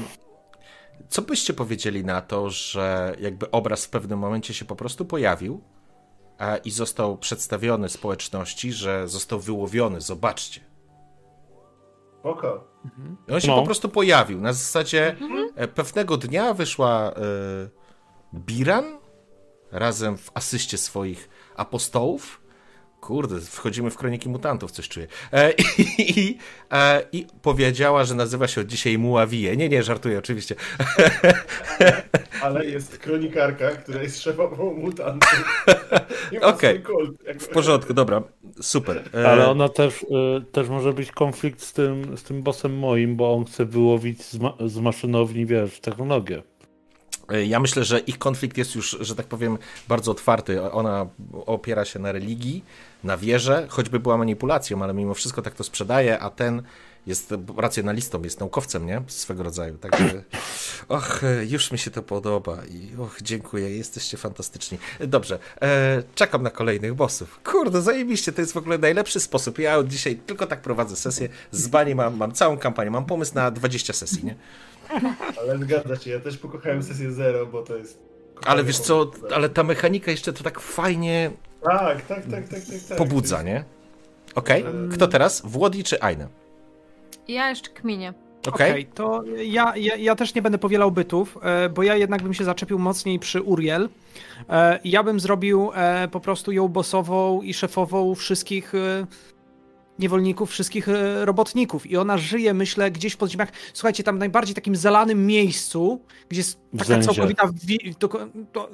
[1.11, 5.61] co byście powiedzieli na to, że jakby obraz w pewnym momencie się po prostu pojawił
[6.65, 10.61] i został przedstawiony społeczności, że został wyłowiony, zobaczcie.
[12.19, 12.67] Spoko.
[13.27, 13.55] I on się No.
[13.55, 14.41] po prostu pojawił.
[14.41, 15.15] Na zasadzie
[15.55, 17.13] e, pewnego dnia wyszła e,
[18.33, 18.97] Biran
[19.71, 22.40] razem w asyście swoich apostołów.
[23.01, 25.07] Kurde, wchodzimy w kroniki mutantów, coś czuję.
[25.33, 26.37] E, i, i,
[26.71, 29.57] e, I powiedziała, że nazywa się od dzisiaj Muawije.
[29.57, 30.55] Nie, nie, żartuję oczywiście.
[32.43, 35.65] Ale jest kronikarka, która jest szefową mutantów.
[36.31, 36.75] I ma Okej.
[37.27, 37.39] jakby.
[37.39, 38.23] W porządku, dobra,
[38.61, 39.03] super.
[39.13, 40.05] E, Ale ona też, y,
[40.51, 44.39] też może być konflikt z tym, z tym bossem moim, bo on chce wyłowić z,
[44.39, 46.43] ma z maszynowni, wiesz, technologię.
[47.31, 50.71] E, Ja myślę, że ich konflikt jest już, że tak powiem, bardzo otwarty.
[50.71, 51.07] Ona
[51.45, 52.63] opiera się na religii,
[53.03, 56.63] na wierze, choćby była manipulacją, ale mimo wszystko tak to sprzedaje, a ten
[57.07, 59.01] jest racjonalistą, jest naukowcem, nie?
[59.07, 59.77] Swego rodzaju.
[59.77, 60.23] Także,
[60.87, 64.77] och, e, już mi się to podoba i och, dziękuję, jesteście fantastyczni.
[64.99, 67.39] Dobrze, e, czekam na kolejnych bossów.
[67.43, 69.59] Kurde, zajebiście, to jest w ogóle najlepszy sposób.
[69.59, 71.29] Ja dzisiaj tylko tak prowadzę sesję.
[71.51, 74.35] Z bani mam, mam całą kampanię, mam pomysł na 20 sesji, nie?
[75.41, 77.99] Ale zgadza się, ja też pokochałem sesję zero, bo to jest...
[78.45, 81.31] Ale wiesz co, ale ta mechanika jeszcze to tak fajnie
[81.63, 82.79] Tak, tak, tak, tak, tak.
[82.89, 82.97] tak.
[82.97, 83.63] pobudza, nie?
[84.35, 85.41] Okej, kto teraz?
[85.45, 86.27] Włodi czy Aine?
[87.27, 88.13] Ja jeszcze kminię.
[88.47, 92.23] Okej, Okej, to ja, ja, ja też nie będę powielał bytów, e, bo ja jednak
[92.23, 93.89] bym się zaczepił mocniej przy Uriel.
[94.49, 98.73] E, Ja bym zrobił e, po prostu ją bossową i szefową wszystkich
[100.01, 101.87] niewolników, wszystkich e, robotników.
[101.87, 103.49] I ona żyje, myślę, gdzieś w podziemiach.
[103.73, 107.49] Słuchajcie, tam w najbardziej takim zalanym miejscu, gdzie jest taka całkowita...
[107.63, 108.07] Wi- to,
[108.51, 108.69] to,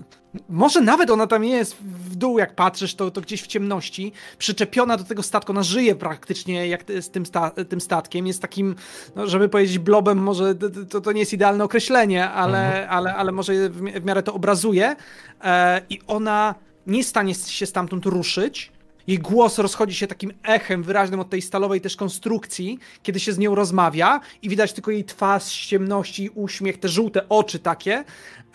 [0.49, 4.97] może nawet ona tam jest w dół, jak patrzysz, to, to gdzieś w ciemności, przyczepiona
[4.97, 5.51] do tego statku.
[5.51, 8.27] Ona żyje praktycznie jak z tym, sta, tym statkiem.
[8.27, 8.75] Jest takim,
[9.15, 10.55] no, żeby powiedzieć blobem, może
[10.89, 14.33] to, to nie jest idealne określenie, ale, ale, ale może w, mi- w miarę to
[14.33, 14.95] obrazuje.
[15.43, 16.55] E, I ona
[16.87, 18.71] nie jest w stanie się stamtąd ruszyć.
[19.07, 23.37] Jej głos rozchodzi się takim echem wyraźnym od tej stalowej też konstrukcji, kiedy się z
[23.37, 28.03] nią rozmawia i widać tylko jej twarz z ciemności, uśmiech, te żółte oczy takie.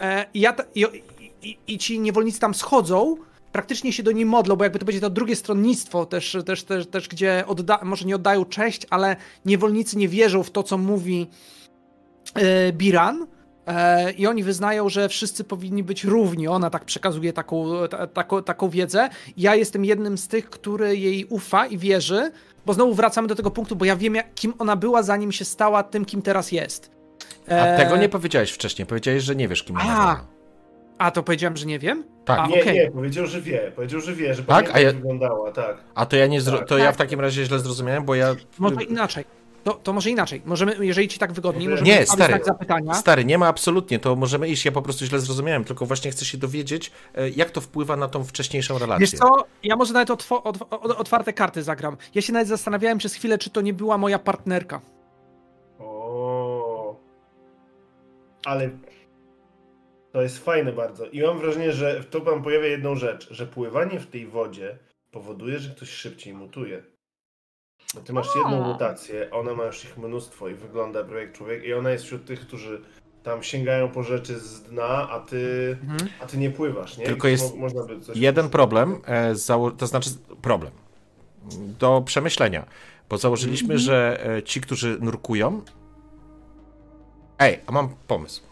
[0.00, 0.84] E, I, ja ta, i,
[1.42, 3.16] i, I ci niewolnicy tam schodzą,
[3.52, 6.86] praktycznie się do niej modlą, bo jakby to będzie to drugie stronnictwo też, też, też,
[6.86, 11.26] też gdzie odda, może nie oddają cześć, ale niewolnicy nie wierzą w to, co mówi
[12.34, 13.26] e, Biran.
[13.66, 16.48] E, I oni wyznają, że wszyscy powinni być równi.
[16.48, 19.08] Ona tak przekazuje taką, ta, taką, taką wiedzę.
[19.36, 22.30] Ja jestem jednym z tych, który jej ufa i wierzy,
[22.66, 25.44] bo znowu wracamy do tego punktu, bo ja wiem, jak, kim ona była, zanim się
[25.44, 26.90] stała tym, kim teraz jest.
[27.48, 30.26] a E, tego nie powiedziałeś wcześniej, powiedziałeś, że nie wiesz, kim ona A, była.
[30.98, 32.04] A, to powiedziałem, że nie wiem?
[32.24, 32.74] Tak, A, Nie, okej.
[32.74, 33.72] nie, powiedział, że wie.
[33.76, 34.46] Powiedział, że wie, że Tak?
[34.46, 35.76] pamięta, A ja- wyglądała, tak.
[35.94, 36.58] a to ja nie zro...
[36.58, 36.68] Tak.
[36.68, 38.34] to ja w takim razie źle zrozumiałem, bo ja...
[38.58, 39.24] Może inaczej.
[39.64, 40.42] To, to może inaczej.
[40.44, 42.94] Możemy, jeżeli ci tak wygodniej, Nie, możemy Nie, stary, znak zapytania.
[42.94, 46.24] stary, nie ma absolutnie, to możemy iść, ja po prostu źle zrozumiałem, tylko właśnie chcę
[46.24, 49.06] się dowiedzieć, e, jak to wpływa na tą wcześniejszą relację.
[49.06, 50.66] Wiesz co, ja może nawet otwo- otw-
[50.98, 51.96] otwarte karty zagram.
[52.14, 54.80] Ja się nawet zastanawiałem przez chwilę, czy to nie była moja partnerka.
[55.78, 56.96] O.
[58.44, 58.70] Ale
[60.12, 61.06] to jest fajne bardzo.
[61.06, 64.78] I mam wrażenie, że tu wam pojawia jedną rzecz, że pływanie w tej wodzie
[65.10, 66.82] powoduje, że ktoś szybciej mutuje.
[68.04, 71.74] Ty masz jedną mutację, ona ma już ich mnóstwo i wygląda prawie jak człowiek i
[71.74, 72.80] ona jest wśród tych, którzy
[73.22, 76.10] tam sięgają po rzeczy z dna, a ty, Mhm.
[76.20, 77.06] a ty nie pływasz, nie?
[77.06, 80.10] Tylko jest mo- można by coś Jeden problem, e, zało- to znaczy
[80.42, 80.72] problem
[81.78, 82.64] do przemyślenia,
[83.08, 85.62] bo założyliśmy, że e, ci, którzy nurkują.
[87.38, 88.42] Ej, a mam pomysł.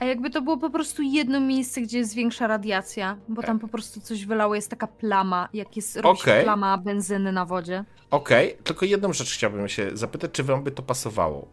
[0.00, 3.68] A jakby to było po prostu jedno miejsce, gdzie jest większa radiacja, bo tam po
[3.68, 6.44] prostu coś wylało, jest taka plama, jak jest robi się Okej.
[6.44, 7.84] plama benzyny na wodzie.
[8.10, 11.48] Okej, tylko jedną rzecz chciałbym się zapytać, czy wam by to pasowało.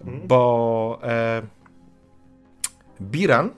[0.00, 0.28] Mhm.
[0.28, 1.42] Bo e,
[3.00, 3.50] Biran,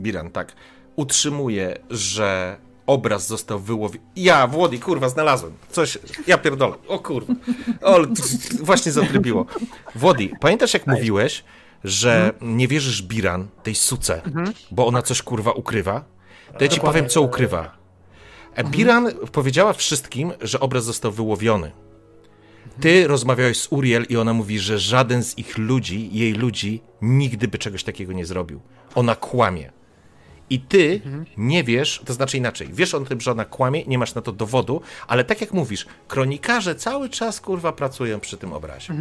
[0.00, 0.52] Biran, tak,
[0.96, 4.04] utrzymuje, że obraz został wyłowiony.
[4.16, 5.52] Ja, Włody, kurwa, znalazłem.
[5.70, 6.74] Coś, ja pierdolę.
[6.88, 7.34] O kurwa.
[7.82, 7.98] O,
[8.62, 9.46] właśnie zatrybiło.
[9.94, 11.44] Włody, pamiętasz jak mówiłeś,
[11.84, 14.22] że nie wierzysz Biran, tej suce,
[14.70, 16.04] bo ona coś kurwa ukrywa?
[16.58, 17.78] To ja ci powiem, co ukrywa.
[18.54, 21.72] E, Biran powiedziała wszystkim, że obraz został wyłowiony.
[22.80, 27.48] Ty rozmawiałeś z Uriel i ona mówi, że żaden z ich ludzi, jej ludzi, nigdy
[27.48, 28.60] by czegoś takiego nie zrobił.
[28.94, 29.72] Ona kłamie.
[30.50, 31.00] I ty
[31.36, 34.32] nie wiesz, to znaczy inaczej, wiesz o tym, że ona kłamie, nie masz na to
[34.32, 38.94] dowodu, ale tak jak mówisz, kronikarze cały czas kurwa pracują przy tym obrazie.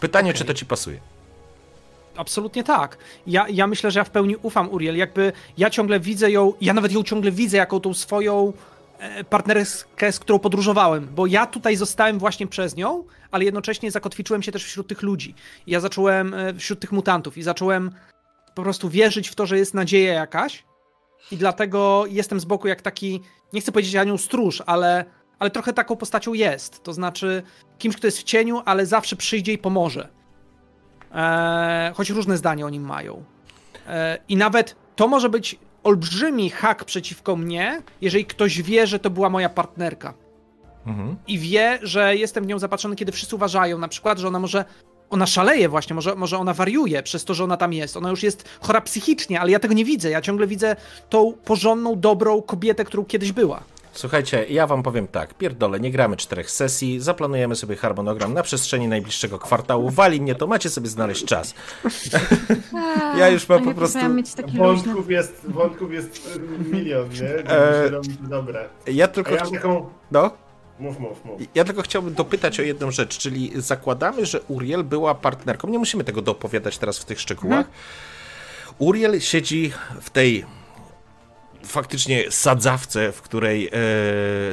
[0.00, 1.00] Pytanie, czy to ci pasuje?
[2.16, 2.98] Absolutnie tak.
[3.26, 4.96] Ja, ja myślę, że ja w pełni ufam Uriel.
[4.96, 8.52] Jakby ja ciągle widzę ją, ja nawet ją ciągle widzę jako tą swoją
[8.98, 14.42] e, partnerkę, z którą podróżowałem, bo ja tutaj zostałem właśnie przez nią, ale jednocześnie zakotwiczyłem
[14.42, 15.34] się też wśród tych ludzi.
[15.66, 17.90] Ja zacząłem e, wśród tych mutantów i zacząłem
[18.54, 20.64] po prostu wierzyć w to, że jest nadzieja jakaś
[21.30, 23.20] i dlatego jestem z boku jak taki,
[23.52, 25.04] nie chcę powiedzieć anioł stróż, ale,
[25.38, 26.82] ale trochę taką postacią jest.
[26.82, 27.42] To znaczy
[27.78, 30.08] kimś, kto jest w cieniu, ale zawsze przyjdzie i pomoże.
[31.14, 33.24] E, choć różne zdania o nim mają.
[33.88, 39.10] E, I nawet to może być olbrzymi hak przeciwko mnie, jeżeli ktoś wie, że to
[39.10, 40.14] była moja partnerka.
[40.86, 41.16] Mhm.
[41.26, 44.64] I wie, że jestem w nią zapatrzony, kiedy wszyscy uważają, na przykład, że ona może.
[45.10, 47.96] Ona szaleje właśnie, może, może ona wariuje przez to, że ona tam jest.
[47.96, 50.10] Ona już jest chora psychicznie, ale ja tego nie widzę.
[50.10, 50.76] Ja ciągle widzę
[51.08, 53.62] tą porządną, dobrą kobietę, którą kiedyś była.
[53.96, 58.88] Słuchajcie, ja wam powiem tak, pierdolę, nie gramy czterech sesji, zaplanujemy sobie harmonogram na przestrzeni
[58.88, 61.54] najbliższego kwartału, wali mnie to, macie sobie znaleźć czas.
[63.18, 63.98] Ja już mam po prostu-.
[64.54, 66.38] Wątków jest, wątków jest
[66.72, 67.28] milion, nie?
[67.52, 67.90] E, E...
[68.20, 68.60] Dobra.
[68.86, 69.34] Ja tylko...
[69.34, 69.90] ja chci- taką...
[70.10, 70.30] No?
[70.78, 71.40] Mów, mów, mów.
[71.54, 75.68] Ja tylko chciałbym dopytać o jedną rzecz, czyli zakładamy, że Uriel była partnerką.
[75.68, 77.66] Nie musimy tego dopowiadać teraz w tych szczegółach.
[78.78, 80.44] Uriel siedzi w tej
[81.66, 83.70] faktycznie sadzawce, w której e,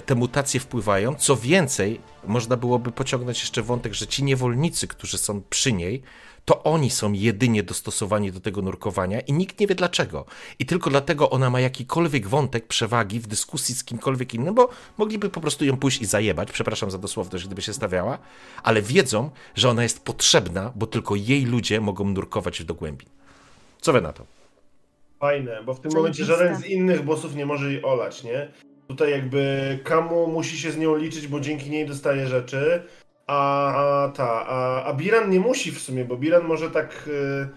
[0.06, 1.16] te mutacje wpływają.
[1.16, 6.04] Co więcej, można byłoby pociągnąć jeszcze wątek, że ci niewolnicy, którzy są przy niej,
[6.46, 10.26] to oni są jedynie dostosowani do tego nurkowania i nikt nie wie dlaczego.
[10.60, 15.30] I tylko dlatego ona ma jakikolwiek wątek przewagi w dyskusji z kimkolwiek innym, bo mogliby
[15.30, 18.18] po prostu ją pójść i zajebać, przepraszam za dosłowność, gdyby się stawiała,
[18.64, 23.06] ale wiedzą, że ona jest potrzebna, bo tylko jej ludzie mogą nurkować do głębi.
[23.82, 24.43] Co wy na to?
[25.24, 28.52] Fajne, bo w tym momencie żaden z innych bossów nie może jej olać, nie?
[28.88, 32.84] Tutaj jakby Kamu musi się z nią liczyć, bo dzięki niej dostaje rzeczy,
[33.28, 37.48] a, a ta, a, a Biran nie musi w sumie, bo Biran może tak, y,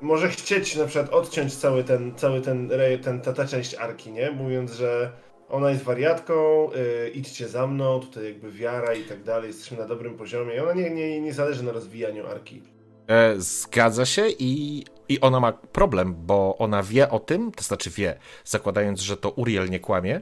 [0.00, 2.70] może chcieć na przykład odciąć cały ten, cały ten,
[3.02, 4.30] ten ta, ta część Arki, nie?
[4.30, 5.12] Mówiąc, że
[5.48, 6.34] ona jest wariatką,
[6.72, 10.60] y, idźcie za mną, tutaj jakby wiara i tak dalej, jesteśmy na dobrym poziomie i
[10.60, 12.62] ona nie, nie, nie zależy na rozwijaniu Arki.
[13.06, 17.90] E, zgadza się i, i ona ma problem, bo ona wie o tym, to znaczy
[17.90, 20.20] wie, zakładając, że to Uriel nie kłamie,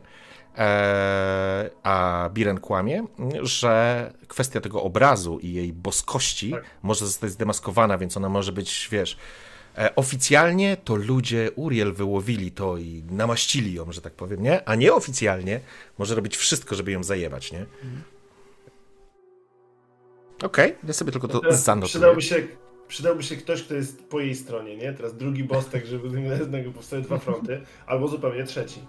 [0.58, 3.04] e, a Biren kłamie,
[3.42, 6.64] że kwestia tego obrazu i jej boskości Tak.
[6.82, 9.16] może zostać zdemaskowana, więc ona może być, wiesz,
[9.78, 14.68] e, oficjalnie to ludzie Uriel wyłowili to i namaścili ją, że tak powiem, nie?
[14.68, 15.60] A nieoficjalnie
[15.98, 17.66] może robić wszystko, żeby ją zajebać, nie?
[20.42, 21.88] Okej, ja sobie tylko to Teraz zanotuję.
[21.88, 22.36] przydałby się,
[22.94, 24.92] przydałby się ktoś, kto jest po jej stronie, nie?
[24.92, 28.80] Teraz drugi boss, tak żeby z jednego powstały dwa fronty, albo zupełnie trzeci.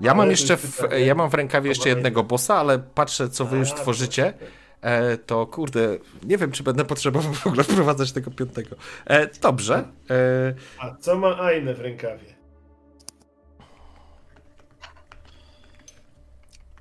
[0.00, 3.44] Ja mam Ale jeszcze, w, ja mam w rękawie jeszcze jednego bossa, ale patrzę, co
[3.44, 4.34] wy już A, tworzycie,
[4.80, 8.76] e, to kurde, nie wiem, czy będę potrzebował w ogóle wprowadzać tego piątego.
[9.06, 9.84] E, dobrze.
[10.10, 12.34] E, A co ma Aine w rękawie?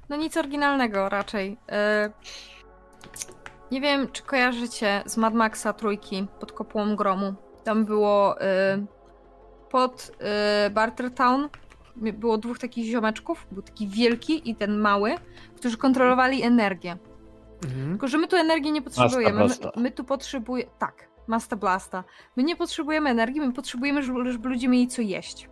[0.10, 1.58] No nic oryginalnego raczej.
[3.74, 7.34] Nie wiem, czy kojarzycie z Mad Maxa trójki pod kopułą gromu.
[7.64, 8.86] Tam było e,
[9.70, 11.50] pod e, Bartertown
[11.96, 15.16] było dwóch takich ziomeczków, był taki wielki i ten mały,
[15.56, 16.98] którzy kontrolowali energię.
[17.90, 19.44] Tylko, że my tu energii nie potrzebujemy.
[19.46, 20.72] My, my tu potrzebujemy.
[20.80, 22.04] Tak, Masta Blasta.
[22.36, 25.50] My nie potrzebujemy energii, my potrzebujemy, żeby żeby ludzie mieli co jeść.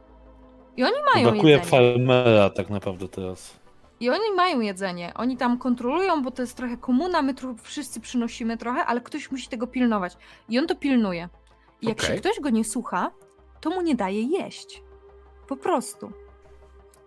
[0.78, 1.72] I oni mają Brakuje jedzenie.
[1.72, 3.61] farmera tak naprawdę teraz.
[4.02, 5.14] I oni mają jedzenie.
[5.16, 9.32] Oni tam kontrolują, bo to jest trochę komuna, my tu wszyscy przynosimy trochę, ale ktoś
[9.32, 10.18] musi tego pilnować.
[10.50, 11.30] I on to pilnuje.
[11.82, 12.16] I jak Okej.
[12.16, 13.12] się ktoś go nie słucha,
[13.60, 14.84] to mu nie daje jeść.
[15.48, 16.12] Po prostu.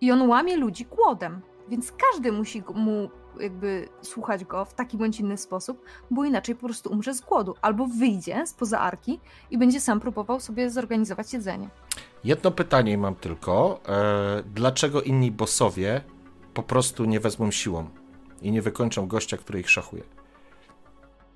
[0.00, 1.40] I on łamie ludzi głodem.
[1.68, 6.66] Więc każdy musi mu jakby słuchać go w taki bądź inny sposób, bo inaczej po
[6.66, 7.54] prostu umrze z głodu.
[7.62, 11.68] Albo wyjdzie spoza arki i będzie sam próbował sobie zorganizować jedzenie.
[12.24, 13.80] jedno pytanie mam tylko.
[13.88, 16.00] E, dlaczego inni bossowie
[16.54, 17.88] po prostu nie wezmą siłą
[18.42, 20.02] i nie wykończą gościa, który ich szachuje?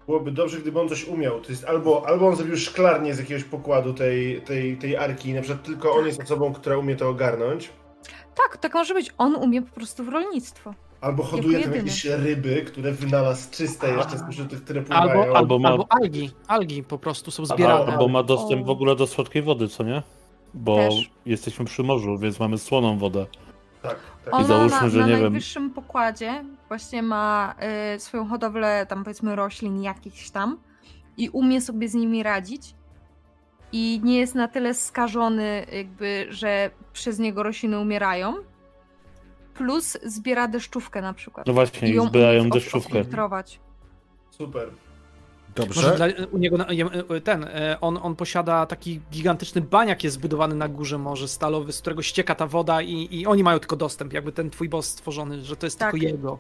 [0.07, 1.41] byłoby dobrze, gdyby on coś umiał.
[1.41, 5.41] To jest albo, albo on zrobił szklarnię z jakiegoś pokładu tej, tej, tej arki, na
[5.43, 7.71] przykład tylko on jest osobą, która umie to ogarnąć,
[8.35, 9.11] Tak, tak może być.
[9.19, 10.75] On umie po prostu w rolnictwo.
[11.01, 15.23] albo hoduje tam jakieś ryby, które wynalazł czyste jeszcze spośród tych, które pływają.
[15.23, 16.31] Albo, albo, ma- albo algi.
[16.47, 17.93] Algi po prostu są zbierane.
[17.93, 18.65] Albo ma dostęp O.
[18.65, 20.03] w ogóle do słodkiej wody, co nie?
[20.55, 21.11] Bo Też.
[21.27, 23.27] jesteśmy przy morzu, więc mamy słoną wodę.
[23.89, 24.35] Tak, tak.
[24.35, 25.23] Ona załóżmy, na, że na nie wiem.
[25.23, 27.55] najwyższym pokładzie właśnie ma
[27.97, 30.59] y, swoją hodowlę tam powiedzmy roślin jakichś tam
[31.17, 32.75] i umie sobie z nimi radzić
[33.73, 38.35] i nie jest na tyle skażony jakby, że przez niego rośliny umierają.
[39.55, 41.47] Plus zbiera deszczówkę na przykład.
[41.47, 42.99] No właśnie, I i ją zbierają umie deszczówkę.
[42.99, 43.61] odfiltrować.
[45.63, 45.77] Super.
[45.77, 46.13] Może Dobrze.
[46.15, 50.69] dla, u niego je- ten, e, on, on posiada taki gigantyczny baniak jest zbudowany na
[50.69, 54.33] górze morza stalowy, z którego ścieka ta woda i, i oni mają tylko dostęp, jakby
[54.33, 55.91] ten twój boss stworzony, że to jest Tak.
[55.93, 56.39] tylko jego.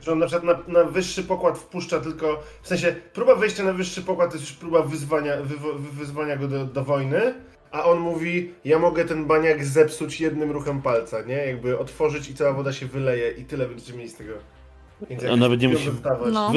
[0.00, 3.72] Że on na przykład na, na wyższy pokład wpuszcza tylko, w sensie próba wejścia na
[3.72, 5.56] wyższy pokład to jest już próba wyzwania, wy,
[5.92, 7.34] wyzwania go do, do wojny,
[7.70, 11.34] a on mówi, ja mogę ten baniak zepsuć jednym ruchem palca, nie?
[11.34, 14.32] Jakby otworzyć i cała woda się wyleje i tyle będziecie mieli z tego.
[15.10, 15.90] Więc nawet nie musi-.
[16.32, 16.52] No.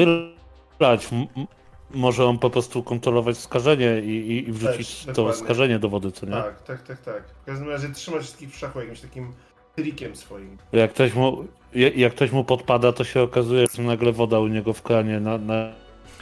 [0.80, 1.46] M-
[1.94, 5.44] Może on po prostu kontrolować skażenie i, i, i wrzucić Też, to dokładnie.
[5.44, 6.32] skażenie do wody, co nie?
[6.32, 7.22] Tak, tak, tak, tak.
[7.42, 9.32] W każdym razie trzyma wszystkich w szachu jakimś takim
[9.76, 10.58] trikiem swoim.
[10.72, 11.44] Jak ktoś, mu,
[11.96, 15.38] jak ktoś mu podpada, to się okazuje, że nagle woda u niego w kranie na,
[15.38, 15.68] na,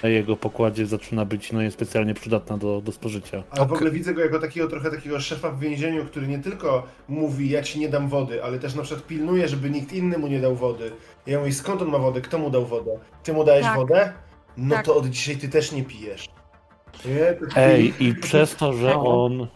[0.02, 3.42] na jego pokładzie zaczyna być no, niespecjalnie przydatna do, do spożycia.
[3.50, 6.86] Ale w ogóle widzę go jako takiego trochę takiego szefa w więzieniu, który nie tylko
[7.08, 10.26] mówi, ja ci nie dam wody, ale też na przykład pilnuje, żeby nikt inny mu
[10.26, 10.90] nie dał wody.
[11.26, 12.20] Ja mówię, skąd on ma wodę?
[12.20, 12.98] Kto mu dał wodę?
[13.22, 13.76] Ty mu dałeś Tak.
[13.76, 14.12] wodę?
[14.56, 14.86] No Tak.
[14.86, 16.28] to od dzisiaj ty też nie pijesz.
[17.04, 17.32] Nie?
[17.52, 19.46] To Ej, i przez to, że on.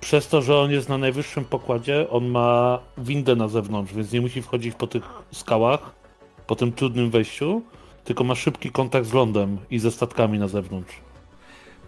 [0.00, 4.20] Przez to, że on jest na najwyższym pokładzie, on ma windę na zewnątrz, więc nie
[4.20, 5.02] musi wchodzić po tych
[5.32, 5.80] skałach,
[6.46, 7.62] po tym trudnym wejściu,
[8.04, 10.94] tylko ma szybki kontakt z lądem i ze statkami na zewnątrz.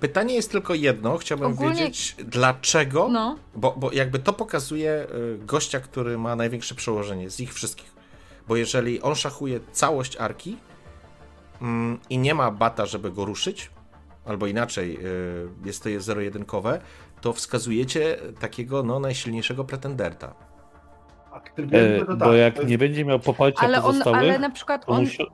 [0.01, 1.19] Pytanie jest tylko jedno.
[1.19, 3.09] Chciałbym Ogólnie- wiedzieć, dlaczego.
[3.09, 7.93] No, Bo, bo jakby to pokazuje y, gościa, który ma największe przełożenie z ich wszystkich.
[8.49, 10.57] Bo jeżeli on szachuje całość arki
[12.11, 13.71] i nie ma bata, żeby go ruszyć,
[14.25, 16.81] albo inaczej, y, jest to zero-jedynkowe,
[17.21, 20.35] to wskazujecie takiego no, najsilniejszego pretenderta.
[21.33, 24.39] tak, E, jakby to bo tak, jak nie będzie miał poparcia ale on, pozostałych, ale
[24.39, 25.27] na przykład to on, musi...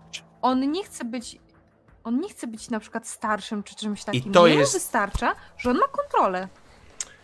[0.42, 1.38] on nie chce być.
[2.04, 4.32] On nie chce być na przykład starszym czy czymś takim.
[4.32, 6.48] to Jemu jest- wystarcza, że on ma kontrolę.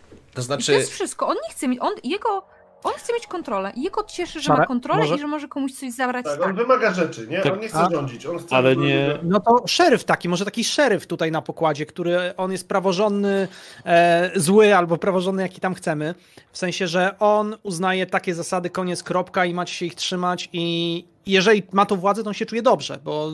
[0.09, 1.27] To I to znaczy, jest wszystko.
[1.27, 1.79] On nie chce mieć.
[1.81, 2.47] On, jego,
[2.83, 3.71] on chce mieć kontrolę.
[3.75, 6.25] Jego cieszy, że ma kontrolę może- i że może komuś coś zabrać.
[6.25, 6.47] Tak, tak.
[6.49, 7.41] on wymaga rzeczy, nie?
[7.41, 7.53] Tak.
[7.53, 8.55] On nie chce A- rządzić, on chce...
[8.55, 12.67] ale nie- No to szeryf taki, może taki szeryf tutaj na pokładzie, który on jest
[12.67, 13.47] praworządny,
[13.85, 16.15] e, zły albo praworządny, jaki tam chcemy.
[16.51, 21.05] W sensie, że on uznaje takie zasady, koniec, kropka i macie się ich trzymać i
[21.25, 23.31] jeżeli ma tą władzę, to on się czuje dobrze, bo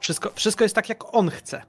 [0.00, 1.62] wszystko, wszystko jest tak, jak on chce.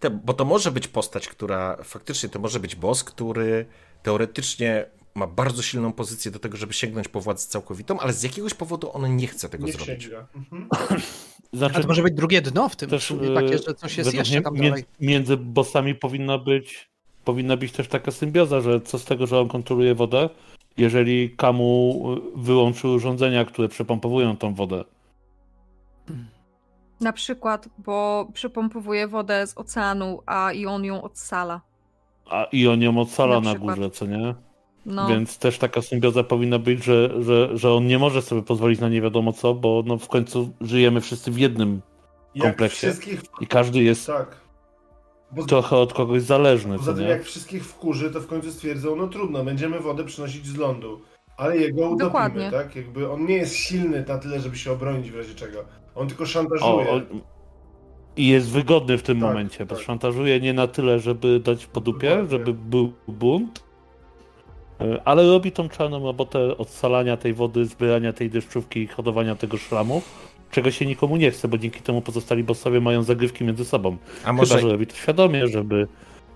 [0.00, 3.66] te, bo to może być postać, która faktycznie to może być boss, który
[4.02, 8.54] teoretycznie ma bardzo silną pozycję do tego, żeby sięgnąć po władzę całkowitą, ale z jakiegoś
[8.54, 10.10] powodu on nie chce tego Nie zrobić.
[10.36, 10.68] Mhm.
[11.52, 13.98] Znaczy, Ale to może być drugie dno w tym, też, też, takie, e, że coś
[13.98, 14.84] jest jeszcze tam między, dalej.
[15.00, 16.90] między bossami powinna być,
[17.24, 20.28] powinna być też taka symbioza, że co z tego, że on kontroluje wodę,
[20.76, 22.04] jeżeli Kamu
[22.36, 24.84] y, wyłączy urządzenia, które przepompowują tą wodę.
[27.00, 31.60] Na przykład, bo przepompowuje wodę z oceanu, a i on ją odsala.
[32.30, 34.34] A i on ją odsala Na na, górze, co nie?
[34.86, 38.80] No, Więc też taka symbioza powinna być, że, że, że on nie może sobie pozwolić
[38.80, 41.80] na nie wiadomo co, bo no w końcu żyjemy wszyscy w jednym
[42.34, 43.22] Jak kompleksie wszystkich...
[43.40, 44.36] i każdy jest Tak.
[45.32, 47.08] Bo trochę od kogoś zależny, Poza tym nie?
[47.08, 51.00] jak wszystkich wkurzy, to w końcu stwierdzą, no trudno, będziemy wodę przynosić z lądu.
[51.36, 52.50] Ale jego utopimy, Dokładnie.
[52.50, 52.76] tak?
[52.76, 55.64] Jakby on nie jest silny na tyle, żeby się obronić w razie czego.
[55.94, 56.90] On tylko szantażuje.
[56.90, 57.00] o,
[58.16, 59.84] I jest wygodny w tym Tak, momencie, bo tak.
[59.84, 62.30] szantażuje nie na tyle, żeby dać po dupie, Dokładnie.
[62.30, 63.63] żeby był bunt,
[65.04, 70.02] ale robi tą czarną robotę odsalania tej wody, zbierania tej deszczówki i hodowania tego szlamu,
[70.50, 73.96] czego się nikomu nie chce, bo dzięki temu pozostali bossowie mają zagrywki między sobą.
[74.24, 75.86] A może Chyba, że robi to świadomie, żeby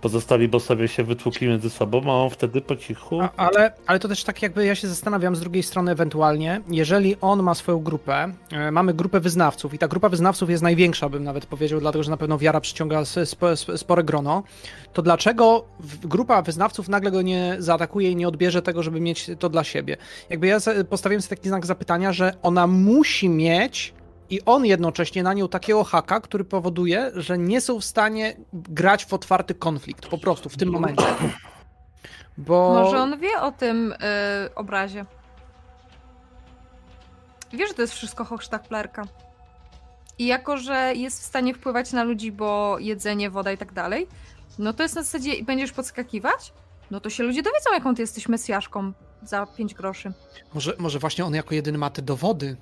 [0.00, 3.20] pozostali bossowie się wytłukli między sobą, a on wtedy po cichu...
[3.20, 7.16] A, ale, ale to też tak jakby ja się zastanawiam z drugiej strony ewentualnie, jeżeli
[7.20, 11.24] on ma swoją grupę, e, mamy grupę wyznawców i ta grupa wyznawców jest największa, bym
[11.24, 13.02] nawet powiedział, dlatego że na pewno wiara przyciąga
[13.76, 14.42] spore grono,
[14.92, 15.64] to dlaczego
[16.02, 19.96] grupa wyznawców nagle go nie zaatakuje i nie odbierze tego, żeby mieć to dla siebie?
[20.30, 20.58] Jakby ja
[20.90, 23.97] postawiłem sobie taki znak zapytania, że ona musi mieć
[24.30, 29.06] i on jednocześnie na nią takiego haka, który powoduje, że nie są w stanie grać
[29.06, 31.04] w otwarty konflikt, po prostu w tym momencie.
[32.38, 32.74] Bo...
[32.74, 33.96] może on wie o tym y,
[34.54, 35.04] obrazie.
[37.52, 39.04] Wie, że to jest wszystko hochsztaplerka.
[40.18, 44.06] I jako, że jest w stanie wpływać na ludzi, bo jedzenie, woda i tak dalej,
[44.58, 46.52] no to jest na zasadzie, i będziesz podskakiwać,
[46.90, 48.92] no to się ludzie dowiedzą, jaką ty jesteś mesjaszką
[49.22, 50.12] za 5 groszy.
[50.54, 52.56] Może, może właśnie on jako jedyny ma te dowody.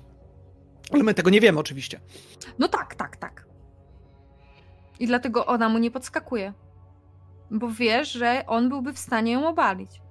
[0.91, 1.99] Ale my tego nie wiemy oczywiście.
[2.59, 3.45] No tak, tak, tak.
[4.99, 6.53] I dlatego ona mu nie podskakuje.
[7.51, 10.01] Bo wiesz, że on byłby w stanie ją obalić.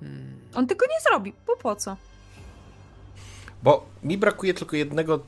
[0.00, 0.40] Hmm.
[0.54, 1.96] On tego nie zrobi, bo po co?
[3.62, 5.20] Bo mi brakuje tylko jednego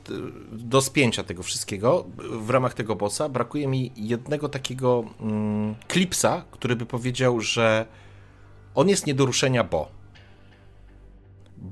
[0.51, 3.29] do spięcia tego wszystkiego w ramach tego bossa.
[3.29, 7.85] Brakuje mi jednego takiego mm, klipsa, który by powiedział, że
[8.75, 9.87] on jest nie do ruszenia, bo.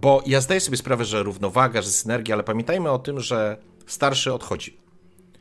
[0.01, 3.57] Bo ja zdaję sobie sprawę, że równowaga, że synergia, ale pamiętajmy o tym, że
[3.87, 4.77] starszy odchodzi.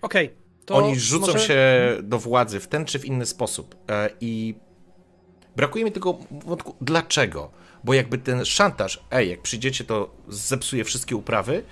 [0.02, 0.30] Okej.
[0.66, 1.62] to Oni rzucą może- się
[2.02, 3.76] do władzy w ten czy w inny sposób.
[3.90, 4.54] E, I
[5.56, 7.50] brakuje mi tego wątku, dlaczego?
[7.84, 11.62] Bo jakby ten szantaż, ej, jak przyjdziecie, to zepsuje wszystkie uprawy,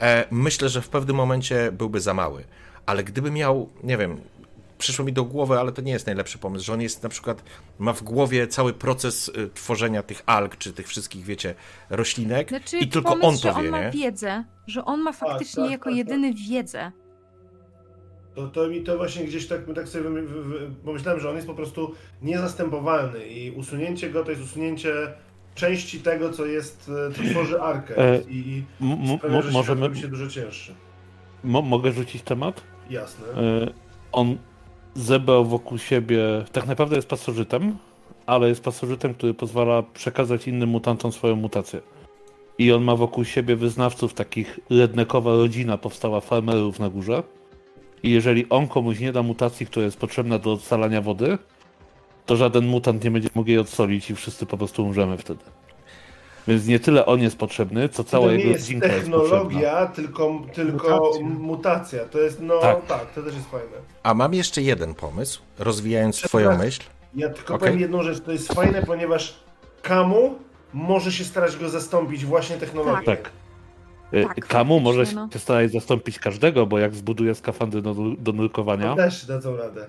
[0.00, 2.44] e, myślę, że w pewnym momencie byłby za mały.
[2.86, 4.20] Ale gdyby miał, nie wiem,
[4.84, 7.42] przyszło mi do głowy, ale to nie jest najlepszy pomysł, że on jest na przykład,
[7.78, 11.54] ma w głowie cały proces y, tworzenia tych alg, czy tych wszystkich, wiecie,
[11.90, 13.90] roślinek Znaczy, i tylko pomysł, on że to on wie, ma nie?
[13.90, 15.96] wiedzę, że on ma faktycznie tak, jako tak, tak.
[15.98, 16.92] jedyny wiedzę.
[18.34, 20.04] To, to mi to właśnie gdzieś tak, tak sobie
[20.84, 24.92] pomyślałem, że on jest po prostu niezastępowalny i usunięcie go to jest usunięcie
[25.54, 28.64] części tego, co jest, e, co tworzy arkę E, i, i
[29.18, 30.74] sprawia, że możemy, się dużo cięższy.
[31.44, 32.60] mo- mogę rzucić temat?
[32.90, 33.26] Jasne.
[33.28, 33.70] E,
[34.12, 34.38] On
[34.94, 36.20] zebrał wokół siebie,
[36.52, 37.76] tak naprawdę jest pasożytem,
[38.26, 41.80] ale jest pasożytem, który pozwala przekazać innym mutantom swoją mutację.
[42.58, 47.22] I on ma wokół siebie wyznawców, takich rednekowa rodzina powstała farmerów na górze.
[48.02, 51.38] I jeżeli on komuś nie da mutacji, która jest potrzebna do odsalania wody,
[52.26, 55.44] to żaden mutant nie będzie mógł jej odsolić i wszyscy po prostu umrzemy wtedy.
[56.48, 59.28] Więc nie tyle on jest potrzebny, co cała to jego jest rodzinka jest potrzebna.
[59.38, 61.26] technologia, tylko, tylko Mutacja.
[61.38, 62.04] mutacja.
[62.04, 62.86] To jest, no Tak.
[62.86, 63.12] tak.
[63.14, 63.76] to też jest fajne.
[64.02, 66.82] A mam jeszcze jeden pomysł, rozwijając twoją myśl.
[67.14, 67.68] Ja tylko Okej.
[67.68, 69.34] powiem jedną rzecz, to jest fajne, ponieważ
[69.82, 70.34] Kamu
[70.72, 73.04] może się starać go zastąpić właśnie technologią.
[73.04, 73.30] Tak.
[74.14, 75.28] Y, Tak, Kamu może no.
[75.32, 79.86] się starać zastąpić każdego, bo jak zbuduje skafandry do, do nurkowania, To też dadzą radę.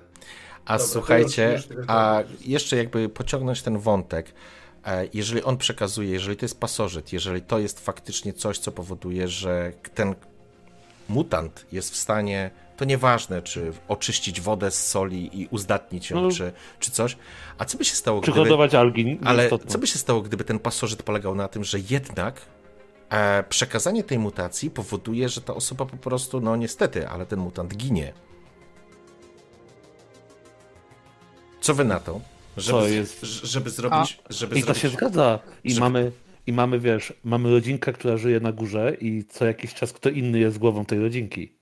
[0.65, 4.33] A Dobra, słuchajcie, a jeszcze jakby pociągnąć ten wątek,
[5.13, 9.71] jeżeli on przekazuje, jeżeli to jest pasożyt, jeżeli to jest faktycznie coś, co powoduje, że
[9.93, 10.15] ten
[11.09, 16.31] mutant jest w stanie, to nieważne, czy oczyścić wodę z soli i uzdatnić ją, No.
[16.31, 17.17] czy, czy coś,
[17.57, 18.33] a co by się stało, gdyby...
[18.33, 19.19] przygotować algi.
[19.23, 22.41] Ale co by się stało, gdyby ten pasożyt polegał na tym, że jednak
[23.09, 27.75] e, przekazanie tej mutacji powoduje, że ta osoba po prostu, no niestety, ale ten mutant
[27.75, 28.13] ginie.
[31.61, 32.21] Co wy na to?
[32.57, 34.19] Żeby, Co jest- żeby zrobić.
[34.29, 35.39] Żeby I to zrobić się zgadza.
[35.63, 36.11] I żeby- mamy,
[36.47, 40.39] I mamy, wiesz, mamy rodzinkę, która żyje na górze i co jakiś czas kto inny
[40.39, 41.55] jest głową tej rodzinki.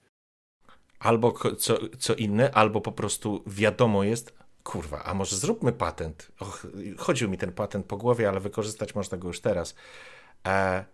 [0.99, 4.33] Albo co, co inne, albo po prostu wiadomo jest.
[4.63, 6.31] Kurwa, a może zróbmy patent?
[6.39, 9.75] Och, chodził mi ten patent po głowie, ale wykorzystać można go już teraz.
[10.47, 10.85] E,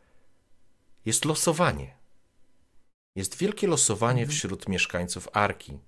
[1.05, 1.95] jest losowanie.
[3.15, 5.79] Jest wielkie losowanie wśród mieszkańców Arki.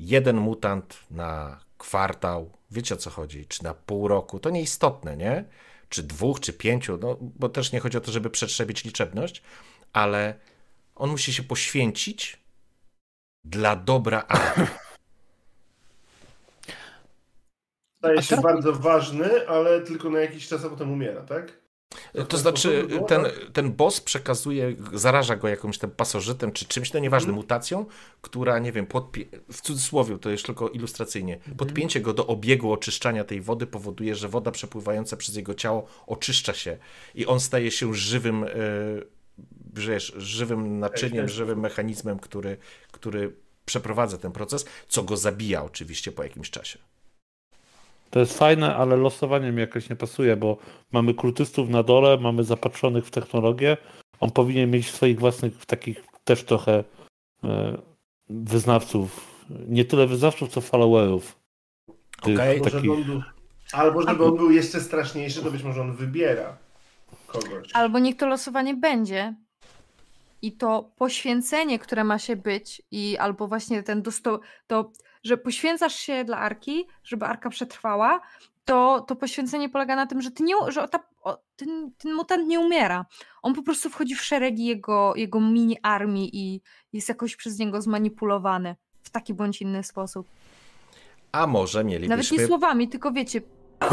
[0.00, 5.44] Jeden mutant na kwartał, wiecie o co chodzi, czy na pół roku, to nieistotne, nie?
[5.88, 9.42] Czy dwóch, czy pięciu, no bo też nie chodzi o to, żeby przetrzebić liczebność,
[9.92, 10.34] ale
[10.94, 12.38] on musi się poświęcić
[13.44, 14.60] dla dobra Arki.
[17.98, 21.60] Staje się teraz- bardzo ważny, ale tylko na jakiś czas, a potem umiera, tak?
[22.28, 23.32] To znaczy, było, ten, tak?
[23.52, 27.36] ten boss przekazuje, zaraża go jakimś tam pasożytem czy czymś, to nieważne, Mhm.
[27.36, 27.86] mutacją,
[28.22, 31.56] która, nie wiem, podpie- w cudzysłowie, to jest tylko ilustracyjnie, Mhm.
[31.56, 36.54] podpięcie go do obiegu oczyszczania tej wody powoduje, że woda przepływająca przez jego ciało oczyszcza
[36.54, 36.78] się
[37.14, 39.06] i on staje się żywym, yy,
[39.74, 42.56] wiesz, żywym naczyniem, żywym mechanizmem, który,
[42.92, 43.32] który
[43.64, 46.78] przeprowadza ten proces, co go zabija oczywiście po jakimś czasie.
[48.10, 50.56] To jest fajne, ale losowanie mi jakoś nie pasuje, bo
[50.92, 53.76] mamy kultystów na dole, mamy zapatrzonych w technologię.
[54.20, 56.84] On powinien mieć swoich własnych takich też trochę
[57.44, 57.78] e,
[58.28, 59.30] wyznawców.
[59.68, 61.38] Nie tyle wyznawców, co followerów.
[62.22, 62.38] Okej.
[62.38, 63.22] Albo żeby, takich- on był,
[63.72, 66.56] albo żeby on był jeszcze straszniejszy, to być może on wybiera
[67.26, 67.68] kogoś.
[67.74, 69.34] Albo niech to losowanie będzie
[70.42, 75.94] i to poświęcenie, które ma się być i albo właśnie ten dosto, to, że poświęcasz
[75.94, 78.20] się dla Arki, żeby Arka przetrwała,
[78.64, 82.48] to, to poświęcenie polega na tym, że, ty nie, że ta, o, ten, ten mutant
[82.48, 83.06] nie umiera.
[83.42, 86.60] On po prostu wchodzi w szeregi jego, jego mini armii i
[86.92, 90.26] jest jakoś przez niego zmanipulowany w taki bądź inny sposób.
[91.32, 93.40] A może Nawet mielibyśmy nie słowami, tylko wiecie.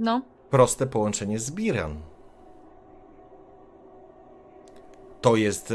[0.00, 0.22] No.
[0.50, 2.00] proste połączenie z Biran.
[5.20, 5.74] To jest e,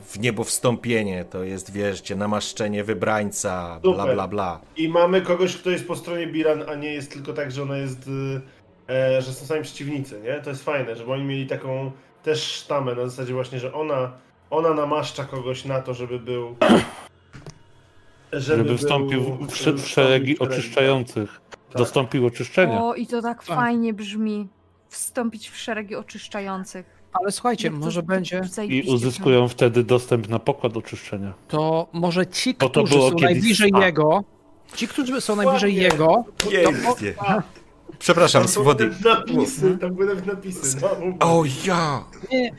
[0.00, 4.14] w niebo wstąpienie, to jest, wierzcie, namaszczenie wybrańca, bla, Super.
[4.14, 4.60] bla, bla.
[4.76, 7.76] I mamy kogoś, kto jest po stronie Biran, a nie jest tylko tak, że ona
[7.76, 8.40] jest, y,
[8.92, 10.40] e, że są sami przeciwnicy, nie?
[10.40, 14.12] To jest fajne, żeby oni mieli taką też sztamę na zasadzie właśnie, że ona,
[14.50, 16.56] ona namaszcza kogoś na to, żeby był...
[18.32, 21.40] Żeby był- wstąpił w, w, żeby w szeregi w oczyszczających.
[21.50, 21.78] Tak.
[21.78, 22.82] Dostąpił oczyszczenia.
[22.82, 23.56] O, i to tak Tak.
[23.56, 24.48] fajnie brzmi.
[24.88, 26.93] Wstąpić w szeregi oczyszczających.
[27.14, 31.32] Ale słuchajcie, Jak to może z- będzie, I uzyskują wtedy dostęp na pokład oczyszczenia.
[31.48, 33.86] to może ci, to którzy są najbliżej spa.
[33.86, 34.24] jego,
[34.74, 36.24] ci, którzy są najbliżej jego.
[37.98, 38.84] Przepraszam, są Wody.
[39.04, 40.76] nawet napisy, tam były napisy.
[40.82, 41.28] No.
[41.28, 42.04] O ja!
[42.32, 42.50] Nie,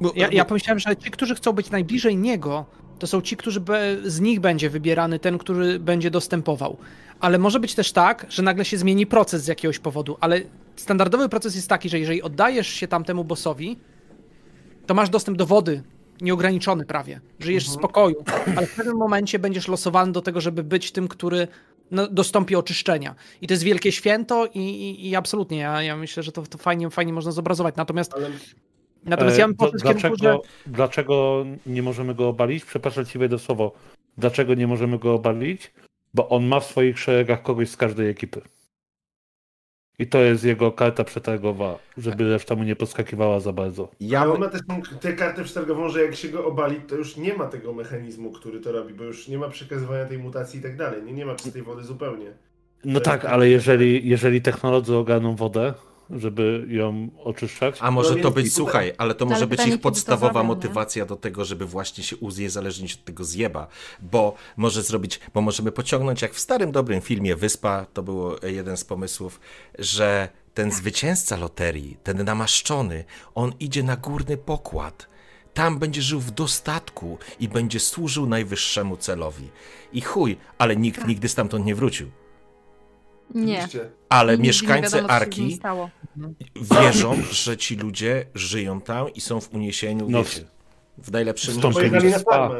[0.00, 2.64] Bo- ja, ja pomyślałem, że ci, którzy chcą być najbliżej niego,
[2.98, 6.76] to są ci, którzy be, z nich będzie wybierany ten, który będzie dostępował.
[7.20, 10.40] Ale może być też tak, że nagle się zmieni proces z jakiegoś powodu, ale
[10.76, 13.78] standardowy proces jest taki, że jeżeli oddajesz się tamtemu bossowi,
[14.90, 15.82] to masz dostęp do wody,
[16.20, 17.20] nieograniczony prawie.
[17.40, 18.24] Żyjesz w spokoju,
[18.56, 21.48] ale w pewnym momencie będziesz losowany do tego, żeby być tym, który
[21.90, 23.14] no, dostąpi oczyszczenia.
[23.40, 26.58] I to jest wielkie święto i, i, i absolutnie, ja, ja myślę, że to, to
[26.58, 27.76] fajnie, fajnie można zobrazować.
[27.76, 28.30] Natomiast, Ale
[29.04, 30.14] natomiast E, ja bym poszedł kierunku, że...
[30.16, 32.64] dlaczego, dlaczego nie możemy go obalić?
[32.64, 33.72] Przepraszam ci wejdę słowo.
[34.18, 35.72] Dlaczego nie możemy go obalić?
[36.14, 38.40] Bo on ma w swoich szeregach kogoś z każdej ekipy.
[40.00, 43.88] I to jest jego karta przetargowa, żeby reszta mu nie podskakiwała za bardzo.
[44.00, 46.94] Ja, Ale on ma też tą, tę kartę przetargową, że jak się go obali, to
[46.94, 50.60] już nie ma tego mechanizmu, który to robi, bo już nie ma przekazywania tej mutacji
[50.60, 51.02] i tak dalej.
[51.02, 52.32] Nie, nie ma czystej wody zupełnie.
[52.84, 55.74] No tak, ale jeżeli, jeżeli technolodzy ogarną wodę,
[56.16, 59.46] żeby ją oczyszczać, A może No to być, i słuchaj, ale to No może ale
[59.46, 63.66] być ich podstawowa motywacja do tego, żeby właśnie się uzniezależnić od tego zjeba,
[64.02, 68.76] bo może zrobić, bo możemy pociągnąć jak w starym dobrym filmie Wyspa, to było jeden
[68.76, 69.40] z pomysłów,
[69.78, 75.10] że ten zwycięzca loterii, ten namaszczony, on idzie na górny pokład.
[75.54, 79.48] Tam będzie żył w dostatku i będzie służył najwyższemu celowi.
[79.92, 80.82] I chuj, ale Tak.
[80.82, 82.10] nikt nigdy stamtąd nie wrócił.
[83.34, 83.54] Nie.
[83.54, 83.90] Oczywiście.
[84.08, 85.58] Ale Nigdy mieszkańcy wiadomo, Arki
[86.82, 90.44] wierzą, że ci ludzie żyją tam i są w uniesieniu, No, wiecie,
[90.98, 92.50] w najlepszym wstąpili Spa.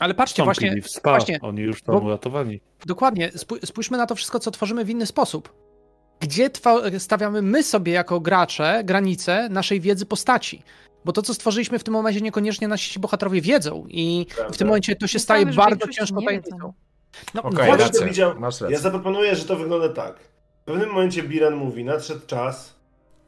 [0.00, 2.60] Ale patrzcie, wstąpili właśnie, w spa, właśnie, oni już tam bo- uratowani.
[2.86, 5.52] dokładnie, spój- spójrzmy na to wszystko, co tworzymy w inny sposób.
[6.20, 6.50] Gdzie
[6.98, 10.62] stawiamy my sobie jako gracze granice naszej wiedzy postaci?
[11.04, 14.52] Bo to, co stworzyliśmy w tym momencie, niekoniecznie nasi bohaterowie wiedzą i Prawda.
[14.54, 16.72] w tym momencie to się staje bardzo ciężko tajemnicą.
[17.34, 18.78] No, właśnie- Właśnie rację, widział- masz Ja rację.
[18.78, 20.18] zaproponuję, że to wygląda tak.
[20.62, 22.76] W pewnym momencie Biran mówi, nadszedł czas,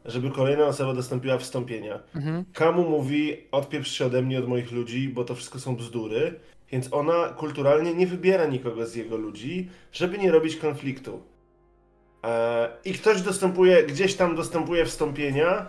[0.04, 2.00] żeby kolejna osoba dostąpiła wstąpienia.
[2.16, 2.44] Mhm.
[2.54, 6.40] Kamu mówi, odpieprz się ode mnie, od moich ludzi, bo to wszystko są bzdury.
[6.72, 11.22] Więc ona kulturalnie nie wybiera nikogo z jego ludzi, żeby nie robić konfliktu.
[12.24, 15.66] E, I ktoś dostępuje, gdzieś tam dostępuje wstąpienia,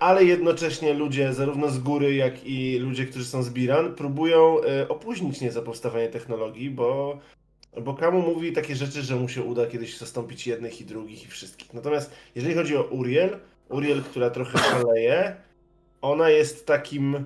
[0.00, 4.88] ale jednocześnie ludzie, zarówno z góry, jak i ludzie, którzy są z Biran, próbują e,
[4.88, 7.18] opóźnić nieco powstawanie technologii, bo,
[7.82, 11.26] bo Kamu mówi takie rzeczy, że mu się uda kiedyś zastąpić jednych i drugich i
[11.26, 11.74] wszystkich.
[11.74, 13.38] Natomiast jeżeli chodzi o Uriel,
[13.68, 15.36] Uriel, która trochę szaleje,
[16.02, 17.24] ona jest takim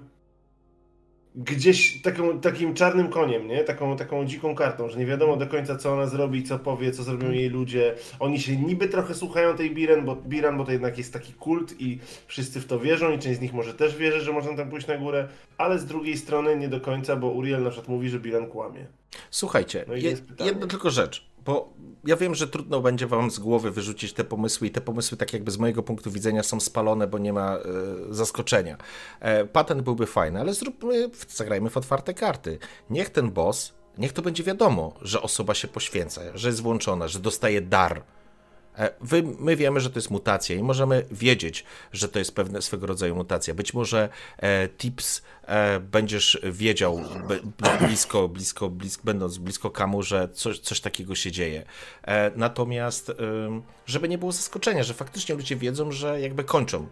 [1.35, 3.65] gdzieś taką, takim czarnym koniem, nie?
[3.65, 7.03] Taką, taką dziką kartą, że nie wiadomo do końca, co ona zrobi, co powie, co
[7.03, 7.95] zrobią jej ludzie.
[8.19, 11.75] Oni się niby trochę słuchają tej Biran, bo, Biran, bo to jednak jest taki kult
[11.81, 14.71] i wszyscy w to wierzą i część z nich może też wierzy, że można tam
[14.71, 18.09] pójść na górę, ale z drugiej strony nie do końca, bo Uriel na przykład mówi,
[18.09, 18.87] że Biran kłamie.
[19.31, 21.73] Słuchajcie, No je, jedna tylko rzecz, bo
[22.07, 25.33] ja wiem, że trudno będzie wam z głowy wyrzucić te pomysły i te pomysły tak
[25.33, 27.61] jakby z mojego punktu widzenia są spalone, bo nie ma e,
[28.11, 28.77] zaskoczenia.
[29.21, 32.59] E, patent byłby fajny, ale zróbmy, zagrajmy w otwarte karty.
[32.91, 37.21] Niech ten boss, niech to będzie wiadomo, że osoba się poświęca, że jest włączona, że
[37.21, 38.03] dostaje dar.
[38.79, 42.63] E, Wy, my wiemy, że to jest mutacja i możemy wiedzieć, że to jest pewne
[42.63, 43.55] swego rodzaju mutacja.
[43.55, 44.09] Być może
[44.39, 45.23] e, tips
[45.91, 47.39] będziesz wiedział be,
[47.87, 51.63] blisko, blisko, blisko, będąc blisko kamu, że coś, coś takiego się dzieje.
[52.07, 53.13] E, natomiast,
[53.87, 56.87] żeby nie było zaskoczenia, że faktycznie ludzie wiedzą, że jakby kończą.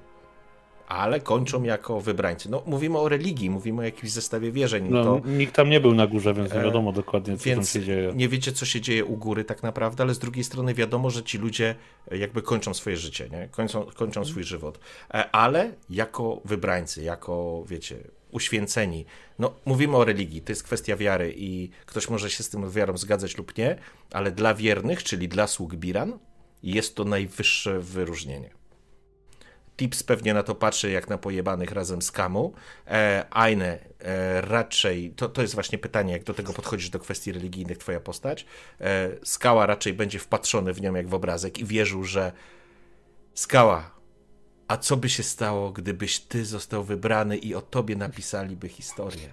[0.88, 2.50] Ale kończą jako wybrańcy.
[2.50, 4.86] No, mówimy o religii, mówimy o jakimś zestawie wierzeń.
[4.90, 7.72] No, to, Nikt tam nie był na górze, więc nie E, wiadomo dokładnie, co więc
[7.72, 8.12] tam się dzieje.
[8.14, 11.22] nie wiecie, co się dzieje u góry tak naprawdę, ale z drugiej strony wiadomo, że
[11.22, 11.74] ci ludzie
[12.10, 13.48] e, jakby kończą swoje życie, nie?
[13.50, 14.78] Kończą, kończą swój żywot.
[15.14, 17.96] E, Ale jako wybrańcy, jako, wiecie,
[18.32, 19.06] uświęceni,
[19.38, 22.96] no mówimy o religii, to jest kwestia wiary i ktoś może się z tym wiarą
[22.96, 23.76] zgadzać lub nie,
[24.12, 26.18] ale dla wiernych, czyli dla sług Biran,
[26.62, 28.50] jest to najwyższe wyróżnienie.
[29.76, 32.52] Tips pewnie na to patrzy jak na pojebanych razem z Kamu.
[32.86, 37.32] E, Aine e, raczej, to, to jest właśnie pytanie, jak do tego podchodzisz do kwestii
[37.32, 38.46] religijnych, twoja postać.
[38.80, 42.32] E, Skała raczej będzie wpatrzony w nią jak w obrazek i wierzył, że
[43.34, 43.90] Skała,
[44.72, 49.28] A co by się stało, gdybyś ty został wybrany i o tobie napisaliby historię?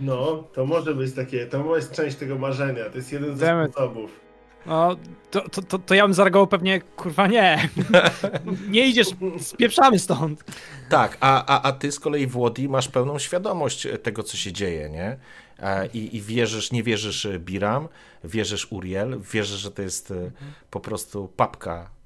[0.00, 4.20] No, to może być takie, to jest część tego marzenia, to jest jeden ze sposobów.
[4.66, 4.96] No,
[5.30, 7.68] to, to, to, to ja bym zareagował pewnie, kurwa nie.
[8.70, 9.08] nie idziesz,
[9.40, 10.44] spieprzamy stąd.
[10.88, 14.90] Tak, a, a, a ty z kolei Włodi masz pełną świadomość tego, co się dzieje,
[14.90, 15.16] nie?
[15.58, 17.88] E, I, I wierzysz, nie wierzysz e, Biram,
[18.24, 20.30] wierzysz Uriel, wierzysz, że to jest e,
[20.70, 21.99] po prostu papka e,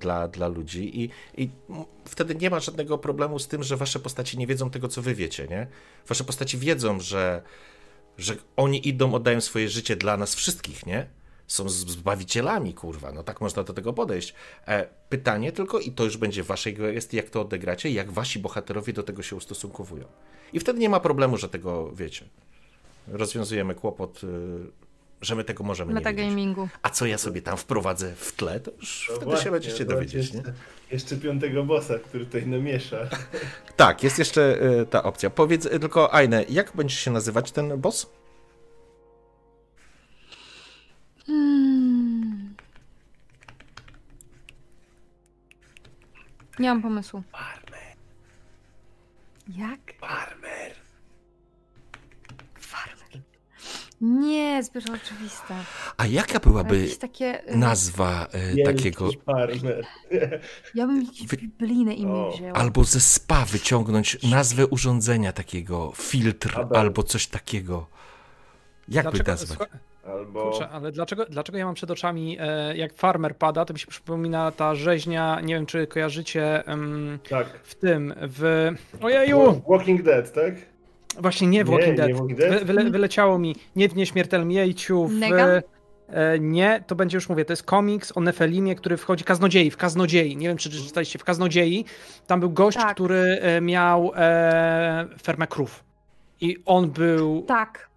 [0.00, 1.10] dla, dla ludzi i,
[1.42, 1.50] i
[2.04, 5.14] wtedy nie ma żadnego problemu z tym, że wasze postaci nie wiedzą tego, co wy
[5.14, 5.66] wiecie, nie?
[6.08, 7.42] Wasze postaci wiedzą, że,
[8.18, 11.06] że oni idą, oddają swoje życie dla nas wszystkich, nie?
[11.46, 14.34] Są zbawicielami, kurwa, no tak można do tego podejść.
[14.68, 18.92] E, pytanie tylko, i to już będzie waszej gestii, jak to odegracie, jak wasi bohaterowie
[18.92, 20.04] do tego się ustosunkowują.
[20.52, 22.24] I wtedy nie ma problemu, że tego wiecie.
[23.08, 24.28] Rozwiązujemy kłopot, y,
[25.22, 25.94] że my tego możemy.
[25.94, 26.68] Metagamingu.
[26.82, 29.84] A co ja sobie tam wprowadzę w tle, to już No wtedy właśnie, się będziecie
[29.84, 30.38] no dowiedzieć, nie?
[30.38, 30.52] Jeszcze,
[30.90, 32.96] jeszcze piątego bossa, który tutaj namiesza.
[33.76, 35.30] Tak, jest jeszcze y, ta opcja.
[35.30, 38.06] Powiedz y, tylko, Aine, jak będzie się nazywać ten boss?
[41.26, 42.54] Hmm.
[46.58, 47.22] Nie mam pomysłu.
[49.48, 49.80] Jak?
[50.00, 50.31] Farmer.
[54.02, 55.54] Nie, zbyt oczywiste.
[55.96, 57.52] A jaka byłaby takie...
[57.52, 59.86] y, nazwa Wielki takiego, farmer.
[60.74, 62.30] Ja bym jakieś Wy- biblijne imię O.
[62.32, 62.52] wzięła.
[62.52, 66.78] albo ze spa wyciągnąć nazwę urządzenia takiego, filtr Abel.
[66.80, 67.86] albo coś takiego.
[68.88, 69.68] Jak by nazwać?
[70.06, 70.50] Albo...
[70.50, 73.86] Kurczę, ale dlaczego, dlaczego ja mam przed oczami, e, jak farmer pada, to mi się
[73.86, 77.46] przypomina ta rzeźnia, nie wiem czy kojarzycie em, Tak.
[77.62, 78.68] w tym, w...
[79.00, 79.62] Ojeju!
[79.68, 80.54] Walking Dead, tak?
[81.20, 82.18] Właśnie nie w Nie, Walking nie Dead.
[82.18, 82.58] Walking Dead?
[82.58, 85.12] Wy, wyle, wyleciało mi, nie w Nieśmiertelnym Jejciu, w...
[85.12, 85.50] Negan?
[86.08, 89.76] E, nie, to będzie już mówię, to jest komiks o Nefelimie, który wchodzi, Kaznodziei, w
[89.76, 91.84] Kaznodziei, nie wiem czy czytaliście, w Kaznodziei,
[92.26, 92.94] tam był gość, Tak.
[92.94, 95.84] który e, miał e, fermę krów.
[96.40, 97.90] I on był, Tak.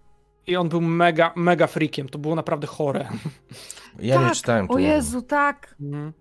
[0.48, 3.08] i on był mega, mega freakiem, to było naprawdę chore.
[4.00, 4.34] Ja nie tak.
[4.36, 4.80] czytałem O.
[4.80, 5.76] Jezu, tak.
[5.82, 6.14] Mhm.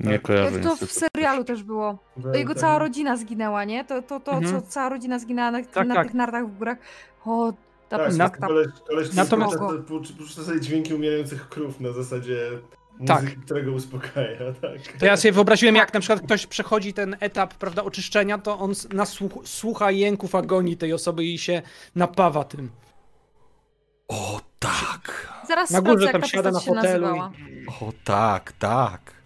[0.00, 1.98] Nie kojarzę Jak to w serialu też było.
[2.22, 3.84] To jego cała rodzina zginęła, nie?
[3.84, 4.62] To, to, to Mhm.
[4.62, 6.06] co cała rodzina zginęła na, Tak, na tak.
[6.06, 6.78] tych nartach w górach.
[7.26, 7.52] O,
[7.88, 9.58] ta Tak, tak, tak, koleś, koleś Natomiast-
[10.18, 12.50] puszcza sobie dźwięki umierających krów na zasadzie
[13.06, 13.22] Tak.
[13.22, 14.98] muzyki, którego uspokaja, tak.
[14.98, 18.72] To ja sobie wyobraziłem, jak na przykład ktoś przechodzi ten etap, prawda, oczyszczenia, to on
[18.92, 21.62] nasłuch, słucha jęków agonii tej osoby i się
[21.94, 22.70] napawa tym.
[24.08, 27.32] O tak, Zaraz Na górze sprawdzę, tam siada na fotelu nazywała.
[27.80, 29.21] o tak, tak.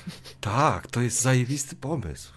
[0.40, 2.32] Tak, to jest zajebisty pomysł.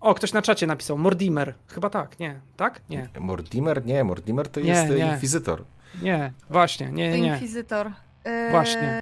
[0.00, 1.54] O, ktoś na czacie napisał, Mortimer.
[1.68, 2.40] Chyba tak, nie.
[2.56, 2.80] Tak?
[2.90, 3.08] Nie.
[3.20, 3.86] Mortimer?
[3.86, 5.06] Nie, Mortimer to Nie, jest e, nie.
[5.12, 5.64] inkwizytor.
[6.02, 7.28] Nie, właśnie, nie, To nie.
[7.28, 7.90] Inkwizytor.
[8.24, 9.00] Yy, Właśnie.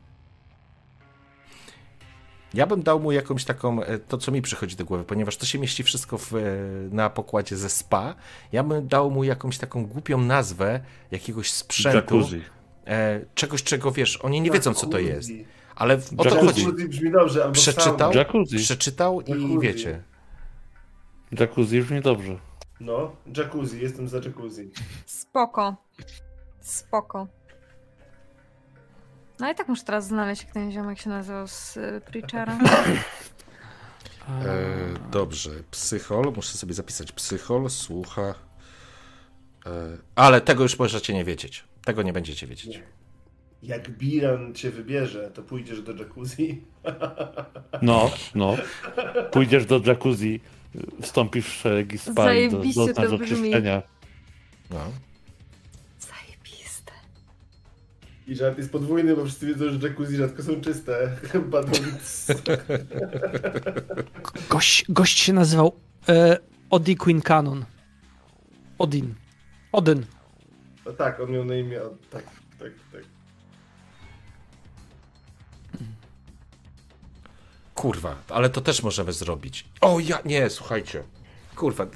[2.55, 5.47] Ja bym dał mu jakąś taką, e, to co mi przychodzi do głowy, ponieważ to
[5.47, 6.39] się mieści wszystko w, e,
[6.91, 8.15] na pokładzie ze spa.
[8.53, 10.81] Ja bym dał mu jakąś taką głupią nazwę
[11.11, 12.17] jakiegoś sprzętu.
[12.17, 12.43] Jacuzzi.
[12.87, 15.31] E, czegoś, czego wiesz, oni nie wiedzą, co to jest.
[15.79, 16.67] Ale w- o to chodzi.
[16.89, 18.13] Brzmi dobrze, albo Przeczytał?
[18.13, 18.57] Jacuzzi.
[18.59, 19.59] Przeczytał i Jacuzzi.
[19.61, 20.03] wiecie.
[21.33, 22.39] Jacuzzi brzmi dobrze.
[22.81, 24.71] No, jacuzzi, jestem za jacuzzi.
[25.07, 25.77] Spoko.
[26.61, 27.27] Spoko.
[29.41, 32.59] No i tak muszę teraz znaleźć, jak ten ziomek się nazywał z y, Preachera.
[34.29, 37.13] E, dobrze, psychol, muszę sobie zapisać.
[37.13, 38.35] Psychol słucha.
[39.67, 41.65] E, ale tego już możecie nie wiedzieć.
[41.85, 42.81] Tego nie będziecie wiedzieć.
[43.63, 46.63] Jak Biran cię wybierze, to pójdziesz do jacuzzi.
[47.83, 48.57] No, no.
[49.33, 50.41] Pójdziesz do jacuzzi,
[51.03, 52.59] wstąpisz w szeregi spali, do,
[52.95, 53.17] to brzmi.
[53.25, 53.83] oczyszczenia.
[54.71, 54.79] No.
[55.99, 56.93] Zajebiste.
[58.27, 61.17] I żart jest podwójny, bo wszyscy wiedzą, że jacuzzi rzadko są czyste.
[64.51, 65.73] Gość, gość się nazywał
[66.09, 66.39] e,
[66.71, 67.65] Odi Queen Canon.
[68.79, 69.15] Odin.
[69.73, 70.07] Odyn.
[70.87, 71.81] No tak, on miał na imię.
[72.11, 72.25] Tak,
[72.59, 73.03] tak, tak.
[77.79, 79.65] Kurwa, ale to też możemy zrobić.
[79.81, 81.03] O ja, nie, słuchajcie.
[81.57, 81.87] Kurwa,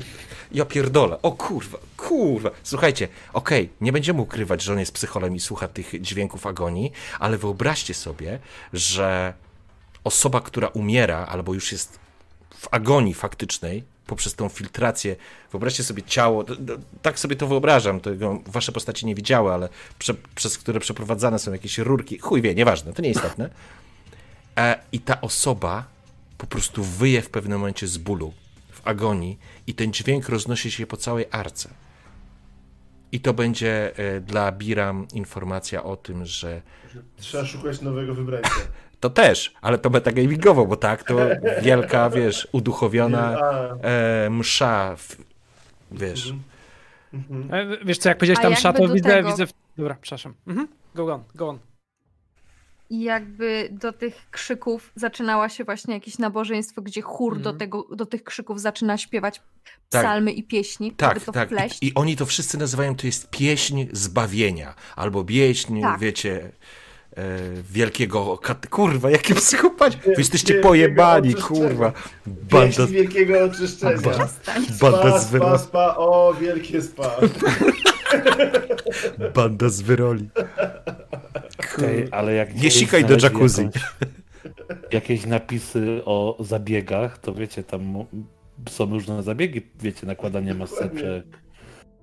[0.53, 1.23] ja pierdolę.
[1.23, 2.51] O kurwa, kurwa.
[2.63, 7.39] Słuchajcie, okej, nie będziemy ukrywać, że on jest psycholem i słucha tych dźwięków agonii, ale
[7.39, 8.39] wyobraźcie sobie,
[8.73, 9.35] że
[10.05, 11.99] osoba, która umiera albo już jest
[12.51, 15.17] w agonii faktycznej poprzez tą filtrację,
[15.53, 16.45] wyobraźcie sobie ciało,
[17.03, 21.53] tak sobie to wyobrażam, tego wasze postaci nie widziały, ale prze, przez które przeprowadzane są
[21.53, 23.51] jakieś rurki, chuj wie, nieważne, to nieistotne.
[24.59, 25.85] E, I ta osoba
[26.39, 28.33] po prostu wyje w pewnym momencie z bólu,
[28.73, 31.69] w agonii, i ten dźwięk roznosi się po całej arce.
[33.13, 36.63] I to będzie e, dla Biram informacja o tym, że
[37.17, 38.51] Trzeba szukać nowego wybrańca.
[39.01, 41.17] To też, ale to metagamingowo, bo tak, to
[41.63, 43.39] wielka, wiesz, uduchowiona
[43.83, 45.17] e, msza, w,
[45.93, 46.35] wiesz.
[47.15, 47.55] mhm.
[47.55, 49.47] E, Wiesz co, jak powiedziałeś tam szato, do widzę, tego- widzę...
[49.79, 50.35] Dobra, przepraszam.
[50.47, 50.69] Mhm.
[50.95, 51.59] Go on, go on.
[52.93, 57.59] I jakby do tych krzyków zaczynała się właśnie jakieś nabożeństwo, gdzie chór do, Mhm.
[57.59, 59.43] tego, do tych krzyków zaczyna śpiewać
[59.91, 60.03] Tak.
[60.03, 61.51] psalmy i pieśni, Tak, to tak.
[61.83, 66.01] I, I oni to wszyscy nazywają, to jest pieśń zbawienia, albo pieśń, Tak.
[66.01, 66.51] wiecie,
[67.17, 67.39] e,
[67.71, 68.67] wielkiego, kat...
[68.67, 71.69] kurwa, jakie psychopaci, wy jesteście pojebani, oczyszczenia.
[71.69, 73.99] kurwa, Pieśń banda, wielkiego oczyszczenia.
[74.11, 74.67] Przestań.
[74.81, 77.11] banda Spa, z spa, wyroli, spa, o, wielkie spa.
[79.35, 80.29] banda z wyroli.
[81.85, 83.63] Ej, ale jak Nie sikaj do jacuzzi.
[83.63, 83.83] jakąś-
[84.93, 87.95] Jakieś napisy o zabiegach, to wiecie, tam
[88.71, 91.25] są różne zabiegi, wiecie, nakładanie maseczek.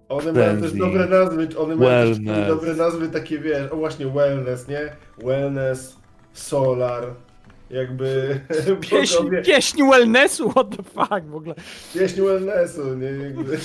[0.09, 2.47] One mają też dobre nazwy, one mają też wellness.
[2.47, 4.95] dobre nazwy takie, wiesz, o właśnie wellness, nie?
[5.25, 5.97] Wellness,
[6.33, 7.03] solar,
[7.69, 8.39] jakby
[8.89, 11.55] Pieśń, bogowie, pieśń wellnessu, what the fuck w ogóle.
[11.93, 13.07] pieśń wellnessu, nie?
[13.07, 13.57] Jakby,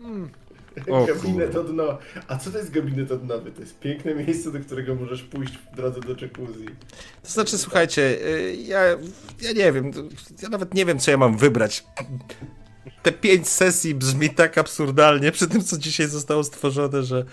[0.00, 0.28] Mm.
[0.90, 1.98] O gabinet od dno.
[2.28, 3.50] A co to jest gabinet odnowy?
[3.50, 6.66] To jest piękne miejsce, do którego możesz pójść w drodze do jacuzzi.
[7.22, 8.80] To znaczy, słuchajcie, y, ja,
[9.40, 9.90] ja nie wiem,
[10.42, 11.84] ja nawet nie wiem, co ja mam wybrać.
[13.02, 17.24] Te pięć sesji brzmi tak absurdalnie przy tym, co dzisiaj zostało stworzone, że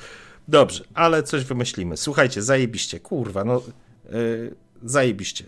[0.48, 1.98] dobrze, ale coś wymyślimy.
[1.98, 3.62] Słuchajcie, zajebiście, kurwa, no
[4.14, 5.46] y, zajebiście.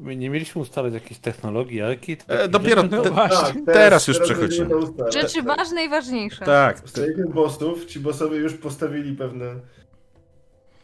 [0.00, 2.16] My nie mieliśmy ustalać jakiejś technologii, Arki?
[2.28, 3.62] E, dopiero No te, właśnie.
[3.66, 4.74] teraz już będziemy przechodzimy.
[5.12, 6.44] Rzeczy ważne i ważniejsze.
[6.44, 7.86] tak, Przejdźmy bossów.
[7.86, 9.54] Ci bossowie już postawili pewne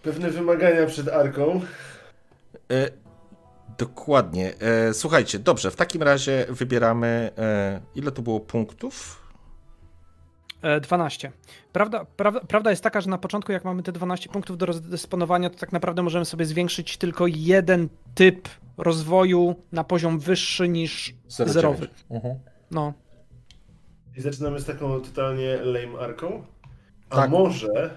[0.03, 1.61] pewne wymagania przed arką.
[2.73, 2.91] E,
[3.79, 4.55] dokładnie.
[4.61, 7.31] E, słuchajcie, dobrze, w takim razie wybieramy.
[7.39, 9.23] E, ile to było punktów?
[10.63, 11.33] E, 12.
[11.73, 15.51] Prawda, prawda, prawda jest taka, że na początku, jak mamy te 12 punktów do rozdysponowania,
[15.51, 21.89] to tak naprawdę możemy sobie zwiększyć tylko jeden typ rozwoju na poziom wyższy niż zerowy.
[22.11, 22.35] Mhm.
[22.71, 22.93] No.
[24.17, 26.45] I zaczynamy z taką totalnie lame arką.
[27.11, 27.31] A Tak.
[27.31, 27.91] może,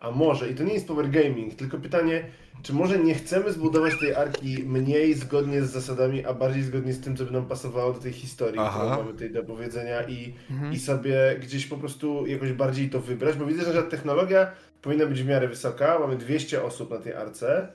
[0.00, 2.24] a może, i to nie jest power gaming, tylko pytanie,
[2.62, 7.00] czy może nie chcemy zbudować tej arki mniej zgodnie z zasadami, a bardziej zgodnie z
[7.00, 8.78] tym, co by nam pasowało do tej historii, Aha.
[8.80, 10.72] którą mamy tutaj do powiedzenia i, Mhm.
[10.72, 14.52] i sobie gdzieś po prostu jakoś bardziej to wybrać, bo widzę, że technologia
[14.82, 17.68] powinna być w miarę wysoka, mamy 200 osób na tej arce.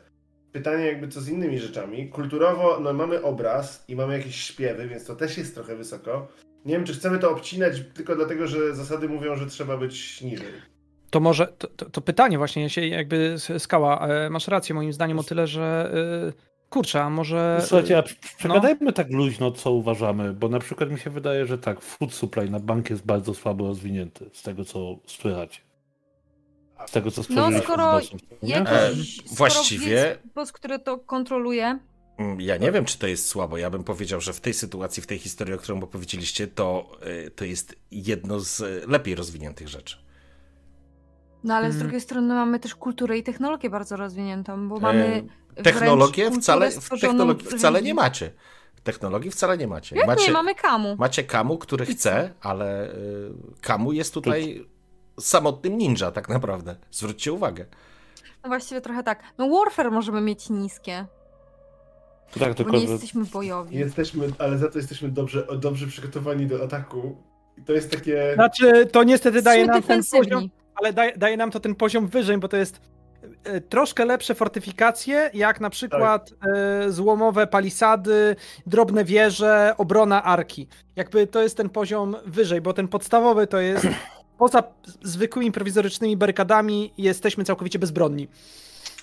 [0.52, 2.10] Pytanie jakby co z innymi rzeczami.
[2.10, 6.28] Kulturowo, no mamy obraz i mamy jakieś śpiewy, więc to też jest trochę wysoko.
[6.66, 10.48] Nie wiem, czy chcemy to obcinać tylko dlatego, że zasady mówią, że trzeba być niżej.
[11.10, 15.20] To może, to, to, to pytanie właśnie, się jakby skała, e, masz rację moim zdaniem
[15.20, 15.92] o tyle, że
[16.28, 17.58] e, kurczę, a może...
[17.62, 21.58] Słuchajcie, a przy- przegadajmy tak luźno, co uważamy, bo na przykład mi się wydaje, że
[21.58, 25.62] tak, food supply na bank jest bardzo słabo rozwinięty, z tego co słychać.
[26.88, 28.12] Z tego co stworzyliśmy skoro z?
[28.44, 31.80] Jakiś, E, skoro właściwie- jest boss, który to kontroluje,
[32.18, 33.58] Mm, Ja nie wiem, czy to jest słabo.
[33.58, 36.92] Ja bym powiedział, że w tej sytuacji, w tej historii, o którą opowiedzieliście, to,
[37.28, 39.98] y, to jest jedno z y, lepiej rozwiniętych rzeczy.
[41.44, 41.84] no ale z Mhm.
[41.84, 45.24] drugiej strony mamy też kulturę i technologię bardzo rozwiniętą, bo mamy
[45.56, 48.32] E, Technologię wręcz wcale, kulturę w stworzoną technologii w wcale nie macie.
[48.84, 49.96] Technologii wcale nie macie.
[49.96, 50.96] Jak macie, nie, mamy kamu.
[51.00, 54.66] macie Kamu, który chce, ale y, Kamu jest tutaj
[55.20, 56.76] samotnym ninja tak naprawdę.
[56.92, 57.66] Zwróćcie uwagę.
[58.44, 59.24] No właściwie trochę tak.
[59.38, 61.06] No Warfare możemy mieć niskie,
[62.40, 63.78] Tak, bo tylko nie że jesteśmy bojowi.
[63.78, 67.18] Jesteśmy, ale za to jesteśmy dobrze, dobrze przygotowani do ataku.
[67.58, 68.32] I to jest takie...
[68.36, 72.38] Znaczy, to niestety daje nam ten poziom, ale daje, daje nam to ten poziom wyżej,
[72.38, 72.82] bo to jest
[73.44, 80.68] e, troszkę lepsze fortyfikacje, jak na przykład e, złomowe palisady, drobne wieże, obrona arki.
[80.96, 83.88] Jakby to jest ten poziom wyżej, bo ten podstawowy to jest
[84.42, 84.64] poza
[85.04, 88.28] zwykłymi prowizorycznymi barykadami jesteśmy całkowicie bezbronni.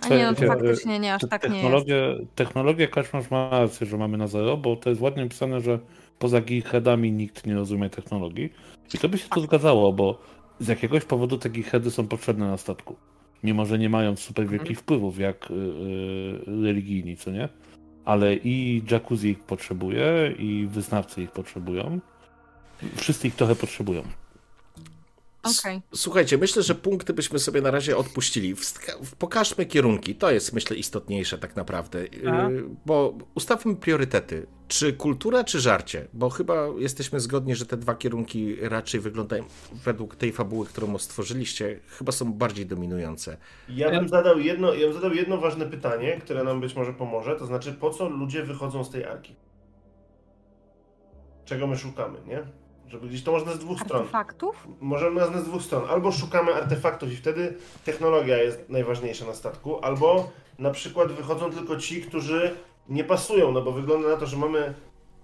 [0.00, 2.34] A nie, no to faktycznie nie, aż tak nie jest.
[2.34, 5.78] technologię, Kaczmarz ma rację, że mamy na zero, bo to jest ładnie napisane, że
[6.18, 8.52] poza geekheadami nikt nie rozumie technologii.
[8.94, 10.18] I to by się to zgadzało, bo
[10.60, 12.96] z jakiegoś powodu te geekheady są potrzebne na statku.
[13.44, 17.48] Mimo, że nie mają super wielkich wpływów jak y, y, religijni, co nie?
[18.04, 22.00] Ale i jacuzzi ich potrzebuje, i wyznawcy ich potrzebują.
[22.96, 24.02] Wszyscy ich trochę potrzebują.
[25.42, 25.82] Okej.
[25.94, 28.54] Słuchajcie, myślę, że punkty byśmy sobie na razie odpuścili.
[29.18, 30.14] Pokażmy kierunki.
[30.14, 31.98] To jest, myślę, istotniejsze tak naprawdę.
[32.26, 32.50] A?
[32.50, 34.46] Yy, Bo ustawmy priorytety.
[34.68, 36.08] Czy kultura, czy żarcie?
[36.12, 41.80] Bo chyba jesteśmy zgodni, że te dwa kierunki raczej wyglądają, według tej fabuły, którą stworzyliście,
[41.88, 43.36] chyba są bardziej dominujące.
[43.68, 47.36] Ja bym zadał jedno, ja bym zadał jedno ważne pytanie, które nam być może pomoże,
[47.36, 49.36] to znaczy po co ludzie wychodzą z tej arki?
[51.44, 52.42] Czego my szukamy, nie?
[52.88, 54.00] Żeby gdzieś to można z dwóch stron.
[54.00, 54.68] Artefaktów?
[54.80, 55.82] Możemy nas z dwóch stron.
[55.90, 61.76] Albo szukamy artefaktów i wtedy technologia jest najważniejsza na statku, albo na przykład wychodzą tylko
[61.76, 62.54] ci, którzy
[62.88, 64.74] nie pasują, no bo wygląda na to, że mamy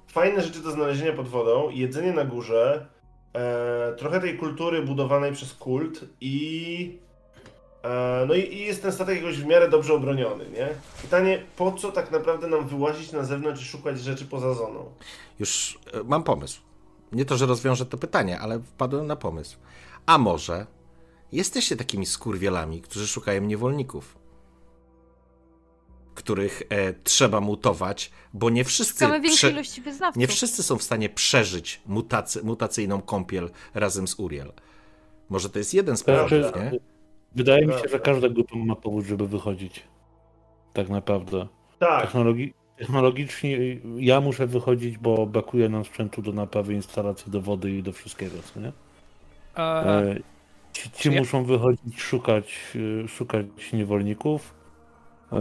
[0.07, 2.87] fajne rzeczy do znalezienia pod wodą, jedzenie na górze,
[3.35, 6.99] e, trochę tej kultury budowanej przez kult i
[7.83, 10.69] e, no i, i jest ten statek jakoś w miarę dobrze obroniony, nie?
[11.03, 14.91] Pytanie, po co tak naprawdę nam wyłazić na zewnątrz i szukać rzeczy poza zoną?
[15.39, 16.61] Już e, mam pomysł.
[17.15, 19.57] Nie to, że rozwiążę to pytanie, ale wpadłem na pomysł.
[20.07, 20.67] A może
[21.33, 24.19] jesteście takimi skurwielami, którzy szukają niewolników,
[26.15, 29.55] których e, trzeba mutować, bo nie wszyscy, prze-
[30.17, 34.53] nie wszyscy są w stanie przeżyć mutacy, mutacyjną kąpiel razem z Uriel.
[35.29, 36.81] Może to jest jeden z Znaczy, powodów, nie?
[37.35, 39.83] Wydaje mi się, że każda grupa ma powód, żeby wychodzić.
[40.73, 41.49] Tak naprawdę.
[41.79, 43.59] Tak, Technologi technologicznie
[43.97, 48.37] ja muszę wychodzić, bo brakuje nam sprzętu do naprawy instalacji, do wody i do wszystkiego,
[48.55, 48.73] co nie?
[49.57, 50.17] E, E,
[50.73, 52.55] ci ci ja- muszą wychodzić, szukać,
[53.05, 54.55] e, szukać niewolników.
[55.33, 55.37] E,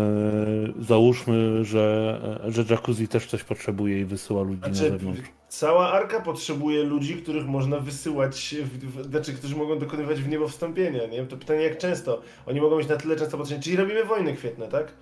[0.79, 5.21] załóżmy, że, że jacuzzi też coś potrzebuje i wysyła ludzi na Znaczy, zewnątrz.
[5.47, 10.47] cała arka potrzebuje ludzi, których można wysyłać, w, w, znaczy, którzy mogą dokonywać w niebo
[10.47, 11.25] wstąpienia, nie?
[11.25, 12.21] To pytanie, jak często?
[12.45, 14.93] Oni mogą mieć na tyle często potrzebne, czyli robimy wojny kwietne, tak?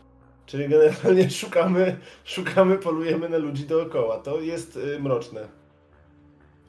[0.51, 4.17] Czyli generalnie szukamy, szukamy, polujemy na ludzi dookoła.
[4.17, 5.47] To jest y, mroczne,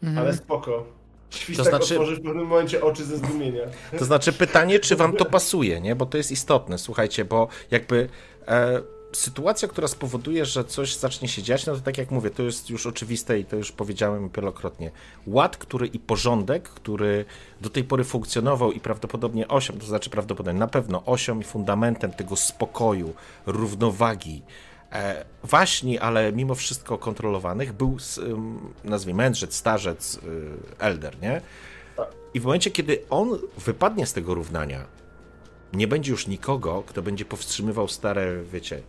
[0.03, 0.19] mhm.
[0.19, 0.87] ale spoko.
[1.31, 3.63] Świstak To znaczy- otworzy w pewnym momencie oczy ze zdumienia.
[3.99, 5.97] To znaczy pytanie, czy wam to pasuje, nie?
[5.97, 8.09] Bo to jest istotne, słuchajcie, bo jakby
[8.49, 8.83] e,
[9.13, 12.71] sytuacja, która spowoduje, że coś zacznie się dziać, no to tak jak mówię, to jest
[12.71, 14.91] już oczywiste i to już powiedziałem wielokrotnie.
[15.27, 17.25] Ład, który i porządek, który
[17.61, 22.13] do tej pory funkcjonował i prawdopodobnie osią, to znaczy prawdopodobnie na pewno osią i fundamentem
[22.13, 23.15] tego spokoju,
[23.47, 24.43] równowagi,
[24.93, 27.97] e, waśni, ale mimo wszystko kontrolowanych, był,
[28.85, 30.21] nazwijmy, mędrzec, starzec, y,
[30.79, 31.41] elder, nie?
[32.35, 34.87] I w momencie, kiedy on wypadnie z tego równania,
[35.73, 38.83] nie będzie już nikogo, kto będzie powstrzymywał stare, wiecie,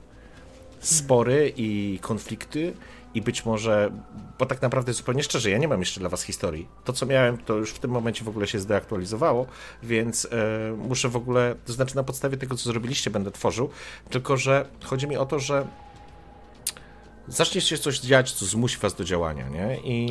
[0.83, 2.73] spory i konflikty.
[3.15, 3.91] I być może,
[4.39, 6.67] bo tak naprawdę zupełnie szczerze, ja nie mam jeszcze dla was historii.
[6.83, 9.45] To, co miałem, to już w tym momencie w ogóle się zdeaktualizowało,
[9.83, 13.69] więc e, muszę w ogóle, to znaczy na podstawie tego, co zrobiliście, będę tworzył.
[14.09, 15.67] Tylko, że chodzi mi o to, że
[17.27, 19.77] zacznie się coś dziać, co zmusi was do działania, nie?
[19.83, 20.05] I,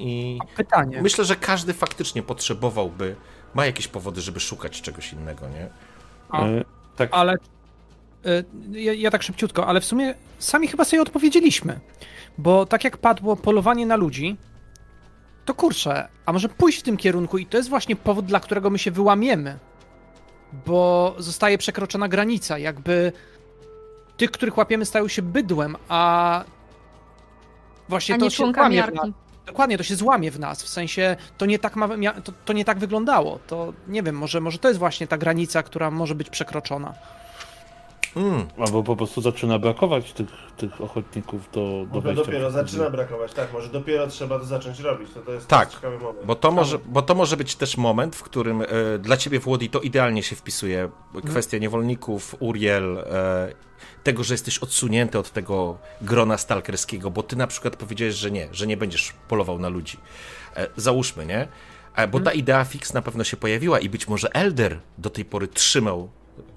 [0.00, 1.02] i Pytanie.
[1.02, 3.16] Myślę, że każdy faktycznie potrzebowałby,
[3.54, 5.68] ma jakieś powody, żeby szukać czegoś innego, nie?
[6.30, 6.46] A.
[6.46, 6.64] E,
[6.96, 7.36] tak, Ale
[8.72, 11.80] ja, ja tak szybciutko, ale w sumie sami chyba sobie odpowiedzieliśmy.
[12.38, 14.36] Bo tak jak padło polowanie na ludzi,
[15.44, 18.70] to kurczę, a może pójść w tym kierunku i to jest właśnie powód, dla którego
[18.70, 19.58] my się wyłamiemy.
[20.66, 23.12] Bo zostaje przekroczona granica, jakby
[24.16, 26.44] tych, których łapiemy, stają się bydłem, a
[27.88, 29.08] właśnie A to się złamie w nas.
[29.46, 31.88] Dokładnie, to się złamie w nas, w sensie to nie tak, ma,
[32.24, 33.38] to, to nie tak wyglądało.
[33.46, 36.94] To nie wiem, może, może to jest właśnie ta granica, która może być przekroczona.
[38.16, 42.90] Mm, albo po prostu zaczyna brakować tych, tych ochotników do, do Może wejścia dopiero zaczyna
[42.90, 46.26] brakować, tak, może dopiero trzeba to zacząć robić, to, to jest Tak, ciekawy moment.
[46.26, 48.66] bo, to może, bo to może być też moment, w którym e,
[48.98, 50.90] dla ciebie, Włodi, to idealnie się wpisuje
[51.26, 53.52] kwestia niewolników, Uriel, e,
[54.02, 58.48] tego, że jesteś odsunięty od tego grona stalkerskiego, bo ty na przykład powiedziałeś, że nie,
[58.52, 59.98] że nie będziesz polował na ludzi.
[60.56, 61.48] E, załóżmy, nie?
[62.10, 65.48] Bo ta idea fix na pewno się pojawiła i być może Elder do tej pory
[65.48, 66.10] trzymał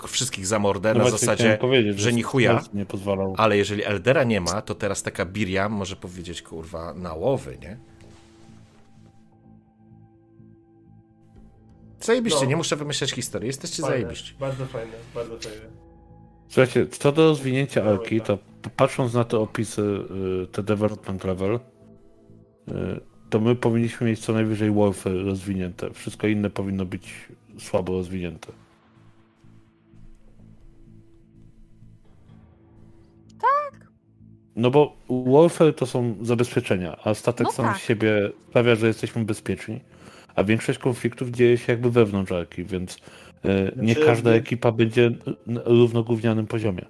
[0.08, 1.60] wszystkich za mordę No na zasadzie,
[1.96, 2.62] że ni chuja.
[2.74, 3.36] Nie pozwalał.
[3.38, 7.78] Ale jeżeli Eldera nie ma, to teraz taka Biriam może powiedzieć, kurwa, na łowy, nie?
[12.00, 12.46] Zajebiście, No.
[12.46, 14.34] nie muszę wymyślać historii, jesteście Fajne, zajebiści.
[14.40, 15.66] Bardzo fajne, bardzo fajne.
[16.50, 18.38] Słuchajcie, co do rozwinięcia Alki, to
[18.76, 19.82] patrząc na te opisy,
[20.44, 22.72] y, te development level, y,
[23.30, 25.94] to my powinniśmy mieć co najwyżej Warfare rozwinięte.
[25.94, 27.14] Wszystko inne powinno być
[27.60, 28.52] słabo rozwinięte.
[34.56, 37.78] No bo Warfare to są zabezpieczenia, a statek No sam tak.
[37.78, 39.80] z siebie sprawia, że jesteśmy bezpieczni.
[40.36, 43.00] A większość konfliktów dzieje się jakby wewnątrz Alki, więc y,
[43.76, 45.12] nie Znaczy, każda ekipa będzie
[45.48, 46.86] na równogównianym poziomie.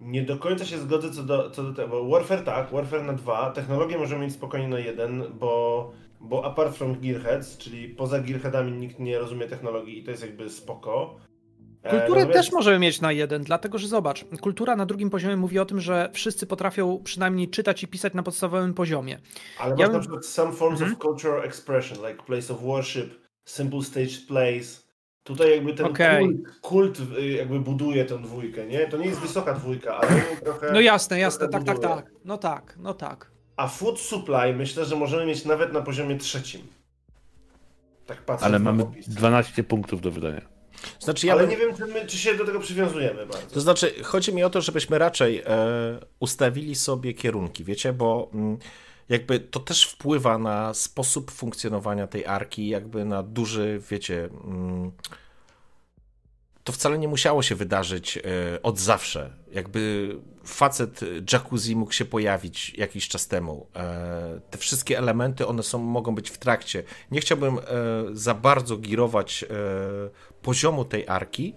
[0.00, 3.12] Nie do końca się zgodzę co do, co do tego, bo Warfare tak, Warfare na
[3.12, 8.72] dwa, technologię możemy mieć spokojnie na jeden, bo, bo apart from Gearheads, czyli poza Gearheadami
[8.72, 11.16] nikt nie rozumie technologii i to jest jakby spoko.
[11.86, 15.36] E, Kulturę natomiast- też możemy mieć na jeden, dlatego że zobacz, kultura na drugim poziomie
[15.36, 19.18] mówi o tym, że wszyscy potrafią przynajmniej czytać i pisać na podstawowym poziomie.
[19.58, 20.92] Ale Ja masz na przykład some forms Mhm.
[20.92, 24.86] of cultural expression, like place of worship, simple staged plays.
[25.22, 26.24] Tutaj jakby ten Okej.
[26.60, 28.86] kult, kult y, jakby buduje tę dwójkę, nie?
[28.88, 30.08] To nie jest wysoka dwójka, ale
[30.44, 30.72] trochę...
[30.72, 31.94] No jasne, jasne, tak, tak, buduje.
[31.96, 32.10] tak.
[32.24, 33.30] No tak, no tak.
[33.56, 36.60] A food supply myślę, że możemy mieć nawet na poziomie trzecim.
[38.06, 39.08] Tak patrzę Ale mamy opis.
[39.08, 40.40] 12 punktów do wydania.
[41.00, 43.46] Znaczy ja Ale bym- nie wiem, czy, my, czy się do tego przywiązujemy bardzo.
[43.54, 45.46] To znaczy, chodzi mi o to, żebyśmy raczej e,
[46.20, 48.58] ustawili sobie kierunki, wiecie, bo mm,
[49.08, 54.28] jakby to też wpływa na sposób funkcjonowania tej arki, jakby na duży, wiecie.
[54.44, 54.92] Mm,
[56.64, 58.22] to wcale nie musiało się wydarzyć e,
[58.62, 59.30] od zawsze.
[59.56, 60.10] Jakby
[60.44, 61.00] facet
[61.32, 63.66] jacuzzi mógł się pojawić jakiś czas temu.
[63.76, 66.82] E, te wszystkie elementy, one są, mogą być w trakcie.
[67.10, 67.62] Nie chciałbym e,
[68.12, 69.46] za bardzo girować e,
[70.42, 71.54] poziomu tej arki.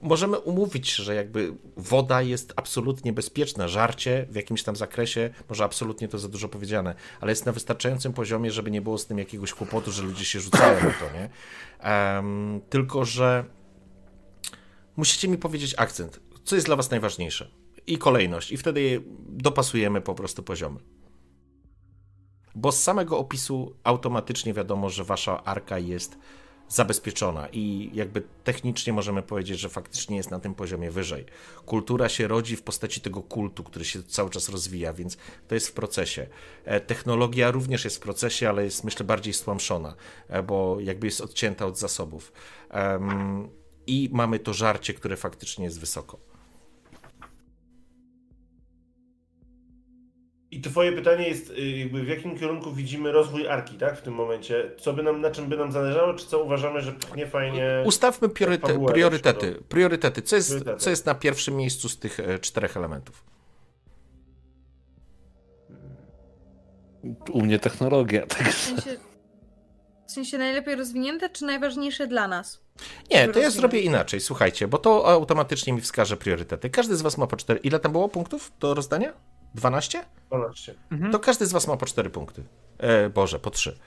[0.00, 6.08] Możemy umówić, że jakby woda jest absolutnie bezpieczna, żarcie w jakimś tam zakresie, może absolutnie
[6.08, 9.54] to za dużo powiedziane, ale jest na wystarczającym poziomie, żeby nie było z tym jakiegoś
[9.54, 11.30] kłopotu, że ludzie się rzucają na to, nie?
[11.78, 13.44] Em, tylko, że
[14.96, 17.50] musicie mi powiedzieć akcent, co jest dla was najważniejsze
[17.86, 20.80] i kolejność i wtedy dopasujemy po prostu poziomy.
[22.54, 26.18] Bo z samego opisu automatycznie wiadomo, że wasza arka jest
[26.68, 31.24] zabezpieczona i jakby technicznie możemy powiedzieć, że faktycznie jest na tym poziomie wyżej.
[31.66, 35.16] Kultura się rodzi w postaci tego kultu, który się cały czas rozwija, więc
[35.48, 36.26] to jest w procesie.
[36.64, 39.94] E, Technologia również jest w procesie, ale jest myślę bardziej stłamszona,
[40.28, 42.32] e, bo jakby jest odcięta od zasobów.
[43.86, 46.33] I mamy to żarcie, które faktycznie jest wysoko.
[50.54, 53.98] I twoje pytanie jest, y, jakby w jakim kierunku widzimy rozwój arki, tak?
[53.98, 54.70] W tym momencie.
[54.78, 57.82] Co by nam, na czym by nam zależało, czy co uważamy, że pchnie fajnie.
[57.84, 58.72] Ustawmy priorytety.
[58.72, 60.22] lepszą, Priorytety.
[60.22, 60.80] Co jest, Priorytety.
[60.80, 63.24] co jest na pierwszym miejscu z tych e, czterech elementów?
[67.32, 68.26] U mnie technologia.
[68.38, 68.48] Tak.
[68.48, 68.96] W sensie,
[70.06, 72.60] w sensie najlepiej rozwinięte, czy najważniejsze dla nas?
[73.10, 76.70] Nie, to ja zrobię inaczej, słuchajcie, bo to automatycznie mi wskaże priorytety.
[76.70, 77.60] Każdy z was ma po cztery.
[77.62, 79.12] Ile tam było punktów do rozdania?
[79.54, 80.04] 12?
[80.28, 80.74] 12.
[81.12, 82.44] To każdy z was ma po cztery punkty.
[82.78, 83.78] E, Boże, po trzy.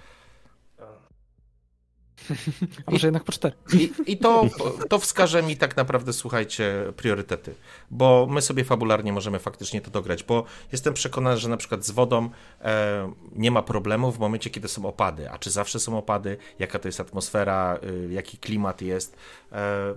[2.85, 3.55] A może jednak po cztery.
[3.73, 4.45] I, i to,
[4.89, 7.55] to wskaże mi tak naprawdę, słuchajcie, priorytety.
[7.91, 11.91] Bo my sobie fabularnie możemy faktycznie to dograć, bo jestem przekonany, że na przykład z
[11.91, 12.29] wodą
[12.61, 15.31] e, nie ma problemu w momencie, kiedy są opady.
[15.31, 16.37] A czy zawsze są opady?
[16.59, 17.79] Jaka to jest atmosfera?
[17.83, 19.17] Y, jaki klimat jest?
[19.51, 19.95] E,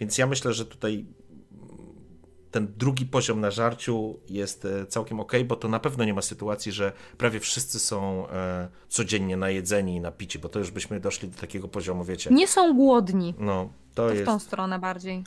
[0.00, 1.04] więc ja myślę, że tutaj
[2.50, 6.22] ten drugi poziom na żarciu jest e, całkiem ok, bo to na pewno nie ma
[6.22, 11.28] sytuacji, że prawie wszyscy są e, codziennie najedzeni i napici, bo to już byśmy doszli
[11.28, 12.30] do takiego poziomu, wiecie.
[12.30, 13.34] Nie są głodni.
[13.38, 14.26] No, to, To w jest.
[14.26, 15.24] tą stronę bardziej.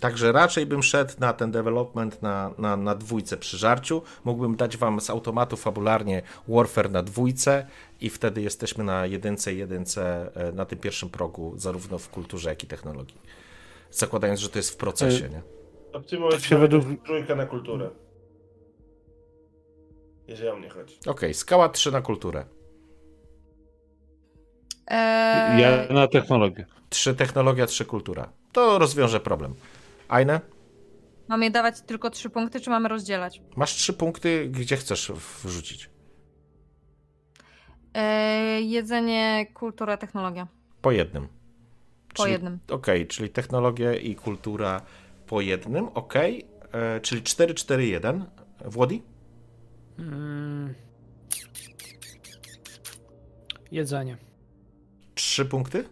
[0.00, 4.02] Także raczej bym szedł na ten development na, na, na dwójce przy żarciu.
[4.24, 7.66] Mógłbym dać wam z automatu fabularnie Warfare na dwójce
[8.00, 12.48] i wtedy jesteśmy na jedynce i jedynce e, na tym pierwszym progu, zarówno w kulturze,
[12.50, 13.20] jak i technologii.
[13.90, 15.42] Zakładając, że to jest w procesie, nie?
[16.00, 17.90] W tym momencie się według- trójka na kulturę.
[20.26, 20.98] Jeżeli o mnie chodzi.
[21.06, 22.44] Okej, skała 3 na kulturę.
[24.86, 26.66] Eee, Ja na technologię.
[26.88, 28.32] 3 technologia, 3 kultura.
[28.52, 29.54] To rozwiąże problem.
[30.08, 30.40] Ajne,
[31.28, 33.42] Mam je dawać tylko trzy punkty, czy mamy rozdzielać?
[33.56, 35.12] masz 3 punkty, gdzie chcesz
[35.44, 35.90] wrzucić?
[37.94, 40.48] Eee, jedzenie, kultura, technologia.
[40.82, 41.28] Po jednym.
[42.14, 42.58] Po Czyli- jednym.
[42.70, 44.80] Okej, czyli technologia i kultura
[45.26, 46.46] po jednym, okej.
[46.72, 48.24] E, Czyli 4-4-1.
[48.64, 49.02] Włodi?
[49.98, 50.74] Mm.
[53.72, 54.16] Jedzenie.
[55.14, 55.84] Trzy punkty?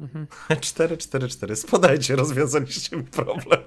[0.00, 0.26] Mhm.
[0.50, 1.54] 4-4-4.
[1.56, 3.60] Spodajcie, rozwiązaliście mi problem.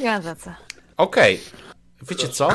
[0.00, 0.54] Ja wracę.
[0.96, 1.40] Okej.
[2.02, 2.48] Wiecie co?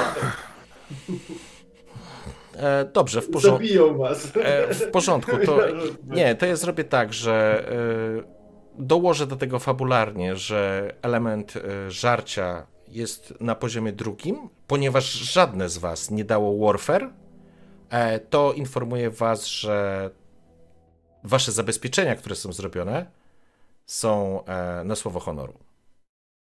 [2.55, 3.67] E, dobrze, w porządku.
[3.67, 4.31] Zabiją was.
[4.35, 5.59] E, w porządku, to
[6.15, 12.67] nie, to ja zrobię tak, że e, dołożę do tego fabularnie, że element e, żarcia
[12.87, 17.09] jest na poziomie drugim, ponieważ żadne z was nie dało Warfare,
[17.89, 20.09] e, to informuję was, że
[21.27, 23.05] wasze zabezpieczenia, które są zrobione,
[23.85, 25.53] są e, na słowo honoru.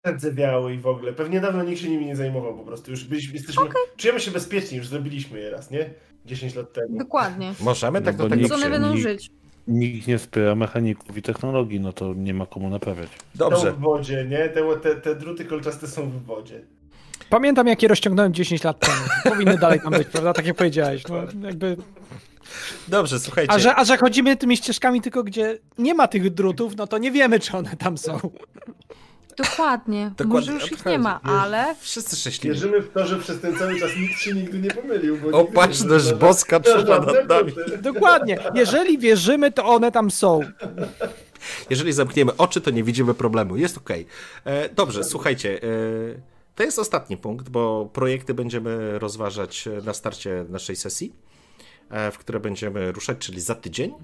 [0.07, 1.13] Rdzewiały i w ogóle.
[1.13, 2.91] Pewnie dawno nikt się nimi nie zajmował po prostu.
[2.91, 3.65] Już byliśmy, jesteśmy,
[3.97, 5.91] czujemy się bezpieczni, już zrobiliśmy je raz, nie?
[6.27, 6.99] 10 lat temu.
[6.99, 7.55] Dokładnie.
[7.61, 9.31] Możemy tak No do tego nie- Co one będą żyć?
[9.69, 13.09] Nikt nie wspiera mechaników i technologii, no to nie ma komu naprawiać.
[13.11, 13.73] Są Dobrze.
[13.73, 14.49] w wodzie, nie?
[14.49, 16.61] Te, te, te druty kolczaste są w wodzie.
[17.31, 18.97] Pamiętam, jak je rozciągnąłem 10 lat temu.
[19.25, 20.33] Powinny dalej tam być, prawda?
[20.33, 21.03] Tak jak powiedziałeś.
[21.09, 21.77] No, jakby...
[22.89, 23.53] Dobrze, słuchajcie.
[23.53, 26.99] a, że, a że chodzimy tymi ścieżkami tylko, gdzie nie ma tych drutów, no to
[26.99, 28.21] nie wiemy, czy one tam są.
[29.37, 30.11] Dokładnie.
[30.17, 32.55] Dokładnie, Może już ich nie ma, ale Wszyscy szczęśliwi.
[32.55, 35.19] Wierzymy w to, że przez ten cały czas nikt się nigdy nie pomylił.
[35.19, 37.53] Bo Opatrzność nie boska trzyma nad nami.
[37.83, 38.39] Dokładnie.
[38.55, 40.41] Jeżeli wierzymy, to one tam są.
[41.71, 43.57] Jeżeli zamkniemy oczy, to nie widzimy problemu.
[43.57, 44.07] Jest okej.
[44.45, 45.63] E, Dobrze, słuchajcie.
[45.63, 45.67] E,
[46.55, 51.13] to jest ostatni punkt, bo projekty będziemy rozważać na starcie naszej sesji,
[52.13, 53.95] w które będziemy ruszać, czyli za tydzień.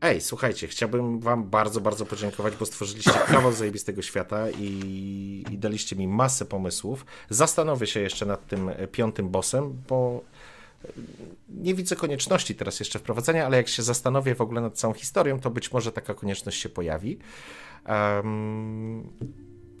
[0.00, 5.96] Ej, słuchajcie, chciałbym wam bardzo, bardzo podziękować, bo stworzyliście kawał zajebistego świata i, i daliście
[5.96, 7.06] mi masę pomysłów.
[7.30, 10.24] Zastanowię się jeszcze nad tym piątym bossem, bo
[11.48, 15.40] nie widzę konieczności teraz jeszcze wprowadzenia, ale jak się zastanowię w ogóle nad całą historią,
[15.40, 17.18] to być może taka konieczność się pojawi.
[17.88, 19.10] Um,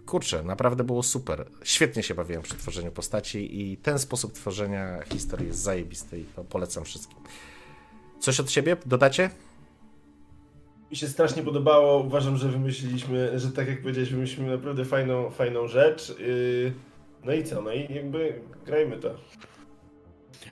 [0.06, 1.46] kurczę, naprawdę było super.
[1.62, 6.44] Świetnie się bawiłem przy tworzeniu postaci i ten sposób tworzenia historii jest zajebisty i to
[6.44, 7.18] polecam wszystkim.
[8.20, 9.30] Coś od siebie dodacie?
[10.90, 12.02] Mi się strasznie podobało.
[12.02, 16.18] Uważam, że wymyśliliśmy, że tak jak powiedziałeś, wymyśliliśmy naprawdę fajną, fajną rzecz.
[16.18, 16.72] Yy,
[17.24, 17.62] No i co?
[17.62, 19.14] No i jakby grajmy to.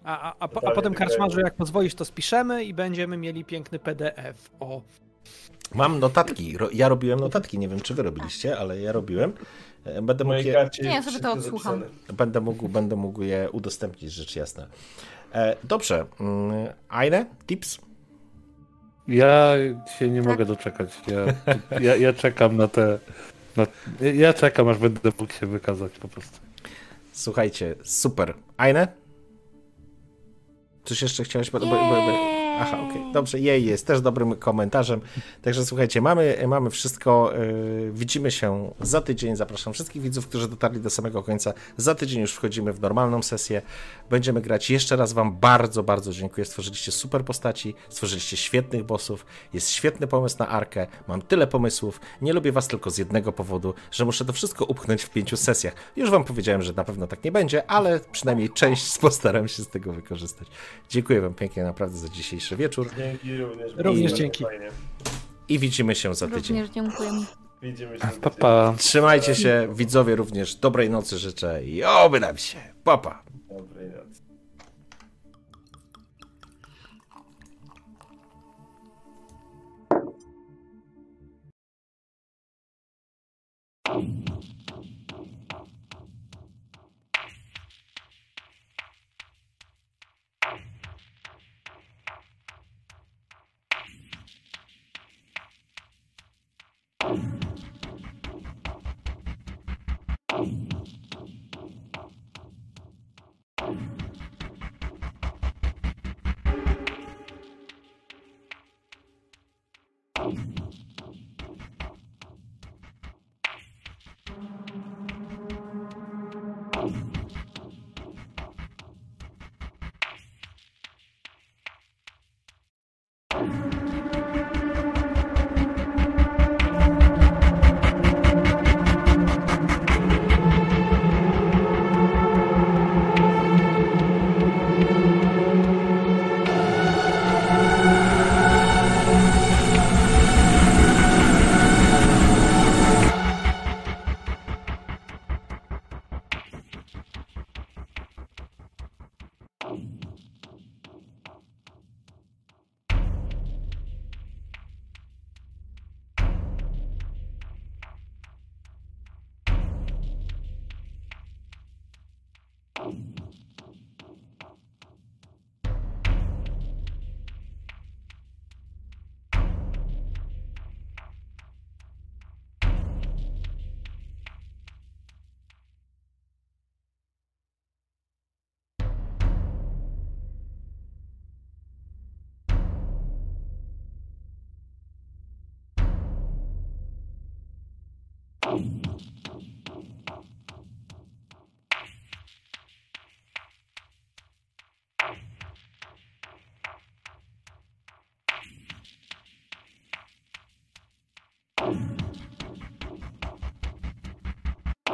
[0.05, 3.45] A, a, a, po, a potem wydaje karczmarzu, jak pozwolisz, to spiszemy i będziemy mieli
[3.45, 4.51] piękny PDF.
[4.61, 4.83] O,
[5.75, 6.57] Mam notatki.
[6.73, 7.59] Ja robiłem notatki.
[7.59, 9.33] Nie wiem, czy wy robiliście, ale ja robiłem.
[9.84, 11.83] E, Będę mógł je, Nie, ja sobie to odsłucham.
[12.15, 14.67] będę mógł, będę mógł je udostępnić, rzecz jasna.
[15.34, 16.07] E, Dobrze.
[16.20, 17.78] Mm, Aine, tips?
[19.09, 19.52] Ja
[19.99, 20.28] się nie Tak.
[20.31, 20.91] mogę doczekać.
[21.07, 22.99] Ja, ja, ja czekam na te.
[23.57, 23.67] Na,
[24.15, 26.39] ja czekam, aż będę mógł się wykazać po prostu.
[27.12, 28.34] Słuchajcie, super.
[28.57, 28.86] Aine?
[30.84, 31.51] Coś jeszcze chciałeś?
[31.51, 32.42] Bo, bo, bo, bo...
[32.61, 33.13] Aha, okej.
[33.13, 35.01] Dobrze, jej jest też dobrym komentarzem.
[35.43, 37.33] Także słuchajcie, mamy, mamy wszystko.
[37.33, 39.37] Yy, widzimy się za tydzień.
[39.37, 41.53] Zapraszam wszystkich widzów, którzy dotarli do samego końca.
[41.77, 43.63] Za tydzień już wchodzimy w normalną sesję.
[44.11, 44.71] Będziemy grać.
[44.71, 46.45] Jeszcze raz Wam bardzo, bardzo dziękuję.
[46.45, 49.27] Stworzyliście super postaci, stworzyliście świetnych bossów.
[49.53, 50.87] Jest świetny pomysł na arkę.
[51.09, 52.01] Mam tyle pomysłów.
[52.23, 55.75] Nie lubię Was tylko z jednego powodu, że muszę to wszystko upchnąć w pięciu sesjach.
[55.97, 59.69] Już Wam powiedziałem, że na pewno tak nie będzie, ale przynajmniej część postaram się z
[59.69, 60.49] tego wykorzystać.
[60.89, 63.73] Dziękuję Wam pięknie naprawdę za dzisiejszy wieczór Dzięki również.
[63.77, 64.45] Również dzięki.
[64.45, 64.69] Fajnie.
[65.49, 66.61] i widzimy się za tydzień.
[66.61, 67.11] Również dziękuję.
[67.62, 68.07] Widzimy się.
[68.21, 68.75] Pa, pa.
[68.79, 70.55] Trzymajcie się, widzowie również.
[70.55, 72.59] Dobrej nocy życzę i oby nam się.
[72.85, 73.23] Papa.
[73.49, 74.11] Dobrej nocy.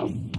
[0.07, 0.38] you.